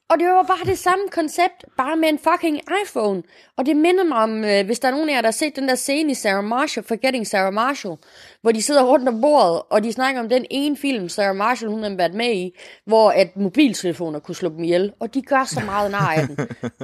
Og 0.09 0.19
det 0.19 0.29
var 0.29 0.43
bare 0.43 0.65
det 0.65 0.79
samme 0.79 1.05
koncept, 1.11 1.65
bare 1.77 1.97
med 1.97 2.09
en 2.09 2.19
fucking 2.19 2.61
iPhone. 2.85 3.23
Og 3.57 3.67
det 3.67 3.77
minder 3.77 4.05
mig 4.05 4.19
om, 4.19 4.45
øh, 4.45 4.67
hvis 4.67 4.79
der 4.79 4.89
er 4.89 4.93
nogen 4.93 5.09
af 5.09 5.15
jer, 5.15 5.21
der 5.21 5.27
har 5.27 5.33
set 5.33 5.57
den 5.57 5.69
der 5.69 5.75
scene 5.75 6.11
i 6.11 6.15
Sarah 6.15 6.45
Marshall, 6.45 6.87
Forgetting 6.87 7.27
Sarah 7.27 7.53
Marshall, 7.53 7.97
hvor 8.43 8.53
de 8.53 8.63
sidder 8.63 8.83
rundt 8.83 9.09
om 9.09 9.21
bordet, 9.21 9.63
og 9.71 9.83
de 9.85 9.93
snakker 9.93 10.21
om 10.21 10.29
den 10.29 10.47
ene 10.51 10.77
film, 10.77 11.09
Sarah 11.09 11.37
Marshall, 11.37 11.71
hun 11.73 11.83
har 11.83 11.91
været 11.97 12.15
med 12.15 12.33
i, 12.35 12.59
hvor 12.87 13.11
at 13.11 13.37
mobiltelefoner 13.37 14.19
kunne 14.19 14.35
slå 14.35 14.49
dem 14.49 14.65
ihjel. 14.65 14.93
Og 15.01 15.15
de 15.15 15.23
gør 15.23 15.45
så 15.45 15.61
meget 15.65 15.91
nar 15.91 16.13
af 16.13 16.27
den. 16.27 16.39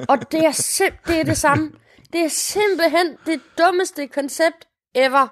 Og 0.08 0.32
det 0.32 0.40
er, 0.46 0.50
sim- 0.52 1.02
det 1.06 1.20
er 1.20 1.24
det 1.24 1.36
samme. 1.36 1.72
Det 2.12 2.20
er 2.24 2.28
simpelthen 2.28 3.06
det 3.26 3.40
dummeste 3.58 4.06
koncept 4.06 4.68
ever. 4.94 5.28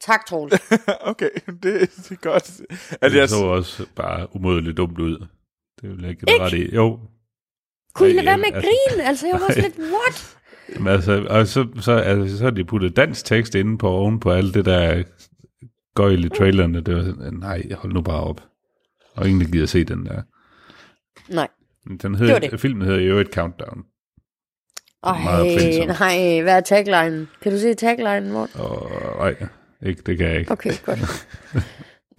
Tak, 0.00 0.26
Troels. 0.26 0.54
okay, 1.12 1.28
det, 1.46 1.62
det 1.62 2.10
er 2.10 2.14
godt. 2.22 2.42
Altså, 3.00 3.08
Det 3.08 3.14
jeg, 3.16 3.28
så 3.28 3.36
også 3.44 3.86
bare 3.96 4.36
umådeligt 4.36 4.76
dumt 4.76 4.98
ud. 4.98 5.26
Det 5.80 5.90
vil 5.90 6.00
jeg 6.00 6.10
ikke 6.10 6.26
ret 6.40 6.52
i. 6.52 6.74
Jo. 6.74 6.98
Kunne 7.94 8.10
I 8.10 8.12
lade 8.12 8.26
være 8.26 8.36
med 8.38 8.44
at 8.46 8.54
altså- 8.54 8.70
grine? 8.90 9.04
Altså, 9.08 9.26
jeg 9.26 9.34
var 9.40 9.48
sådan 9.48 9.62
lidt, 9.62 9.78
what? 9.78 10.36
Men 10.78 10.86
altså, 10.88 11.26
og 11.30 11.46
så, 11.46 11.66
så, 11.80 11.92
altså, 11.92 12.38
så 12.38 12.44
har 12.44 12.50
de 12.50 12.64
puttet 12.64 12.96
dansk 12.96 13.24
tekst 13.24 13.54
inde 13.54 13.78
på 13.78 13.88
oven 13.88 14.20
på 14.20 14.30
alt 14.30 14.54
det 14.54 14.64
der 14.64 15.02
gøjl 15.94 16.24
i 16.24 16.28
trailerne. 16.28 16.80
Det 16.80 16.96
var 16.96 17.02
sådan, 17.04 17.34
nej, 17.34 17.62
hold 17.74 17.92
nu 17.92 18.00
bare 18.00 18.20
op. 18.22 18.40
Og 19.14 19.28
ingen 19.28 19.40
der 19.46 19.52
gider 19.52 19.66
se 19.66 19.84
den 19.84 20.06
der. 20.06 20.22
Nej. 21.28 21.48
Den 21.88 21.98
Det 21.98 22.10
var 22.10 22.16
hedder, 22.16 22.38
det. 22.38 22.60
filmen 22.60 22.86
hedder 22.88 23.00
jo 23.00 23.18
et 23.18 23.28
countdown. 23.34 23.84
Ej, 25.04 25.86
nej, 25.86 26.42
hvad 26.42 26.56
er 26.56 26.60
taglinen? 26.60 27.28
Kan 27.42 27.52
du 27.52 27.58
se 27.58 27.74
taglinen, 27.74 28.32
Morten? 28.32 28.60
Og 28.60 28.90
nej, 29.18 29.34
ikke, 29.86 30.02
det 30.06 30.18
kan 30.18 30.26
jeg 30.28 30.38
ikke. 30.38 30.52
Okay, 30.52 30.72
godt. 30.84 31.26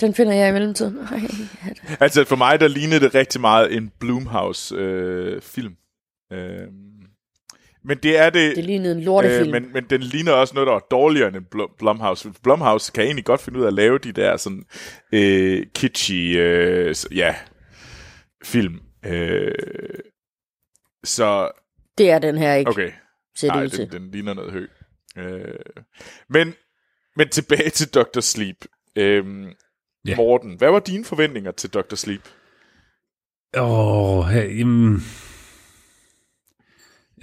Den 0.01 0.13
finder 0.13 0.33
jeg 0.33 0.49
i 0.49 0.51
mellemtiden. 0.51 0.97
Ej, 1.11 1.17
det- 1.19 1.97
altså 1.99 2.23
for 2.25 2.35
mig, 2.35 2.59
der 2.59 2.67
lignede 2.67 2.99
det 2.99 3.15
rigtig 3.15 3.41
meget 3.41 3.75
en 3.75 3.91
Blumhouse-film. 3.99 5.73
Øh, 6.33 6.67
men 7.85 7.97
det 7.97 8.17
er 8.19 8.29
det... 8.29 8.55
det 8.55 8.65
lignede 8.65 8.95
en 8.95 9.01
lortefilm. 9.03 9.55
Øh, 9.55 9.61
men, 9.61 9.73
men 9.73 9.83
den 9.89 10.01
ligner 10.01 10.31
også 10.31 10.53
noget, 10.53 10.67
der 10.67 10.73
var 10.73 10.85
dårligere 10.91 11.27
end 11.27 11.45
Blum- 11.55 11.75
Blumhouse. 11.79 12.31
Blumhouse 12.43 12.91
kan 12.91 13.03
egentlig 13.03 13.25
godt 13.25 13.41
finde 13.41 13.59
ud 13.59 13.63
af 13.63 13.67
at 13.67 13.73
lave 13.73 13.97
de 13.97 14.11
der 14.11 14.37
sådan 14.37 14.63
øh, 15.11 15.65
kitschy 15.75 16.35
øh, 16.37 16.95
ja, 17.15 17.35
film. 18.43 18.79
Øh, 19.05 19.51
så, 21.03 21.51
det 21.97 22.09
er 22.09 22.19
den 22.19 22.37
her 22.37 22.53
ikke, 22.53 22.71
okay. 22.71 22.91
ser 23.37 23.53
det 23.53 23.79
Nej, 23.79 23.85
den, 23.85 24.01
den 24.01 24.11
ligner 24.11 24.33
noget 24.33 24.51
høj. 24.51 24.67
Øh, 25.17 25.55
men, 26.29 26.53
men 27.15 27.29
tilbage 27.29 27.69
til 27.69 27.87
Dr. 27.93 28.19
Sleep. 28.19 28.65
Øh, 28.95 29.25
Ja. 30.07 30.15
Morten, 30.15 30.55
hvad 30.57 30.71
var 30.71 30.79
dine 30.79 31.05
forventninger 31.05 31.51
til 31.51 31.69
Dr. 31.69 31.95
Sleep? 31.95 32.21
Åh, 33.57 34.19
oh, 34.19 34.25
hey, 34.25 34.59
jamen, 34.59 35.01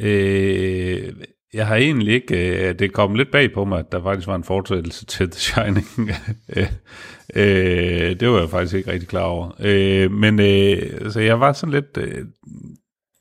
øh, 0.01 1.13
jeg 1.53 1.67
har 1.67 1.77
egentlig 1.77 2.15
ikke, 2.15 2.69
øh, 2.69 2.79
det 2.79 2.93
kom 2.93 3.15
lidt 3.15 3.31
bag 3.31 3.53
på 3.53 3.65
mig, 3.65 3.79
at 3.79 3.93
der 3.93 4.03
faktisk 4.03 4.27
var 4.27 4.35
en 4.35 4.45
fortsættelse 4.45 5.07
til 5.07 5.31
The 5.31 5.41
Shining. 5.41 5.87
øh, 6.57 6.73
øh, 7.35 8.21
det 8.21 8.29
var 8.29 8.41
jeg 8.41 8.51
faktisk 8.51 8.75
ikke 8.75 8.93
rigtig 8.93 9.09
klar 9.09 9.23
over. 9.25 9.51
Øh, 9.61 10.11
men 10.11 10.41
øh, 10.41 11.11
så 11.11 11.21
jeg 11.21 11.41
var 11.41 11.53
sådan 11.53 11.73
lidt, 11.73 11.97
øh, 11.97 12.27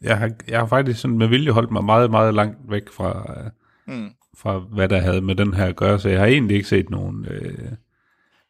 jeg, 0.03 0.17
har, 0.17 0.31
jeg 0.47 0.59
har 0.59 0.65
faktisk 0.67 0.99
sådan 1.01 1.17
med 1.17 1.27
vilje 1.27 1.51
holdt 1.51 1.71
mig 1.71 1.83
meget, 1.83 2.11
meget 2.11 2.33
langt 2.33 2.57
væk 2.69 2.89
fra, 2.91 3.33
øh, 3.37 3.51
Mm. 3.95 4.09
fra 4.37 4.59
hvad 4.59 4.89
der 4.89 4.99
havde 4.99 5.21
med 5.21 5.35
den 5.35 5.53
her 5.53 5.65
at 5.65 5.75
gøre, 5.75 5.99
så 5.99 6.09
jeg 6.09 6.19
har 6.19 6.25
egentlig 6.25 6.55
ikke 6.57 6.69
set 6.69 6.89
nogen, 6.89 7.25
øh, 7.31 7.53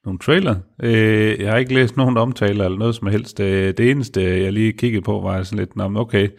nogen 0.05 0.19
trailer. 0.19 0.55
Øh, 0.83 1.39
jeg 1.39 1.51
har 1.51 1.57
ikke 1.57 1.73
læst 1.73 1.97
nogen 1.97 2.17
omtaler 2.17 2.65
eller 2.65 2.77
noget 2.77 2.95
som 2.95 3.07
helst. 3.07 3.39
Øh, 3.39 3.73
det 3.77 3.91
eneste, 3.91 4.21
jeg 4.43 4.53
lige 4.53 4.73
kiggede 4.73 5.01
på, 5.01 5.19
var 5.19 5.43
sådan 5.43 5.59
lidt, 5.59 5.75
"Nå, 5.75 5.87
men 5.87 5.97
okay, 5.97 6.29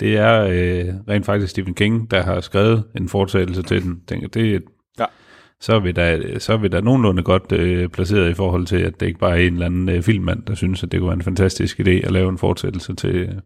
det 0.00 0.16
er 0.16 0.42
øh, 0.42 0.94
rent 1.08 1.26
faktisk 1.26 1.50
Stephen 1.50 1.74
King, 1.74 2.10
der 2.10 2.22
har 2.22 2.40
skrevet 2.40 2.84
en 2.98 3.08
fortsættelse 3.08 3.62
til 3.62 3.82
den. 3.82 4.00
Tænker, 4.08 4.28
det, 4.28 4.62
Ja. 4.98 5.04
så, 5.60 5.74
er 5.74 5.80
vi 5.80 5.92
da, 5.92 6.38
så 6.38 6.52
er 6.52 6.56
vi 6.56 6.68
da 6.68 6.80
nogenlunde 6.80 7.22
godt 7.22 7.52
øh, 7.52 7.88
placeret 7.88 8.30
i 8.30 8.34
forhold 8.34 8.66
til, 8.66 8.76
at 8.76 9.00
det 9.00 9.06
ikke 9.06 9.18
bare 9.18 9.42
er 9.42 9.46
en 9.46 9.52
eller 9.52 9.66
anden 9.66 9.88
øh, 9.88 10.02
filmmand, 10.02 10.42
der 10.42 10.54
synes, 10.54 10.82
at 10.82 10.92
det 10.92 11.00
kunne 11.00 11.08
være 11.08 11.16
en 11.16 11.22
fantastisk 11.22 11.80
idé 11.80 11.90
at 11.90 12.10
lave 12.10 12.28
en 12.28 12.38
fortsættelse 12.38 12.94
til, 12.94 13.40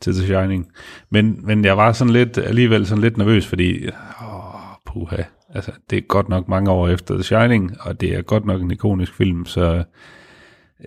til 0.00 0.14
The 0.14 0.26
Shining. 0.26 0.72
Men, 1.10 1.46
men 1.46 1.64
jeg 1.64 1.76
var 1.76 1.92
sådan 1.92 2.12
lidt, 2.12 2.38
alligevel 2.38 2.86
sådan 2.86 3.02
lidt 3.02 3.16
nervøs, 3.16 3.46
fordi, 3.46 3.86
åh, 4.22 4.60
puha, 4.86 5.22
altså, 5.54 5.72
det 5.90 5.98
er 5.98 6.02
godt 6.02 6.28
nok 6.28 6.48
mange 6.48 6.70
år 6.70 6.88
efter 6.88 7.14
The 7.14 7.22
Shining, 7.22 7.76
og 7.80 8.00
det 8.00 8.14
er 8.14 8.22
godt 8.22 8.44
nok 8.44 8.62
en 8.62 8.70
ikonisk 8.70 9.14
film, 9.14 9.46
så 9.46 9.84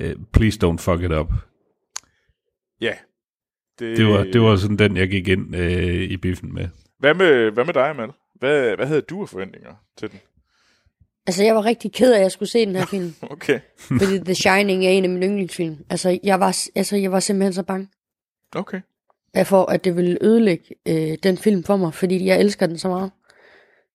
uh, 0.01 0.11
please 0.33 0.59
don't 0.65 0.77
fuck 0.77 1.03
it 1.03 1.11
up. 1.11 1.33
Ja. 2.81 2.93
Det 3.79 4.07
var, 4.07 4.23
det 4.23 4.41
var 4.41 4.55
sådan 4.55 4.77
den, 4.77 4.97
jeg 4.97 5.09
gik 5.09 5.27
ind 5.27 5.55
øh, 5.55 6.01
i 6.01 6.17
biffen 6.17 6.53
med. 6.53 6.67
Hvad 6.99 7.13
med, 7.13 7.51
hvad 7.51 7.65
med 7.65 7.73
dig, 7.73 7.89
Amal? 7.89 8.09
Hvad, 8.35 8.75
hvad 8.75 8.85
havde 8.85 9.01
du 9.01 9.21
af 9.21 9.29
forventninger 9.29 9.73
til 9.97 10.11
den? 10.11 10.19
Altså, 11.27 11.43
jeg 11.43 11.55
var 11.55 11.65
rigtig 11.65 11.93
ked 11.93 12.13
af, 12.13 12.17
at 12.17 12.21
jeg 12.21 12.31
skulle 12.31 12.49
se 12.49 12.65
den 12.65 12.75
her 12.75 12.85
film. 12.85 13.13
Okay. 13.31 13.59
fordi 13.77 14.19
The 14.25 14.35
Shining 14.35 14.85
er 14.85 14.89
en 14.89 15.03
af 15.03 15.09
mine 15.09 15.25
yndlingsfilm. 15.25 15.77
Altså, 15.89 16.19
jeg 16.23 16.39
var, 16.39 16.57
altså, 16.75 16.97
jeg 16.97 17.11
var 17.11 17.19
simpelthen 17.19 17.53
så 17.53 17.63
bange 17.63 17.87
Okay. 18.55 18.81
For, 19.43 19.71
at 19.71 19.85
det 19.85 19.95
ville 19.95 20.17
ødelægge 20.21 20.65
øh, 20.87 21.17
den 21.23 21.37
film 21.37 21.63
for 21.63 21.77
mig, 21.77 21.93
fordi 21.93 22.25
jeg 22.25 22.39
elsker 22.39 22.65
den 22.65 22.77
så 22.77 22.87
meget. 22.87 23.11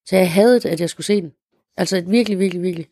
Så 0.07 0.17
jeg 0.17 0.33
havde 0.33 0.61
at 0.65 0.81
jeg 0.81 0.91
skulle 0.91 1.07
se 1.07 1.21
den. 1.21 1.33
Altså 1.77 2.01
virkelig, 2.07 2.39
virkelig, 2.39 2.63
virkelig. 2.63 2.87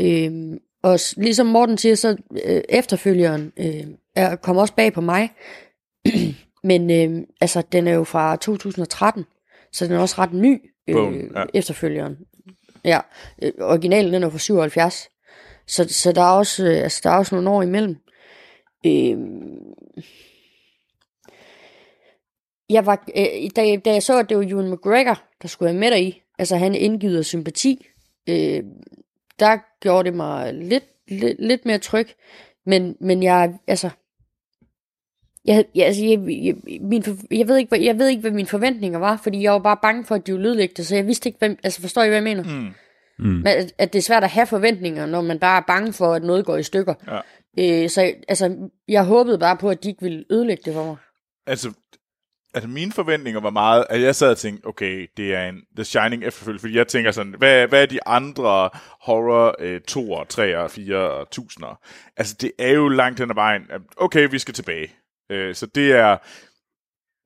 Øhm, 0.00 0.58
og 0.82 0.98
ligesom 1.16 1.46
Morten 1.46 1.78
siger, 1.78 1.94
så 1.94 2.16
øh, 2.44 2.62
efterfølgeren 2.68 3.52
øh, 3.56 3.86
er, 4.16 4.36
kom 4.36 4.56
også 4.56 4.74
bag 4.74 4.92
på 4.92 5.00
mig. 5.00 5.32
Men 6.64 6.90
øh, 6.90 7.26
altså, 7.40 7.62
den 7.72 7.88
er 7.88 7.92
jo 7.92 8.04
fra 8.04 8.36
2013, 8.36 9.24
så 9.72 9.86
den 9.86 9.94
er 9.94 9.98
også 9.98 10.14
ret 10.18 10.32
ny, 10.32 10.60
øh, 10.88 10.94
Bogen, 10.94 11.32
ja. 11.36 11.44
efterfølgeren. 11.54 12.16
Ja, 12.84 13.00
øh, 13.42 13.52
originalen 13.60 14.14
den 14.14 14.22
er 14.22 14.30
fra 14.30 14.38
77. 14.38 15.08
Så, 15.66 15.88
så 15.88 16.12
der, 16.12 16.22
er 16.22 16.32
også, 16.32 16.66
øh, 16.66 16.82
altså, 16.82 17.00
der 17.04 17.10
er 17.10 17.16
også 17.16 17.34
nogle 17.34 17.50
år 17.50 17.62
imellem. 17.62 17.96
Øh, 18.86 19.16
jeg 22.72 22.86
var, 22.86 23.04
øh, 23.16 23.50
da, 23.56 23.76
da 23.76 23.92
jeg 23.92 24.02
så, 24.02 24.18
at 24.18 24.28
det 24.28 24.36
var 24.36 24.42
Ewan 24.42 24.70
McGregor, 24.70 25.22
der 25.42 25.48
skulle 25.48 25.66
være 25.66 25.80
med 25.80 25.90
dig 25.90 26.02
i, 26.02 26.22
altså 26.38 26.56
han 26.56 26.74
indgyder 26.74 27.22
sympati, 27.22 27.86
øh, 28.28 28.62
der 29.38 29.58
gjorde 29.80 30.04
det 30.04 30.16
mig 30.16 30.54
lidt, 30.54 30.84
lidt, 31.08 31.36
lidt 31.38 31.66
mere 31.66 31.78
tryg. 31.78 32.08
Men, 32.66 32.96
men 33.00 33.22
jeg, 33.22 33.54
altså, 33.66 33.90
jeg, 35.44 35.64
jeg, 35.74 35.86
altså, 35.86 36.04
jeg, 36.04 36.18
jeg, 36.28 36.54
min, 36.80 37.04
jeg, 37.30 37.48
ved 37.48 37.56
ikke, 37.56 37.68
hvad, 37.68 37.80
jeg 37.80 37.98
ved 37.98 38.08
ikke, 38.08 38.20
hvad 38.20 38.30
mine 38.30 38.48
forventninger 38.48 38.98
var, 38.98 39.20
fordi 39.22 39.42
jeg 39.42 39.52
var 39.52 39.58
bare 39.58 39.78
bange 39.82 40.04
for, 40.04 40.14
at 40.14 40.26
de 40.26 40.32
ville 40.32 40.48
ødelægge 40.48 40.74
det, 40.76 40.86
så 40.86 40.96
jeg 40.96 41.06
vidste 41.06 41.28
ikke, 41.28 41.38
hvem, 41.38 41.58
altså 41.62 41.80
forstår 41.80 42.02
I, 42.02 42.08
hvad 42.08 42.16
jeg 42.16 42.24
mener? 42.24 42.42
Mm. 42.44 42.72
Mm. 43.18 43.28
Men 43.28 43.46
at, 43.46 43.72
at 43.78 43.92
det 43.92 43.98
er 43.98 44.02
svært 44.02 44.24
at 44.24 44.30
have 44.30 44.46
forventninger, 44.46 45.06
når 45.06 45.20
man 45.20 45.38
bare 45.38 45.60
er 45.60 45.64
bange 45.66 45.92
for, 45.92 46.14
at 46.14 46.22
noget 46.22 46.44
går 46.44 46.56
i 46.56 46.62
stykker. 46.62 46.94
Ja. 47.06 47.20
Øh, 47.58 47.90
så 47.90 48.14
altså, 48.28 48.70
jeg 48.88 49.04
håbede 49.04 49.38
bare 49.38 49.56
på, 49.56 49.70
at 49.70 49.84
de 49.84 49.88
ikke 49.88 50.02
ville 50.02 50.24
ødelægge 50.30 50.62
det 50.64 50.74
for 50.74 50.84
mig. 50.84 50.96
Altså, 51.46 51.72
altså 52.54 52.68
mine 52.68 52.92
forventninger 52.92 53.40
var 53.40 53.50
meget, 53.50 53.86
at 53.90 54.00
jeg 54.00 54.14
sad 54.14 54.30
og 54.30 54.38
tænkte, 54.38 54.66
okay, 54.66 55.10
det 55.16 55.34
er 55.34 55.48
en 55.48 55.62
The 55.76 55.84
Shining 55.84 56.24
efterfølgelse, 56.24 56.62
fordi 56.62 56.76
jeg 56.76 56.88
tænker 56.88 57.10
sådan, 57.10 57.34
hvad, 57.38 57.68
hvad 57.68 57.82
er 57.82 57.86
de 57.86 58.06
andre 58.06 58.70
horror 59.00 59.56
øh, 59.58 59.80
2'er, 59.90 60.24
3'er, 60.34 60.72
4'er 60.78 60.94
og 60.94 61.28
1000'er? 61.34 62.12
Altså, 62.16 62.36
det 62.40 62.52
er 62.58 62.72
jo 62.72 62.88
langt 62.88 63.20
hen 63.20 63.30
ad 63.30 63.34
vejen, 63.34 63.62
okay, 63.96 64.28
vi 64.30 64.38
skal 64.38 64.54
tilbage. 64.54 64.92
Øh, 65.30 65.54
så 65.54 65.66
det 65.66 65.92
er 65.92 66.18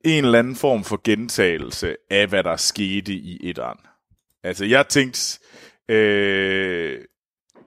en 0.05 0.25
eller 0.25 0.39
anden 0.39 0.55
form 0.55 0.83
for 0.83 1.01
gentagelse 1.03 1.95
af, 2.09 2.27
hvad 2.27 2.43
der 2.43 2.55
skete 2.55 3.13
i 3.13 3.49
etteren. 3.49 3.79
Altså, 4.43 4.65
jeg 4.65 4.87
tænkte, 4.87 5.39
øh, 5.89 7.01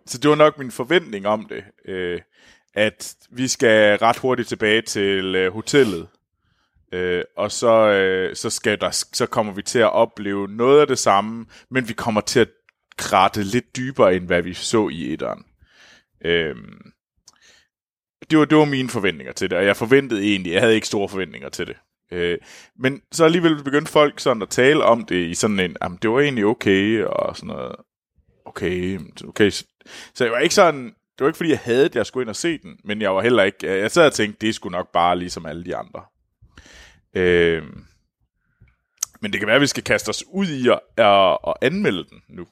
så 0.07 0.19
det 0.19 0.31
var 0.31 0.37
nok 0.37 0.59
min 0.59 0.71
forventning 0.71 1.27
om 1.27 1.49
det, 1.49 1.65
øh, 1.85 2.21
at 2.75 3.15
vi 3.31 3.49
skal 3.49 3.99
ret 3.99 4.17
hurtigt 4.17 4.49
tilbage 4.49 4.83
til 4.83 5.35
øh, 5.35 5.53
hotellet, 5.53 6.09
øh, 6.93 7.25
og 7.37 7.53
så, 7.53 7.89
øh, 7.91 8.37
så, 8.37 8.51
skal 8.51 8.81
der, 8.81 8.91
så 9.13 9.27
kommer 9.27 9.53
vi 9.53 9.63
til 9.63 9.79
at 9.79 9.93
opleve 9.93 10.49
noget 10.49 10.81
af 10.81 10.87
det 10.87 10.99
samme, 10.99 11.47
men 11.71 11.89
vi 11.89 11.93
kommer 11.93 12.21
til 12.21 12.41
at 12.41 12.49
kratte 12.97 13.43
lidt 13.43 13.77
dybere, 13.77 14.17
end 14.17 14.27
hvad 14.27 14.43
vi 14.43 14.55
så 14.55 14.89
i 14.89 15.13
etteren. 15.13 15.45
Øh, 16.25 16.57
det, 18.31 18.39
var, 18.39 18.45
det 18.45 18.59
var 18.59 18.65
mine 18.65 18.89
forventninger 18.89 19.33
til 19.33 19.51
det, 19.51 19.59
og 19.59 19.65
jeg 19.65 19.77
forventede 19.77 20.23
egentlig, 20.23 20.53
jeg 20.53 20.61
havde 20.61 20.75
ikke 20.75 20.87
store 20.87 21.09
forventninger 21.09 21.49
til 21.49 21.67
det. 21.67 21.77
Øh, 22.13 22.39
men 22.79 23.03
så 23.13 23.25
alligevel 23.25 23.65
begyndte 23.65 23.93
folk 23.93 24.21
sådan 24.21 24.43
at 24.43 24.49
tale 24.49 24.85
om 24.85 25.05
det 25.05 25.29
i 25.29 25.35
sådan 25.35 25.61
en, 25.61 25.77
jamen 25.83 25.99
det 26.03 26.11
var 26.11 26.21
egentlig 26.21 26.45
okay, 26.45 27.05
og 27.05 27.37
sådan 27.37 27.47
noget, 27.47 27.77
okay, 28.45 29.01
okay. 29.29 29.51
Så, 29.51 30.25
jeg 30.25 30.31
var 30.31 30.39
ikke 30.39 30.55
sådan, 30.55 30.85
det 30.85 31.21
var 31.25 31.27
ikke 31.27 31.37
fordi 31.37 31.51
jeg 31.51 31.59
havde 31.59 31.85
det, 31.85 31.97
jeg 31.97 32.07
skulle 32.07 32.23
ind 32.23 32.31
og 32.31 32.37
se 32.37 32.59
den, 32.59 32.79
men 32.85 33.03
jeg 33.03 33.15
var 33.15 33.23
heller 33.23 33.43
ikke, 33.43 33.67
jeg 33.67 33.91
sad 33.91 34.07
og 34.07 34.13
tænkte, 34.13 34.47
det 34.47 34.55
skulle 34.55 34.73
nok 34.73 34.93
bare 34.93 35.19
ligesom 35.19 35.47
alle 35.47 35.65
de 35.65 35.77
andre. 35.77 36.03
Øh, 37.15 37.63
men 39.21 39.33
det 39.33 39.41
kan 39.41 39.47
være, 39.47 39.57
at 39.57 39.63
vi 39.63 39.67
skal 39.67 39.85
kaste 39.85 40.09
os 40.09 40.25
ud 40.33 40.47
i 40.47 40.69
at, 40.69 40.81
at, 40.97 41.39
at 41.47 41.55
anmelde 41.63 42.05
den 42.05 42.23
nu. 42.29 42.47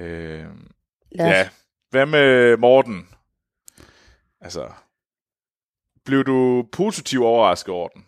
Øh, 0.00 0.46
ja, 1.18 1.48
hvad 1.90 2.06
med 2.06 2.56
Morten? 2.56 3.08
Altså, 4.40 4.68
blev 6.04 6.24
du 6.24 6.68
positiv 6.72 7.22
overrasket 7.22 7.74
over 7.74 7.88
den? 7.88 8.04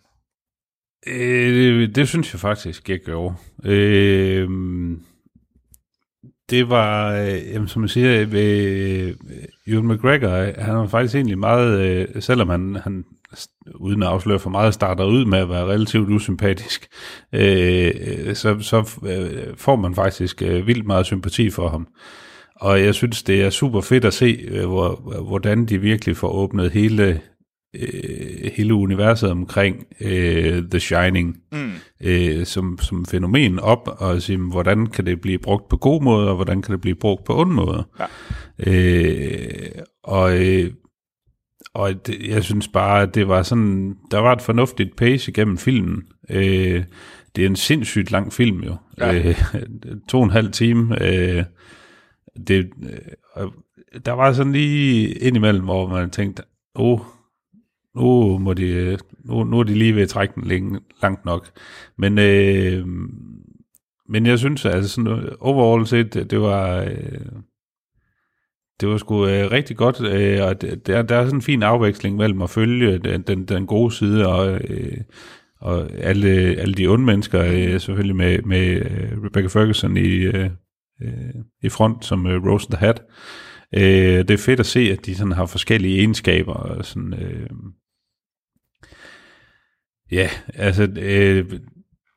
Øh, 1.07 1.53
det, 1.53 1.95
det 1.95 2.07
synes 2.07 2.33
jeg 2.33 2.39
faktisk, 2.39 2.89
jeg 2.89 2.99
gjorde. 2.99 3.35
Øh, 3.63 4.49
det 6.49 6.69
var, 6.69 7.13
øh, 7.15 7.51
jamen, 7.53 7.67
som 7.67 7.81
jeg 7.81 7.89
siger, 7.89 8.21
øh, 8.21 9.15
Ewan 9.67 9.87
McGregor, 9.87 10.31
øh, 10.31 10.53
han 10.57 10.75
var 10.75 10.87
faktisk 10.87 11.15
egentlig 11.15 11.37
meget, 11.37 11.79
øh, 11.79 12.21
selvom 12.21 12.49
han, 12.49 12.75
han 12.75 13.05
uden 13.75 14.03
at 14.03 14.09
afsløre 14.09 14.39
for 14.39 14.49
meget, 14.49 14.73
starter 14.73 15.05
ud 15.05 15.25
med 15.25 15.39
at 15.39 15.49
være 15.49 15.65
relativt 15.65 16.09
usympatisk, 16.09 16.87
øh, 17.33 18.35
så, 18.35 18.57
så 18.59 18.99
øh, 19.05 19.57
får 19.57 19.75
man 19.75 19.95
faktisk 19.95 20.41
øh, 20.41 20.67
vildt 20.67 20.85
meget 20.85 21.05
sympati 21.05 21.49
for 21.49 21.69
ham. 21.69 21.87
Og 22.55 22.81
jeg 22.81 22.95
synes, 22.95 23.23
det 23.23 23.41
er 23.41 23.49
super 23.49 23.81
fedt 23.81 24.05
at 24.05 24.13
se, 24.13 24.45
øh, 24.47 24.65
hvor, 24.65 25.21
hvordan 25.27 25.65
de 25.65 25.81
virkelig 25.81 26.17
får 26.17 26.29
åbnet 26.29 26.71
hele, 26.71 27.21
øh, 27.75 28.51
hele 28.55 28.73
universet 28.73 29.31
omkring 29.31 29.85
øh, 30.01 30.63
The 30.71 30.79
Shining 30.79 31.37
Mm. 31.51 31.71
øh, 32.03 32.45
som, 32.45 32.77
som 32.81 33.05
fænomen 33.05 33.59
op, 33.59 33.89
og 33.97 34.21
sige, 34.21 34.37
hvordan 34.37 34.87
kan 34.87 35.05
det 35.05 35.21
blive 35.21 35.39
brugt 35.39 35.69
på 35.69 35.77
god 35.77 36.01
måde, 36.01 36.29
og 36.29 36.35
hvordan 36.35 36.61
kan 36.61 36.71
det 36.71 36.81
blive 36.81 36.95
brugt 36.95 37.23
på 37.23 37.39
ond 37.39 37.51
måde. 37.51 37.85
Ja. 37.99 38.05
Øh, 38.71 39.69
og 40.03 40.45
øh, 40.45 40.71
og 41.75 42.07
det, 42.07 42.27
jeg 42.27 42.43
synes 42.43 42.67
bare, 42.67 43.01
at 43.01 43.15
det 43.15 43.27
var 43.27 43.43
sådan, 43.43 43.95
der 44.11 44.19
var 44.19 44.33
et 44.33 44.41
fornuftigt 44.41 44.95
pace 44.95 45.31
igennem 45.31 45.57
filmen. 45.57 46.03
Øh, 46.29 46.83
det 47.35 47.41
er 47.41 47.49
en 47.49 47.55
sindssygt 47.55 48.11
lang 48.11 48.33
film 48.33 48.63
jo. 48.63 48.75
Ja. 48.97 49.13
Øh, 49.15 49.35
to 50.09 50.17
og 50.17 50.23
en 50.23 50.29
halv 50.29 50.51
time. 50.51 51.03
Øh, 51.03 51.43
det, 52.47 52.69
øh, 53.37 53.47
der 54.05 54.11
var 54.11 54.33
sådan 54.33 54.51
lige 54.51 55.09
indimellem, 55.09 55.63
hvor 55.63 55.87
man 55.87 56.09
tænkte, 56.09 56.43
åh, 56.75 56.91
oh, 56.91 56.99
nu, 57.95 58.37
må 58.37 58.53
de, 58.53 58.97
nu, 59.23 59.43
nu 59.43 59.59
er 59.59 59.63
de 59.63 59.73
lige 59.73 59.95
ved 59.95 60.01
at 60.01 60.09
trække 60.09 60.35
den 60.35 60.43
længe, 60.43 60.79
langt 61.01 61.25
nok. 61.25 61.49
Men, 61.97 62.19
øh, 62.19 62.87
men 64.09 64.25
jeg 64.25 64.39
synes, 64.39 64.65
altså 64.65 64.89
sådan, 64.89 65.29
overall 65.39 65.87
set, 65.87 66.13
det, 66.13 66.31
det 66.31 66.41
var... 66.41 66.81
Øh, 66.81 67.19
det 68.81 68.89
var 68.89 68.97
sgu 68.97 69.27
øh, 69.27 69.51
rigtig 69.51 69.77
godt, 69.77 70.01
øh, 70.01 70.47
og 70.47 70.61
det, 70.61 70.87
der, 70.87 71.01
der 71.01 71.15
er 71.15 71.25
sådan 71.25 71.37
en 71.37 71.41
fin 71.41 71.63
afveksling 71.63 72.17
mellem 72.17 72.41
at 72.41 72.49
følge 72.49 72.97
den, 72.97 73.21
den, 73.21 73.45
den 73.45 73.67
gode 73.67 73.91
side, 73.91 74.27
og, 74.27 74.61
øh, 74.69 74.97
og 75.61 75.91
alle, 75.93 76.29
alle 76.31 76.73
de 76.73 76.87
onde 76.87 77.05
mennesker, 77.05 77.43
øh, 77.43 77.79
selvfølgelig 77.79 78.15
med, 78.15 78.39
med 78.39 78.67
øh, 78.75 79.23
Rebecca 79.23 79.59
Ferguson 79.59 79.97
i, 79.97 80.09
øh, 80.09 80.49
øh, 81.01 81.35
i 81.63 81.69
front 81.69 82.05
som 82.05 82.27
øh, 82.27 82.45
Rose 82.45 82.67
the 82.71 82.77
Hat. 82.77 83.01
Øh, 83.73 84.17
det 84.17 84.31
er 84.31 84.37
fedt 84.37 84.59
at 84.59 84.65
se, 84.65 84.79
at 84.79 85.05
de 85.05 85.15
sådan 85.15 85.31
har 85.31 85.45
forskellige 85.45 85.97
egenskaber, 85.97 86.53
og 86.53 86.85
sådan... 86.85 87.13
Øh, 87.13 87.49
ja, 90.11 90.29
altså... 90.53 90.89
Øh, 90.99 91.59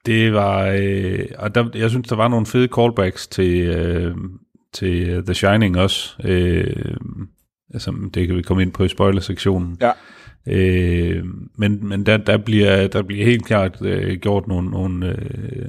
det 0.07 0.33
var... 0.33 0.77
Øh, 0.81 1.27
og 1.39 1.55
der, 1.55 1.71
jeg 1.75 1.91
synes, 1.91 2.09
der 2.09 2.17
var 2.17 2.29
nogle 2.29 2.47
fede 2.47 2.69
callbacks 2.77 3.29
til... 3.29 3.61
Øh, 3.61 4.17
til 4.73 5.25
The 5.25 5.35
Shining 5.35 5.79
også. 5.79 6.23
Øh, 6.25 6.97
altså, 7.75 8.11
det 8.15 8.27
kan 8.27 8.37
vi 8.37 8.43
komme 8.43 8.63
ind 8.63 8.73
på 8.73 8.85
i 8.85 8.89
spoiler-sektionen. 8.89 9.79
Ja. 9.81 9.93
Øh, 10.47 11.25
men 11.57 11.89
men 11.89 12.07
der, 12.07 12.17
der, 12.17 12.37
bliver, 12.37 12.87
der 12.87 13.03
bliver 13.03 13.25
helt 13.25 13.45
klart 13.47 13.79
øh, 13.83 14.19
gjort 14.19 14.47
nogle, 14.47 14.71
nogle, 14.71 15.09
øh, 15.09 15.69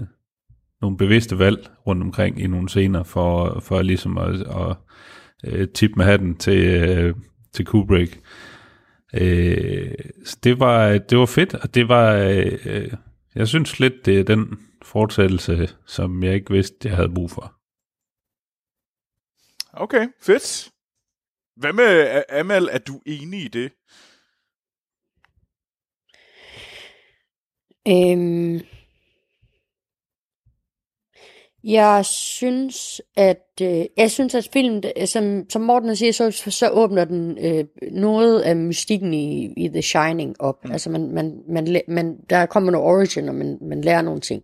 nogle 0.81 0.97
bevidste 0.97 1.39
valg 1.39 1.69
rundt 1.87 2.03
omkring 2.03 2.41
i 2.41 2.47
nogle 2.47 2.69
scener, 2.69 3.03
for, 3.03 3.59
for 3.59 3.81
ligesom 3.81 4.17
at, 4.17 4.35
at 4.35 4.75
øh, 5.43 5.67
tippe 5.67 5.93
med 5.97 6.05
hatten 6.05 6.35
til, 6.35 6.65
øh, 6.65 7.15
til 7.53 7.65
Kubrick. 7.65 8.19
Øh, 9.13 9.91
så 10.25 10.37
det 10.43 10.59
var, 10.59 10.97
det 10.97 11.17
var 11.17 11.25
fedt, 11.25 11.53
og 11.53 11.75
det 11.75 11.89
var, 11.89 12.13
øh, 12.15 12.91
jeg 13.35 13.47
synes 13.47 13.79
lidt, 13.79 14.05
det 14.05 14.19
er 14.19 14.23
den 14.23 14.57
fortsættelse, 14.81 15.69
som 15.85 16.23
jeg 16.23 16.33
ikke 16.33 16.53
vidste, 16.53 16.75
jeg 16.87 16.95
havde 16.95 17.09
brug 17.09 17.31
for. 17.31 17.58
Okay, 19.79 20.07
fedt. 20.21 20.71
Hvad 21.55 21.73
med 21.73 22.23
Amal, 22.29 22.69
er 22.71 22.77
du 22.77 23.01
enig 23.05 23.43
i 23.43 23.47
det? 23.47 23.71
Øhm, 27.87 28.59
jeg 31.63 32.05
synes, 32.05 33.01
at 33.17 33.61
øh, 33.61 33.85
jeg 33.97 34.11
synes, 34.11 34.35
at 34.35 34.49
filmen, 34.53 34.83
øh, 34.97 35.07
som, 35.07 35.49
som 35.49 35.61
Morten 35.61 35.95
siger, 35.95 36.11
så, 36.11 36.31
så 36.31 36.69
åbner 36.69 37.05
den 37.05 37.37
øh, 37.37 37.65
noget 37.91 38.41
af 38.41 38.55
mystikken 38.55 39.13
i, 39.13 39.53
i 39.57 39.67
The 39.67 39.81
Shining 39.81 40.41
op. 40.41 40.65
Mm. 40.65 40.71
Altså, 40.71 40.89
man, 40.89 41.11
man, 41.11 41.43
man, 41.49 41.81
man, 41.87 42.17
der 42.29 42.45
kommer 42.45 42.71
noget 42.71 42.87
origin, 42.87 43.29
og 43.29 43.35
man, 43.35 43.57
man 43.61 43.81
lærer 43.81 44.01
nogle 44.01 44.21
ting. 44.21 44.43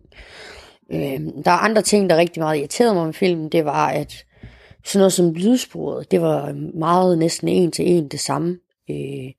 Øhm, 0.92 1.42
der 1.42 1.50
er 1.50 1.64
andre 1.64 1.82
ting, 1.82 2.10
der 2.10 2.16
rigtig 2.16 2.40
meget 2.40 2.58
irriterede 2.58 2.94
mig 2.94 3.04
med 3.04 3.14
filmen. 3.14 3.48
Det 3.48 3.64
var, 3.64 3.88
at 3.88 4.26
sådan 4.86 5.00
noget 5.00 5.12
som 5.12 5.34
lydsporet, 5.34 6.10
det 6.10 6.20
var 6.20 6.52
meget 6.74 7.18
næsten 7.18 7.48
en 7.48 7.70
til 7.70 7.90
en 7.90 8.08
det 8.08 8.20
samme. 8.20 8.58
Øh, 8.90 9.32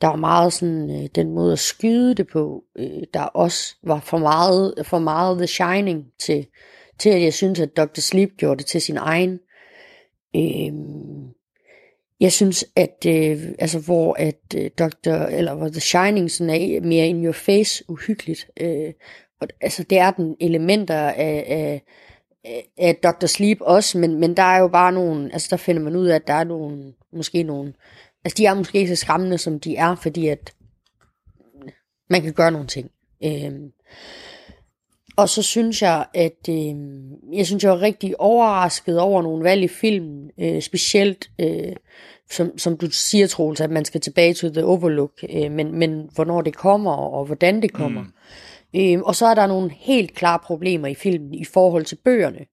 der 0.00 0.06
var 0.08 0.16
meget 0.16 0.52
sådan, 0.52 0.90
øh, 0.90 1.08
den 1.14 1.30
måde 1.30 1.52
at 1.52 1.58
skyde 1.58 2.14
det 2.14 2.26
på, 2.26 2.64
øh, 2.78 3.02
der 3.14 3.22
også 3.22 3.76
var 3.82 4.00
for 4.00 4.18
meget, 4.18 4.74
for 4.82 4.98
meget 4.98 5.38
The 5.38 5.46
Shining 5.46 6.04
til, 6.18 6.46
til 6.98 7.10
at 7.10 7.22
jeg 7.22 7.34
synes, 7.34 7.60
at 7.60 7.76
Dr. 7.76 8.00
Sleep 8.00 8.30
gjorde 8.36 8.58
det 8.58 8.66
til 8.66 8.80
sin 8.80 8.96
egen. 8.96 9.38
Øh, 10.36 10.72
jeg 12.20 12.32
synes, 12.32 12.64
at 12.76 13.06
øh, 13.06 13.48
altså, 13.58 13.78
hvor 13.78 14.16
at 14.18 14.54
øh, 14.56 14.70
Dr. 14.78 15.10
eller 15.10 15.54
hvor 15.54 15.68
The 15.68 15.80
Shining 15.80 16.30
sådan 16.30 16.54
er 16.54 16.80
mere 16.80 17.06
in 17.06 17.24
your 17.24 17.32
face 17.32 17.84
uhyggeligt. 17.88 18.50
Øh, 18.60 18.92
og, 19.40 19.48
altså, 19.60 19.82
det 19.82 19.98
er 19.98 20.10
den 20.10 20.36
elementer 20.40 20.94
af, 20.98 21.44
af, 21.48 21.82
Øh, 22.46 22.52
øh, 22.56 22.62
af- 22.78 22.96
Dr. 23.02 23.26
Sleep 23.26 23.58
også, 23.60 23.98
men, 23.98 24.20
men 24.20 24.36
der 24.36 24.42
er 24.42 24.58
jo 24.58 24.68
bare 24.68 24.92
nogle, 24.92 25.32
altså 25.32 25.48
der 25.50 25.56
finder 25.56 25.82
man 25.82 25.96
ud 25.96 26.06
af, 26.06 26.14
at 26.14 26.26
der 26.26 26.34
er 26.34 26.44
nogle, 26.44 26.92
måske 27.12 27.42
nogle, 27.42 27.72
altså 28.24 28.36
de 28.36 28.46
er 28.46 28.54
måske 28.54 28.78
ikke 28.78 28.96
så 28.96 29.00
skræmmende, 29.00 29.38
som 29.38 29.60
de 29.60 29.76
er, 29.76 29.94
fordi 29.94 30.28
at 30.28 30.52
man 32.10 32.22
kan 32.22 32.32
gøre 32.32 32.50
nogle 32.50 32.66
ting. 32.66 32.90
Øhm, 33.24 33.72
Og 35.16 35.28
så 35.28 35.42
synes 35.42 35.82
jeg, 35.82 36.06
at 36.14 36.48
øh, 36.48 36.74
jeg 37.32 37.46
synes, 37.46 37.64
jeg 37.64 37.72
var 37.72 37.80
rigtig 37.80 38.20
overrasket 38.20 38.98
over 39.00 39.22
nogle 39.22 39.44
valg 39.44 39.62
i 39.62 39.68
filmen. 39.68 40.30
Øh, 40.40 40.62
specielt, 40.62 41.30
øh, 41.40 41.72
som, 42.30 42.58
som 42.58 42.76
du 42.76 42.90
siger, 42.90 43.26
Troels, 43.26 43.60
at 43.60 43.70
man 43.70 43.84
skal 43.84 44.00
tilbage 44.00 44.34
til 44.34 44.52
The 44.52 44.64
Overlook. 44.64 45.12
Øh, 45.30 45.50
men, 45.52 45.78
men 45.78 46.10
hvornår 46.14 46.42
det 46.42 46.56
kommer, 46.56 46.92
og 46.92 47.24
hvordan 47.24 47.62
det 47.62 47.72
kommer. 47.72 48.02
Mm. 48.02 48.12
Øh, 48.76 49.00
og 49.00 49.14
så 49.14 49.26
er 49.26 49.34
der 49.34 49.46
nogle 49.46 49.70
helt 49.76 50.14
klare 50.14 50.38
problemer 50.38 50.88
i 50.88 50.94
filmen 50.94 51.34
i 51.34 51.44
forhold 51.44 51.84
til 51.84 51.98
bøgerne. 52.04 52.46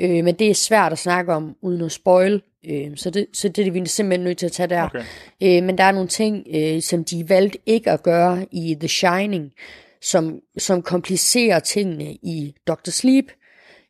Øh, 0.00 0.24
men 0.24 0.34
det 0.34 0.50
er 0.50 0.54
svært 0.54 0.92
at 0.92 0.98
snakke 0.98 1.32
om 1.32 1.56
uden 1.62 1.80
at 1.80 1.92
spoil. 1.92 2.42
Øh, 2.70 2.96
så, 2.96 3.10
det, 3.10 3.26
så 3.32 3.48
det 3.48 3.66
er 3.66 3.70
vi 3.70 3.86
simpelthen 3.86 4.24
nødt 4.24 4.38
til 4.38 4.46
at 4.46 4.52
tage 4.52 4.66
der. 4.66 4.82
Okay. 4.82 5.04
Øh, 5.42 5.64
men 5.64 5.78
der 5.78 5.84
er 5.84 5.92
nogle 5.92 6.08
ting, 6.08 6.46
øh, 6.54 6.82
som 6.82 7.04
de 7.04 7.28
valgte 7.28 7.58
ikke 7.66 7.90
at 7.90 8.02
gøre 8.02 8.46
i 8.52 8.76
The 8.80 8.88
Shining, 8.88 9.52
som, 10.02 10.40
som 10.58 10.82
komplicerer 10.82 11.58
tingene 11.58 12.12
i 12.12 12.54
Dr. 12.66 12.90
Sleep. 12.90 13.24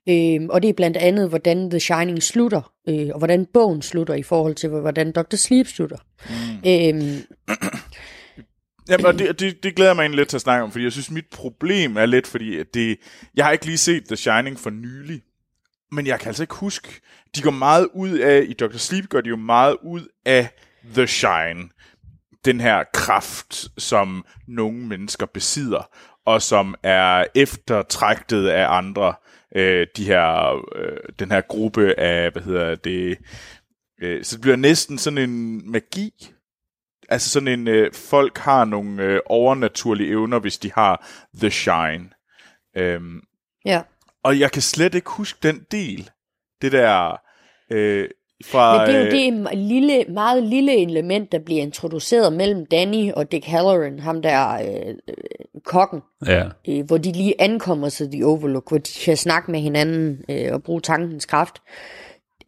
Øh, 0.09 0.41
og 0.51 0.63
det 0.63 0.69
er 0.69 0.73
blandt 0.73 0.97
andet, 0.97 1.29
hvordan 1.29 1.71
The 1.71 1.81
Shining 1.81 2.23
slutter, 2.23 2.73
øh, 2.89 3.09
og 3.13 3.19
hvordan 3.19 3.47
bogen 3.47 3.83
slutter 3.83 4.15
i 4.15 4.23
forhold 4.23 4.55
til, 4.55 4.69
hvordan 4.69 5.13
Dr. 5.13 5.37
Sleep 5.37 5.67
slutter. 5.67 5.97
Mm. 6.29 6.71
Øh, 6.71 7.21
Jamen, 8.89 9.07
og 9.07 9.19
det, 9.19 9.41
det, 9.41 9.63
det 9.63 9.75
glæder 9.75 9.91
jeg 9.91 9.97
mig 9.97 10.03
egentlig 10.03 10.19
lidt 10.19 10.29
til 10.29 10.37
at 10.37 10.41
snakke 10.41 10.65
om, 10.65 10.71
fordi 10.71 10.85
jeg 10.85 10.93
synes, 10.93 11.11
mit 11.11 11.27
problem 11.33 11.97
er 11.97 12.07
lidt, 12.07 12.27
fordi 12.27 12.59
at 12.59 12.75
det, 12.75 12.99
jeg 13.35 13.45
har 13.45 13.53
ikke 13.53 13.67
lige 13.67 13.79
set 13.79 14.05
The 14.05 14.17
Shining 14.17 14.59
for 14.59 14.71
nylig, 14.71 15.23
men 15.93 16.07
jeg 16.07 16.21
kan 16.21 16.29
altså 16.29 16.43
ikke 16.43 16.55
huske, 16.55 17.01
de 17.37 17.43
går 17.43 17.51
meget 17.51 17.89
ud 17.95 18.11
af, 18.11 18.45
i 18.49 18.53
Dr. 18.53 18.77
Sleep 18.77 19.09
går 19.09 19.21
de 19.21 19.29
jo 19.29 19.37
meget 19.37 19.77
ud 19.83 20.07
af 20.25 20.49
The 20.95 21.07
Shine, 21.07 21.69
den 22.45 22.61
her 22.61 22.85
kraft, 22.95 23.69
som 23.79 24.25
nogle 24.49 24.79
mennesker 24.79 25.27
besidder, 25.27 25.91
og 26.27 26.43
som 26.43 26.75
er 26.83 27.25
eftertragtet 27.35 28.49
af 28.49 28.67
andre, 28.77 29.15
øh, 29.57 29.87
de 29.97 30.05
her, 30.05 30.57
øh, 30.77 30.99
den 31.19 31.31
her 31.31 31.41
gruppe 31.41 32.01
af, 32.01 32.33
hvad 32.33 32.43
hedder 32.43 32.75
det, 32.75 33.19
øh, 34.03 34.25
så 34.25 34.37
det 34.37 34.43
bliver 34.43 34.57
næsten 34.57 34.99
sådan 34.99 35.19
en 35.19 35.71
magi, 35.71 36.13
altså 37.09 37.31
sådan 37.31 37.49
en, 37.49 37.69
øh, 37.69 37.93
folk 37.95 38.39
har 38.39 38.65
nogle 38.65 39.03
øh, 39.03 39.21
overnaturlige 39.27 40.11
evner, 40.11 40.39
hvis 40.39 40.59
de 40.59 40.73
har 40.75 41.07
The 41.39 41.51
Shine. 41.51 42.11
Øhm, 42.77 43.21
ja. 43.65 43.83
og 44.25 44.41
jeg 44.41 44.53
kan 44.53 44.63
slet 44.63 44.95
ikke 44.95 45.11
huske 45.11 45.39
den 45.43 45.61
del. 45.71 46.11
Det 46.63 46.73
der 46.73 47.21
øh, 47.73 48.09
fra... 48.45 48.79
Men 48.79 48.87
det 48.87 48.95
er 48.95 49.01
jo 49.01 49.07
øh, 49.07 49.51
det 49.51 49.59
lille, 49.59 50.05
meget 50.09 50.43
lille 50.43 50.83
element, 50.83 51.33
der 51.33 51.39
bliver 51.39 51.63
introduceret 51.63 52.33
mellem 52.33 52.67
Danny 52.67 53.13
og 53.13 53.33
Dick 53.33 53.45
Halloran, 53.45 53.99
ham 53.99 54.23
der 54.23 54.55
øh, 54.55 54.95
øh, 55.09 55.15
kokken, 55.65 56.01
Ja. 56.27 56.49
øh, 56.69 56.85
hvor 56.87 56.99
de 56.99 57.13
lige 57.13 57.35
ankommer 57.41 57.89
til 57.89 58.11
The 58.11 58.27
Overlook, 58.27 58.69
hvor 58.69 58.79
de 58.79 58.91
kan 59.05 59.17
snakke 59.17 59.51
med 59.51 59.61
hinanden 59.61 60.25
øh, 60.31 60.53
og 60.53 60.63
bruge 60.63 60.81
tankens 60.81 61.27
kraft. 61.27 61.63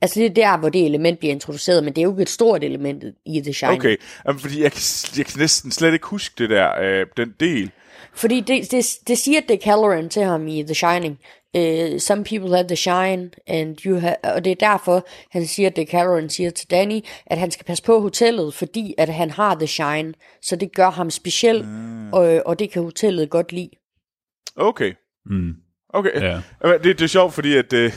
Altså 0.03 0.21
det 0.21 0.27
er 0.27 0.35
der, 0.35 0.59
hvor 0.59 0.69
det 0.69 0.87
element 0.87 1.19
bliver 1.19 1.35
introduceret, 1.35 1.85
men 1.85 1.93
det 1.93 2.01
er 2.01 2.03
jo 2.03 2.11
ikke 2.11 2.23
et 2.23 2.29
stort 2.29 2.65
element 2.65 3.05
i 3.27 3.41
The 3.41 3.53
Shining. 3.53 3.81
Okay, 3.81 3.97
Jamen, 4.27 4.41
fordi 4.41 4.63
jeg 4.63 4.73
kan, 4.73 4.81
jeg 5.17 5.27
kan 5.27 5.39
næsten 5.39 5.73
slet 5.73 5.93
ikke 5.93 6.07
huske 6.07 6.35
det 6.39 6.51
der, 6.51 6.81
øh, 6.81 7.07
den 7.17 7.35
del. 7.41 7.71
Fordi 8.15 8.41
det, 8.41 8.71
det, 8.71 8.87
det 9.09 9.19
siger 9.19 9.41
Dick 9.49 9.65
Halloran 9.65 10.09
til 10.09 10.23
ham 10.23 10.49
i 10.49 10.63
The 10.63 10.75
Shining. 10.75 11.19
Uh, 11.59 11.99
some 11.99 12.25
people 12.25 12.57
have 12.57 12.69
the 12.69 12.77
shine, 12.77 13.31
and 13.47 13.87
you 13.87 13.99
have, 13.99 14.17
og 14.25 14.45
det 14.45 14.51
er 14.51 14.69
derfor, 14.71 15.07
han 15.31 15.47
siger, 15.47 15.71
Dick 15.71 15.91
Halloran 15.91 16.29
siger 16.29 16.51
til 16.51 16.71
Danny, 16.71 17.01
at 17.27 17.39
han 17.39 17.51
skal 17.51 17.65
passe 17.65 17.85
på 17.85 18.01
hotellet, 18.01 18.55
fordi 18.55 18.95
at 18.99 19.09
han 19.09 19.31
har 19.31 19.55
the 19.55 19.67
shine. 19.67 20.15
Så 20.43 20.57
det 20.57 20.75
gør 20.75 20.91
ham 20.91 21.11
speciel, 21.11 21.65
mm. 21.65 22.13
og, 22.13 22.43
og 22.47 22.59
det 22.59 22.71
kan 22.71 22.83
hotellet 22.83 23.31
godt 23.31 23.53
lide. 23.53 23.71
Okay. 24.57 24.93
Mm. 25.27 25.55
Okay, 25.93 26.21
Ja. 26.21 26.41
det, 26.63 26.85
det 26.85 27.01
er 27.01 27.07
sjovt, 27.07 27.35
fordi 27.35 27.57
at, 27.57 27.73
øh, 27.73 27.93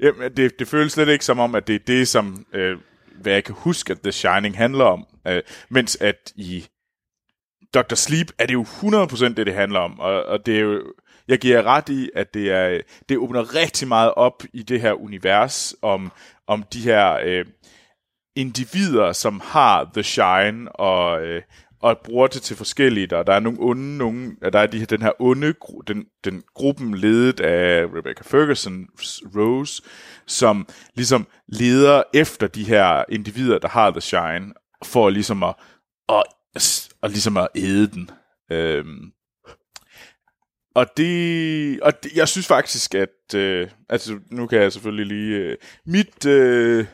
jamen, 0.00 0.32
det, 0.36 0.58
det 0.58 0.68
føles 0.68 0.92
slet 0.92 1.08
ikke 1.08 1.24
som 1.24 1.38
om, 1.38 1.54
at 1.54 1.66
det 1.66 1.74
er 1.74 1.84
det, 1.86 2.08
som 2.08 2.46
øh, 2.54 2.76
hvad 3.20 3.32
jeg 3.32 3.44
kan 3.44 3.54
huske, 3.58 3.90
at 3.92 4.00
The 4.00 4.12
Shining 4.12 4.56
handler 4.56 4.84
om. 4.84 5.06
Øh, 5.28 5.42
mens 5.68 5.96
at 6.00 6.32
i 6.36 6.66
Dr. 7.74 7.94
Sleep 7.94 8.32
er 8.38 8.46
det 8.46 8.54
jo 8.54 8.62
100% 8.62 9.24
det, 9.24 9.36
det 9.46 9.54
handler 9.54 9.80
om. 9.80 10.00
Og, 10.00 10.24
og 10.24 10.46
det 10.46 10.56
er 10.56 10.60
jo, 10.60 10.82
jeg 11.28 11.38
giver 11.38 11.62
ret 11.62 11.88
i, 11.88 12.10
at 12.14 12.34
det, 12.34 12.52
er, 12.52 12.80
det 13.08 13.18
åbner 13.18 13.54
rigtig 13.54 13.88
meget 13.88 14.14
op 14.14 14.42
i 14.52 14.62
det 14.62 14.80
her 14.80 14.92
univers 14.92 15.74
om, 15.82 16.12
om 16.46 16.64
de 16.72 16.80
her 16.80 17.18
øh, 17.24 17.44
individer, 18.36 19.12
som 19.12 19.40
har 19.44 19.90
The 19.94 20.02
Shine 20.02 20.72
og, 20.72 21.22
øh, 21.26 21.42
og 21.80 21.98
bruger 22.04 22.26
det 22.26 22.42
til 22.42 22.56
forskellige. 22.56 23.06
Der, 23.06 23.22
der 23.22 23.32
er 23.32 23.40
nogle 23.40 23.58
onde, 23.60 23.98
nogle, 23.98 24.36
der 24.52 24.58
er 24.58 24.66
de 24.66 24.78
her, 24.78 24.86
den 24.86 25.02
her 25.02 25.12
onde, 25.18 25.54
den, 25.86 26.04
den 26.24 26.42
gruppen 26.54 26.94
ledet 26.94 27.40
af 27.40 27.84
Rebecca 27.84 28.22
Ferguson, 28.22 28.86
Rose, 29.36 29.82
som 30.26 30.68
ligesom 30.94 31.26
leder 31.48 32.02
efter 32.14 32.46
de 32.46 32.64
her 32.64 33.04
individer, 33.08 33.58
der 33.58 33.68
har 33.68 33.90
The 33.90 34.00
Shine, 34.00 34.54
for 34.84 35.10
ligesom 35.10 35.42
at, 35.42 35.54
at, 36.08 36.88
og 37.02 37.10
ligesom 37.10 37.36
at 37.36 37.48
æde 37.54 37.86
den. 37.86 38.10
Øhm, 38.52 39.12
og 40.74 40.86
det, 40.96 41.80
og 41.80 42.02
det, 42.02 42.12
jeg 42.16 42.28
synes 42.28 42.46
faktisk, 42.46 42.94
at, 42.94 43.34
øh, 43.34 43.68
altså 43.88 44.18
nu 44.30 44.46
kan 44.46 44.62
jeg 44.62 44.72
selvfølgelig 44.72 45.06
lige, 45.06 45.36
øh, 45.36 45.56
mit, 45.86 46.26
øh, 46.26 46.86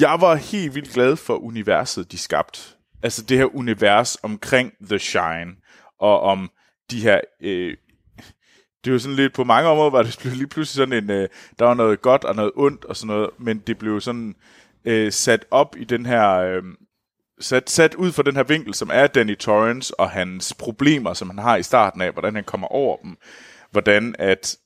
jeg 0.00 0.16
var 0.20 0.34
helt 0.34 0.74
vildt 0.74 0.92
glad 0.92 1.16
for 1.16 1.36
universet, 1.36 2.12
de 2.12 2.18
skabte. 2.18 2.60
Altså 3.04 3.22
det 3.22 3.38
her 3.38 3.56
univers 3.56 4.16
omkring 4.22 4.72
The 4.88 4.98
Shine, 4.98 5.56
og 6.00 6.20
om 6.20 6.50
de 6.90 7.00
her, 7.00 7.20
øh, 7.42 7.76
det 8.84 8.92
var 8.92 8.98
sådan 8.98 9.16
lidt, 9.16 9.32
på 9.32 9.44
mange 9.44 9.68
områder 9.68 9.90
var 9.90 10.02
det 10.02 10.24
lige 10.36 10.46
pludselig 10.46 10.76
sådan 10.76 11.04
en, 11.04 11.10
øh, 11.10 11.28
der 11.58 11.64
var 11.64 11.74
noget 11.74 12.02
godt 12.02 12.24
og 12.24 12.36
noget 12.36 12.52
ondt 12.56 12.84
og 12.84 12.96
sådan 12.96 13.14
noget, 13.14 13.30
men 13.38 13.58
det 13.58 13.78
blev 13.78 14.00
sådan 14.00 14.34
øh, 14.84 15.12
sat 15.12 15.44
op 15.50 15.76
i 15.78 15.84
den 15.84 16.06
her, 16.06 16.30
øh, 16.30 16.62
sat, 17.40 17.70
sat 17.70 17.94
ud 17.94 18.12
fra 18.12 18.22
den 18.22 18.36
her 18.36 18.42
vinkel, 18.42 18.74
som 18.74 18.90
er 18.92 19.06
Danny 19.06 19.36
Torrance 19.38 20.00
og 20.00 20.10
hans 20.10 20.54
problemer, 20.54 21.14
som 21.14 21.30
han 21.30 21.38
har 21.38 21.56
i 21.56 21.62
starten 21.62 22.00
af, 22.00 22.12
hvordan 22.12 22.34
han 22.34 22.44
kommer 22.44 22.66
over 22.66 22.96
dem. 23.02 23.16
Hvordan 23.70 24.14
at 24.18 24.56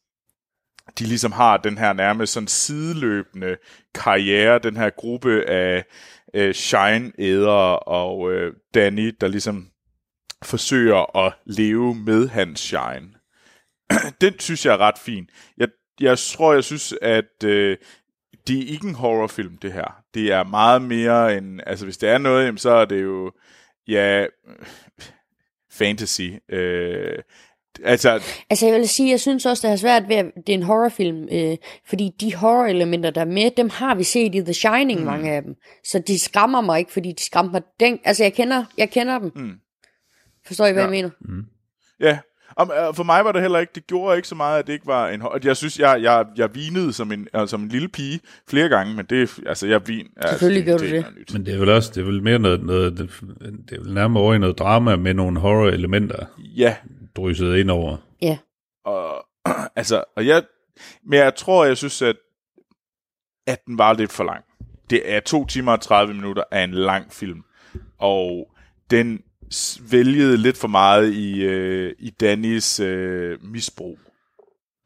de 0.98 1.04
ligesom 1.04 1.32
har 1.32 1.56
den 1.56 1.78
her 1.78 1.92
nærmest 1.92 2.32
sådan 2.32 2.46
sideløbende 2.46 3.56
karriere, 3.94 4.58
den 4.58 4.76
her 4.76 4.90
gruppe 4.90 5.44
af 5.48 5.84
øh, 6.38 6.54
Shine 6.54 7.12
æder 7.18 7.72
og 7.88 8.32
øh, 8.32 8.52
Danny, 8.74 9.16
der 9.20 9.28
ligesom 9.28 9.70
forsøger 10.42 11.16
at 11.26 11.32
leve 11.44 11.94
med 11.94 12.28
hans 12.28 12.60
shine. 12.60 13.14
den 14.20 14.38
synes 14.38 14.66
jeg 14.66 14.72
er 14.72 14.78
ret 14.78 14.98
fin. 14.98 15.30
Jeg, 15.56 15.68
jeg 16.00 16.18
tror, 16.18 16.52
jeg 16.52 16.64
synes, 16.64 16.94
at 17.02 17.44
øh, 17.44 17.76
det 18.46 18.58
er 18.58 18.72
ikke 18.72 18.88
en 18.88 18.94
horrorfilm, 18.94 19.56
det 19.56 19.72
her. 19.72 20.02
Det 20.14 20.32
er 20.32 20.42
meget 20.42 20.82
mere 20.82 21.36
en... 21.36 21.60
Altså, 21.66 21.84
hvis 21.84 21.98
det 21.98 22.08
er 22.08 22.18
noget, 22.18 22.44
jamen, 22.44 22.58
så 22.58 22.70
er 22.70 22.84
det 22.84 23.02
jo... 23.02 23.32
Ja... 23.88 24.26
Fantasy. 25.70 26.30
Øh, 26.48 27.18
altså, 27.84 28.20
Altså 28.50 28.66
jeg 28.66 28.74
vil 28.74 28.88
sige, 28.88 29.10
jeg 29.10 29.20
synes 29.20 29.46
også, 29.46 29.66
det 29.66 29.72
er 29.72 29.76
svært 29.76 30.08
ved, 30.08 30.16
at 30.16 30.26
det 30.46 30.48
er 30.52 30.54
en 30.58 30.62
horrorfilm, 30.62 31.28
øh, 31.32 31.56
fordi 31.88 32.10
de 32.20 32.34
horror-elementer, 32.34 33.10
der 33.10 33.20
er 33.20 33.24
med, 33.24 33.50
dem 33.56 33.70
har 33.70 33.94
vi 33.94 34.04
set 34.04 34.34
i 34.34 34.40
The 34.40 34.54
Shining, 34.54 35.00
mm. 35.00 35.06
mange 35.06 35.30
af 35.32 35.42
dem. 35.42 35.54
Så 35.84 35.98
de 36.06 36.18
skræmmer 36.18 36.60
mig 36.60 36.78
ikke, 36.78 36.92
fordi 36.92 37.12
de 37.12 37.22
skræmmer 37.24 37.52
mig. 37.52 37.62
Den, 37.80 37.98
altså 38.04 38.22
jeg 38.24 38.32
kender, 38.34 38.64
jeg 38.78 38.90
kender 38.90 39.18
dem. 39.18 39.32
Mm. 39.36 39.52
Forstår 40.46 40.66
I, 40.66 40.72
hvad 40.72 40.82
Ja. 40.82 40.86
jeg 40.90 40.90
mener? 40.90 41.10
Ja, 42.00 42.18
Om, 42.56 42.70
øh, 42.70 42.94
for 42.94 43.02
mig 43.04 43.24
var 43.24 43.32
det 43.32 43.42
heller 43.42 43.58
ikke, 43.58 43.72
det 43.74 43.86
gjorde 43.86 44.16
ikke 44.16 44.28
så 44.28 44.34
meget, 44.34 44.58
at 44.58 44.66
det 44.66 44.72
ikke 44.72 44.86
var 44.86 45.08
en... 45.08 45.22
Jeg 45.44 45.56
synes, 45.56 45.78
jeg, 45.78 46.02
jeg, 46.02 46.26
jeg 46.36 46.54
vinede 46.54 46.92
som 46.92 47.12
en, 47.12 47.28
altså, 47.34 47.46
som 47.50 47.62
en 47.62 47.68
lille 47.68 47.88
pige 47.88 48.20
flere 48.48 48.68
gange, 48.68 48.94
men 48.94 49.06
det, 49.10 49.30
altså, 49.46 49.66
jeg 49.66 49.88
vin... 49.88 50.06
Altså, 50.16 50.30
Selvfølgelig 50.30 50.64
gjorde 50.64 50.78
du 50.90 50.96
er 50.96 51.02
det. 51.02 51.06
nyt. 51.18 51.32
Men 51.32 51.46
det 51.46 51.54
er 51.54 51.58
vel 51.58 51.68
også, 51.68 51.92
det 51.94 52.00
er 52.00 52.04
vel 52.04 52.22
mere 52.22 52.38
noget, 52.38 52.62
noget 52.62 52.98
det, 52.98 53.10
det 53.70 53.78
er 53.78 53.82
vel 53.82 53.94
nærmere 53.94 54.22
over 54.22 54.34
i 54.34 54.38
noget 54.38 54.58
drama 54.58 54.96
med 54.96 55.14
nogle 55.14 55.40
horror-elementer 55.40 56.26
Ja, 56.56 56.74
drysset 57.18 57.56
ind 57.56 57.70
over. 57.70 57.96
Ja. 58.22 58.38
og, 58.84 59.26
altså, 59.76 60.04
og 60.16 60.26
jeg, 60.26 60.42
men 61.06 61.18
jeg 61.18 61.34
tror, 61.34 61.64
jeg 61.64 61.76
synes, 61.76 62.02
at, 62.02 62.16
at 63.46 63.66
den 63.66 63.78
var 63.78 63.92
lidt 63.92 64.12
for 64.12 64.24
lang. 64.24 64.44
Det 64.90 65.12
er 65.12 65.20
to 65.20 65.46
timer 65.46 65.72
og 65.72 65.80
30 65.80 66.14
minutter 66.14 66.44
af 66.50 66.64
en 66.64 66.72
lang 66.72 67.12
film, 67.12 67.42
og 67.98 68.50
den 68.90 69.22
vælgede 69.90 70.36
lidt 70.36 70.56
for 70.56 70.68
meget 70.68 71.12
i, 71.12 71.42
øh, 71.42 71.94
i 71.98 72.10
Dannys 72.10 72.80
øh, 72.80 73.44
misbrug. 73.44 73.98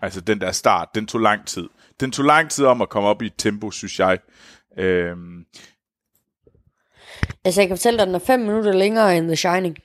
Altså 0.02 0.20
den 0.20 0.40
der 0.40 0.52
start, 0.52 0.88
den 0.94 1.06
tog 1.06 1.20
lang 1.20 1.46
tid. 1.46 1.68
Den 2.00 2.12
tog 2.12 2.24
lang 2.24 2.50
tid 2.50 2.64
om 2.64 2.82
at 2.82 2.88
komme 2.88 3.08
op 3.08 3.22
i 3.22 3.26
et 3.26 3.34
tempo, 3.38 3.70
synes 3.70 4.00
jeg. 4.00 4.18
Øhm, 4.78 5.44
Altså 7.44 7.60
jeg 7.60 7.68
kan 7.68 7.76
fortælle 7.76 7.96
dig, 7.96 8.02
at 8.02 8.06
den 8.06 8.14
er 8.14 8.18
fem 8.18 8.40
minutter 8.40 8.72
længere 8.72 9.16
end 9.16 9.26
The 9.26 9.36
Shining. 9.36 9.76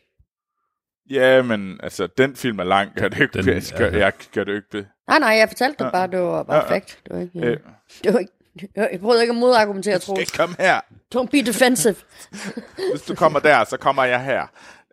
Ja, 1.10 1.42
men 1.42 1.80
altså, 1.84 2.08
den 2.18 2.36
film 2.36 2.60
er 2.60 2.64
lang. 2.64 2.92
Gør 2.96 3.08
det 3.08 3.22
ikke, 3.22 3.38
Den- 3.42 3.48
jeg, 3.48 3.64
gør, 3.78 3.90
jeg, 3.98 4.14
gør 4.34 4.44
det 4.44 4.56
ikke 4.56 4.68
det. 4.72 4.88
Nej, 5.08 5.20
nej, 5.20 5.30
jeg 5.30 5.48
fortalte 5.50 5.84
det 5.84 5.92
bare, 5.94 6.08
det 6.08 6.20
var 6.20 6.44
bare 6.44 6.58
Ja, 6.58 6.64
ja. 6.64 6.72
fact. 6.74 7.00
Det 7.06 7.14
var 7.16 7.20
ikke, 7.22 7.40
Øh, 7.48 7.58
det 8.04 8.14
var 8.14 8.20
ikke, 8.20 8.32
jeg 8.76 9.00
prøvede 9.02 9.22
ikke 9.22 9.32
at 9.32 9.38
modargumentere, 9.38 10.00
skal 10.00 10.06
Troels. 10.06 10.20
ikke 10.22 10.32
komme 10.38 10.56
her. 10.60 10.80
Don't 11.16 11.28
be 11.32 11.38
defensive. 11.42 11.96
Hvis 12.92 13.02
du 13.08 13.16
kommer 13.16 13.40
der, 13.40 13.64
så 13.64 13.78
kommer 13.78 14.04
jeg 14.04 14.24
her. 14.24 14.46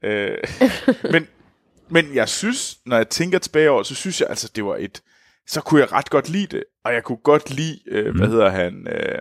Øh, 0.05 0.39
men, 1.13 1.27
men 1.91 2.15
jeg 2.15 2.29
synes, 2.29 2.77
når 2.87 2.97
jeg 2.97 3.09
tænker 3.09 3.39
tilbage 3.39 3.71
over, 3.71 3.83
så 3.83 3.95
synes 3.95 4.21
jeg 4.21 4.29
altså, 4.29 4.51
det 4.57 4.65
var 4.65 4.77
et, 4.77 5.03
så 5.47 5.61
kunne 5.61 5.81
jeg 5.81 5.93
ret 5.93 6.11
godt 6.11 6.29
lide 6.29 6.57
det. 6.57 6.65
Og 6.85 6.95
jeg 6.95 7.03
kunne 7.03 7.19
godt 7.25 7.51
lide, 7.51 7.79
øh, 7.87 8.07
mm. 8.13 8.19
hvad 8.19 8.29
hedder 8.29 8.49
han... 8.51 8.87
Øh, 8.91 9.19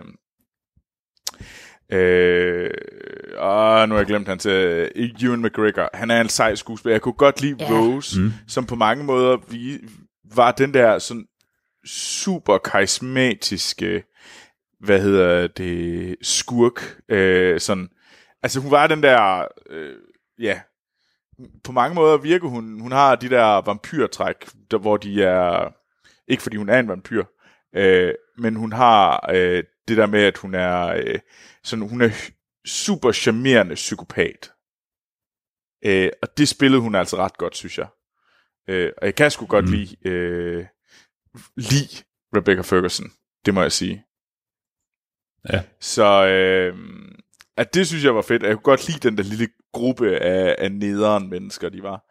Øh, 1.92 2.70
og 3.36 3.88
nu 3.88 3.94
har 3.94 4.00
jeg 4.00 4.06
glemt 4.06 4.28
hans 4.28 4.46
øh, 4.46 4.90
Ewan 5.22 5.42
McGregor. 5.42 5.90
Han 5.94 6.10
er 6.10 6.20
en 6.20 6.28
sej 6.28 6.54
skuespiller. 6.54 6.94
Jeg 6.94 7.02
kunne 7.02 7.12
godt 7.12 7.40
lide 7.40 7.56
Ja. 7.60 7.72
Rose, 7.72 8.20
mm. 8.20 8.32
som 8.48 8.66
på 8.66 8.74
mange 8.74 9.04
måder 9.04 9.36
vi, 9.50 9.78
var 10.34 10.52
den 10.52 10.74
der 10.74 10.98
sådan 10.98 11.26
super 11.86 12.58
karismatiske, 12.58 14.04
hvad 14.80 15.00
hedder 15.00 15.46
det, 15.46 16.16
skurk. 16.22 17.00
Øh, 17.08 17.60
sådan, 17.60 17.88
altså 18.42 18.60
hun 18.60 18.70
var 18.70 18.86
den 18.86 19.02
der, 19.02 19.44
øh, 19.70 19.96
ja, 20.40 20.60
på 21.64 21.72
mange 21.72 21.94
måder 21.94 22.16
virker 22.16 22.48
hun, 22.48 22.80
hun 22.80 22.92
har 22.92 23.14
de 23.14 23.28
der 23.28 23.60
vampyrtræk, 23.60 24.36
der, 24.70 24.78
hvor 24.78 24.96
de 24.96 25.22
er, 25.22 25.74
ikke 26.28 26.42
fordi 26.42 26.56
hun 26.56 26.68
er 26.68 26.78
en 26.78 26.88
vampyr, 26.88 27.24
øh, 27.76 28.14
men 28.38 28.56
hun 28.56 28.72
har 28.72 29.30
øh, 29.34 29.64
det 29.88 29.96
der 29.96 30.06
med, 30.06 30.20
at 30.22 30.38
hun 30.38 30.54
er 30.54 30.86
øh, 30.86 31.18
sådan, 31.64 31.88
hun 31.88 32.00
er 32.00 32.10
super 32.66 33.12
charmerende 33.12 33.74
psykopat. 33.74 34.52
Øh, 35.84 36.10
og 36.22 36.28
det 36.38 36.48
spillede 36.48 36.80
hun 36.82 36.94
altså 36.94 37.16
ret 37.16 37.36
godt, 37.38 37.56
synes 37.56 37.78
jeg. 37.78 37.86
Øh, 38.68 38.92
og 38.98 39.06
jeg 39.06 39.14
kan 39.14 39.30
sgu 39.30 39.46
godt 39.46 39.64
Mm. 39.64 39.70
lide, 39.72 40.08
øh, 40.08 40.64
lide 41.56 42.04
Rebecca 42.36 42.62
Ferguson, 42.62 43.06
det 43.46 43.54
må 43.54 43.62
jeg 43.62 43.72
sige. 43.72 44.04
Ja. 45.52 45.62
Så 45.80 46.26
øh, 46.26 46.78
at 47.56 47.74
det 47.74 47.86
synes 47.86 48.04
jeg 48.04 48.14
var 48.14 48.22
fedt. 48.22 48.42
Jeg 48.42 48.52
kunne 48.54 48.62
godt 48.62 48.88
lide 48.88 49.08
den 49.08 49.16
der 49.18 49.24
lille 49.24 49.48
gruppe 49.72 50.16
af, 50.16 50.56
af 50.58 50.72
nederen 50.72 51.30
mennesker, 51.30 51.68
de 51.68 51.82
var. 51.82 52.04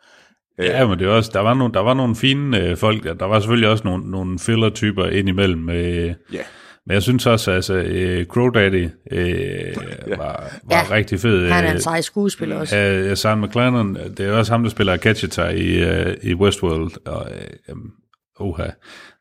Øh, 0.60 0.66
Ja, 0.66 0.88
men 0.88 1.00
det 1.00 1.08
var 1.08 1.14
også, 1.16 1.32
der 1.34 1.40
var 1.40 1.54
nogle, 1.54 1.74
der 1.74 1.80
var 1.80 1.94
nogle 1.94 2.16
fine 2.16 2.60
øh, 2.60 2.78
folk, 2.78 3.04
der. 3.04 3.14
der 3.14 3.26
var 3.26 3.40
selvfølgelig 3.40 3.70
også 3.70 3.84
nogle, 3.84 4.12
nogle 4.12 4.40
filler-typer 4.40 5.06
indimellem. 5.08 5.70
Øh, 5.70 6.16
Ja. 6.34 6.44
Men 6.88 6.94
jeg 6.94 7.02
synes 7.04 7.26
også, 7.26 7.52
altså, 7.52 7.74
øh, 7.74 8.26
Crow 8.26 8.50
Daddy 8.50 8.90
øh, 9.12 9.76
var, 10.08 10.18
var 10.18 10.52
Ja, 10.72 10.96
rigtig 10.96 11.20
fed. 11.20 11.50
Han 11.50 11.64
er 11.64 11.70
øh, 11.70 11.76
en 11.76 11.82
sej 11.82 12.02
skuespiller 12.02 12.56
også. 12.56 13.06
Uh, 13.10 13.18
Sam 13.18 13.38
McLennan, 13.40 13.96
det 14.18 14.20
er 14.20 14.32
også 14.32 14.52
ham, 14.52 14.64
der 14.64 14.70
spiller 14.70 14.98
Catchetar 14.98 15.50
i, 15.50 15.84
uh, 16.08 16.14
i 16.24 16.34
Westworld. 16.34 17.08
Og, 17.08 17.28
uh, 17.70 17.76
um, 17.76 17.92
oha. 18.40 18.68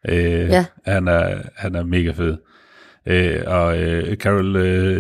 Uh, 0.09 0.15
Ja. 0.15 0.65
han, 0.87 1.09
er, 1.09 1.43
han 1.57 1.75
er 1.75 1.85
mega 1.85 2.11
fed. 2.11 2.37
Uh, 3.11 3.53
og 3.53 3.67
uh, 3.79 4.15
Carol 4.15 4.57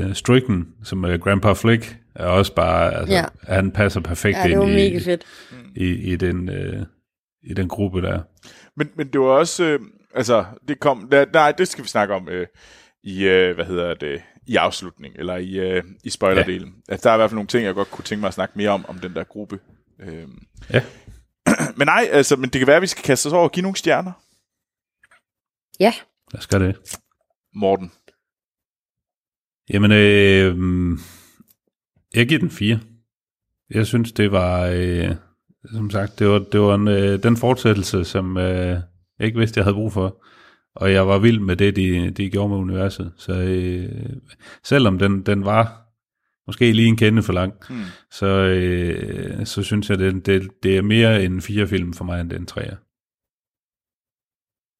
uh, 0.06 0.12
Stricken, 0.14 0.66
som 0.84 1.04
er 1.04 1.16
Grandpa 1.16 1.52
Flick, 1.52 1.96
er 2.16 2.26
også 2.26 2.54
bare, 2.54 2.94
altså, 2.94 3.14
Ja. 3.14 3.24
han 3.42 3.70
passer 3.70 4.00
perfekt 4.00 4.36
Ja, 4.38 4.42
det 4.42 4.50
ind 4.50 4.60
mega 4.60 4.96
i, 4.96 5.00
fedt. 5.00 5.22
i, 5.76 5.86
i, 6.12 6.16
den, 6.16 6.48
uh, 6.48 6.82
i 7.50 7.54
den 7.54 7.68
gruppe 7.68 8.02
der. 8.02 8.20
Men, 8.76 8.88
men 8.96 9.06
det 9.12 9.20
var 9.20 9.26
også, 9.26 9.64
øh, 9.64 9.78
altså, 10.14 10.44
det 10.68 10.80
kom, 10.80 11.08
der, 11.10 11.26
nej, 11.32 11.52
det 11.52 11.68
skal 11.68 11.84
vi 11.84 11.88
snakke 11.88 12.14
om 12.14 12.28
øh, 12.28 12.46
i, 13.02 13.24
øh, 13.24 13.54
hvad 13.54 13.64
hedder 13.64 13.94
det, 13.94 14.22
i 14.46 14.56
afslutning, 14.56 15.14
eller 15.18 15.36
i, 15.36 15.52
øh, 15.58 15.84
i 16.04 16.10
spoilerdelen. 16.10 16.74
Ja. 16.88 16.92
Altså, 16.92 17.08
der 17.08 17.10
er 17.10 17.16
i 17.16 17.18
hvert 17.18 17.30
fald 17.30 17.36
nogle 17.36 17.48
ting, 17.48 17.64
jeg 17.64 17.74
godt 17.74 17.90
kunne 17.90 18.04
tænke 18.04 18.20
mig 18.20 18.28
at 18.28 18.34
snakke 18.34 18.52
mere 18.56 18.70
om, 18.70 18.86
om 18.88 18.98
den 18.98 19.14
der 19.14 19.24
gruppe. 19.24 19.58
Øh. 20.00 20.28
Ja. 20.72 20.82
Men 21.76 21.86
nej, 21.86 22.08
altså, 22.10 22.36
men 22.36 22.50
det 22.50 22.58
kan 22.58 22.66
være, 22.66 22.76
at 22.76 22.82
vi 22.82 22.86
skal 22.86 23.04
kaste 23.04 23.26
os 23.26 23.32
over 23.32 23.44
og 23.44 23.52
give 23.52 23.62
nogle 23.62 23.76
stjerner. 23.76 24.12
Ja, 25.80 25.92
Lad 26.32 26.38
os 26.38 26.46
gøre 26.46 26.66
det. 26.66 26.76
Morten. 27.54 27.92
Jamen, 29.70 29.92
øh, 29.92 30.98
jeg 32.14 32.28
giver 32.28 32.40
den 32.40 32.50
fire. 32.50 32.80
Jeg 33.70 33.86
synes, 33.86 34.12
det 34.12 34.32
var, 34.32 34.66
øh, 34.66 35.14
som 35.72 35.90
sagt, 35.90 36.18
det 36.18 36.28
var, 36.28 36.38
det 36.38 36.60
var 36.60 36.74
en, 36.74 36.88
øh, 36.88 37.22
den 37.22 37.36
fortsættelse, 37.36 38.04
som 38.04 38.36
øh, 38.36 38.80
jeg 39.22 39.26
ikke 39.26 39.38
vidste, 39.38 39.58
jeg 39.58 39.64
havde 39.64 39.74
brug 39.74 39.92
for. 39.92 40.24
Og 40.74 40.92
jeg 40.92 41.08
var 41.08 41.18
vild 41.18 41.40
med 41.40 41.56
det, 41.56 41.76
de, 41.76 42.10
de 42.10 42.30
gjorde 42.30 42.48
med 42.48 42.56
universet. 42.56 43.12
Så 43.16 43.32
øh, 43.32 44.16
selvom 44.64 44.98
den, 44.98 45.26
den 45.26 45.44
var 45.44 45.82
måske 46.46 46.72
lige 46.72 46.88
en 46.88 46.96
kende 46.96 47.22
for 47.22 47.32
lang, 47.32 47.52
Hmm. 47.68 47.84
så, 48.10 48.26
øh, 48.26 49.46
så 49.46 49.62
synes 49.62 49.90
jeg, 49.90 49.98
det, 49.98 50.26
det, 50.26 50.62
det 50.62 50.76
er 50.76 50.82
mere 50.82 51.24
en 51.24 51.42
fire 51.42 51.66
film 51.66 51.92
for 51.92 52.04
mig, 52.04 52.20
end 52.20 52.30
den 52.30 52.46
træer. 52.46 52.76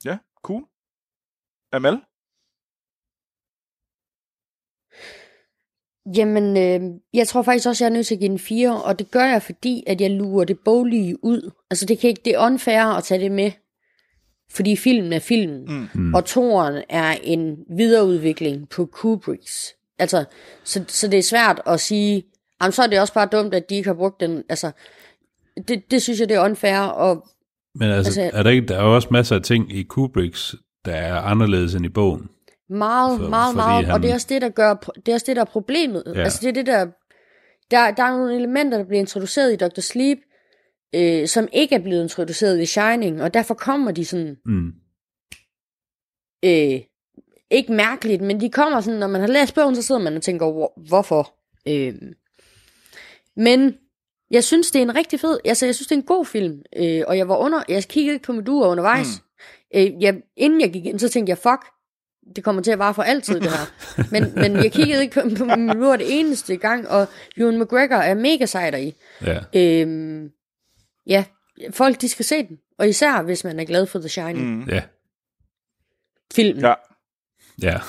Ja, 0.05 0.19
cool. 0.43 0.62
Amal? 1.73 1.97
Jamen, 6.16 6.56
øh, 6.56 7.01
jeg 7.14 7.28
tror 7.28 7.43
faktisk 7.43 7.69
også, 7.69 7.85
jeg 7.85 7.90
er 7.90 7.94
nødt 7.94 8.06
til 8.06 8.14
at 8.14 8.20
give 8.20 8.31
den 8.31 8.39
4, 8.39 8.82
og 8.85 8.98
det 8.98 9.10
gør 9.10 9.24
jeg, 9.24 9.43
fordi 9.43 9.85
at 9.86 10.01
jeg 10.01 10.10
lurer 10.10 10.44
det 10.44 10.59
boglige 10.64 11.24
ud. 11.24 11.51
Altså, 11.70 11.86
det, 11.86 11.98
kan 11.98 12.10
ikke, 12.10 12.23
det 12.24 12.35
er 12.35 12.47
unfair 12.47 12.85
at 12.85 13.05
tage 13.05 13.20
det 13.24 13.32
med, 13.32 13.51
fordi 14.55 14.77
filmen 14.77 15.12
er 15.12 15.19
filmen, 15.19 15.89
Mm. 15.95 16.15
Og 16.15 16.24
toren 16.24 16.83
er 16.89 17.16
en 17.23 17.57
videreudvikling 17.77 18.69
på 18.69 18.87
Kubricks. 18.87 19.74
Altså, 19.99 20.24
så, 20.65 20.85
så 20.89 21.09
det 21.09 21.19
er 21.19 21.23
svært 21.23 21.61
at 21.66 21.81
sige, 21.81 22.24
jamen, 22.62 22.73
så 22.73 22.83
er 22.83 22.87
det 22.87 23.01
også 23.01 23.15
bare 23.15 23.27
dumt, 23.33 23.55
at 23.55 23.70
de 23.70 23.74
ikke 23.77 23.89
har 23.89 23.95
brugt 23.95 24.20
den. 24.20 24.43
Altså, 24.49 24.70
det, 25.69 25.91
det 25.91 26.03
synes 26.03 26.20
jeg, 26.20 26.29
det 26.29 26.37
er 26.37 26.45
unfair, 26.45 26.79
og 26.79 27.27
Men 27.74 27.91
altså, 27.91 28.20
Altså- 28.20 28.39
er 28.39 28.43
der, 28.43 28.51
ikke, 28.51 28.69
der 28.69 28.79
er 28.79 28.85
jo 28.85 28.95
også 28.95 29.09
masser 29.11 29.37
af 29.37 29.43
ting 29.43 29.73
i 29.77 29.83
Kubricks, 29.83 30.55
der 30.85 30.93
er 30.95 31.15
anderledes 31.15 31.74
end 31.74 31.85
i 31.85 31.89
bogen. 31.89 32.29
Meget, 32.69 33.20
For- 33.20 33.29
meget, 33.29 33.57
meget. 33.57 33.85
han- 33.85 33.95
Og 33.95 34.03
det 34.03 34.11
er 34.11 34.15
også 34.15 34.27
det, 34.31 34.43
der 34.43 34.49
gør, 34.49 34.74
det 34.97 35.09
er 35.09 35.15
også 35.15 35.27
det, 35.29 35.37
der 35.37 35.43
er 35.43 35.47
problemet. 35.47 36.03
Ja. 36.15 36.20
Altså 36.23 36.39
det 36.43 36.49
er 36.49 36.53
det, 36.53 36.66
der, 36.66 36.87
der, 37.70 37.91
der 37.91 38.03
er 38.03 38.11
nogle 38.16 38.37
elementer, 38.37 38.79
der 38.79 38.85
bliver 38.85 39.01
introduceret 39.01 39.53
i 39.53 39.57
Dr. 39.57 39.81
Sleep, 39.81 40.19
øh, 40.94 41.28
som 41.28 41.48
ikke 41.52 41.74
er 41.74 41.78
blevet 41.82 42.02
introduceret 42.02 42.60
i 42.60 42.66
Shining, 42.66 43.23
og 43.23 43.35
derfor 43.35 43.55
kommer 43.55 43.90
de 43.90 44.05
sådan, 44.05 44.36
Mm. 44.47 44.73
øh, 46.44 46.81
ikke 47.51 47.73
mærkeligt, 47.73 48.23
men 48.23 48.40
de 48.40 48.51
kommer 48.51 48.81
sådan, 48.81 49.01
når 49.01 49.06
man 49.06 49.20
har 49.20 49.28
læst 49.28 49.55
bogen, 49.55 49.77
så 49.77 49.82
sidder 49.82 50.01
man 50.01 50.16
og 50.16 50.23
tænker, 50.23 50.52
"Hvor- 50.52 50.81
hvorfor? 50.89 51.35
Øh, 51.69 51.94
men 53.36 53.74
jeg 54.31 54.44
synes, 54.44 54.70
det 54.70 54.78
er 54.78 54.82
en 54.82 54.94
rigtig 54.97 55.20
fed, 55.20 55.39
altså 55.44 55.66
jeg 55.66 55.74
synes, 55.74 55.86
det 55.89 55.94
er 55.94 56.01
en 56.01 56.06
god 56.06 56.27
film, 56.27 56.62
øh, 56.77 57.02
og 57.06 57.19
jeg 57.19 57.28
var 57.28 57.36
under, 57.36 57.62
jeg 57.69 57.85
kiggede 57.85 58.14
ikke 58.14 58.24
på 58.27 58.32
Medua 58.32 58.69
undervejs. 58.69 59.06
Mm. 59.74 59.81
Øh, 59.81 60.02
jeg, 60.02 60.23
inden 60.36 60.60
jeg 60.60 60.73
gik 60.73 60.86
ind, 60.86 60.98
så 60.98 61.09
tænkte 61.09 61.31
jeg, 61.31 61.39
fuck, 61.39 61.66
det 62.36 62.44
kommer 62.44 62.62
til 62.62 62.70
at 62.70 62.78
vare 62.78 62.94
for 62.94 63.02
altid, 63.02 63.35
det 63.40 63.51
her. 63.51 63.73
men, 64.12 64.32
men 64.35 64.64
jeg 64.64 64.73
kiggede 64.73 65.02
ikke 65.02 65.14
på, 65.14 65.28
på 65.39 65.44
Medua 65.44 65.97
det 65.97 66.06
eneste 66.20 66.56
gang, 66.56 66.89
og 66.89 67.06
Ewan 67.36 67.60
McGregor 67.60 67.97
er 67.97 68.14
mega 68.14 68.47
sej 68.47 68.69
i. 68.77 68.94
Ja. 69.27 69.39
Øhm, 69.56 70.31
ja, 71.07 71.24
folk 71.70 72.01
de 72.01 72.09
skal 72.09 72.24
se 72.24 72.43
den, 72.43 72.59
og 72.79 72.89
især 72.89 73.23
hvis 73.23 73.45
man 73.45 73.61
er 73.61 73.65
glad 73.65 73.87
for 73.87 73.99
The 73.99 74.09
Shining. 74.09 74.57
Mm. 74.57 74.69
Ja. 74.69 74.83
Filmen. 76.35 76.65
Ja. 76.65 76.74
Ja. 77.62 77.81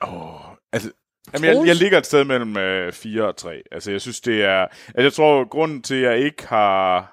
Oh, 0.00 0.40
altså, 0.72 0.90
jamen, 1.34 1.48
jeg, 1.48 1.66
jeg 1.66 1.76
ligger 1.76 1.98
et 1.98 2.06
sted 2.06 2.24
mellem 2.24 2.56
øh, 2.56 2.92
4 2.92 3.22
og 3.24 3.36
3. 3.36 3.62
Altså, 3.72 3.90
jeg 3.90 4.00
synes, 4.00 4.20
det 4.20 4.44
er... 4.44 4.60
Altså, 4.86 5.02
jeg 5.02 5.12
tror, 5.12 5.48
grunden 5.48 5.82
til, 5.82 5.94
at 5.94 6.02
jeg 6.02 6.18
ikke 6.18 6.46
har... 6.46 7.10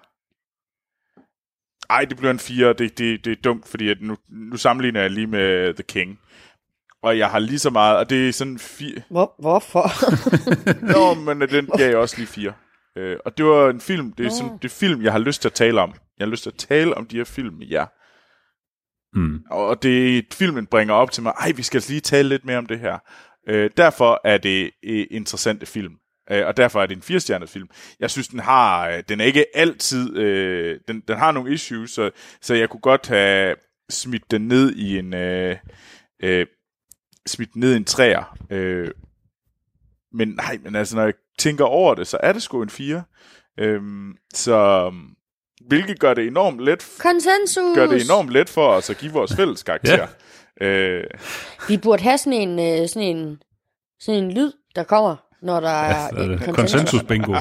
Ej, 1.90 2.06
det 2.06 2.18
bliver 2.18 2.32
en 2.32 2.40
4. 2.40 2.74
Det, 2.74 2.98
det, 2.98 3.26
det 3.26 3.32
er 3.32 3.42
dumt, 3.44 3.68
fordi 3.68 3.90
at 3.90 3.98
nu, 4.02 4.18
nu 4.30 4.58
sammenligner 4.58 5.02
jeg 5.02 5.12
lige 5.12 5.28
med 5.28 5.74
The 5.74 5.84
King. 5.84 6.20
Og 7.02 7.18
jeg 7.18 7.30
har 7.30 7.40
lige 7.40 7.60
så 7.60 7.70
meget... 7.70 7.98
Og 7.98 8.10
det 8.10 8.30
er 8.30 8.34
sådan 8.34 8.60
4... 8.60 9.02
Hvor, 9.10 9.36
hvorfor? 9.40 9.92
Nå, 10.94 11.14
men 11.14 11.50
den 11.50 11.68
gav 11.78 11.90
jeg 11.90 11.98
også 11.98 12.18
lige 12.18 12.28
4. 12.28 12.54
Øh, 12.98 13.18
og 13.26 13.38
det 13.38 13.46
var 13.46 13.70
en 13.70 13.82
film... 13.82 14.14
Det 14.14 14.26
er, 14.26 14.30
sådan, 14.30 14.58
det 14.58 14.66
er 14.66 14.76
film, 14.76 15.02
jeg 15.02 15.12
har 15.12 15.20
lyst 15.20 15.42
til 15.42 15.50
at 15.50 15.54
tale 15.54 15.82
om. 15.82 15.90
Jeg 15.90 16.26
har 16.26 16.32
lyst 16.32 16.44
til 16.44 16.50
at 16.50 16.58
tale 16.58 16.98
om 16.98 17.06
de 17.06 17.18
her 17.18 17.24
film 17.24 17.56
med 17.56 17.68
jer. 17.68 17.86
Mm. 19.14 19.44
Og 19.52 19.84
det 19.84 20.26
filmen 20.34 20.66
bringer 20.66 20.94
op 20.94 21.12
til 21.12 21.24
mig, 21.24 21.34
ej, 21.40 21.52
vi 21.52 21.64
skal 21.64 21.78
altså 21.78 21.92
lige 21.92 22.02
tale 22.02 22.30
lidt 22.30 22.46
mere 22.46 22.58
om 22.58 22.66
det 22.66 22.80
her. 22.80 22.98
Øh, 23.48 23.70
derfor 23.78 24.22
er 24.24 24.38
det 24.38 24.72
øh, 24.84 25.08
interessante 25.12 25.66
film. 25.66 25.94
Øh, 26.32 26.48
og 26.48 26.58
derfor 26.58 26.82
er 26.82 26.86
det 26.86 26.96
en 26.96 27.02
firestjernet 27.02 27.50
film. 27.50 27.70
Jeg 28.00 28.12
synes, 28.12 28.28
den 28.28 28.40
har, 28.40 28.88
øh, 28.90 29.04
den 29.10 29.22
er 29.22 29.26
ikke 29.26 29.46
altid, 29.58 30.18
øh, 30.18 30.80
den, 30.88 31.04
den 31.08 31.18
har 31.18 31.32
nogle 31.32 31.54
issues, 31.54 31.92
så, 31.92 32.12
så 32.42 32.54
jeg 32.54 32.70
kunne 32.70 32.82
godt 32.82 33.08
have 33.08 33.56
smidt 33.90 34.32
den 34.32 34.48
ned 34.48 34.76
i 34.76 34.98
en, 34.98 35.14
øh, 35.14 35.58
øh, 36.24 36.46
smidt 37.28 37.54
den 37.54 37.60
ned 37.60 37.74
i 37.74 37.78
en 37.78 37.86
træer. 37.86 38.38
Øh, 38.50 38.92
men 40.14 40.28
nej, 40.28 40.58
men 40.64 40.76
altså, 40.76 40.96
når 40.96 41.04
jeg 41.04 41.14
tænker 41.40 41.66
over 41.66 41.96
det, 41.96 42.08
så 42.08 42.18
er 42.24 42.34
det 42.34 42.42
sgu 42.44 42.62
en 42.64 42.70
fire. 42.70 43.04
Øh, 43.60 43.82
så, 44.34 44.92
hvilket 45.68 46.00
gør 46.00 46.14
det 46.14 46.28
enormt 46.28 46.60
let 46.66 46.88
Konsensus! 47.00 47.76
gør 47.76 47.88
det 47.88 48.06
enormt 48.06 48.30
let 48.30 48.50
for 48.50 48.68
os 48.68 48.90
at 48.90 48.98
give 48.98 49.12
vores 49.12 49.36
fælles 49.36 49.64
karakter. 49.64 50.08
Ja. 50.62 50.68
Øh, 50.68 51.04
Vi 51.68 51.78
burde 51.78 52.04
have 52.04 52.18
sådan 52.18 52.34
en, 52.34 52.60
øh, 52.82 52.88
sådan 52.90 53.18
en, 53.18 53.42
sådan 54.00 54.24
en 54.24 54.32
lyd, 54.32 54.52
der 54.76 54.84
kommer, 54.84 55.16
når 55.42 55.60
der 55.60 55.70
er 55.70 56.10
Så 56.10 56.16
er 56.16 56.24
et 56.24 56.40
det 56.40 56.56
konsensus 56.56 57.04
bingo. 57.04 57.34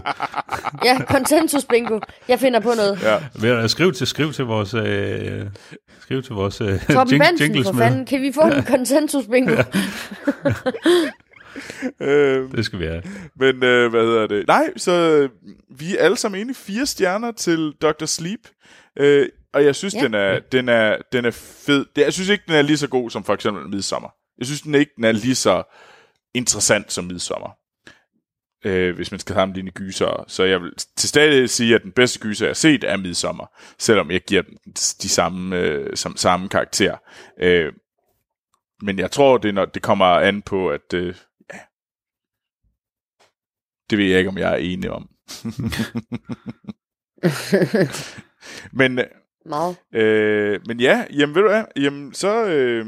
Ja, 0.84 0.98
konsensus 1.08 1.64
bingo. 1.64 2.00
Jeg 2.28 2.40
finder 2.40 2.60
på 2.60 2.72
noget. 2.76 3.02
ja. 3.02 3.18
Ved 3.34 3.62
du, 3.62 3.68
Skriv 3.68 3.92
til, 3.92 4.06
skriv 4.06 4.32
til 4.32 4.44
vores, 4.44 4.74
øh, 4.74 5.46
skriv 6.00 6.22
til 6.22 6.34
vores 6.34 6.60
øh, 6.60 6.86
Torben 6.86 7.12
jing, 7.12 7.22
Benson, 7.22 7.46
jingles 7.46 7.66
for 7.66 7.74
fanden. 7.74 8.06
Kan 8.06 8.22
vi 8.22 8.32
få 8.32 8.40
en 8.40 8.62
konsensus 8.62 9.24
bingo? 9.26 9.62
øh, 12.00 12.52
Det 12.52 12.64
skal 12.64 12.78
vi 12.78 12.84
have. 12.84 13.02
men 13.36 13.62
øh, 13.64 13.90
hvad 13.90 14.02
hedder 14.02 14.26
det? 14.26 14.46
Nej, 14.46 14.72
så 14.76 14.92
øh, 14.92 15.30
vi 15.78 15.96
er 15.96 16.04
alle 16.04 16.16
sammen 16.16 16.40
enige 16.40 16.54
fire 16.56 16.86
stjerner 16.86 17.32
til 17.32 17.72
Dr. 17.82 18.04
Sleep. 18.04 18.40
Øh, 18.98 19.28
og 19.52 19.64
jeg 19.64 19.74
synes, 19.74 19.94
Ja. 19.94 20.00
den, 20.00 20.14
er, 20.14 20.38
den, 20.52 20.68
er, 20.68 20.96
den 21.12 21.24
er 21.24 21.30
fed. 21.66 21.86
Jeg 21.96 22.12
synes 22.12 22.28
ikke, 22.28 22.44
den 22.46 22.54
er 22.54 22.62
lige 22.62 22.76
så 22.76 22.88
god 22.88 23.10
som 23.10 23.24
for 23.24 23.34
eksempel 23.34 23.68
Midsommer. 23.68 24.08
Jeg 24.38 24.46
synes 24.46 24.60
den 24.60 24.74
ikke, 24.74 24.92
den 24.96 25.04
er 25.04 25.12
lige 25.12 25.34
så 25.34 25.62
interessant 26.34 26.92
som 26.92 27.04
Midsommer. 27.04 27.50
Øh, 28.64 28.94
hvis 28.96 29.10
man 29.10 29.20
skal 29.20 29.34
sammenligne 29.34 29.70
gyser. 29.70 30.24
Så 30.28 30.44
jeg 30.44 30.62
vil 30.62 30.72
til 30.96 31.08
stadig 31.08 31.50
sige, 31.50 31.74
at 31.74 31.82
den 31.82 31.92
bedste 31.92 32.18
gyser, 32.18 32.46
jeg 32.46 32.50
har 32.50 32.54
set, 32.54 32.84
er 32.84 32.96
Midsommer. 32.96 33.46
Selvom 33.78 34.10
jeg 34.10 34.20
giver 34.20 34.42
den 34.42 34.58
de 35.02 35.08
samme, 35.08 35.56
øh, 35.58 35.96
som, 35.96 36.16
samme 36.16 36.48
karakter. 36.48 36.96
Øh, 37.42 37.72
men 38.82 38.98
jeg 38.98 39.10
tror, 39.10 39.38
det, 39.38 39.48
er, 39.48 39.52
når 39.52 39.64
det 39.64 39.82
kommer 39.82 40.06
an 40.06 40.42
på, 40.42 40.70
at... 40.70 40.94
Øh, 40.94 41.14
det 43.90 43.98
ved 43.98 44.04
jeg 44.06 44.18
ikke, 44.18 44.30
om 44.30 44.38
jeg 44.38 44.52
er 44.52 44.56
enig 44.56 44.90
om. 44.90 45.08
men, 48.72 49.00
Meget. 49.46 49.76
øh, 49.94 50.60
men 50.66 50.80
ja, 50.80 51.04
jamen 51.18 51.34
ved 51.34 51.42
du 51.42 51.48
hvad, 51.48 51.64
jamen 51.76 52.14
så 52.14 52.46
øh, 52.46 52.86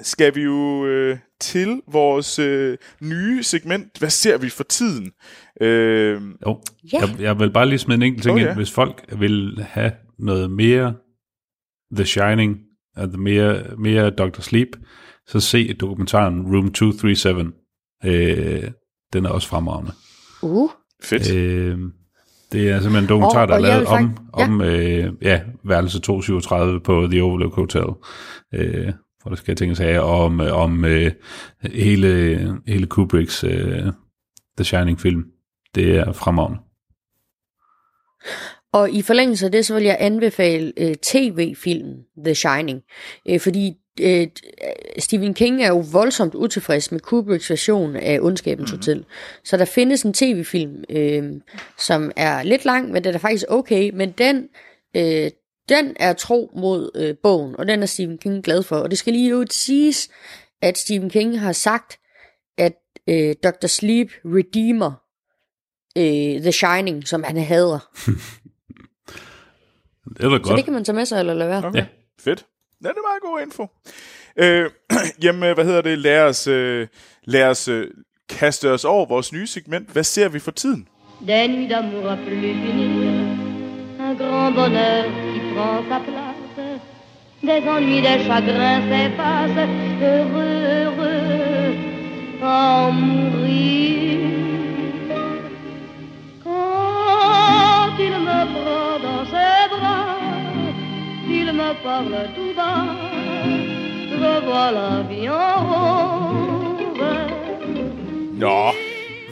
skal 0.00 0.34
vi 0.34 0.42
jo 0.42 0.86
øh, 0.86 1.18
til 1.40 1.80
vores 1.92 2.38
øh, 2.38 2.78
nye 3.00 3.42
segment. 3.42 3.98
Hvad 3.98 4.10
ser 4.10 4.38
vi 4.38 4.48
for 4.48 4.64
tiden? 4.64 5.12
Øh, 5.60 6.20
Jo, 6.46 6.60
Ja. 6.92 6.98
jeg, 7.00 7.20
jeg 7.20 7.38
vil 7.38 7.50
bare 7.52 7.68
lige 7.68 7.78
smide 7.78 7.96
en 7.96 8.02
enkelt 8.02 8.22
ting 8.22 8.34
Oh, 8.34 8.40
ind. 8.40 8.48
ja. 8.48 8.54
Hvis 8.54 8.72
folk 8.72 9.04
vil 9.18 9.64
have 9.68 9.92
noget 10.18 10.50
mere 10.50 10.94
The 11.96 12.04
Shining, 12.04 12.58
og 12.96 13.18
mere, 13.18 13.64
mere 13.78 14.10
Dr. 14.10 14.40
Sleep, 14.40 14.68
så 15.26 15.40
se 15.40 15.72
dokumentaren 15.72 16.42
Room 16.42 16.72
237. 16.72 17.52
Øh, 18.04 18.70
den 19.12 19.24
er 19.24 19.30
også 19.30 19.48
fremragende. 19.48 19.92
Uh. 20.44 20.70
fedt. 21.02 21.32
Øh, 21.34 21.78
det 22.52 22.70
er 22.70 22.80
simpelthen 22.80 23.04
en 23.04 23.08
dokumentar, 23.08 23.40
Og- 23.42 23.48
der 23.48 23.54
er 23.54 23.58
og 23.58 23.62
jeg 23.66 23.70
lavet 23.72 23.86
om, 23.86 24.14
fakt- 24.16 24.38
ja. 24.38 24.44
om 24.44 24.60
øh, 24.60 25.12
ja, 25.22 25.40
værelse 25.64 26.00
237 26.00 26.80
på 26.80 27.06
The 27.10 27.22
Overlook 27.22 27.54
Hotel. 27.54 27.84
Øh, 28.54 28.92
hvor 29.22 29.28
der 29.28 29.36
skal 29.36 29.56
tænkes 29.56 29.80
af 29.80 29.98
om, 30.00 30.40
øh, 30.40 30.56
om 30.56 30.84
øh, 30.84 31.12
hele, 31.62 32.38
hele 32.66 32.86
Kubricks 32.86 33.44
øh, 33.44 33.82
The 34.56 34.64
Shining-film. 34.64 35.24
Det 35.74 35.96
er 35.96 36.12
fremragende. 36.12 36.58
Og 38.72 38.90
i 38.90 39.02
forlængelse 39.02 39.46
af 39.46 39.52
det, 39.52 39.66
så 39.66 39.74
vil 39.74 39.82
jeg 39.84 39.96
anbefale 40.00 40.72
øh, 40.80 40.94
tv-filmen 40.94 41.94
The 42.24 42.34
Shining. 42.34 42.80
Øh, 43.28 43.40
fordi 43.40 43.72
øh, 44.00 44.26
Stephen 44.98 45.34
King 45.34 45.62
er 45.62 45.68
jo 45.68 45.84
voldsomt 45.92 46.34
utilfreds 46.34 46.92
med 46.92 47.00
Kubricks 47.00 47.50
version 47.50 47.96
af 47.96 48.18
Ondskabens 48.20 48.72
mm. 48.72 48.78
Hotel. 48.78 49.04
Så 49.44 49.56
der 49.56 49.64
findes 49.64 50.02
en 50.02 50.12
tv-film, 50.12 50.84
øh, 50.90 51.32
som 51.78 52.12
er 52.16 52.42
lidt 52.42 52.64
lang, 52.64 52.90
men 52.90 53.04
den 53.04 53.14
er 53.14 53.18
faktisk 53.18 53.44
okay. 53.48 53.90
Men 53.94 54.10
den, 54.10 54.48
øh, 54.96 55.30
den 55.68 55.96
er 56.00 56.12
tro 56.12 56.50
mod 56.56 56.90
øh, 56.94 57.14
bogen, 57.22 57.56
og 57.56 57.66
den 57.66 57.82
er 57.82 57.86
Stephen 57.86 58.18
King 58.18 58.44
glad 58.44 58.62
for. 58.62 58.76
Og 58.76 58.90
det 58.90 58.98
skal 58.98 59.12
lige 59.12 59.30
jo 59.30 59.44
siges, 59.50 60.10
at 60.62 60.78
Stephen 60.78 61.10
King 61.10 61.40
har 61.40 61.52
sagt, 61.52 61.98
at 62.58 62.72
øh, 63.08 63.34
Dr. 63.44 63.66
Sleep 63.66 64.08
redeemer 64.24 64.92
øh, 65.98 66.42
The 66.42 66.52
Shining, 66.52 67.08
som 67.08 67.22
han 67.22 67.36
hader. 67.36 67.78
Det 70.18 70.24
er 70.24 70.28
da 70.28 70.36
Så 70.36 70.42
godt. 70.42 70.56
det 70.56 70.64
kan 70.64 70.72
man 70.74 70.84
tage 70.84 70.96
med 70.96 71.06
sig 71.06 71.18
eller 71.20 71.34
lade 71.34 71.50
være. 71.50 71.64
okay. 71.66 71.78
ja. 71.78 71.86
Fedt. 72.20 72.46
Ja, 72.82 72.88
det 72.88 72.96
er 72.96 73.08
meget 73.10 73.22
god 73.22 73.40
info. 73.46 73.66
Øh, 74.36 74.70
jamen, 75.24 75.42
øh, 75.44 75.54
hvad 75.54 75.64
hedder 75.64 75.82
det? 75.82 75.98
Lad 75.98 76.22
os, 76.22 76.46
øh, 76.46 76.86
lad 77.24 77.44
os 77.44 77.68
øh, 77.68 77.90
kaste 78.28 78.70
os 78.70 78.84
over 78.84 79.06
vores 79.06 79.32
nye 79.32 79.46
segment. 79.46 79.90
Hvad 79.90 80.04
ser 80.04 80.28
vi 80.28 80.38
for 80.38 80.50
tiden? 80.50 80.88
Des 81.26 81.48
nuits 81.48 81.68
d'amour 81.72 82.10
à 82.10 82.16
plus 82.16 82.54
finir, 82.62 82.98
un 84.00 84.14
grand 84.20 84.54
bonheur 84.54 85.04
qui 85.32 85.40
prend 85.54 85.78
sa 85.88 85.98
place, 86.08 86.80
des 87.42 87.60
ennuis, 87.74 88.02
des 88.02 88.18
chagrins 88.26 88.82
s'effacent, 88.90 89.68
heureux, 90.02 90.58
heureux, 90.74 91.74
en 92.42 92.92
mourir. 92.92 94.18
Quand 96.44 97.98
il 98.06 98.16
me 98.28 98.40
prend 98.54 98.93
me 101.54 101.74
parle 101.82 102.30
tout 102.36 102.54
bas, 102.56 102.86
je 104.10 104.40
vois 104.46 104.70
la 104.72 105.02
vie 105.08 105.26
en 105.26 105.32
rose. 105.70 106.54
Nå, 108.38 108.72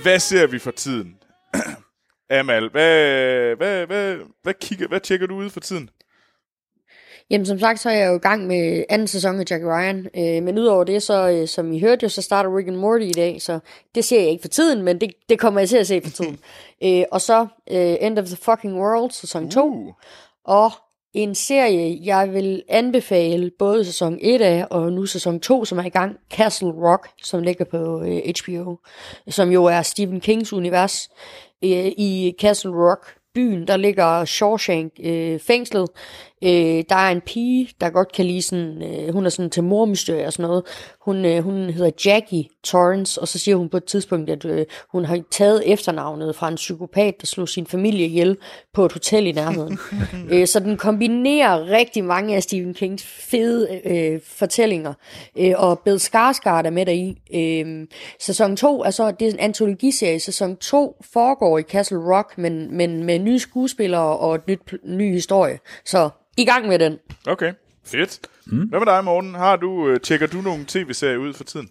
hvad 0.03 0.19
ser 0.19 0.47
vi 0.47 0.59
for 0.59 0.71
tiden? 0.71 1.17
Amal, 2.31 2.71
hvad, 2.71 3.57
hvad, 3.57 3.87
hvad, 3.87 4.17
hvad, 4.43 4.55
kigger, 4.55 4.89
hvad 4.89 5.01
tjekker 5.01 5.27
du 5.27 5.37
ud 5.37 5.51
for 5.51 5.61
tiden? 5.61 5.91
Jamen 7.31 7.47
som 7.47 7.59
sagt, 7.59 7.81
så 7.81 7.91
er 7.91 7.95
jeg 7.95 8.09
jo 8.09 8.15
i 8.15 8.19
gang 8.19 8.47
med 8.47 8.85
anden 8.89 9.09
sæson 9.09 9.41
af 9.41 9.45
Jack 9.51 9.65
Ryan. 9.65 10.09
Øh, 10.17 10.43
men 10.43 10.59
udover 10.59 10.85
det, 10.85 11.03
så 11.03 11.31
øh, 11.31 11.49
som 11.49 11.73
I 11.73 11.81
hørte 11.81 12.03
jo, 12.03 12.09
så 12.09 12.23
starter 12.23 12.57
Rick 12.57 12.69
and 12.69 12.77
Morty 12.77 13.05
i 13.05 13.13
dag. 13.13 13.43
Så 13.43 13.59
det 13.95 14.05
ser 14.05 14.21
jeg 14.21 14.31
ikke 14.31 14.43
for 14.43 14.49
tiden, 14.49 14.83
men 14.83 15.01
det, 15.01 15.13
det 15.29 15.39
kommer 15.39 15.61
jeg 15.61 15.69
til 15.69 15.77
at 15.77 15.87
se 15.87 16.01
for 16.05 16.11
tiden. 16.11 16.39
øh, 16.85 17.05
og 17.13 17.21
så 17.21 17.47
øh, 17.71 17.97
End 18.01 18.19
of 18.19 18.27
the 18.27 18.37
Fucking 18.37 18.81
World, 18.81 19.11
sæson 19.11 19.51
2. 19.51 19.67
Uh, 19.67 19.95
Og 20.45 20.73
en 21.15 21.35
serie, 21.35 21.99
jeg 22.05 22.33
vil 22.33 22.63
anbefale 22.69 23.51
både 23.59 23.85
sæson 23.85 24.19
1 24.21 24.41
af, 24.41 24.67
og 24.71 24.93
nu 24.93 25.07
sæson 25.07 25.41
2, 25.41 25.65
som 25.65 25.79
er 25.79 25.85
i 25.85 25.89
gang, 25.89 26.17
Castle 26.31 26.69
Rock, 26.69 27.09
som 27.23 27.43
ligger 27.43 27.65
på 27.65 28.03
øh, 28.03 28.21
HBO, 28.41 28.77
som 29.29 29.51
jo 29.51 29.65
er 29.65 29.83
Stephen 29.83 30.21
Kings 30.21 30.53
univers. 30.53 31.09
Øh, 31.65 31.87
I 31.87 32.35
Castle 32.41 32.71
Rock, 32.71 33.15
byen, 33.35 33.67
der 33.67 33.77
ligger 33.77 34.25
Shawshank 34.25 34.93
øh, 35.05 35.41
fængslet. 35.41 35.89
Øh, 36.45 36.85
der 36.89 36.97
er 36.97 37.11
en 37.11 37.21
pige, 37.21 37.69
der 37.81 37.91
godt 37.91 38.13
kan 38.13 38.27
lide 38.27 38.43
sådan, 38.43 38.83
øh, 38.83 39.13
hun 39.13 39.27
er 39.27 39.31
sådan 39.31 39.51
til 39.51 39.63
mormysterie 39.63 40.27
og 40.27 40.33
sådan 40.33 40.49
noget. 40.49 40.65
Hun, 41.01 41.25
øh, 41.25 41.45
hun 41.45 41.71
hedder 41.71 41.91
Jackie 42.05 42.45
Torrance, 42.65 43.21
og 43.21 43.29
så 43.29 43.39
siger 43.39 43.57
hun 43.57 43.69
på 43.69 43.77
et 43.77 43.85
tidspunkt, 43.85 44.31
at 44.31 44.45
øh, 44.45 44.67
hun 44.93 45.05
har 45.05 45.21
taget 45.31 45.73
efternavnet 45.73 46.37
fra 46.37 46.49
en 46.49 46.55
psykopat, 46.55 47.15
der 47.21 47.27
slog 47.27 47.49
sin 47.49 47.67
familie 47.67 48.07
ihjel 48.07 48.37
på 48.75 48.85
et 48.85 48.93
hotel 48.93 49.27
i 49.27 49.33
nærheden. 49.33 49.79
øh, 50.33 50.47
så 50.47 50.61
den 50.61 50.77
kombinerer 50.77 51.67
rigtig 51.71 52.05
mange 52.05 52.37
af 52.37 52.43
Stephen 52.43 52.75
Kings 52.75 53.05
fede 53.05 53.81
øh, 53.85 54.21
fortællinger, 54.25 54.95
øh, 55.39 55.53
og 55.57 55.79
Bill 55.79 56.01
Skarsgård 56.01 56.67
er 56.67 56.71
med 56.71 56.87
deri. 56.87 57.19
Øh, 57.35 57.87
sæson 58.21 58.57
2 58.57 58.83
er 58.83 58.91
så, 58.91 59.11
det 59.11 59.29
er 59.29 59.33
en 59.33 59.39
antologiserie. 59.39 60.21
Sæson 60.21 60.57
2 60.57 60.97
foregår 61.13 61.59
i 61.59 61.63
Castle 61.63 61.99
Rock, 61.99 62.39
men, 62.39 62.77
men 62.77 63.05
med 63.05 63.19
nye 63.19 63.39
skuespillere 63.39 64.17
og 64.17 64.35
et 64.35 64.49
nyt, 64.49 64.61
ny 64.85 65.13
historie. 65.13 65.59
Så 65.85 66.11
i 66.37 66.45
gang 66.45 66.69
med 66.69 66.79
den. 66.79 66.99
okay, 67.27 67.53
fedt. 67.85 68.19
Mm. 68.47 68.59
Hvad 68.69 68.79
med 68.79 68.87
dig, 68.87 69.05
Morten? 69.05 69.35
Har 69.35 69.57
du, 69.57 69.89
øh, 69.89 70.01
tjekker 70.01 70.27
du 70.27 70.41
nogle 70.41 70.65
tv-serier 70.69 71.19
ud 71.19 71.33
for 71.33 71.45
tiden? 71.45 71.69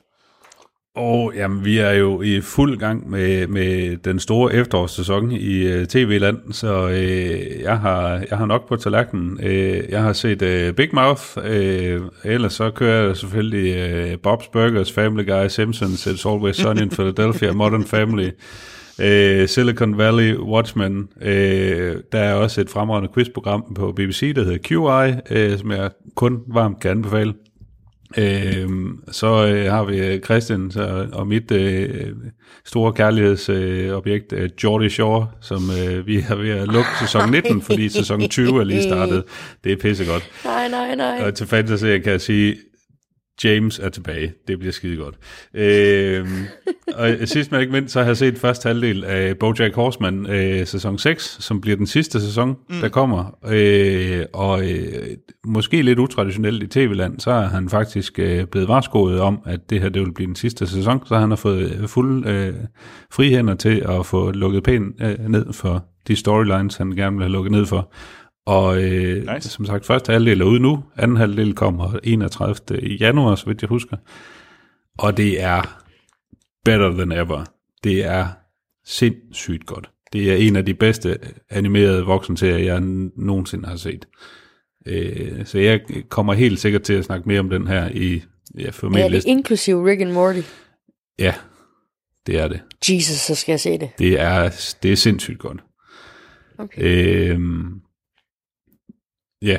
Og 0.95 1.33
jamen, 1.35 1.65
vi 1.65 1.77
er 1.77 1.91
jo 1.91 2.21
i 2.21 2.41
fuld 2.41 2.77
gang 2.77 3.09
med, 3.09 3.47
med 3.47 3.97
den 3.97 4.19
store 4.19 4.53
efterårssæson 4.53 5.31
i 5.31 5.73
uh, 5.73 5.85
tv-land, 5.85 6.53
så 6.53 6.85
uh, 6.85 7.61
jeg, 7.61 7.79
har, 7.79 8.23
jeg 8.29 8.37
har 8.37 8.45
nok 8.45 8.67
på 8.67 8.75
tallerkenen. 8.75 9.39
Uh, 9.43 9.89
jeg 9.91 10.01
har 10.01 10.13
set 10.13 10.41
uh, 10.41 10.75
Big 10.75 10.89
Mouth, 10.93 11.37
uh, 11.37 12.07
ellers 12.23 12.53
så 12.53 12.71
kører 12.71 13.05
jeg 13.07 13.17
selvfølgelig 13.17 13.93
uh, 13.93 14.11
Bob's 14.11 14.49
Burgers, 14.51 14.91
Family 14.91 15.25
Guy, 15.25 15.47
Simpsons, 15.47 16.07
It's 16.07 16.29
Always 16.29 16.55
Sunny 16.55 16.81
in 16.81 16.89
Philadelphia, 16.89 17.51
Modern 17.53 17.85
Family, 17.85 18.29
uh, 18.99 19.47
Silicon 19.47 19.97
Valley, 19.97 20.37
Watchmen. 20.37 21.07
Uh, 21.15 21.27
der 22.11 22.19
er 22.19 22.33
også 22.33 22.61
et 22.61 22.69
fremragende 22.69 23.09
quizprogram 23.13 23.73
på 23.75 23.91
BBC, 23.91 24.35
der 24.35 24.43
hedder 24.43 24.57
QI, 24.57 25.37
uh, 25.51 25.59
som 25.59 25.71
jeg 25.71 25.91
kun 26.15 26.39
varmt 26.47 26.79
kan 26.79 26.91
anbefale. 26.91 27.33
Øhm, 28.17 28.99
så 29.11 29.47
øh, 29.47 29.71
har 29.71 29.83
vi 29.83 29.97
øh, 29.97 30.21
Christian 30.21 30.71
så, 30.71 31.07
og 31.13 31.27
mit 31.27 31.51
øh, 31.51 32.07
store 32.65 32.93
kærlighedsobjekt, 32.93 34.33
øh, 34.33 34.49
Geordie 34.61 34.89
Shore, 34.89 35.27
som 35.41 35.61
øh, 35.81 36.07
vi 36.07 36.17
er 36.29 36.35
ved 36.35 36.49
at 36.49 36.67
lukke 36.67 36.89
sæson 36.99 37.31
19, 37.31 37.61
fordi 37.61 37.89
sæson 37.89 38.29
20 38.29 38.59
er 38.59 38.63
lige 38.63 38.83
startet. 38.83 39.23
Det 39.63 39.71
er 39.71 39.75
pissegodt. 39.75 40.29
Nej, 40.45 40.67
nej, 40.67 40.95
nej. 40.95 41.21
Og 41.25 41.35
til 41.35 41.47
fantasy 41.47 41.85
kan 41.85 42.11
jeg 42.11 42.21
sige, 42.21 42.55
James 43.43 43.79
er 43.79 43.89
tilbage. 43.89 44.33
Det 44.47 44.59
bliver 44.59 44.71
skide 44.71 44.97
godt. 44.97 45.15
Øhm, 45.53 46.45
og 46.95 47.09
sidst 47.25 47.51
men 47.51 47.61
ikke 47.61 47.73
mindst, 47.73 47.93
så 47.93 47.99
har 47.99 48.07
jeg 48.07 48.17
set 48.17 48.37
første 48.37 48.67
halvdel 48.67 49.03
af 49.03 49.37
BoJack 49.37 49.75
Horseman 49.75 50.29
øh, 50.29 50.67
sæson 50.67 50.97
6, 50.97 51.37
som 51.39 51.61
bliver 51.61 51.77
den 51.77 51.87
sidste 51.87 52.21
sæson, 52.21 52.57
mm. 52.69 52.75
der 52.81 52.89
kommer. 52.89 53.37
Øh, 53.47 54.25
og 54.33 54.71
øh, 54.71 55.07
måske 55.45 55.81
lidt 55.81 55.99
utraditionelt 55.99 56.63
i 56.63 56.67
tv-land, 56.67 57.19
så 57.19 57.31
er 57.31 57.47
han 57.47 57.69
faktisk 57.69 58.19
øh, 58.19 58.45
blevet 58.45 58.67
varskoet 58.67 59.19
om, 59.19 59.39
at 59.45 59.69
det 59.69 59.81
her 59.81 59.89
det 59.89 60.01
vil 60.01 60.13
blive 60.13 60.27
den 60.27 60.35
sidste 60.35 60.67
sæson, 60.67 61.01
så 61.05 61.17
han 61.17 61.29
har 61.29 61.35
fået 61.35 61.81
øh, 61.81 61.87
fuld 61.87 62.27
øh, 62.27 62.53
frihænder 63.11 63.55
til 63.55 63.85
at 63.89 64.05
få 64.05 64.31
lukket 64.31 64.63
pænt 64.63 64.95
øh, 65.01 65.27
ned 65.27 65.53
for 65.53 65.85
de 66.07 66.15
storylines, 66.15 66.77
han 66.77 66.91
gerne 66.91 67.15
vil 67.15 67.23
have 67.23 67.31
lukket 67.31 67.51
ned 67.51 67.65
for. 67.65 67.91
Og 68.45 68.83
øh, 68.83 69.33
Nice. 69.35 69.49
som 69.49 69.65
sagt, 69.65 69.85
første 69.85 70.11
halvdel 70.11 70.41
er 70.41 70.45
ude 70.45 70.59
nu, 70.59 70.83
anden 70.97 71.17
halvdel 71.17 71.53
kommer 71.55 71.99
31. 72.03 72.81
i 72.83 72.95
januar, 72.97 73.35
så 73.35 73.45
vidt 73.45 73.61
jeg 73.61 73.67
husker. 73.69 73.97
Og 74.97 75.17
det 75.17 75.41
er 75.41 75.83
better 76.65 76.91
than 76.91 77.11
ever. 77.11 77.43
Det 77.83 78.05
er 78.05 78.27
sindssygt 78.85 79.65
godt. 79.65 79.89
Det 80.13 80.31
er 80.31 80.35
en 80.35 80.55
af 80.55 80.65
de 80.65 80.73
bedste 80.73 81.17
animerede 81.49 82.03
voksenserier, 82.05 82.57
jeg 82.57 82.79
nogensinde 83.17 83.67
har 83.67 83.75
set. 83.75 84.07
Øh, 84.87 85.45
så 85.45 85.59
jeg 85.59 85.81
kommer 86.09 86.33
helt 86.33 86.59
sikkert 86.59 86.81
til 86.81 86.93
at 86.93 87.05
snakke 87.05 87.27
mere 87.27 87.39
om 87.39 87.49
den 87.49 87.67
her 87.67 87.89
i 87.93 88.13
ja, 88.57 88.63
Ja, 88.63 88.69
formentlig. 88.69 89.11
det 89.11 89.25
er 89.25 89.31
inklusive 89.31 89.89
Rick 89.91 90.01
and 90.01 90.11
Morty. 90.11 90.41
ja, 91.19 91.33
det 92.27 92.39
er 92.39 92.47
det. 92.47 92.61
Jesus, 92.89 93.17
så 93.17 93.35
skal 93.35 93.51
jeg 93.53 93.59
se 93.59 93.77
det. 93.77 93.89
Det 93.99 94.19
er, 94.19 94.49
det 94.83 94.91
er 94.91 94.95
sindssygt 94.95 95.39
godt. 95.39 95.63
Okay. 96.57 96.81
Øhm, 97.29 97.80
ja, 99.41 99.57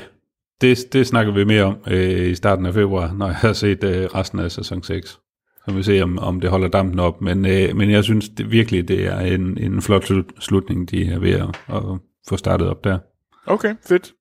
det, 0.60 0.78
det 0.92 1.06
snakker 1.06 1.32
vi 1.32 1.44
mere 1.44 1.62
om 1.64 1.76
øh, 1.86 2.26
i 2.30 2.34
starten 2.34 2.66
af 2.66 2.74
februar, 2.74 3.12
når 3.12 3.26
jeg 3.26 3.36
har 3.36 3.52
set 3.52 3.84
øh, 3.84 4.04
resten 4.04 4.38
af 4.38 4.52
sæson 4.52 4.82
6. 4.82 5.18
Så 5.68 5.72
vi 5.74 5.82
se, 5.82 6.02
om, 6.02 6.18
om 6.18 6.40
det 6.40 6.50
holder 6.50 6.68
dampen 6.68 6.98
op. 7.00 7.20
Men, 7.20 7.46
øh, 7.46 7.76
men 7.76 7.90
jeg 7.90 8.04
synes 8.04 8.28
det, 8.28 8.50
virkelig, 8.50 8.88
det 8.88 9.06
er 9.06 9.18
en, 9.20 9.59
en 9.59 9.82
flot 9.82 10.04
slut- 10.04 10.40
slutning, 10.40 10.90
de 10.90 11.12
er 11.12 11.18
ved 11.18 11.32
at, 11.32 11.48
at 11.76 11.82
få 12.28 12.36
startet 12.36 12.68
op 12.68 12.84
der. 12.84 12.98
Okay, 13.46 13.74
fedt. 13.88 14.12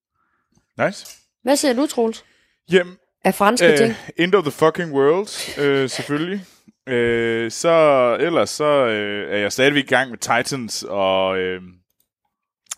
Nice. 0.85 1.05
Hvad 1.43 1.55
siger 1.55 1.73
du, 1.73 1.85
Troels? 1.87 2.23
Jamen, 2.71 2.93
Af 3.23 3.35
franske 3.35 3.77
ting? 3.77 3.89
øh, 3.89 4.23
End 4.23 4.35
of 4.35 4.43
the 4.43 4.51
fucking 4.51 4.91
world, 4.93 5.59
øh, 5.65 5.89
selvfølgelig. 5.89 6.41
Øh, 6.87 7.51
så 7.51 7.71
ellers 8.19 8.49
så 8.49 8.85
øh, 8.87 9.33
er 9.33 9.37
jeg 9.37 9.51
stadigvæk 9.51 9.83
i 9.83 9.87
gang 9.87 10.09
med 10.09 10.17
Titans, 10.17 10.85
og, 10.89 11.37
øh, 11.39 11.61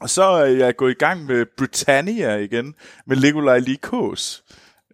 og 0.04 0.10
så 0.10 0.24
er 0.24 0.46
jeg 0.46 0.76
gået 0.76 0.92
i 0.92 0.98
gang 1.00 1.26
med 1.26 1.46
Britannia 1.58 2.36
igen, 2.36 2.76
med 3.08 3.18
Nikolaj 3.18 3.60
Likos. 3.60 4.44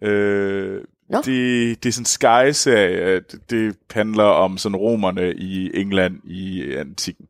Øh, 0.02 0.80
det, 1.24 1.82
det 1.82 1.88
er 1.88 1.92
sådan 1.92 2.02
en 2.02 2.06
Sky-serie. 2.06 3.14
Det, 3.14 3.50
det 3.50 3.76
handler 3.90 4.24
om 4.24 4.58
sådan 4.58 4.76
romerne 4.76 5.34
i 5.34 5.70
England 5.80 6.20
i 6.24 6.74
antikken. 6.74 7.26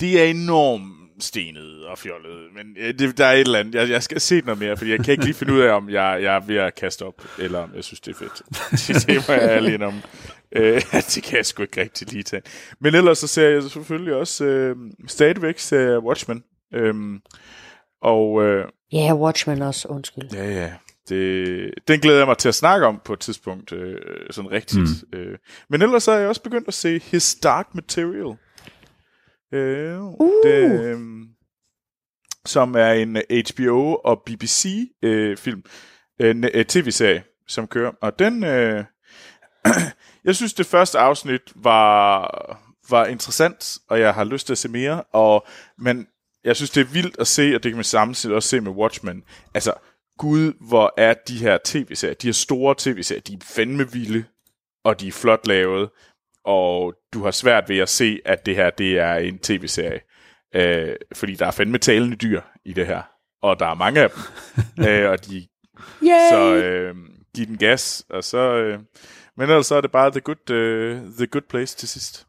Det 0.00 0.20
er 0.20 0.24
enormt 0.24 1.22
stenet 1.24 1.86
og 1.86 1.98
fjollet, 1.98 2.54
men 2.54 2.66
øh, 2.78 2.98
det, 2.98 3.18
der 3.18 3.26
er 3.26 3.32
et 3.32 3.40
eller 3.40 3.58
andet. 3.58 3.74
Jeg, 3.74 3.90
jeg 3.90 4.02
skal 4.02 4.20
se 4.20 4.40
noget 4.40 4.60
mere, 4.60 4.76
fordi 4.76 4.90
jeg 4.90 5.04
kan 5.04 5.12
ikke 5.12 5.24
lige 5.24 5.34
finde 5.34 5.52
ud 5.52 5.60
af, 5.60 5.72
om 5.72 5.90
jeg, 5.90 6.18
jeg 6.22 6.36
er 6.36 6.40
ved 6.40 6.56
at 6.56 6.74
kaste 6.74 7.02
op, 7.02 7.22
eller 7.38 7.58
om 7.58 7.70
jeg 7.74 7.84
synes, 7.84 8.00
det 8.00 8.14
er 8.14 8.18
fedt. 8.18 8.42
det, 8.88 9.06
det 9.06 9.28
må 9.28 9.34
jeg 9.34 9.50
ærlig 9.50 9.86
om. 9.86 9.94
Øh, 10.56 10.82
det 11.14 11.22
kan 11.22 11.36
jeg 11.36 11.46
sgu 11.46 11.62
ikke 11.62 11.80
rigtig 11.80 12.12
lige 12.12 12.22
tage. 12.22 12.42
Men 12.80 12.94
ellers 12.94 13.18
så 13.18 13.26
ser 13.26 13.48
jeg 13.48 13.62
selvfølgelig 13.62 14.14
også 14.14 14.44
øh, 14.44 14.76
stadigvæk 15.06 15.58
ser 15.58 15.98
Watchmen. 15.98 16.44
Øhm, 16.74 17.20
og 18.02 18.42
øh, 18.42 18.64
Ja, 18.92 19.14
Watchmen 19.14 19.62
også, 19.62 19.88
undskyld. 19.88 20.24
Ja, 20.32 20.50
ja. 20.50 20.72
Det, 21.08 21.70
den 21.88 22.00
glæder 22.00 22.18
jeg 22.18 22.26
mig 22.26 22.38
til 22.38 22.48
at 22.48 22.54
snakke 22.54 22.86
om 22.86 23.00
på 23.04 23.12
et 23.12 23.20
tidspunkt, 23.20 23.72
øh, 23.72 23.96
sådan 24.30 24.50
rigtigt. 24.50 24.88
Mm. 25.12 25.18
Øh. 25.18 25.38
Men 25.70 25.82
ellers 25.82 26.02
så 26.02 26.12
er 26.12 26.18
jeg 26.18 26.28
også 26.28 26.42
begyndt 26.42 26.68
at 26.68 26.74
se 26.74 26.98
His 26.98 27.34
Dark 27.34 27.66
Material. 27.74 28.36
Øh, 29.54 30.02
Uh. 30.02 30.30
det, 30.44 30.84
øh, 30.84 30.98
som 32.46 32.74
er 32.74 32.92
en 32.92 33.16
HBO 33.16 33.94
og 33.94 34.22
BBC 34.26 34.66
øh, 35.02 35.36
film, 35.36 35.62
øh, 36.20 36.64
tv-serie, 36.64 37.22
som 37.46 37.66
kører. 37.66 37.92
Og 38.02 38.18
den, 38.18 38.44
øh, 38.44 38.84
jeg 40.24 40.36
synes 40.36 40.54
det 40.54 40.66
første 40.66 40.98
afsnit 40.98 41.42
var, 41.54 42.30
var 42.90 43.06
interessant, 43.06 43.78
og 43.88 44.00
jeg 44.00 44.14
har 44.14 44.24
lyst 44.24 44.46
til 44.46 44.54
at 44.54 44.58
se 44.58 44.68
mere. 44.68 45.02
Og, 45.02 45.46
men 45.78 46.06
jeg 46.44 46.56
synes 46.56 46.70
det 46.70 46.80
er 46.80 46.92
vildt 46.92 47.16
at 47.18 47.26
se, 47.26 47.54
og 47.54 47.62
det 47.62 47.70
kan 47.70 47.76
man 47.76 47.84
samtidig 47.84 48.36
også 48.36 48.48
se 48.48 48.60
med 48.60 48.72
Watchmen. 48.72 49.24
Altså, 49.54 49.72
gud, 50.18 50.52
hvor 50.68 50.94
er 50.96 51.14
de 51.28 51.38
her 51.38 51.58
tv-serier, 51.64 52.14
de 52.14 52.26
her 52.26 52.32
store 52.32 52.74
tv-serier, 52.78 53.20
de 53.20 53.34
er 53.34 53.38
fandme 53.42 53.92
vilde, 53.92 54.24
og 54.84 55.00
de 55.00 55.08
er 55.08 55.12
flot 55.12 55.46
lavet, 55.46 55.90
og 56.44 56.94
du 57.12 57.24
har 57.24 57.30
svært 57.30 57.68
ved 57.68 57.78
at 57.78 57.88
se, 57.88 58.20
at 58.24 58.46
det 58.46 58.56
her, 58.56 58.70
det 58.70 58.98
er 58.98 59.14
en 59.14 59.38
tv-serie. 59.38 60.00
Øh, 60.54 60.96
fordi 61.14 61.34
der 61.34 61.46
er 61.46 61.50
fandme 61.50 61.78
talende 61.78 62.16
dyr 62.16 62.40
i 62.64 62.72
det 62.72 62.86
her, 62.86 63.02
og 63.42 63.60
der 63.60 63.66
er 63.66 63.74
mange 63.74 64.00
af 64.00 64.10
dem. 64.10 64.20
øh, 64.88 65.10
og 65.10 65.26
de 65.26 65.46
Yay! 66.02 66.30
så 66.30 66.54
øh, 66.54 66.94
giv 67.34 67.46
den 67.46 67.58
gas, 67.58 68.04
og 68.10 68.24
så... 68.24 68.38
Øh, 68.38 68.78
men 69.38 69.50
ellers 69.50 69.66
så 69.66 69.74
er 69.74 69.80
det 69.80 69.92
bare 69.92 70.10
the 70.10 70.20
good, 70.20 70.50
øh, 70.50 71.02
the 71.18 71.26
good 71.26 71.42
place 71.48 71.76
til 71.76 71.88
sidst. 71.88 72.26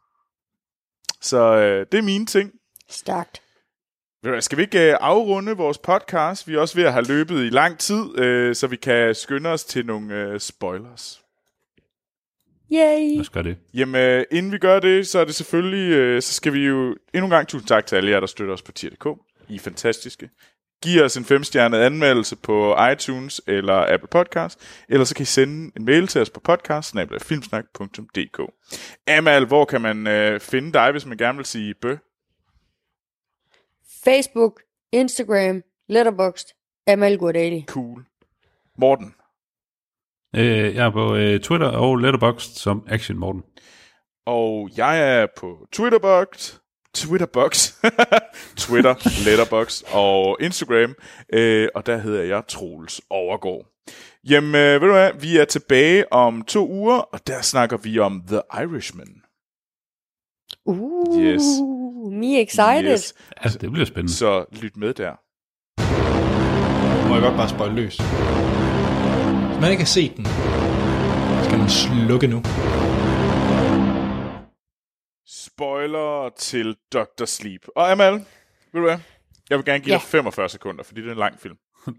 Så 1.22 1.38
øh, 1.38 1.86
det 1.92 1.98
er 1.98 2.02
mine 2.02 2.26
ting. 2.26 2.52
Stærkt. 2.90 3.42
Skal 4.40 4.58
vi 4.58 4.62
ikke 4.62 4.92
øh, 4.92 4.98
afrunde 5.02 5.58
vores 5.58 5.78
podcast? 5.78 6.48
Vi 6.48 6.56
er 6.56 6.60
også 6.60 6.76
ved 6.76 6.84
at 6.84 6.94
have 6.94 7.06
løbet 7.06 7.46
i 7.46 7.50
lang 7.50 7.78
tid, 7.78 8.20
øh, 8.20 8.56
så 8.56 8.68
vi 8.68 8.76
kan 8.76 9.16
skynde 9.16 9.50
os 9.50 9.64
til 9.64 9.86
nogle 9.86 10.16
øh, 10.16 10.40
spoilers. 10.40 11.22
Yay! 12.72 13.14
Lad 13.14 13.20
os 13.20 13.30
gøre 13.30 13.44
det. 13.44 13.58
Jamen, 13.74 14.02
øh, 14.02 14.26
inden 14.32 14.52
vi 14.52 14.58
gør 14.58 14.80
det, 14.80 15.08
så 15.08 15.20
er 15.20 15.26
det 15.26 15.36
selvfølgelig, 15.36 16.24
så 16.24 16.34
skal 16.34 16.54
vi 16.54 16.66
jo 16.66 16.96
endnu 17.14 17.26
en 17.26 17.30
gang 17.30 17.48
tusind 17.48 17.68
tak 17.68 17.86
til 17.86 17.96
alle 17.96 18.12
jer, 18.12 18.20
der 18.20 18.28
støtter 18.28 18.54
os 18.54 18.62
på 18.62 18.72
tier.dk. 18.72 19.08
I 19.50 19.56
er 19.56 19.60
fantastiske. 19.60 20.30
Giv 20.84 21.02
os 21.02 21.18
en 21.18 21.26
femstjernet 21.26 21.78
anmeldelse 21.78 22.36
på 22.36 22.76
iTunes 22.92 23.42
eller 23.48 23.94
Apple 23.94 24.08
Podcast, 24.12 24.84
eller 24.90 25.06
så 25.06 25.16
kan 25.16 25.24
I 25.24 25.26
sende 25.26 25.72
en 25.78 25.86
mail 25.86 26.08
til 26.08 26.22
os 26.22 26.30
på 26.30 26.40
podcast 26.40 26.96
filmsnak.dk. 27.22 28.42
Amal, 29.08 29.46
hvor 29.46 29.66
kan 29.66 29.82
man 29.82 30.08
øh, 30.08 30.40
finde 30.40 30.74
dig, 30.74 30.92
hvis 30.92 31.06
man 31.06 31.18
gerne 31.18 31.38
vil 31.38 31.46
sige 31.46 31.74
bø? 31.82 31.96
Facebook, 34.04 34.62
Instagram, 34.92 35.64
Letterboxd, 35.90 36.48
Amal 36.88 37.18
Gurdali. 37.18 37.66
Cool. 37.68 38.06
Morten. 38.78 39.16
Øh, 40.36 40.76
jeg 40.76 40.86
er 40.86 40.90
på 40.90 41.16
øh, 41.16 41.40
Twitter 41.40 41.68
og 41.68 41.98
Letterboxd 41.98 42.56
som 42.56 42.86
Action 42.90 43.18
Morten. 43.18 43.44
Og 44.26 44.70
jeg 44.78 45.22
er 45.22 45.28
på 45.38 45.68
Twitterbox, 45.72 46.56
Twitterbox, 47.08 47.74
Twitter, 48.64 48.96
Letterbox 49.26 49.82
og 49.92 50.38
Instagram, 50.42 50.96
øh, 51.34 51.68
og 51.76 51.86
der 51.86 51.98
hedder 51.98 52.24
jeg 52.24 52.44
Troels 52.48 53.02
Overgaard. 53.10 53.66
Jamen, 54.30 54.56
øh, 54.56 54.82
ved 54.82 54.88
du 54.88 54.94
hvad, 54.94 55.12
vi 55.22 55.38
er 55.38 55.46
tilbage 55.46 56.14
om 56.14 56.42
to 56.44 56.70
uger, 56.70 56.98
og 56.98 57.28
der 57.28 57.42
snakker 57.42 57.78
vi 57.78 58.00
om 58.00 58.24
The 58.28 58.42
Irishman. 58.54 59.08
Uh, 60.66 61.24
Yes. 61.24 61.42
me 62.12 62.42
excited. 62.42 62.92
Yes. 62.94 63.14
Altså, 63.38 63.58
det 63.60 63.72
bliver 63.72 63.86
spændende. 63.86 64.14
Så 64.14 64.46
lyt 64.52 64.78
med 64.78 64.94
der. 64.94 65.12
Må 67.08 67.14
jeg 67.16 67.24
godt 67.24 67.36
bare 67.36 67.50
spøjle 67.50 67.76
løs. 67.76 67.98
Hvis 67.98 69.62
man 69.62 69.72
ikke 69.72 69.84
har 69.84 69.86
set 69.86 70.18
den, 70.18 70.26
skal 71.46 71.58
man 71.60 71.70
slukke 71.70 72.28
nu. 72.28 72.38
Spoiler 75.32 76.30
til 76.38 76.76
Dr. 76.94 77.26
Sleep. 77.26 77.68
Og 77.76 77.92
Amal, 77.92 78.14
ved 78.14 78.24
du 78.74 78.82
hvad? 78.82 78.98
Jeg 79.50 79.58
vil 79.58 79.66
gerne 79.66 79.80
give 79.80 79.94
Ja. 79.94 80.00
dig 80.00 80.08
45 80.08 80.50
sekunder, 80.50 80.84
fordi 80.84 81.02
det 81.02 81.08
er 81.08 81.12
en 81.12 81.18
lang 81.18 81.40
film. 81.40 81.58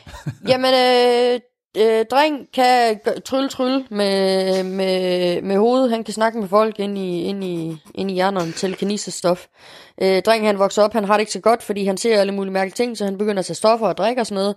Jamen, 0.48 0.74
øh, 0.74 1.40
øh, 1.76 2.04
dreng 2.10 2.48
kan 2.54 3.00
trylle 3.24 3.48
trylle 3.48 3.86
med, 3.90 4.62
med, 4.64 5.42
med 5.42 5.56
hovedet. 5.56 5.90
Han 5.90 6.04
kan 6.04 6.14
snakke 6.14 6.38
med 6.38 6.48
folk 6.48 6.78
ind 6.78 6.98
i, 6.98 7.22
ind 7.22 7.44
i, 7.44 7.76
ind 7.94 8.10
i 8.10 8.14
hjernen 8.14 8.52
til 8.52 8.98
stof. 9.12 9.46
Øh, 10.02 10.22
drengen 10.22 10.46
han 10.46 10.58
vokser 10.58 10.82
op, 10.82 10.92
han 10.92 11.04
har 11.04 11.14
det 11.14 11.20
ikke 11.20 11.32
så 11.32 11.40
godt, 11.40 11.62
fordi 11.62 11.84
han 11.84 11.96
ser 11.96 12.20
alle 12.20 12.32
mulige 12.32 12.52
mærkelige 12.52 12.84
ting, 12.84 12.98
så 12.98 13.04
han 13.04 13.18
begynder 13.18 13.38
at 13.38 13.46
tage 13.46 13.54
stoffer 13.54 13.86
og 13.86 13.96
drikke 13.96 14.22
og 14.22 14.26
sådan 14.26 14.42
noget. 14.42 14.56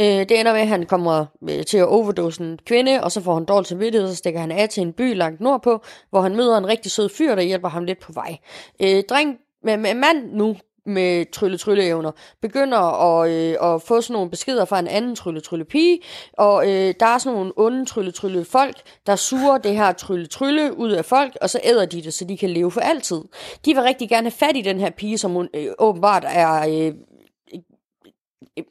Øh, 0.00 0.28
det 0.28 0.40
ender 0.40 0.52
med, 0.52 0.60
at 0.60 0.68
han 0.68 0.86
kommer 0.86 1.26
øh, 1.50 1.64
til 1.64 1.78
at 1.78 1.86
overdose 1.86 2.42
en 2.42 2.58
kvinde, 2.66 3.04
og 3.04 3.12
så 3.12 3.20
får 3.20 3.34
han 3.34 3.44
dårlig 3.44 3.66
samvittighed, 3.66 4.08
og 4.08 4.10
så 4.10 4.16
stikker 4.16 4.40
han 4.40 4.52
af 4.52 4.68
til 4.68 4.80
en 4.82 4.92
by 4.92 5.14
langt 5.16 5.40
nordpå, 5.40 5.82
hvor 6.10 6.20
han 6.20 6.36
møder 6.36 6.58
en 6.58 6.66
rigtig 6.66 6.92
sød 6.92 7.08
fyr, 7.08 7.34
der 7.34 7.42
hjælper 7.42 7.68
ham 7.68 7.84
lidt 7.84 8.00
på 8.00 8.12
vej. 8.12 8.36
Øh, 8.82 9.02
dreng, 9.08 9.36
med, 9.62 9.76
med 9.76 9.94
mand 9.94 10.32
nu, 10.32 10.56
med 10.86 11.32
trylle-trylle-evner, 11.32 12.10
begynder 12.42 12.78
at, 12.78 13.30
øh, 13.30 13.74
at 13.74 13.82
få 13.82 14.00
sådan 14.00 14.14
nogle 14.14 14.30
beskeder 14.30 14.64
fra 14.64 14.78
en 14.78 14.88
anden 14.88 15.16
trylle-trylle-pige, 15.16 16.00
og 16.32 16.64
øh, 16.64 16.94
der 17.00 17.06
er 17.06 17.18
sådan 17.18 17.36
nogle 17.36 17.52
onde 17.56 17.86
trylle-trylle-folk, 17.86 18.76
der 19.06 19.16
suger 19.16 19.58
det 19.58 19.76
her 19.76 19.92
trylle-trylle 19.92 20.78
ud 20.78 20.90
af 20.90 21.04
folk, 21.04 21.36
og 21.40 21.50
så 21.50 21.60
æder 21.64 21.86
de 21.86 22.02
det, 22.02 22.14
så 22.14 22.24
de 22.24 22.38
kan 22.38 22.50
leve 22.50 22.70
for 22.70 22.80
altid. 22.80 23.20
De 23.64 23.74
vil 23.74 23.82
rigtig 23.82 24.08
gerne 24.08 24.24
have 24.24 24.46
fat 24.48 24.56
i 24.56 24.62
den 24.62 24.80
her 24.80 24.90
pige, 24.90 25.18
som 25.18 25.32
hun, 25.32 25.48
øh, 25.54 25.66
åbenbart 25.78 26.24
er... 26.28 26.68
Øh, 26.68 26.94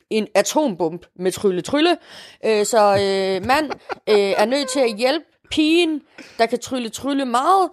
en 0.10 0.28
atombomb 0.36 1.06
med 1.16 1.32
trylle-trylle. 1.32 1.98
Øh, 2.46 2.66
så 2.66 2.78
øh, 2.78 3.48
mand 3.48 3.72
øh, 4.10 4.34
er 4.38 4.46
nødt 4.46 4.70
til 4.70 4.80
at 4.80 4.96
hjælpe 4.98 5.26
pigen, 5.52 6.02
der 6.38 6.46
kan 6.46 6.60
trylle-trylle 6.60 7.26
meget, 7.26 7.70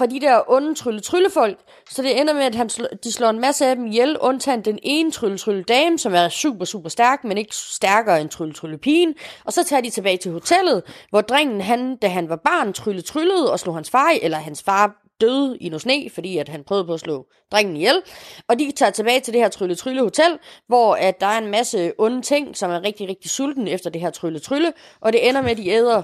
fra 0.00 0.06
de 0.06 0.20
der 0.20 0.50
onde 0.50 0.74
trylle-tryllefolk. 0.74 1.58
Så 1.90 2.02
det 2.02 2.20
ender 2.20 2.34
med, 2.34 2.42
at 2.42 2.54
han 2.54 2.70
sl- 2.72 2.96
de 3.04 3.12
slår 3.12 3.30
en 3.30 3.40
masse 3.40 3.66
af 3.66 3.76
dem 3.76 3.86
ihjel, 3.86 4.18
undtagen 4.18 4.64
den 4.64 4.78
ene 4.82 5.10
trylle-trylle-dame, 5.10 5.98
som 5.98 6.14
er 6.14 6.28
super, 6.28 6.64
super 6.64 6.88
stærk, 6.88 7.24
men 7.24 7.38
ikke 7.38 7.54
stærkere 7.54 8.20
end 8.20 8.28
trylle-trylle-pigen. 8.30 9.14
Og 9.44 9.52
så 9.52 9.64
tager 9.64 9.80
de 9.80 9.90
tilbage 9.90 10.16
til 10.16 10.32
hotellet, 10.32 10.82
hvor 11.10 11.20
drengen, 11.20 11.60
han, 11.60 11.96
da 11.96 12.08
han 12.08 12.28
var 12.28 12.36
barn, 12.36 12.72
trylle-tryllede 12.72 13.52
og 13.52 13.60
slog 13.60 13.74
hans 13.74 13.90
far, 13.90 14.14
eller 14.22 14.38
hans 14.38 14.62
far 14.62 14.96
døde 15.20 15.58
i 15.60 15.68
noget 15.68 15.82
sne, 15.82 16.10
fordi 16.14 16.38
at 16.38 16.48
han 16.48 16.64
prøvede 16.64 16.84
på 16.86 16.94
at 16.94 17.00
slå 17.00 17.26
drengen 17.52 17.76
ihjel. 17.76 18.02
Og 18.48 18.58
de 18.58 18.72
tager 18.76 18.90
tilbage 18.90 19.20
til 19.20 19.32
det 19.34 19.40
her 19.40 19.48
Trylle 19.48 19.74
Trylle 19.74 20.02
Hotel, 20.02 20.38
hvor 20.66 20.94
at 20.94 21.20
der 21.20 21.26
er 21.26 21.38
en 21.38 21.50
masse 21.50 21.92
onde 21.98 22.22
ting, 22.22 22.56
som 22.56 22.70
er 22.70 22.84
rigtig, 22.84 23.08
rigtig 23.08 23.30
sulten 23.30 23.68
efter 23.68 23.90
det 23.90 24.00
her 24.00 24.10
Trylle 24.10 24.38
Trylle. 24.38 24.72
Og 25.00 25.12
det 25.12 25.28
ender 25.28 25.42
med, 25.42 25.50
at 25.50 25.56
de 25.56 25.68
æder, 25.70 26.02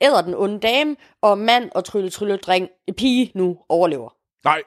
æder 0.00 0.22
den 0.22 0.34
onde 0.34 0.60
dame, 0.60 0.96
og 1.22 1.38
mand 1.38 1.70
og 1.74 1.84
Trylle 1.84 2.10
Trylle 2.10 2.36
dreng, 2.36 2.68
pige 2.96 3.30
nu 3.34 3.58
overlever. 3.68 4.14
Nej. 4.44 4.62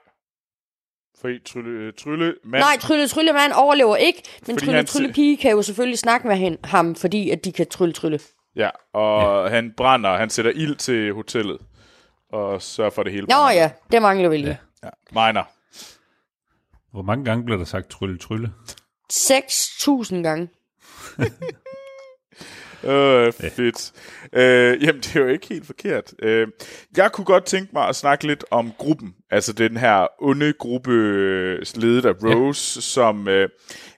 Fordi 1.21 1.39
Trylle, 1.45 1.91
Trylle 1.91 2.35
mand, 2.45 2.61
Nej, 2.63 2.77
Trylle 2.79 3.07
Trylle 3.07 3.33
mand 3.33 3.51
overlever 3.55 3.95
ikke, 3.95 4.23
men 4.39 4.45
Fordi 4.55 4.65
Trylle 4.65 4.75
han- 4.75 4.85
Trylle 4.85 5.13
pige 5.13 5.37
kan 5.37 5.51
jo 5.51 5.61
selvfølgelig 5.61 5.99
snakke 5.99 6.27
med 6.27 6.57
ham, 6.63 6.95
fordi 6.95 7.29
at 7.29 7.45
de 7.45 7.51
kan 7.51 7.67
trylle 7.67 7.93
Trylle. 7.93 8.19
Ja, 8.55 8.69
og 8.93 9.43
ja. 9.45 9.49
han 9.55 9.73
brænder, 9.77 10.17
han 10.17 10.29
sætter 10.29 10.51
ild 10.51 10.75
til 10.75 11.13
hotellet, 11.13 11.57
og 12.31 12.61
sørger 12.61 12.91
for 12.91 13.03
det 13.03 13.11
hele. 13.11 13.25
Nå 13.29 13.49
ja, 13.49 13.71
det 13.91 14.01
mangler 14.01 14.29
vi 14.29 14.37
lige. 14.37 14.59
ja. 14.83 14.89
Miner. 15.11 15.43
Hvor 16.91 17.01
mange 17.01 17.25
gange 17.25 17.45
bliver 17.45 17.57
der 17.57 17.65
sagt 17.65 17.89
trylle 17.89 18.17
trylle? 18.17 18.51
6.000 19.13 20.15
gange. 20.15 20.49
Øh, 22.83 23.33
fedt. 23.33 23.91
Øh, 24.33 24.83
jamen, 24.83 25.01
det 25.01 25.15
er 25.15 25.19
jo 25.19 25.27
ikke 25.27 25.47
helt 25.47 25.65
forkert. 25.65 26.13
Øh, 26.19 26.47
jeg 26.97 27.11
kunne 27.11 27.25
godt 27.25 27.45
tænke 27.45 27.69
mig 27.73 27.87
at 27.87 27.95
snakke 27.95 28.27
lidt 28.27 28.45
om 28.51 28.71
gruppen. 28.77 29.15
Altså 29.31 29.53
den 29.53 29.77
her 29.77 30.07
onde 30.23 30.53
gruppe, 30.53 30.91
ledet 31.75 32.05
af 32.05 32.13
Rose, 32.23 32.77
ja. 32.77 32.81
som 32.81 33.27
øh, 33.27 33.49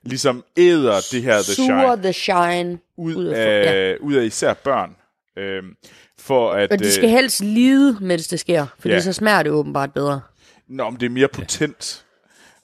ligesom 0.04 0.44
æder 0.58 0.96
det 1.12 1.24
her 1.24 1.34
The 1.34 1.44
Suger 1.44 1.96
Shine 1.96 2.04
The 2.04 2.14
Shine. 2.14 2.80
ud, 2.98 3.16
ud 3.16 3.26
af- 3.26 3.48
af, 3.48 3.92
ja. 3.92 3.96
ud 4.00 4.14
af 4.14 4.26
især 4.26 4.54
børn. 4.54 4.96
Øh, 5.38 5.64
for 6.24 6.52
at... 6.52 6.72
Og 6.72 6.80
de 6.80 6.92
skal 6.92 7.04
øh, 7.06 7.10
helst 7.12 7.42
lide, 7.42 7.98
mens 8.02 8.28
det 8.28 8.40
sker, 8.40 8.66
fordi 8.80 8.94
Ja. 8.94 9.00
så 9.02 9.14
smager 9.14 9.44
det 9.44 9.52
åbenbart 9.52 9.94
bedre. 9.94 10.22
Nå, 10.68 10.90
men 10.90 11.00
det 11.00 11.06
er 11.06 11.10
mere 11.10 11.28
potent. 11.28 12.06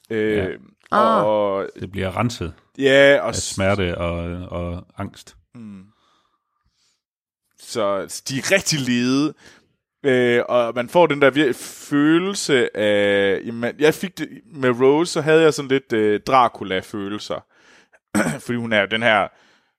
Øh, 0.10 0.38
Ja. 0.38 0.48
Ah. 0.92 1.24
Og, 1.26 1.68
Det 1.80 1.92
bliver 1.92 2.18
renset 2.18 2.54
ja, 2.78 3.18
og 3.22 3.28
af 3.28 3.36
smerte 3.36 3.98
og, 3.98 4.16
og 4.52 4.86
angst. 4.98 5.36
Så 7.60 7.98
de 8.30 8.38
er 8.38 8.52
rigtig 8.52 8.80
lede. 8.80 9.34
Øh, 10.04 10.44
og 10.50 10.72
man 10.76 10.90
får 10.90 11.08
den 11.08 11.22
der 11.22 11.32
vir- 11.32 11.54
følelse 11.90 12.78
af... 12.78 13.42
Jamen, 13.46 13.74
jeg 13.80 13.94
fik 13.94 14.18
det, 14.18 14.30
med 14.54 14.70
Rose, 14.70 15.12
så 15.12 15.22
havde 15.22 15.42
jeg 15.42 15.54
sådan 15.54 15.70
lidt 15.70 15.94
øh, 15.94 16.20
Dracula-følelser. 16.28 17.46
Fordi 18.46 18.56
hun 18.58 18.74
er 18.74 18.80
jo 18.82 18.88
den 18.92 19.02
her 19.04 19.28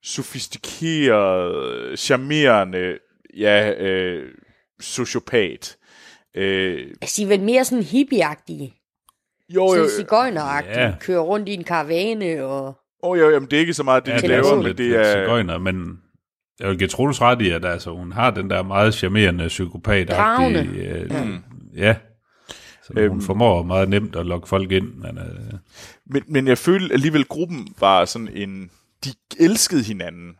sofistikerede, 0.02 1.96
charmerende, 1.96 2.98
ja, 3.36 3.72
øh, 3.82 4.32
sociopat. 4.80 5.76
Øh, 6.34 6.86
Altså, 7.02 7.14
de 7.16 7.22
er 7.22 7.26
vel 7.28 7.40
mere 7.40 7.64
sådan 7.64 7.84
hippieagtige. 7.84 8.74
jo, 9.48 9.64
jo, 9.64 9.74
Sådan 9.74 9.90
cigøjneragtige. 9.90 10.80
Ja. 10.80 10.94
Kører 11.00 11.20
rundt 11.20 11.48
i 11.48 11.54
en 11.54 11.64
karavane 11.64 12.44
og... 12.44 12.74
jo, 13.04 13.14
jo, 13.14 13.30
jamen, 13.30 13.50
det 13.50 13.56
er 13.56 13.60
ikke 13.60 13.74
så 13.74 13.82
meget 13.82 14.06
det, 14.06 14.12
Ja, 14.12 14.16
de 14.16 14.22
det 14.22 14.24
er 14.24 14.28
laver, 14.30 14.44
sådan 14.44 14.64
men 14.64 14.78
det 14.78 14.96
er... 14.96 15.12
cigøjner, 15.12 15.58
men 15.58 16.00
jeg 16.60 16.68
vil 16.68 16.78
give 16.78 16.88
Troels 16.88 17.20
ret 17.20 17.42
i, 17.42 17.50
at 17.50 17.64
altså, 17.64 17.90
hun 17.90 18.12
har 18.12 18.30
den 18.30 18.50
der 18.50 18.62
meget 18.62 18.94
charmerende 18.94 19.48
psykopat 19.48 20.10
øh, 20.10 21.10
mm. 21.26 21.42
Ja. 21.76 21.96
Så 22.82 22.92
øhm. 22.96 23.12
hun 23.12 23.22
formår 23.22 23.62
meget 23.62 23.88
nemt 23.88 24.16
at 24.16 24.26
lokke 24.26 24.48
folk 24.48 24.72
ind. 24.72 24.94
Men, 24.94 25.18
øh, 25.18 25.58
Men, 26.06 26.22
men 26.28 26.46
jeg 26.48 26.58
følte 26.58 26.92
alligevel, 26.92 27.24
gruppen 27.24 27.68
var 27.80 28.04
sådan 28.04 28.28
en... 28.28 28.70
De 29.04 29.10
elskede 29.40 29.82
hinanden. 29.82 30.36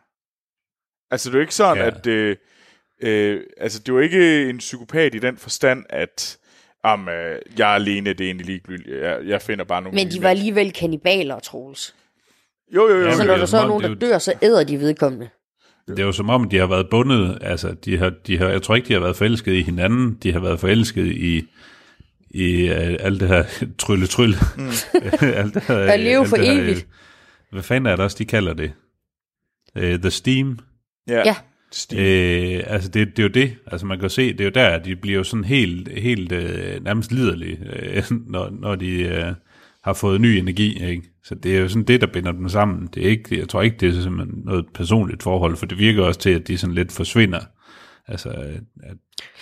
Altså, 1.10 1.28
det 1.28 1.34
er 1.34 1.38
jo 1.38 1.40
ikke 1.40 1.54
sådan, 1.54 1.76
ja. 1.76 1.86
at... 1.86 2.06
Øh, 2.06 2.36
øh, 3.02 3.40
altså, 3.56 3.78
det 3.86 3.94
var 3.94 4.00
ikke 4.00 4.50
en 4.50 4.58
psykopat 4.58 5.14
i 5.14 5.18
den 5.18 5.36
forstand, 5.36 5.84
at... 5.90 6.36
Om, 6.84 7.08
øh, 7.08 7.38
jeg 7.58 7.70
er 7.70 7.74
alene, 7.74 8.10
det 8.12 8.20
er 8.20 8.24
egentlig 8.24 8.46
ligegyldigt. 8.46 8.96
Jeg, 9.02 9.18
jeg 9.26 9.42
finder 9.42 9.64
bare 9.64 9.82
nogle 9.82 9.94
Men 9.94 10.06
de 10.06 10.10
var 10.10 10.10
mennesker." 10.12 10.28
alligevel 10.28 10.72
kanibaler, 10.72 11.38
Troels. 11.38 11.94
Jo, 12.74 12.88
jo, 12.88 12.94
jo. 12.96 13.04
Ja, 13.06 13.12
Så 13.12 13.18
men 13.18 13.26
når 13.26 13.34
er 13.34 13.38
der 13.38 13.46
så 13.46 13.58
er 13.58 13.66
nogen, 13.66 13.82
der 13.84 13.90
er 13.90 13.94
dør, 13.94 14.18
så 14.18 14.32
æder 14.42 14.64
de 14.64 14.80
vedkommende. 14.80 15.28
det 15.88 15.98
er 15.98 16.04
jo 16.04 16.12
som 16.12 16.30
om, 16.30 16.48
de 16.50 16.56
har 16.56 16.66
været 16.66 16.86
bundet. 16.90 17.38
Altså, 17.40 17.72
de 17.84 17.98
har, 17.98 18.12
de 18.26 18.38
har, 18.38 18.48
jeg 18.48 18.62
tror 18.62 18.74
ikke, 18.76 18.88
de 18.88 18.92
har 18.92 19.00
været 19.00 19.16
forelsket 19.16 19.52
i 19.52 19.62
hinanden. 19.62 20.18
De 20.22 20.32
har 20.32 20.40
været 20.40 20.60
forelsket 20.60 21.06
i 21.06 21.48
i 22.30 22.70
uh, 22.70 22.76
alt 23.00 23.20
det 23.20 23.28
her 23.28 23.44
trylle-trylle. 23.78 24.36
Mm. 24.56 24.68
alt 25.22 25.54
det 25.54 25.62
her, 25.62 25.76
At 25.78 26.00
leve 26.00 26.26
for 26.26 26.36
her, 26.36 26.52
evigt. 26.52 26.78
øh, 26.78 26.84
Hvad 27.52 27.62
fanden 27.62 27.86
er 27.92 27.96
det 27.96 28.04
også, 28.04 28.16
de 28.18 28.24
kalder 28.24 28.54
det? 28.54 28.72
Uh, 29.76 29.82
the 29.82 30.10
Steam. 30.10 30.58
Ja. 31.08 31.22
Ja. 31.26 31.36
Steve. 31.72 32.00
Øh, 32.00 32.62
altså 32.66 32.88
det, 32.88 33.08
det 33.08 33.18
er 33.18 33.22
jo 33.22 33.32
det, 33.32 33.56
altså 33.66 33.86
man 33.86 34.00
kan 34.00 34.10
se, 34.10 34.32
det 34.32 34.40
er 34.40 34.44
jo 34.44 34.50
der, 34.50 34.78
de 34.78 34.96
bliver 34.96 35.18
jo 35.18 35.24
sådan 35.24 35.44
helt, 35.44 35.98
helt 35.98 36.32
øh, 36.32 36.84
nærmest 36.84 37.12
liderlige, 37.12 37.58
øh, 37.72 38.02
når, 38.32 38.50
når 38.50 38.74
de 38.74 39.02
øh, 39.02 39.32
har 39.82 39.92
fået 39.92 40.20
ny 40.20 40.26
energi, 40.26 40.84
ikke? 40.84 41.02
Så 41.24 41.34
det 41.34 41.56
er 41.56 41.60
jo 41.60 41.68
sådan 41.68 41.84
det, 41.84 42.00
der 42.00 42.06
binder 42.06 42.32
dem 42.32 42.48
sammen. 42.48 42.88
Det 42.94 43.06
er 43.06 43.10
ikke, 43.10 43.38
jeg 43.38 43.48
tror 43.48 43.62
ikke, 43.62 43.76
det 43.80 43.88
er 43.88 44.02
simpelthen 44.02 44.42
noget 44.44 44.66
personligt 44.74 45.22
forhold, 45.22 45.56
for 45.56 45.66
det 45.66 45.78
virker 45.78 46.02
også 46.02 46.20
til, 46.20 46.30
at 46.30 46.48
de 46.48 46.58
sådan 46.58 46.74
lidt 46.74 46.92
forsvinder. 46.92 47.40
Altså, 48.08 48.28
at 48.28 48.96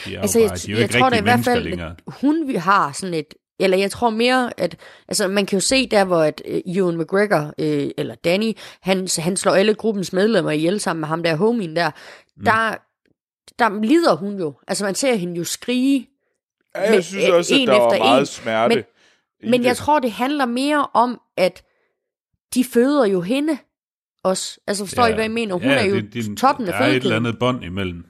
de 0.04 0.14
er 0.14 0.20
Altså, 0.20 0.38
jo 0.38 0.42
jeg, 0.42 0.50
bare, 0.50 0.56
de 0.56 0.70
er 0.70 0.74
jo 0.74 0.76
jeg 0.76 0.82
ikke 0.82 0.98
tror 0.98 1.06
rigtige 1.06 1.22
hvert 1.22 1.36
mennesker 1.36 1.52
fald, 1.52 1.64
længere. 1.64 1.94
hun 2.06 2.48
vi 2.48 2.54
har 2.54 2.92
sådan 2.92 3.14
et, 3.14 3.34
eller 3.60 3.76
jeg 3.76 3.90
tror 3.90 4.10
mere, 4.10 4.60
at, 4.60 4.76
altså 5.08 5.28
man 5.28 5.46
kan 5.46 5.56
jo 5.56 5.60
se 5.60 5.86
der, 5.88 6.04
hvor 6.04 6.20
at 6.22 6.42
uh, 6.50 6.76
Ewan 6.76 6.98
McGregor, 6.98 7.54
øh, 7.58 7.90
eller 7.98 8.14
Danny, 8.14 8.52
han, 8.82 9.08
han 9.18 9.36
slår 9.36 9.52
alle 9.52 9.74
gruppens 9.74 10.12
medlemmer 10.12 10.50
ihjel 10.50 10.80
sammen 10.80 11.00
med 11.00 11.08
ham 11.08 11.22
der 11.22 11.36
homien 11.36 11.76
der, 11.76 11.90
mm. 12.36 12.44
der, 12.44 12.74
der 13.58 13.82
lider 13.82 14.16
hun 14.16 14.38
jo. 14.38 14.54
Altså 14.68 14.84
man 14.84 14.94
ser 14.94 15.14
hende 15.14 15.36
jo 15.36 15.44
skrige, 15.44 16.08
Ja, 16.74 16.80
jeg 16.82 16.90
med- 16.94 17.02
synes 17.02 17.28
også, 17.28 17.54
at 17.54 17.60
en 17.60 17.68
der 17.68 17.78
var 17.78 17.86
efter 17.92 18.04
meget 18.04 18.20
en. 18.20 18.26
smerte. 18.26 18.74
Men- 18.74 18.84
men 19.50 19.64
jeg 19.64 19.76
tror, 19.76 19.98
det 19.98 20.12
handler 20.12 20.46
mere 20.46 20.86
om, 20.94 21.20
at 21.36 21.62
de 22.54 22.64
føder 22.64 23.06
jo 23.06 23.20
hende 23.20 23.58
også. 24.24 24.60
Altså 24.66 24.84
forstår 24.84 25.06
I, 25.06 25.12
hvad 25.12 25.24
jeg 25.24 25.30
mener? 25.30 25.54
Hun 25.54 25.62
er 25.70 25.82
jo 25.84 25.94
det- 25.94 26.14
det- 26.14 26.38
toppen 26.38 26.66
af 26.68 26.72
Der 26.72 26.78
er 26.80 26.84
et 26.86 26.88
eller 26.88 27.00
fødekæden. 27.02 27.26
andet 27.26 27.38
bånd 27.38 27.64
imellem. 27.64 28.04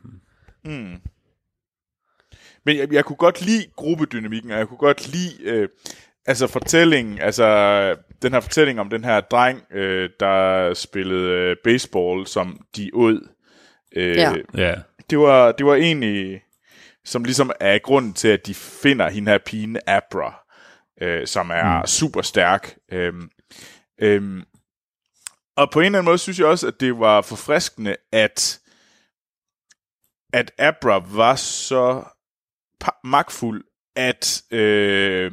Men 2.64 2.76
jeg, 2.76 2.92
jeg 2.92 3.04
kunne 3.04 3.16
godt 3.16 3.42
lide 3.42 3.66
gruppedynamikken, 3.76 4.50
og 4.50 4.58
jeg 4.58 4.68
kunne 4.68 4.78
godt 4.78 5.08
lide 5.08 5.42
øh, 5.44 5.68
altså 6.26 6.46
fortællingen, 6.46 7.18
altså 7.18 7.96
den 8.22 8.32
her 8.32 8.40
fortælling 8.40 8.80
om 8.80 8.90
den 8.90 9.04
her 9.04 9.20
dreng, 9.20 9.62
øh, 9.72 10.10
der 10.20 10.74
spillede 10.74 11.30
øh, 11.32 11.56
baseball, 11.64 12.26
som 12.26 12.60
de 12.76 12.94
ud. 12.94 13.28
Øh, 13.96 14.16
Ja. 14.16 14.32
Ja, 14.54 14.74
det, 15.10 15.18
var, 15.18 15.52
det 15.52 15.66
var 15.66 15.74
egentlig, 15.74 16.42
som 17.04 17.24
ligesom 17.24 17.50
er 17.60 17.78
grunden 17.78 18.12
til, 18.12 18.28
at 18.28 18.46
de 18.46 18.54
finder 18.54 19.08
hende 19.10 19.30
her 19.30 19.38
pigen 19.38 19.78
Abra, 19.86 20.44
øh, 21.02 21.26
som 21.26 21.50
er 21.50 21.78
mm. 21.78 21.86
super 21.86 22.22
stærk. 22.22 22.76
Øhm, 22.92 23.30
øhm, 24.00 24.42
og 25.56 25.70
på 25.70 25.80
en 25.80 25.86
eller 25.86 25.98
anden 25.98 26.10
måde 26.10 26.18
synes 26.18 26.38
jeg 26.38 26.46
også, 26.46 26.66
at 26.66 26.80
det 26.80 26.98
var 26.98 27.20
forfriskende, 27.20 27.96
at 28.12 28.60
at 30.32 30.52
Abra 30.58 30.98
var 30.98 31.34
så 31.36 32.04
magtfuld, 33.04 33.64
at, 33.96 34.42
øh, 34.50 35.32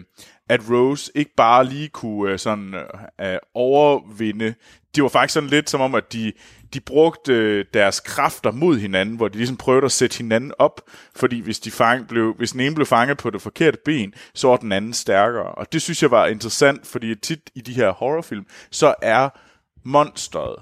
at 0.50 0.70
Rose 0.70 1.12
ikke 1.16 1.32
bare 1.38 1.66
lige 1.66 1.90
kunne 1.90 2.32
øh, 2.32 2.40
sådan 2.40 2.74
øh, 2.74 3.32
øh 3.32 3.38
overvinde. 3.54 4.56
Det 4.96 5.04
var 5.04 5.10
faktisk 5.10 5.34
sådan 5.34 5.50
lidt 5.50 5.70
som 5.70 5.82
om, 5.82 5.96
at 5.96 6.14
de, 6.14 6.34
de 6.74 6.80
brugte 6.80 7.34
øh, 7.34 7.66
deres 7.74 8.00
kræfter 8.00 8.52
mod 8.52 8.78
hinanden, 8.78 9.16
hvor 9.16 9.28
de 9.28 9.38
ligesom 9.38 9.58
prøvede 9.58 9.86
at 9.86 9.92
sætte 9.92 10.18
hinanden 10.18 10.54
op, 10.60 10.82
fordi 11.16 11.40
hvis, 11.40 11.60
de 11.60 11.72
fang, 11.72 12.08
blev, 12.08 12.34
hvis 12.38 12.52
den 12.52 12.60
ene 12.60 12.76
blev 12.76 12.86
fanget 12.86 13.18
på 13.18 13.30
det 13.30 13.42
forkerte 13.42 13.78
ben, 13.86 14.14
så 14.34 14.48
var 14.48 14.58
den 14.58 14.72
anden 14.72 14.94
stærkere. 14.94 15.52
Og 15.52 15.74
det 15.74 15.82
synes 15.82 16.02
jeg 16.02 16.12
var 16.12 16.28
interessant, 16.28 16.88
fordi 16.88 17.16
tit 17.16 17.50
i 17.56 17.62
de 17.62 17.74
her 17.74 17.92
horrorfilm, 17.92 18.46
så 18.72 18.96
er 19.02 19.30
monsteret, 19.84 20.56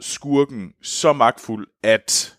skurken, 0.00 0.72
så 0.82 1.12
magtfuld, 1.12 1.66
at 1.82 2.36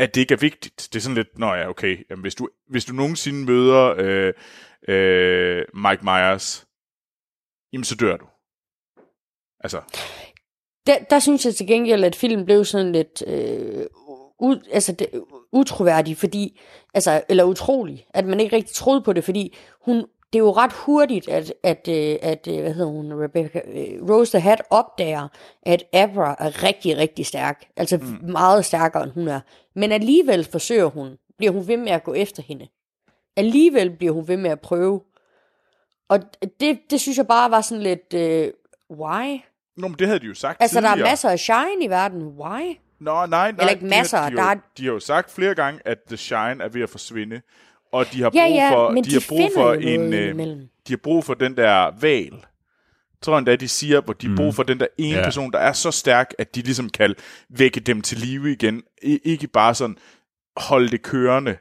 at 0.00 0.14
det 0.14 0.20
ikke 0.20 0.34
er 0.34 0.38
vigtigt. 0.38 0.88
Det 0.92 0.98
er 0.98 1.00
sådan 1.00 1.14
lidt, 1.14 1.38
nå 1.38 1.54
ja, 1.54 1.68
okay, 1.68 2.06
jamen, 2.10 2.22
hvis, 2.22 2.34
du, 2.34 2.48
hvis 2.68 2.84
du 2.84 2.92
nogensinde 2.92 3.44
møder 3.44 3.94
øh, 3.98 4.32
øh, 4.88 5.64
Mike 5.74 6.04
Myers, 6.04 6.66
jamen 7.72 7.84
så 7.84 7.96
dør 8.00 8.16
du. 8.16 8.26
Altså, 9.60 9.80
Der, 10.86 10.98
der 11.10 11.18
synes 11.18 11.46
jeg 11.46 11.54
til 11.54 11.66
gengæld, 11.66 12.04
at 12.04 12.16
filmen 12.16 12.44
blev 12.44 12.64
sådan 12.64 12.92
lidt 12.92 13.22
øh, 13.26 13.86
ud, 14.38 14.68
altså, 14.72 14.92
det, 14.92 15.08
utroværdig, 15.52 16.16
fordi, 16.16 16.60
altså, 16.94 17.22
eller 17.28 17.44
utrolig, 17.44 18.06
at 18.14 18.24
man 18.24 18.40
ikke 18.40 18.56
rigtig 18.56 18.74
troede 18.74 19.02
på 19.02 19.12
det, 19.12 19.24
fordi 19.24 19.56
hun, 19.84 20.06
det 20.32 20.38
er 20.38 20.42
jo 20.42 20.52
ret 20.52 20.72
hurtigt, 20.72 21.28
at, 21.28 21.52
at, 21.62 21.88
øh, 21.88 22.16
at 22.22 22.46
øh, 22.50 22.60
hvad 22.60 22.72
hedder 22.74 22.90
hun, 22.90 23.22
Rebecca, 23.22 23.60
øh, 23.66 24.10
Rose 24.10 24.32
the 24.38 24.40
Hat 24.40 24.62
opdager, 24.70 25.28
at 25.62 25.84
Abra 25.92 26.36
er 26.38 26.62
rigtig, 26.62 26.96
rigtig 26.96 27.26
stærk, 27.26 27.64
altså 27.76 27.96
mm. 27.96 28.30
meget 28.30 28.64
stærkere, 28.64 29.02
end 29.02 29.12
hun 29.12 29.28
er. 29.28 29.40
Men 29.74 29.92
alligevel 29.92 30.44
forsøger 30.44 30.86
hun, 30.86 31.16
bliver 31.38 31.52
hun 31.52 31.68
ved 31.68 31.76
med 31.76 31.92
at 31.92 32.04
gå 32.04 32.14
efter 32.14 32.42
hende. 32.42 32.68
Alligevel 33.36 33.90
bliver 33.90 34.12
hun 34.12 34.28
ved 34.28 34.36
med 34.36 34.50
at 34.50 34.60
prøve. 34.60 35.00
Og 36.08 36.18
det, 36.60 36.78
det 36.90 37.00
synes 37.00 37.18
jeg 37.18 37.26
bare 37.26 37.50
var 37.50 37.60
sådan 37.60 37.82
lidt, 37.82 38.14
øh, 38.14 38.50
why? 38.90 39.40
nå, 39.76 39.88
men 39.88 39.98
det 39.98 40.06
havde 40.06 40.20
de 40.20 40.26
jo 40.26 40.34
sagt 40.34 40.62
Altså, 40.62 40.80
der 40.80 40.88
tidligere. 40.88 41.08
er 41.08 41.12
masser 41.12 41.28
af 41.30 41.38
shine 41.38 41.84
i 41.84 41.90
verden. 41.90 42.22
Why? 42.22 42.76
Nå, 43.00 43.12
nej, 43.14 43.26
nej. 43.26 43.48
Eller 43.48 43.68
ikke 43.68 43.84
de 43.84 43.90
masser, 43.90 44.18
Har, 44.18 44.30
de, 44.30 44.36
der 44.36 44.42
har, 44.42 44.50
er- 44.50 44.54
jo, 44.54 44.60
de 44.78 44.84
har 44.84 44.92
jo 44.92 45.00
sagt 45.00 45.30
flere 45.30 45.54
gange, 45.54 45.80
at 45.84 45.98
The 46.08 46.16
Shine 46.16 46.64
er 46.64 46.68
ved 46.68 46.82
at 46.82 46.88
forsvinde. 46.90 47.40
Og 47.92 48.06
de 48.12 48.22
har 48.22 48.30
Ja, 48.34 48.46
brug 48.46 48.54
ja, 48.54 48.70
for, 48.74 48.90
men 48.90 49.04
de 49.04 49.08
de 49.10 49.14
har 49.14 49.24
brug 49.28 49.50
for 49.54 49.72
en, 49.72 50.12
øh, 50.12 50.30
imellem. 50.30 50.58
de 50.88 50.92
har 50.92 50.96
brug 51.02 51.24
for 51.24 51.34
den 51.34 51.56
der 51.56 51.90
val. 52.00 52.32
Tror 53.22 53.32
jeg 53.32 53.38
endda, 53.38 53.56
de 53.56 53.68
siger, 53.68 54.00
hvor 54.00 54.12
de 54.12 54.28
har 54.28 54.36
brug 54.36 54.54
for 54.54 54.62
den 54.62 54.80
der 54.80 54.86
ene 54.98 55.16
Ja. 55.18 55.24
person, 55.24 55.52
der 55.52 55.58
er 55.58 55.72
så 55.72 55.90
stærk, 55.90 56.34
at 56.38 56.54
de 56.54 56.60
ligesom 56.60 56.88
kan 56.90 57.14
vække 57.48 57.80
dem 57.80 58.00
til 58.02 58.18
live 58.18 58.52
igen. 58.52 58.82
I, 59.02 59.18
ikke 59.24 59.46
bare 59.46 59.74
sådan 59.74 59.96
holde 60.56 60.88
det 60.88 61.02
kørende. 61.02 61.56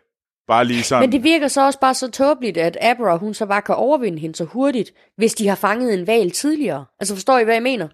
Bare 0.47 0.65
lige 0.65 0.83
sådan... 0.83 1.01
Men 1.03 1.11
det 1.11 1.23
virker 1.23 1.47
så 1.47 1.65
også 1.65 1.79
bare 1.79 1.93
så 1.93 2.11
tåbeligt, 2.11 2.57
at 2.57 2.77
Abra, 2.81 3.17
hun 3.17 3.33
så 3.33 3.45
bare 3.45 3.61
kan 3.61 3.75
overvinde 3.75 4.19
hende 4.19 4.35
så 4.35 4.43
hurtigt, 4.43 4.91
hvis 5.17 5.33
de 5.33 5.47
har 5.47 5.55
fanget 5.55 5.93
en 5.93 6.07
val 6.07 6.31
tidligere. 6.31 6.85
Altså 6.99 7.15
forstår 7.15 7.37
I, 7.39 7.43
hvad 7.43 7.53
jeg 7.53 7.63
mener? 7.63 7.87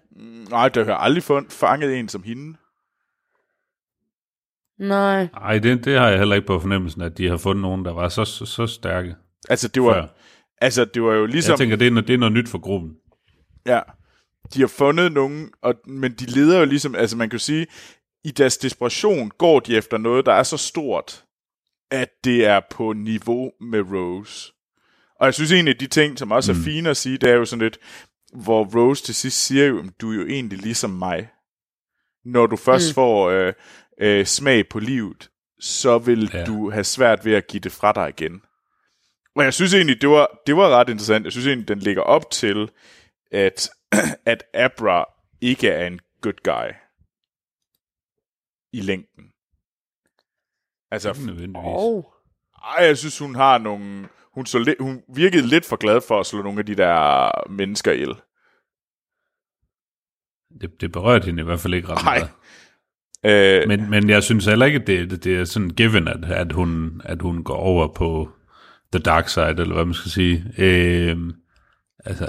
Nej, 0.50 0.68
der 0.68 0.84
har 0.84 0.94
aldrig 0.94 1.22
fund, 1.22 1.46
fanget 1.50 1.96
en 1.98 2.08
som 2.08 2.22
hende. 2.22 2.56
Nej. 4.78 5.28
Nej, 5.34 5.58
det, 5.58 5.84
det 5.84 5.98
har 5.98 6.08
jeg 6.08 6.18
heller 6.18 6.34
ikke 6.36 6.46
på 6.46 6.60
fornemmelsen, 6.60 7.02
at 7.02 7.18
de 7.18 7.28
har 7.28 7.36
fundet 7.36 7.62
nogen, 7.62 7.84
der 7.84 7.92
var 7.92 8.08
så, 8.08 8.24
så, 8.24 8.46
så 8.46 8.66
stærke. 8.66 9.14
Altså, 9.48 9.68
det 9.68 9.82
var, 9.82 9.94
Før. 9.94 10.06
altså, 10.60 10.84
det 10.84 11.02
var 11.02 11.14
jo 11.14 11.26
ligesom... 11.26 11.52
Jeg 11.52 11.58
tænker, 11.58 11.76
det 11.76 11.86
er, 11.86 11.90
noget, 11.90 12.08
det 12.08 12.14
er 12.14 12.18
noget 12.18 12.32
nyt 12.32 12.48
for 12.48 12.58
gruppen. 12.58 12.90
Ja. 13.66 13.80
De 14.54 14.60
har 14.60 14.66
fundet 14.66 15.12
nogen, 15.12 15.50
og, 15.62 15.74
men 15.86 16.12
de 16.12 16.26
leder 16.26 16.58
jo 16.58 16.64
ligesom, 16.64 16.94
altså 16.94 17.16
man 17.16 17.30
kan 17.30 17.38
sige, 17.38 17.66
i 18.24 18.30
deres 18.30 18.58
desperation 18.58 19.30
går 19.38 19.60
de 19.60 19.76
efter 19.76 19.98
noget, 19.98 20.26
der 20.26 20.32
er 20.32 20.42
så 20.42 20.56
stort, 20.56 21.24
at 21.90 22.08
det 22.24 22.46
er 22.46 22.60
på 22.70 22.92
niveau 22.92 23.50
med 23.60 23.80
Rose. 23.80 24.52
Og 25.20 25.26
jeg 25.26 25.34
synes 25.34 25.52
egentlig, 25.52 25.74
at 25.74 25.80
de 25.80 25.86
ting, 25.86 26.18
som 26.18 26.32
også 26.32 26.52
er 26.52 26.56
fine 26.64 26.90
at 26.90 26.96
sige, 26.96 27.18
det 27.18 27.30
er 27.30 27.34
jo 27.34 27.44
sådan 27.44 27.62
lidt, 27.62 27.78
hvor 28.34 28.64
Rose 28.64 29.04
til 29.04 29.14
sidst 29.14 29.46
siger 29.46 29.66
jo, 29.66 29.76
"Jamen, 29.76 29.92
du 30.00 30.10
er 30.10 30.14
jo 30.14 30.26
egentlig 30.26 30.58
ligesom 30.58 30.90
mig. 30.90 31.28
Når 32.24 32.46
du 32.46 32.56
først 32.56 32.90
mm. 32.90 32.94
får 32.94 33.30
øh, 33.30 33.52
øh, 34.00 34.26
smag 34.26 34.68
på 34.68 34.78
livet, 34.78 35.30
så 35.60 35.98
vil 35.98 36.30
ja. 36.34 36.44
Du 36.44 36.70
have 36.70 36.84
svært 36.84 37.24
ved 37.24 37.34
at 37.34 37.46
give 37.46 37.60
det 37.60 37.72
fra 37.72 37.92
dig 37.92 38.08
igen. 38.08 38.42
Og 39.36 39.44
jeg 39.44 39.54
synes 39.54 39.74
egentlig, 39.74 40.00
det 40.00 40.08
var, 40.08 40.40
det 40.46 40.56
var 40.56 40.68
ret 40.68 40.88
interessant. 40.88 41.24
Jeg 41.24 41.32
synes 41.32 41.46
egentlig, 41.46 41.68
den 41.68 41.78
ligger 41.78 42.02
op 42.02 42.30
til, 42.30 42.70
at, 43.30 43.70
at 44.32 44.44
Abra 44.54 45.04
ikke 45.40 45.68
er 45.68 45.86
en 45.86 46.00
good 46.20 46.42
guy 46.44 46.74
i 48.72 48.80
længden. 48.80 49.24
Altså. 50.90 51.10
Oh. 51.54 52.04
ej, 52.62 52.84
jeg 52.84 52.98
synes, 52.98 53.18
hun 53.18 53.34
har 53.34 53.58
nogle... 53.58 54.08
Hun, 54.34 54.46
så 54.46 54.58
lidt, 54.58 54.80
hun 54.80 55.02
virkede 55.08 55.46
lidt 55.46 55.64
for 55.64 55.76
glad 55.76 56.00
for 56.00 56.20
at 56.20 56.26
slå 56.26 56.42
nogle 56.42 56.58
af 56.58 56.66
de 56.66 56.74
der 56.74 57.30
mennesker 57.50 57.92
ihjel. 57.92 58.14
Det, 60.60 60.80
det 60.80 60.92
berørte 60.92 61.24
hende 61.24 61.40
i 61.40 61.44
hvert 61.44 61.60
fald 61.60 61.74
ikke 61.74 61.88
ret 61.88 62.04
meget. 62.04 62.30
Øh, 63.26 63.68
Men, 63.68 63.90
men 63.90 64.10
jeg 64.10 64.22
synes 64.22 64.46
heller 64.46 64.66
ikke, 64.66 64.78
at 64.78 64.86
det, 64.86 65.10
det, 65.10 65.24
det 65.24 65.36
er 65.36 65.44
sådan 65.44 65.70
given, 65.70 66.08
at, 66.08 66.24
at, 66.24 66.52
hun, 66.52 67.00
at 67.04 67.22
hun 67.22 67.44
går 67.44 67.56
over 67.56 67.88
på 67.88 68.28
the 68.92 69.02
dark 69.02 69.28
side, 69.28 69.48
eller 69.48 69.74
hvad 69.74 69.84
man 69.84 69.94
skal 69.94 70.10
sige. 70.10 70.44
Øh, 70.58 71.16
altså, 72.04 72.26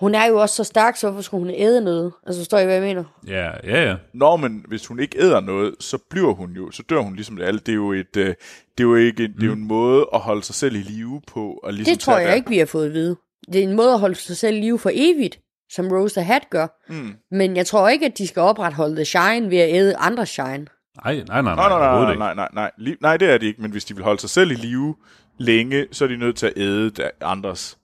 Hun 0.00 0.14
er 0.14 0.26
jo 0.26 0.36
også 0.40 0.54
så 0.54 0.64
stærk, 0.64 0.96
så 0.96 1.06
hvorfor 1.10 1.22
skulle 1.22 1.44
hun 1.44 1.54
æde 1.58 1.80
noget? 1.84 2.12
Altså 2.26 2.40
forstår 2.40 2.58
I, 2.58 2.64
hvad 2.64 2.74
jeg 2.74 2.82
mener? 2.82 3.04
ja, 3.26 3.50
ja, 3.64 3.88
ja. 3.88 3.96
Når 4.14 4.36
men 4.36 4.64
hvis 4.68 4.86
hun 4.86 5.00
ikke 5.00 5.18
æder 5.20 5.40
noget, 5.40 5.74
så 5.80 5.98
bliver 6.10 6.34
hun 6.34 6.52
jo, 6.52 6.70
så 6.70 6.82
dør 6.90 6.98
hun 6.98 7.14
ligesom 7.14 7.36
det 7.36 7.44
alle. 7.44 7.60
Det 7.60 7.68
er 7.72 7.76
jo 7.76 7.92
et, 7.92 8.16
øh, 8.16 8.26
det 8.26 8.34
er 8.78 8.84
jo 8.84 8.94
ikke, 8.94 9.22
det 9.22 9.42
er 9.42 9.46
jo 9.46 9.52
en 9.52 9.68
måde 9.68 10.06
at 10.14 10.20
holde 10.20 10.42
sig 10.42 10.54
selv 10.54 10.74
i 10.76 10.78
live 10.78 11.20
på. 11.26 11.60
Og 11.62 11.72
ligesom 11.72 11.92
Det 11.92 12.00
tror 12.00 12.18
jeg 12.18 12.36
ikke, 12.36 12.48
vi 12.48 12.58
har 12.58 12.66
fået 12.66 12.86
at 12.86 12.92
vide. 12.92 13.16
Det 13.52 13.58
er 13.58 13.62
en 13.68 13.76
måde 13.76 13.92
at 13.92 14.00
holde 14.00 14.14
sig 14.14 14.36
selv 14.36 14.56
i 14.56 14.60
live 14.60 14.78
for 14.78 14.90
evigt, 14.94 15.38
som 15.74 15.88
Rose 15.92 16.20
the 16.20 16.24
Hat 16.24 16.50
gør. 16.50 16.66
Mm. 16.88 17.14
Men 17.30 17.56
jeg 17.56 17.66
tror 17.66 17.88
ikke, 17.88 18.06
at 18.06 18.18
de 18.18 18.26
skal 18.26 18.42
opretholde 18.42 18.96
The 18.96 19.04
Shine 19.04 19.50
ved 19.50 19.58
at 19.58 19.74
æde 19.74 19.96
andre 19.96 20.26
Shine. 20.26 20.66
Nej, 21.04 21.14
nej, 21.14 21.42
nej, 21.42 21.42
nej, 21.42 21.54
Nej, 21.54 21.68
nej, 21.78 22.14
nej, 22.14 22.34
nej, 22.34 22.48
nej, 22.54 22.70
nej. 22.78 22.96
Nej, 23.00 23.16
det 23.16 23.30
er 23.30 23.38
det 23.38 23.46
ikke, 23.46 23.62
men 23.62 23.70
hvis 23.70 23.84
de 23.84 23.94
vil 23.94 24.04
holde 24.04 24.20
sig 24.20 24.30
selv 24.30 24.50
i 24.50 24.54
live 24.54 24.94
længe, 25.38 25.86
så 25.92 26.04
er 26.04 26.08
de 26.08 26.16
nødt 26.16 26.36
til 26.36 26.46
at 26.46 26.52
æde 26.56 27.10
andres. 27.20 27.78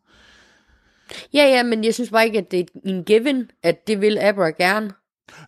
Ja, 1.34 1.44
ja, 1.44 1.62
men 1.62 1.84
jeg 1.84 1.94
synes 1.94 2.10
bare 2.10 2.26
ikke, 2.26 2.38
at 2.38 2.50
det 2.50 2.60
er 2.60 2.64
en 2.84 3.04
given, 3.04 3.50
at 3.62 3.86
det 3.86 4.00
vil 4.00 4.18
Abra 4.18 4.50
gerne. 4.50 4.90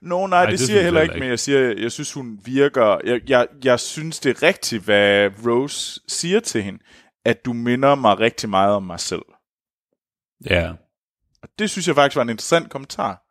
Nå, 0.03 0.27
nej, 0.27 0.41
det, 0.41 0.51
det 0.51 0.59
det 0.59 0.67
siger 0.67 0.77
jeg 0.77 0.85
heller 0.85 1.01
ikke, 1.01 1.15
ikke. 1.15 1.21
men 1.21 1.31
jeg 1.31 1.39
siger, 1.39 1.75
jeg 1.79 1.93
synes, 1.93 2.13
hun 2.13 2.41
virker... 2.45 2.99
Jeg, 3.05 3.21
jeg, 3.29 3.47
jeg 3.65 3.81
synes, 3.81 4.21
det 4.21 4.37
er 4.37 4.43
rigtigt, 4.43 4.85
hvad 4.85 5.31
Rose 5.47 6.01
siger 6.09 6.41
til 6.41 6.63
hende, 6.63 6.79
at 7.25 7.45
du 7.45 7.53
minder 7.53 7.95
mig 7.95 8.21
rigtig 8.21 8.49
meget 8.49 8.75
om 8.75 8.83
mig 8.83 9.01
selv. 9.01 9.23
Ja, 10.51 10.73
Og 11.43 11.49
det 11.59 11.71
synes 11.71 11.87
jeg 11.89 11.95
faktisk 11.95 12.17
var 12.17 12.23
en 12.23 12.29
interessant 12.29 12.71
kommentar, 12.71 13.23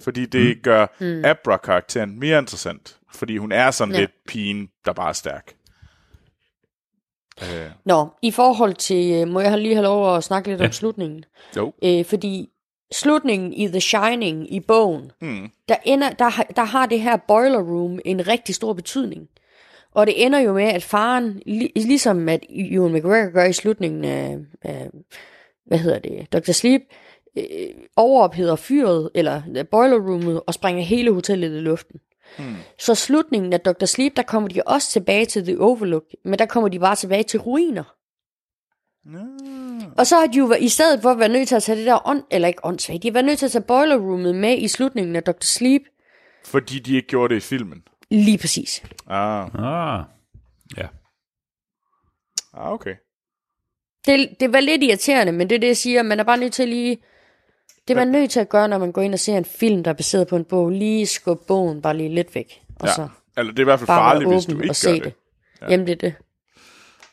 fordi 0.00 0.26
det 0.26 0.56
mm. 0.56 0.62
gør 0.62 0.86
mm. 1.00 1.24
Abra-karakteren 1.24 2.18
mere 2.20 2.38
interessant, 2.38 2.98
fordi 3.14 3.36
hun 3.36 3.52
er 3.52 3.70
sådan 3.70 3.94
ja. 3.94 4.00
Lidt 4.00 4.10
pigen, 4.28 4.68
der 4.84 4.92
bare 4.92 5.08
er 5.08 5.12
stærk. 5.12 5.54
Øh, 7.42 7.70
Nå, 7.84 8.08
i 8.22 8.30
forhold 8.30 8.74
til, 8.74 9.12
øh, 9.14 9.28
må 9.28 9.40
jeg 9.40 9.58
lige 9.58 9.74
have 9.74 9.82
lov 9.84 10.16
at 10.16 10.24
snakke 10.24 10.48
lidt 10.48 10.60
ja. 10.60 10.66
om 10.66 10.72
slutningen? 10.72 11.24
jo. 11.56 11.72
Øh, 11.84 12.04
fordi 12.04 12.48
slutningen 12.92 13.52
i 13.52 13.68
The 13.68 13.80
Shining 13.80 14.54
i 14.54 14.60
bogen, 14.60 15.10
Mm. 15.20 15.50
der, 15.68 15.76
ender, 15.84 16.10
der, 16.10 16.28
har- 16.28 16.46
der 16.56 16.64
har 16.64 16.86
det 16.86 17.00
her 17.00 17.16
boiler 17.16 17.58
room 17.60 17.98
en 18.04 18.28
rigtig 18.28 18.54
stor 18.54 18.72
betydning. 18.72 19.28
Og 19.94 20.06
det 20.06 20.24
ender 20.26 20.38
jo 20.38 20.52
med, 20.54 20.64
at 20.64 20.82
faren, 20.82 21.42
lig, 21.46 21.70
ligesom 21.76 22.28
at 22.28 22.40
Ewan 22.50 22.92
McGregor 22.92 23.32
gør 23.32 23.44
i 23.44 23.52
slutningen 23.52 24.04
af, 24.04 24.38
af 24.62 24.90
hvad 25.66 25.78
hedder 25.78 25.98
det, 25.98 26.32
Dr. 26.32 26.52
Sleep, 26.52 26.80
øh, 26.82 26.96
overopheder 27.96 28.56
fyret, 28.56 29.10
eller 29.14 29.42
øh, 29.56 29.64
boiler 29.70 29.96
roomet, 29.96 30.40
og 30.46 30.54
springer 30.54 30.82
hele 30.82 31.12
hotellet 31.12 31.56
i 31.56 31.60
luften. 31.60 32.00
Hmm. 32.38 32.54
Så 32.78 32.94
slutningen 32.94 33.52
af 33.52 33.60
Dr. 33.60 33.84
Sleep, 33.84 34.16
der 34.16 34.22
kommer 34.22 34.48
de 34.48 34.62
også 34.66 34.90
tilbage 34.90 35.26
til 35.26 35.44
The 35.44 35.60
Overlook, 35.60 36.04
men 36.24 36.38
der 36.38 36.46
kommer 36.46 36.68
de 36.68 36.78
bare 36.78 36.96
tilbage 36.96 37.22
til 37.22 37.40
ruiner. 37.40 37.84
Og 39.98 40.06
så 40.06 40.16
har 40.16 40.26
de 40.26 40.38
jo 40.38 40.44
været- 40.44 40.62
i 40.62 40.68
stedet 40.68 41.02
for 41.02 41.10
at 41.10 41.18
være 41.18 41.28
nødt 41.28 41.48
til 41.48 41.54
at 41.54 41.62
tage 41.62 41.78
det 41.78 41.86
der 41.86 42.08
ånd, 42.08 42.22
eller 42.30 42.48
ikke 42.48 42.64
åndssvagt, 42.64 43.02
de 43.02 43.08
har 43.08 43.12
været 43.12 43.26
nødt 43.26 43.38
til 43.38 43.46
at 43.46 43.52
tage 43.52 43.64
boiler 43.64 43.96
roomet 43.96 44.34
med 44.34 44.58
i 44.58 44.68
slutningen 44.68 45.16
af 45.16 45.22
Dr. 45.22 45.44
Sleep. 45.44 45.82
Fordi 46.44 46.78
de 46.78 46.96
ikke 46.96 47.08
gjorde 47.08 47.34
det 47.34 47.40
i 47.40 47.44
filmen. 47.44 47.82
Lige 48.10 48.38
præcis. 48.38 48.82
Ah, 49.06 49.54
ah, 49.54 50.04
ja. 50.76 50.86
ah 52.54 52.72
okay. 52.72 52.94
Det, 54.06 54.40
det 54.40 54.52
var 54.52 54.60
lidt 54.60 54.82
irriterende, 54.82 55.32
men 55.32 55.50
det 55.50 55.56
er 55.56 55.60
det, 55.60 55.66
jeg 55.66 55.76
siger. 55.76 56.02
Man 56.02 56.20
er 56.20 56.24
bare 56.24 56.38
nødt 56.38 56.52
til 56.52 56.68
lige... 56.68 56.98
Det 57.88 57.94
er 57.94 58.04
man 58.04 58.08
nødt 58.08 58.30
til 58.30 58.40
at 58.40 58.48
gøre, 58.48 58.68
når 58.68 58.78
man 58.78 58.92
går 58.92 59.02
ind 59.02 59.12
og 59.12 59.18
ser 59.18 59.38
en 59.38 59.44
film, 59.44 59.82
der 59.84 59.90
er 59.90 59.94
baseret 59.94 60.28
på 60.28 60.36
en 60.36 60.44
bog. 60.44 60.70
Lige 60.70 61.06
skubbe 61.06 61.44
bogen 61.48 61.82
bare 61.82 61.96
lige 61.96 62.14
lidt 62.14 62.34
væk. 62.34 62.60
Og 62.80 62.86
Ja. 62.86 62.92
så 62.92 63.08
Eller 63.36 63.52
det 63.52 63.58
er 63.58 63.62
i 63.62 63.64
hvert 63.64 63.78
fald 63.78 63.86
bare 63.86 63.98
farligt, 64.12 64.30
hvis 64.30 64.44
du 64.46 64.52
ikke 64.52 64.62
og 64.62 64.66
gør 64.68 64.72
se 64.72 64.94
det. 64.94 65.04
det. 65.04 65.12
Ja. 65.62 65.66
Jamen, 65.70 65.86
det 65.86 65.92
er 65.92 65.96
det. 65.96 66.14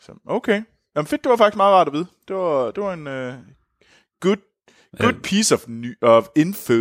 Så, 0.01 0.11
okay. 0.27 0.61
Jamen 0.95 1.07
fedt, 1.07 1.23
det 1.23 1.29
var 1.29 1.35
faktisk 1.35 1.57
meget 1.57 1.73
rart 1.73 1.87
at 1.87 1.93
vide. 1.93 2.05
Det 2.27 2.35
var, 2.35 2.71
det 2.71 2.83
var 2.83 2.93
en 2.93 3.07
uh, 3.07 3.33
good, 4.21 4.37
good 5.01 5.13
piece 5.23 5.55
of, 5.55 5.65
ny, 5.67 5.97
of 6.01 6.25
info. 6.35 6.73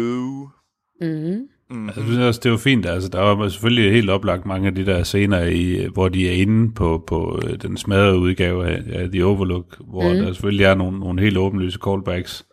Mm-hmm. 1.01 1.49
Mm. 1.71 1.87
Jeg 1.87 1.95
synes 1.95 2.19
også, 2.19 2.41
det 2.43 2.51
var 2.51 2.57
fint. 2.57 2.87
Altså, 2.87 3.09
der 3.09 3.21
var 3.21 3.49
selvfølgelig 3.49 3.93
helt 3.93 4.11
oplagt 4.11 4.47
mange 4.47 4.69
af 4.69 4.75
de 4.75 4.87
der 4.87 5.03
scener, 5.03 5.45
i, 5.45 5.87
hvor 5.93 6.09
de 6.09 6.29
er 6.29 6.33
inde 6.33 6.75
på, 6.75 7.05
på 7.07 7.41
øh, 7.45 7.63
den 7.63 7.77
smadrede 7.77 8.19
udgave 8.19 8.69
af, 8.69 8.83
af 8.93 9.11
The 9.11 9.25
Overlook, 9.25 9.77
hvor 9.81 10.13
mm. 10.13 10.19
der 10.19 10.33
selvfølgelig 10.33 10.65
er 10.65 10.75
nogle, 10.75 11.01
nogle 11.01 11.23
helt 11.23 11.39
åbenlyse 11.39 11.79
callbacks 11.85 12.47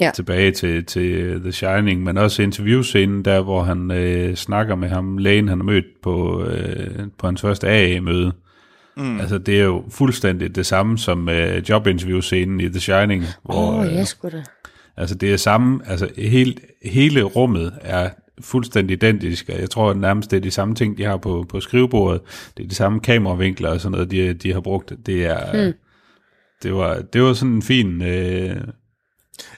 Ja. 0.00 0.10
tilbage 0.14 0.50
til, 0.50 0.84
til 0.84 1.40
The 1.40 1.52
Shining, 1.52 2.02
men 2.02 2.18
også 2.18 2.42
interviewscenen 2.42 3.24
der, 3.24 3.40
hvor 3.40 3.62
han 3.62 3.90
øh, 3.90 4.34
snakker 4.34 4.74
med 4.74 4.88
ham, 4.88 5.18
lægen 5.18 5.48
han 5.48 5.58
har 5.58 5.64
mødt 5.64 5.84
på, 6.02 6.44
øh, 6.44 6.88
på 7.18 7.26
hans 7.26 7.40
første 7.40 7.68
AA-møde. 7.68 8.32
Mm. 8.96 9.20
Altså, 9.20 9.38
det 9.38 9.60
er 9.60 9.64
jo 9.64 9.84
fuldstændig 9.90 10.56
det 10.56 10.66
samme 10.66 10.98
som 10.98 11.28
øh, 11.28 11.70
jobinterview-scenen 11.70 12.60
i 12.60 12.68
The 12.68 12.80
Shining, 12.80 13.24
Åh, 13.44 13.78
oh, 13.78 13.86
øh, 13.86 13.92
ja, 13.92 14.04
sgu 14.04 14.28
da. 14.28 14.42
Altså 14.96 15.14
det 15.14 15.32
er 15.32 15.36
samme, 15.36 15.80
altså 15.86 16.08
helt, 16.18 16.60
hele 16.84 17.22
rummet 17.22 17.72
er 17.80 18.10
fuldstændig 18.40 18.94
identisk, 18.94 19.48
og 19.48 19.60
jeg 19.60 19.70
tror 19.70 19.90
at 19.90 19.96
nærmest 19.96 20.30
det 20.30 20.36
er 20.36 20.40
de 20.40 20.50
samme 20.50 20.74
ting, 20.74 20.98
de 20.98 21.04
har 21.04 21.16
på, 21.16 21.46
på 21.48 21.60
skrivebordet. 21.60 22.20
Det 22.56 22.64
er 22.64 22.68
de 22.68 22.74
samme 22.74 23.00
kameravinkler 23.00 23.70
og 23.70 23.80
sådan 23.80 23.92
noget, 23.92 24.10
de, 24.10 24.32
de 24.34 24.52
har 24.52 24.60
brugt. 24.60 24.92
Det 25.06 25.24
er, 25.24 25.64
hmm. 25.64 25.74
det 26.62 26.74
var, 26.74 27.00
det 27.12 27.22
var 27.22 27.32
sådan 27.32 27.54
en 27.54 27.62
fin, 27.62 28.02
øh, 28.02 28.56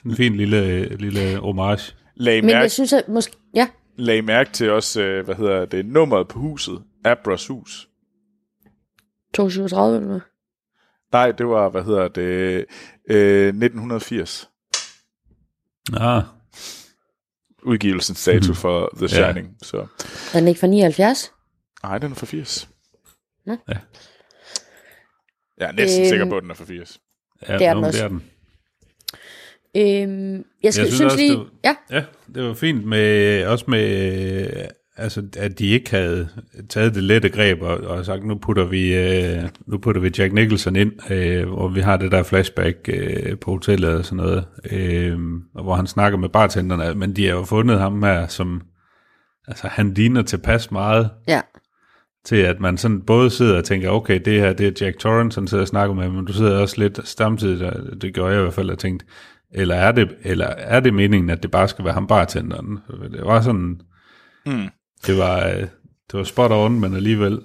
en 0.05 0.15
fin 0.15 0.37
lille, 0.37 0.83
lille 0.97 1.37
homage. 1.37 1.93
Lag 2.15 2.35
Men 2.43 2.45
mærke, 2.45 2.57
jeg 2.59 2.71
synes, 2.71 2.93
at 2.93 3.07
måske... 3.07 3.35
Ja, 3.55 3.67
lag 3.95 4.23
mærke 4.23 4.51
til 4.51 4.71
også, 4.71 5.01
øh, 5.01 5.25
hvad 5.25 5.35
hedder 5.35 5.65
det, 5.65 5.85
nummeret 5.85 6.27
på 6.27 6.39
huset. 6.39 6.83
Abras 7.05 7.47
hus. 7.47 7.89
237 9.33 9.95
eller 9.95 10.07
hvad? 10.09 10.19
Nej, 11.11 11.31
det 11.31 11.47
var, 11.47 11.69
hvad 11.69 11.83
hedder 11.83 12.07
det, 12.07 12.65
øh, 13.09 13.47
1980. 13.47 14.49
Ah, 15.97 16.23
Udgivelsens 17.63 18.25
dato 18.25 18.53
for 18.53 18.89
The 18.95 19.01
Ja. 19.21 19.31
Shining. 19.31 19.55
Så. 19.61 19.77
Er 20.33 20.39
den 20.39 20.47
ikke 20.47 20.59
fra 20.59 20.67
79? 20.67 21.31
Nej, 21.83 21.97
den 21.97 22.11
er 22.11 22.15
for 22.15 22.25
80. 22.25 22.69
Nå. 23.45 23.57
Ja. 23.69 23.77
Jeg 25.57 25.67
er 25.67 25.71
næsten 25.71 26.01
Øhm, 26.01 26.09
sikker 26.09 26.29
på, 26.29 26.37
at 26.37 26.43
den 26.43 26.51
er 26.51 26.55
for 26.55 26.65
80. 26.65 26.99
ja, 27.47 27.57
Det 27.57 27.65
er 27.67 27.73
den 27.73 27.83
også. 27.83 27.97
det 27.97 28.03
er 28.05 28.07
den. 28.09 28.23
Øhm, 29.77 30.43
jeg 30.63 30.73
skal, 30.73 30.81
Jeg 30.83 30.93
synes 30.93 30.93
synes, 30.93 31.01
også, 31.13 31.17
lige... 31.17 31.29
det 31.31 31.37
var- 31.39 31.45
Ja, 31.63 31.75
Ja, 31.91 32.03
det 32.35 32.43
var 32.43 32.53
fint 32.53 32.85
med, 32.85 33.45
også 33.45 33.65
med, 33.67 34.41
øh, 34.41 34.63
altså, 34.97 35.23
at 35.37 35.59
de 35.59 35.67
ikke 35.67 35.89
havde 35.91 36.27
taget 36.69 36.95
det 36.95 37.03
lette 37.03 37.29
greb 37.29 37.61
og, 37.61 37.77
og 37.77 38.05
sagt, 38.05 38.23
nu 38.25 38.35
putter 38.37 38.65
vi, 38.65 38.95
øh, 38.95 39.43
nu 39.67 39.77
putter 39.77 40.01
vi 40.01 40.11
Jack 40.17 40.33
Nicholson 40.33 40.75
ind, 40.75 41.11
øh, 41.11 41.47
hvor 41.47 41.67
vi 41.67 41.81
har 41.81 41.97
det 41.97 42.11
der 42.11 42.23
flashback 42.23 42.89
øh, 42.93 43.37
på 43.39 43.51
hotellet 43.51 43.89
og 43.89 44.05
sådan 44.05 44.17
noget, 44.17 44.45
øh, 44.71 45.17
og 45.55 45.63
hvor 45.63 45.75
han 45.75 45.87
snakker 45.87 46.17
med 46.17 46.29
bartenderne, 46.29 46.95
men 46.95 47.15
de 47.15 47.25
har 47.27 47.33
jo 47.35 47.43
fundet 47.43 47.79
ham 47.79 48.03
her, 48.03 48.27
som, 48.27 48.61
altså 49.47 49.67
han 49.67 49.93
ligner 49.93 50.21
tilpas 50.21 50.71
meget, 50.71 51.09
ja. 51.27 51.41
til 52.25 52.35
at 52.35 52.59
man 52.59 52.77
sådan 52.77 53.01
både 53.01 53.29
sidder 53.29 53.57
og 53.57 53.63
tænker, 53.65 53.89
okay, 53.89 54.19
det 54.25 54.39
her, 54.41 54.53
det 54.53 54.67
er 54.81 54.85
Jack 54.85 54.99
Torrance, 54.99 55.39
han 55.39 55.47
sidder 55.47 55.61
og 55.63 55.67
snakker 55.67 55.95
med, 55.95 56.09
men 56.09 56.25
du 56.25 56.33
sidder 56.33 56.57
også 56.61 56.75
lidt 56.81 57.07
samtidig, 57.07 57.73
det 58.01 58.13
gør 58.13 58.27
jeg 58.29 58.37
i 58.39 58.41
hvert 58.41 58.53
fald, 58.53 58.69
og 58.69 58.79
tænkt, 58.79 59.05
eller 59.53 59.75
er 59.75 59.91
det, 59.91 60.15
eller 60.23 60.45
er 60.47 60.79
det 60.79 60.93
meningen, 60.93 61.29
at 61.29 61.43
det 61.43 61.51
bare 61.51 61.67
skal 61.67 61.85
være 61.85 61.93
ham 61.93 62.07
bartenderen? 62.07 62.77
Det 63.11 63.25
var 63.25 63.41
sådan, 63.41 63.81
Mm. 64.45 64.67
det 65.07 65.17
var, 65.17 65.47
øh, 65.47 65.59
det 66.11 66.13
var 66.13 66.23
spot 66.23 66.51
on, 66.51 66.79
men 66.79 66.95
alligevel 66.95 67.39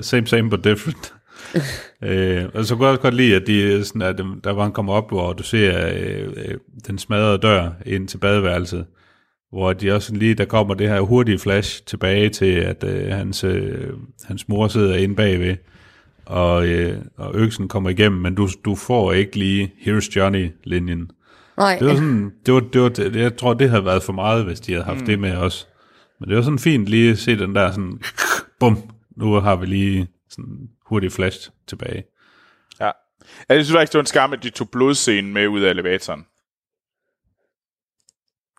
same, 0.00 0.26
same, 0.26 0.50
but 0.50 0.64
different. 0.64 1.14
øh, 2.04 2.44
og 2.54 2.64
så 2.64 2.76
kunne 2.76 2.84
jeg 2.86 2.90
også 2.90 3.02
godt 3.02 3.14
lide, 3.14 3.36
at, 3.36 3.46
de, 3.46 3.84
sådan, 3.84 4.02
at 4.02 4.18
dem- 4.18 4.40
der 4.40 4.50
var 4.50 4.62
han 4.62 4.72
kommer 4.72 4.92
op, 4.92 5.10
hvor 5.10 5.32
du 5.32 5.42
ser 5.42 5.88
øh, 5.94 6.28
øh, 6.36 6.54
den 6.86 6.98
smadrede 6.98 7.38
dør 7.38 7.70
ind 7.86 8.08
til 8.08 8.18
badeværelset, 8.18 8.86
hvor 9.52 9.72
de 9.72 9.92
også 9.92 10.14
lige, 10.14 10.34
der 10.34 10.44
kommer 10.44 10.74
det 10.74 10.88
her 10.88 11.00
hurtige 11.00 11.38
flash 11.38 11.82
tilbage 11.86 12.28
til, 12.28 12.52
at 12.52 12.84
øh, 12.84 13.08
hans, 13.12 13.44
øh, 13.44 13.88
hans 14.24 14.48
mor 14.48 14.68
sidder 14.68 14.96
inde 14.96 15.14
bagved, 15.14 15.56
og, 16.26 16.66
øh, 16.68 16.98
og 17.16 17.32
øksen 17.34 17.68
kommer 17.68 17.90
igennem, 17.90 18.20
men 18.20 18.34
du, 18.34 18.48
du 18.64 18.74
får 18.74 19.12
ikke 19.12 19.38
lige 19.38 19.72
Here's 19.80 20.10
Johnny-linjen. 20.16 21.08
Nej, 21.58 21.78
Det 21.78 21.86
var 21.86 21.94
sådan, 21.94 22.32
det 22.46 22.54
var, 22.54 22.60
det 22.60 22.80
var, 22.80 22.88
det, 22.88 23.16
jeg 23.16 23.36
tror, 23.36 23.54
det 23.54 23.70
havde 23.70 23.84
været 23.84 24.02
for 24.02 24.12
meget, 24.12 24.44
hvis 24.44 24.60
de 24.60 24.72
havde 24.72 24.84
haft 24.84 25.00
mm. 25.00 25.06
det 25.06 25.18
med 25.18 25.36
os. 25.36 25.68
Men 26.20 26.28
det 26.28 26.36
var 26.36 26.42
sådan 26.42 26.58
fint 26.58 26.86
lige 26.86 27.10
at 27.10 27.18
se 27.18 27.38
den 27.38 27.54
der 27.54 27.70
sådan, 27.70 28.00
bum, 28.60 28.90
nu 29.16 29.32
har 29.32 29.56
vi 29.56 29.66
lige 29.66 30.08
sådan 30.28 30.68
hurtig 30.86 31.12
flash 31.12 31.50
tilbage. 31.66 32.04
Ja. 32.80 32.90
Jeg 33.48 33.64
synes 33.64 33.72
faktisk, 33.72 33.92
det 33.92 33.98
var 33.98 34.02
en 34.02 34.06
skam, 34.06 34.32
at 34.32 34.42
de 34.42 34.50
tog 34.50 34.70
blodscenen 34.70 35.32
med 35.32 35.48
ud 35.48 35.60
af 35.60 35.70
elevatoren. 35.70 36.26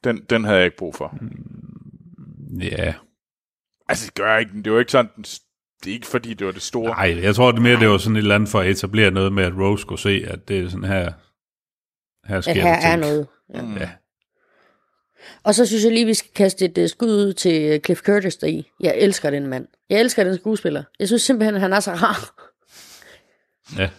Den, 0.04 0.22
den 0.30 0.44
havde 0.44 0.58
jeg 0.58 0.66
ikke 0.66 0.78
brug 0.78 0.96
for. 0.96 1.18
Ja, 2.62 2.94
Altså, 3.90 4.06
det 4.06 4.14
gør 4.14 4.32
jeg 4.32 4.40
ikke. 4.40 4.64
Det 4.64 4.74
var 4.74 4.80
ikke 4.80 4.92
sådan, 4.92 5.10
det 5.84 5.90
er 5.90 5.94
ikke 5.94 6.08
fordi, 6.08 6.34
det 6.34 6.48
var 6.48 6.54
det 6.54 6.62
store. 6.62 6.90
nej, 6.90 7.20
jeg 7.24 7.36
tror 7.36 7.52
det 7.52 7.62
mere, 7.62 7.80
det 7.80 7.90
var 7.90 7.98
sådan 7.98 8.16
et 8.16 8.22
eller 8.22 8.36
andet 8.36 8.50
for 8.50 8.60
at 8.60 8.70
etablere 8.70 9.12
noget 9.12 9.34
med, 9.34 9.44
at 9.44 9.54
Rose 9.58 9.82
skulle 9.82 10.02
se, 10.02 10.24
at 10.28 10.48
det 10.48 10.60
er 10.60 10.70
sådan 10.70 10.84
her, 10.84 11.14
her 12.30 12.42
sker 12.42 12.52
at 12.52 12.58
her 12.58 12.80
der 12.80 12.88
er 12.88 12.96
noget. 12.96 13.28
Ja. 13.54 13.62
Mm. 13.62 13.78
Ja. 13.78 13.90
Og 15.44 15.56
så 15.56 15.66
synes 15.66 15.84
jeg 15.84 15.92
lige, 15.92 16.06
vi 16.06 16.14
skal 16.14 16.32
kaste 16.36 16.66
et 16.66 16.78
uh, 16.78 16.88
skud 16.88 17.08
ud 17.08 17.34
til 17.34 17.76
uh, 17.76 17.80
Cliff 17.86 18.02
Curtis 18.02 18.36
deri. 18.36 18.70
Jeg 18.80 18.96
elsker 18.98 19.30
den 19.30 19.48
mand. 19.48 19.68
Jeg 19.90 20.00
elsker 20.00 20.24
den 20.24 20.36
skuespiller. 20.38 20.84
Jeg 21.00 21.08
synes 21.08 21.22
simpelthen, 21.22 21.62
han 21.62 21.74
er 21.74 21.80
så 21.80 21.92
rar. 21.92 22.50
ja. 23.78 23.90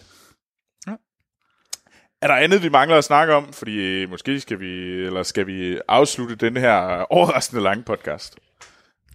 Er 2.21 2.27
der 2.27 2.35
andet, 2.35 2.63
vi 2.63 2.69
mangler 2.69 2.97
at 2.97 3.03
snakke 3.03 3.33
om? 3.33 3.53
Fordi 3.53 3.75
øh, 3.75 4.09
måske 4.09 4.39
skal 4.39 4.59
vi, 4.59 4.91
eller 5.05 5.23
skal 5.23 5.47
vi 5.47 5.79
afslutte 5.87 6.35
den 6.35 6.57
her 6.57 6.73
overraskende 7.11 7.63
lange 7.63 7.83
podcast. 7.83 8.35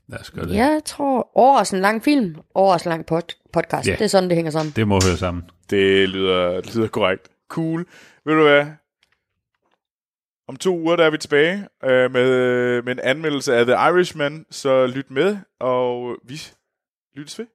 Lad 0.08 0.20
os 0.20 0.30
gøre 0.30 0.46
det. 0.46 0.54
Jeg 0.54 0.80
tror, 0.84 1.30
overraskende 1.34 1.82
lang 1.82 2.04
film, 2.04 2.36
overraskende 2.54 2.92
lang 2.96 3.04
pod- 3.12 3.50
podcast. 3.52 3.88
Ja. 3.88 3.92
Det 3.92 4.00
er 4.00 4.06
sådan, 4.08 4.28
det 4.28 4.36
hænger 4.36 4.50
sammen. 4.52 4.72
Det 4.76 4.88
må 4.88 5.00
høre 5.08 5.16
sammen. 5.16 5.44
Det 5.70 6.08
lyder, 6.08 6.60
det 6.60 6.74
lyder 6.76 6.88
korrekt. 6.88 7.28
Cool. 7.48 7.86
Ved 8.24 8.34
du 8.34 8.42
hvad? 8.42 8.66
Om 10.48 10.56
to 10.56 10.78
uger 10.78 10.96
der 10.96 11.04
er 11.04 11.10
vi 11.10 11.18
tilbage 11.18 11.68
øh, 11.84 12.12
med, 12.12 12.82
med 12.82 12.92
en 12.92 13.00
anmeldelse 13.00 13.54
af 13.54 13.66
The 13.66 13.74
Irishman, 13.74 14.46
så 14.50 14.86
lyt 14.86 15.10
med, 15.10 15.38
og 15.60 16.18
vi 16.24 16.40
lyttes 17.14 17.38
ved. 17.38 17.46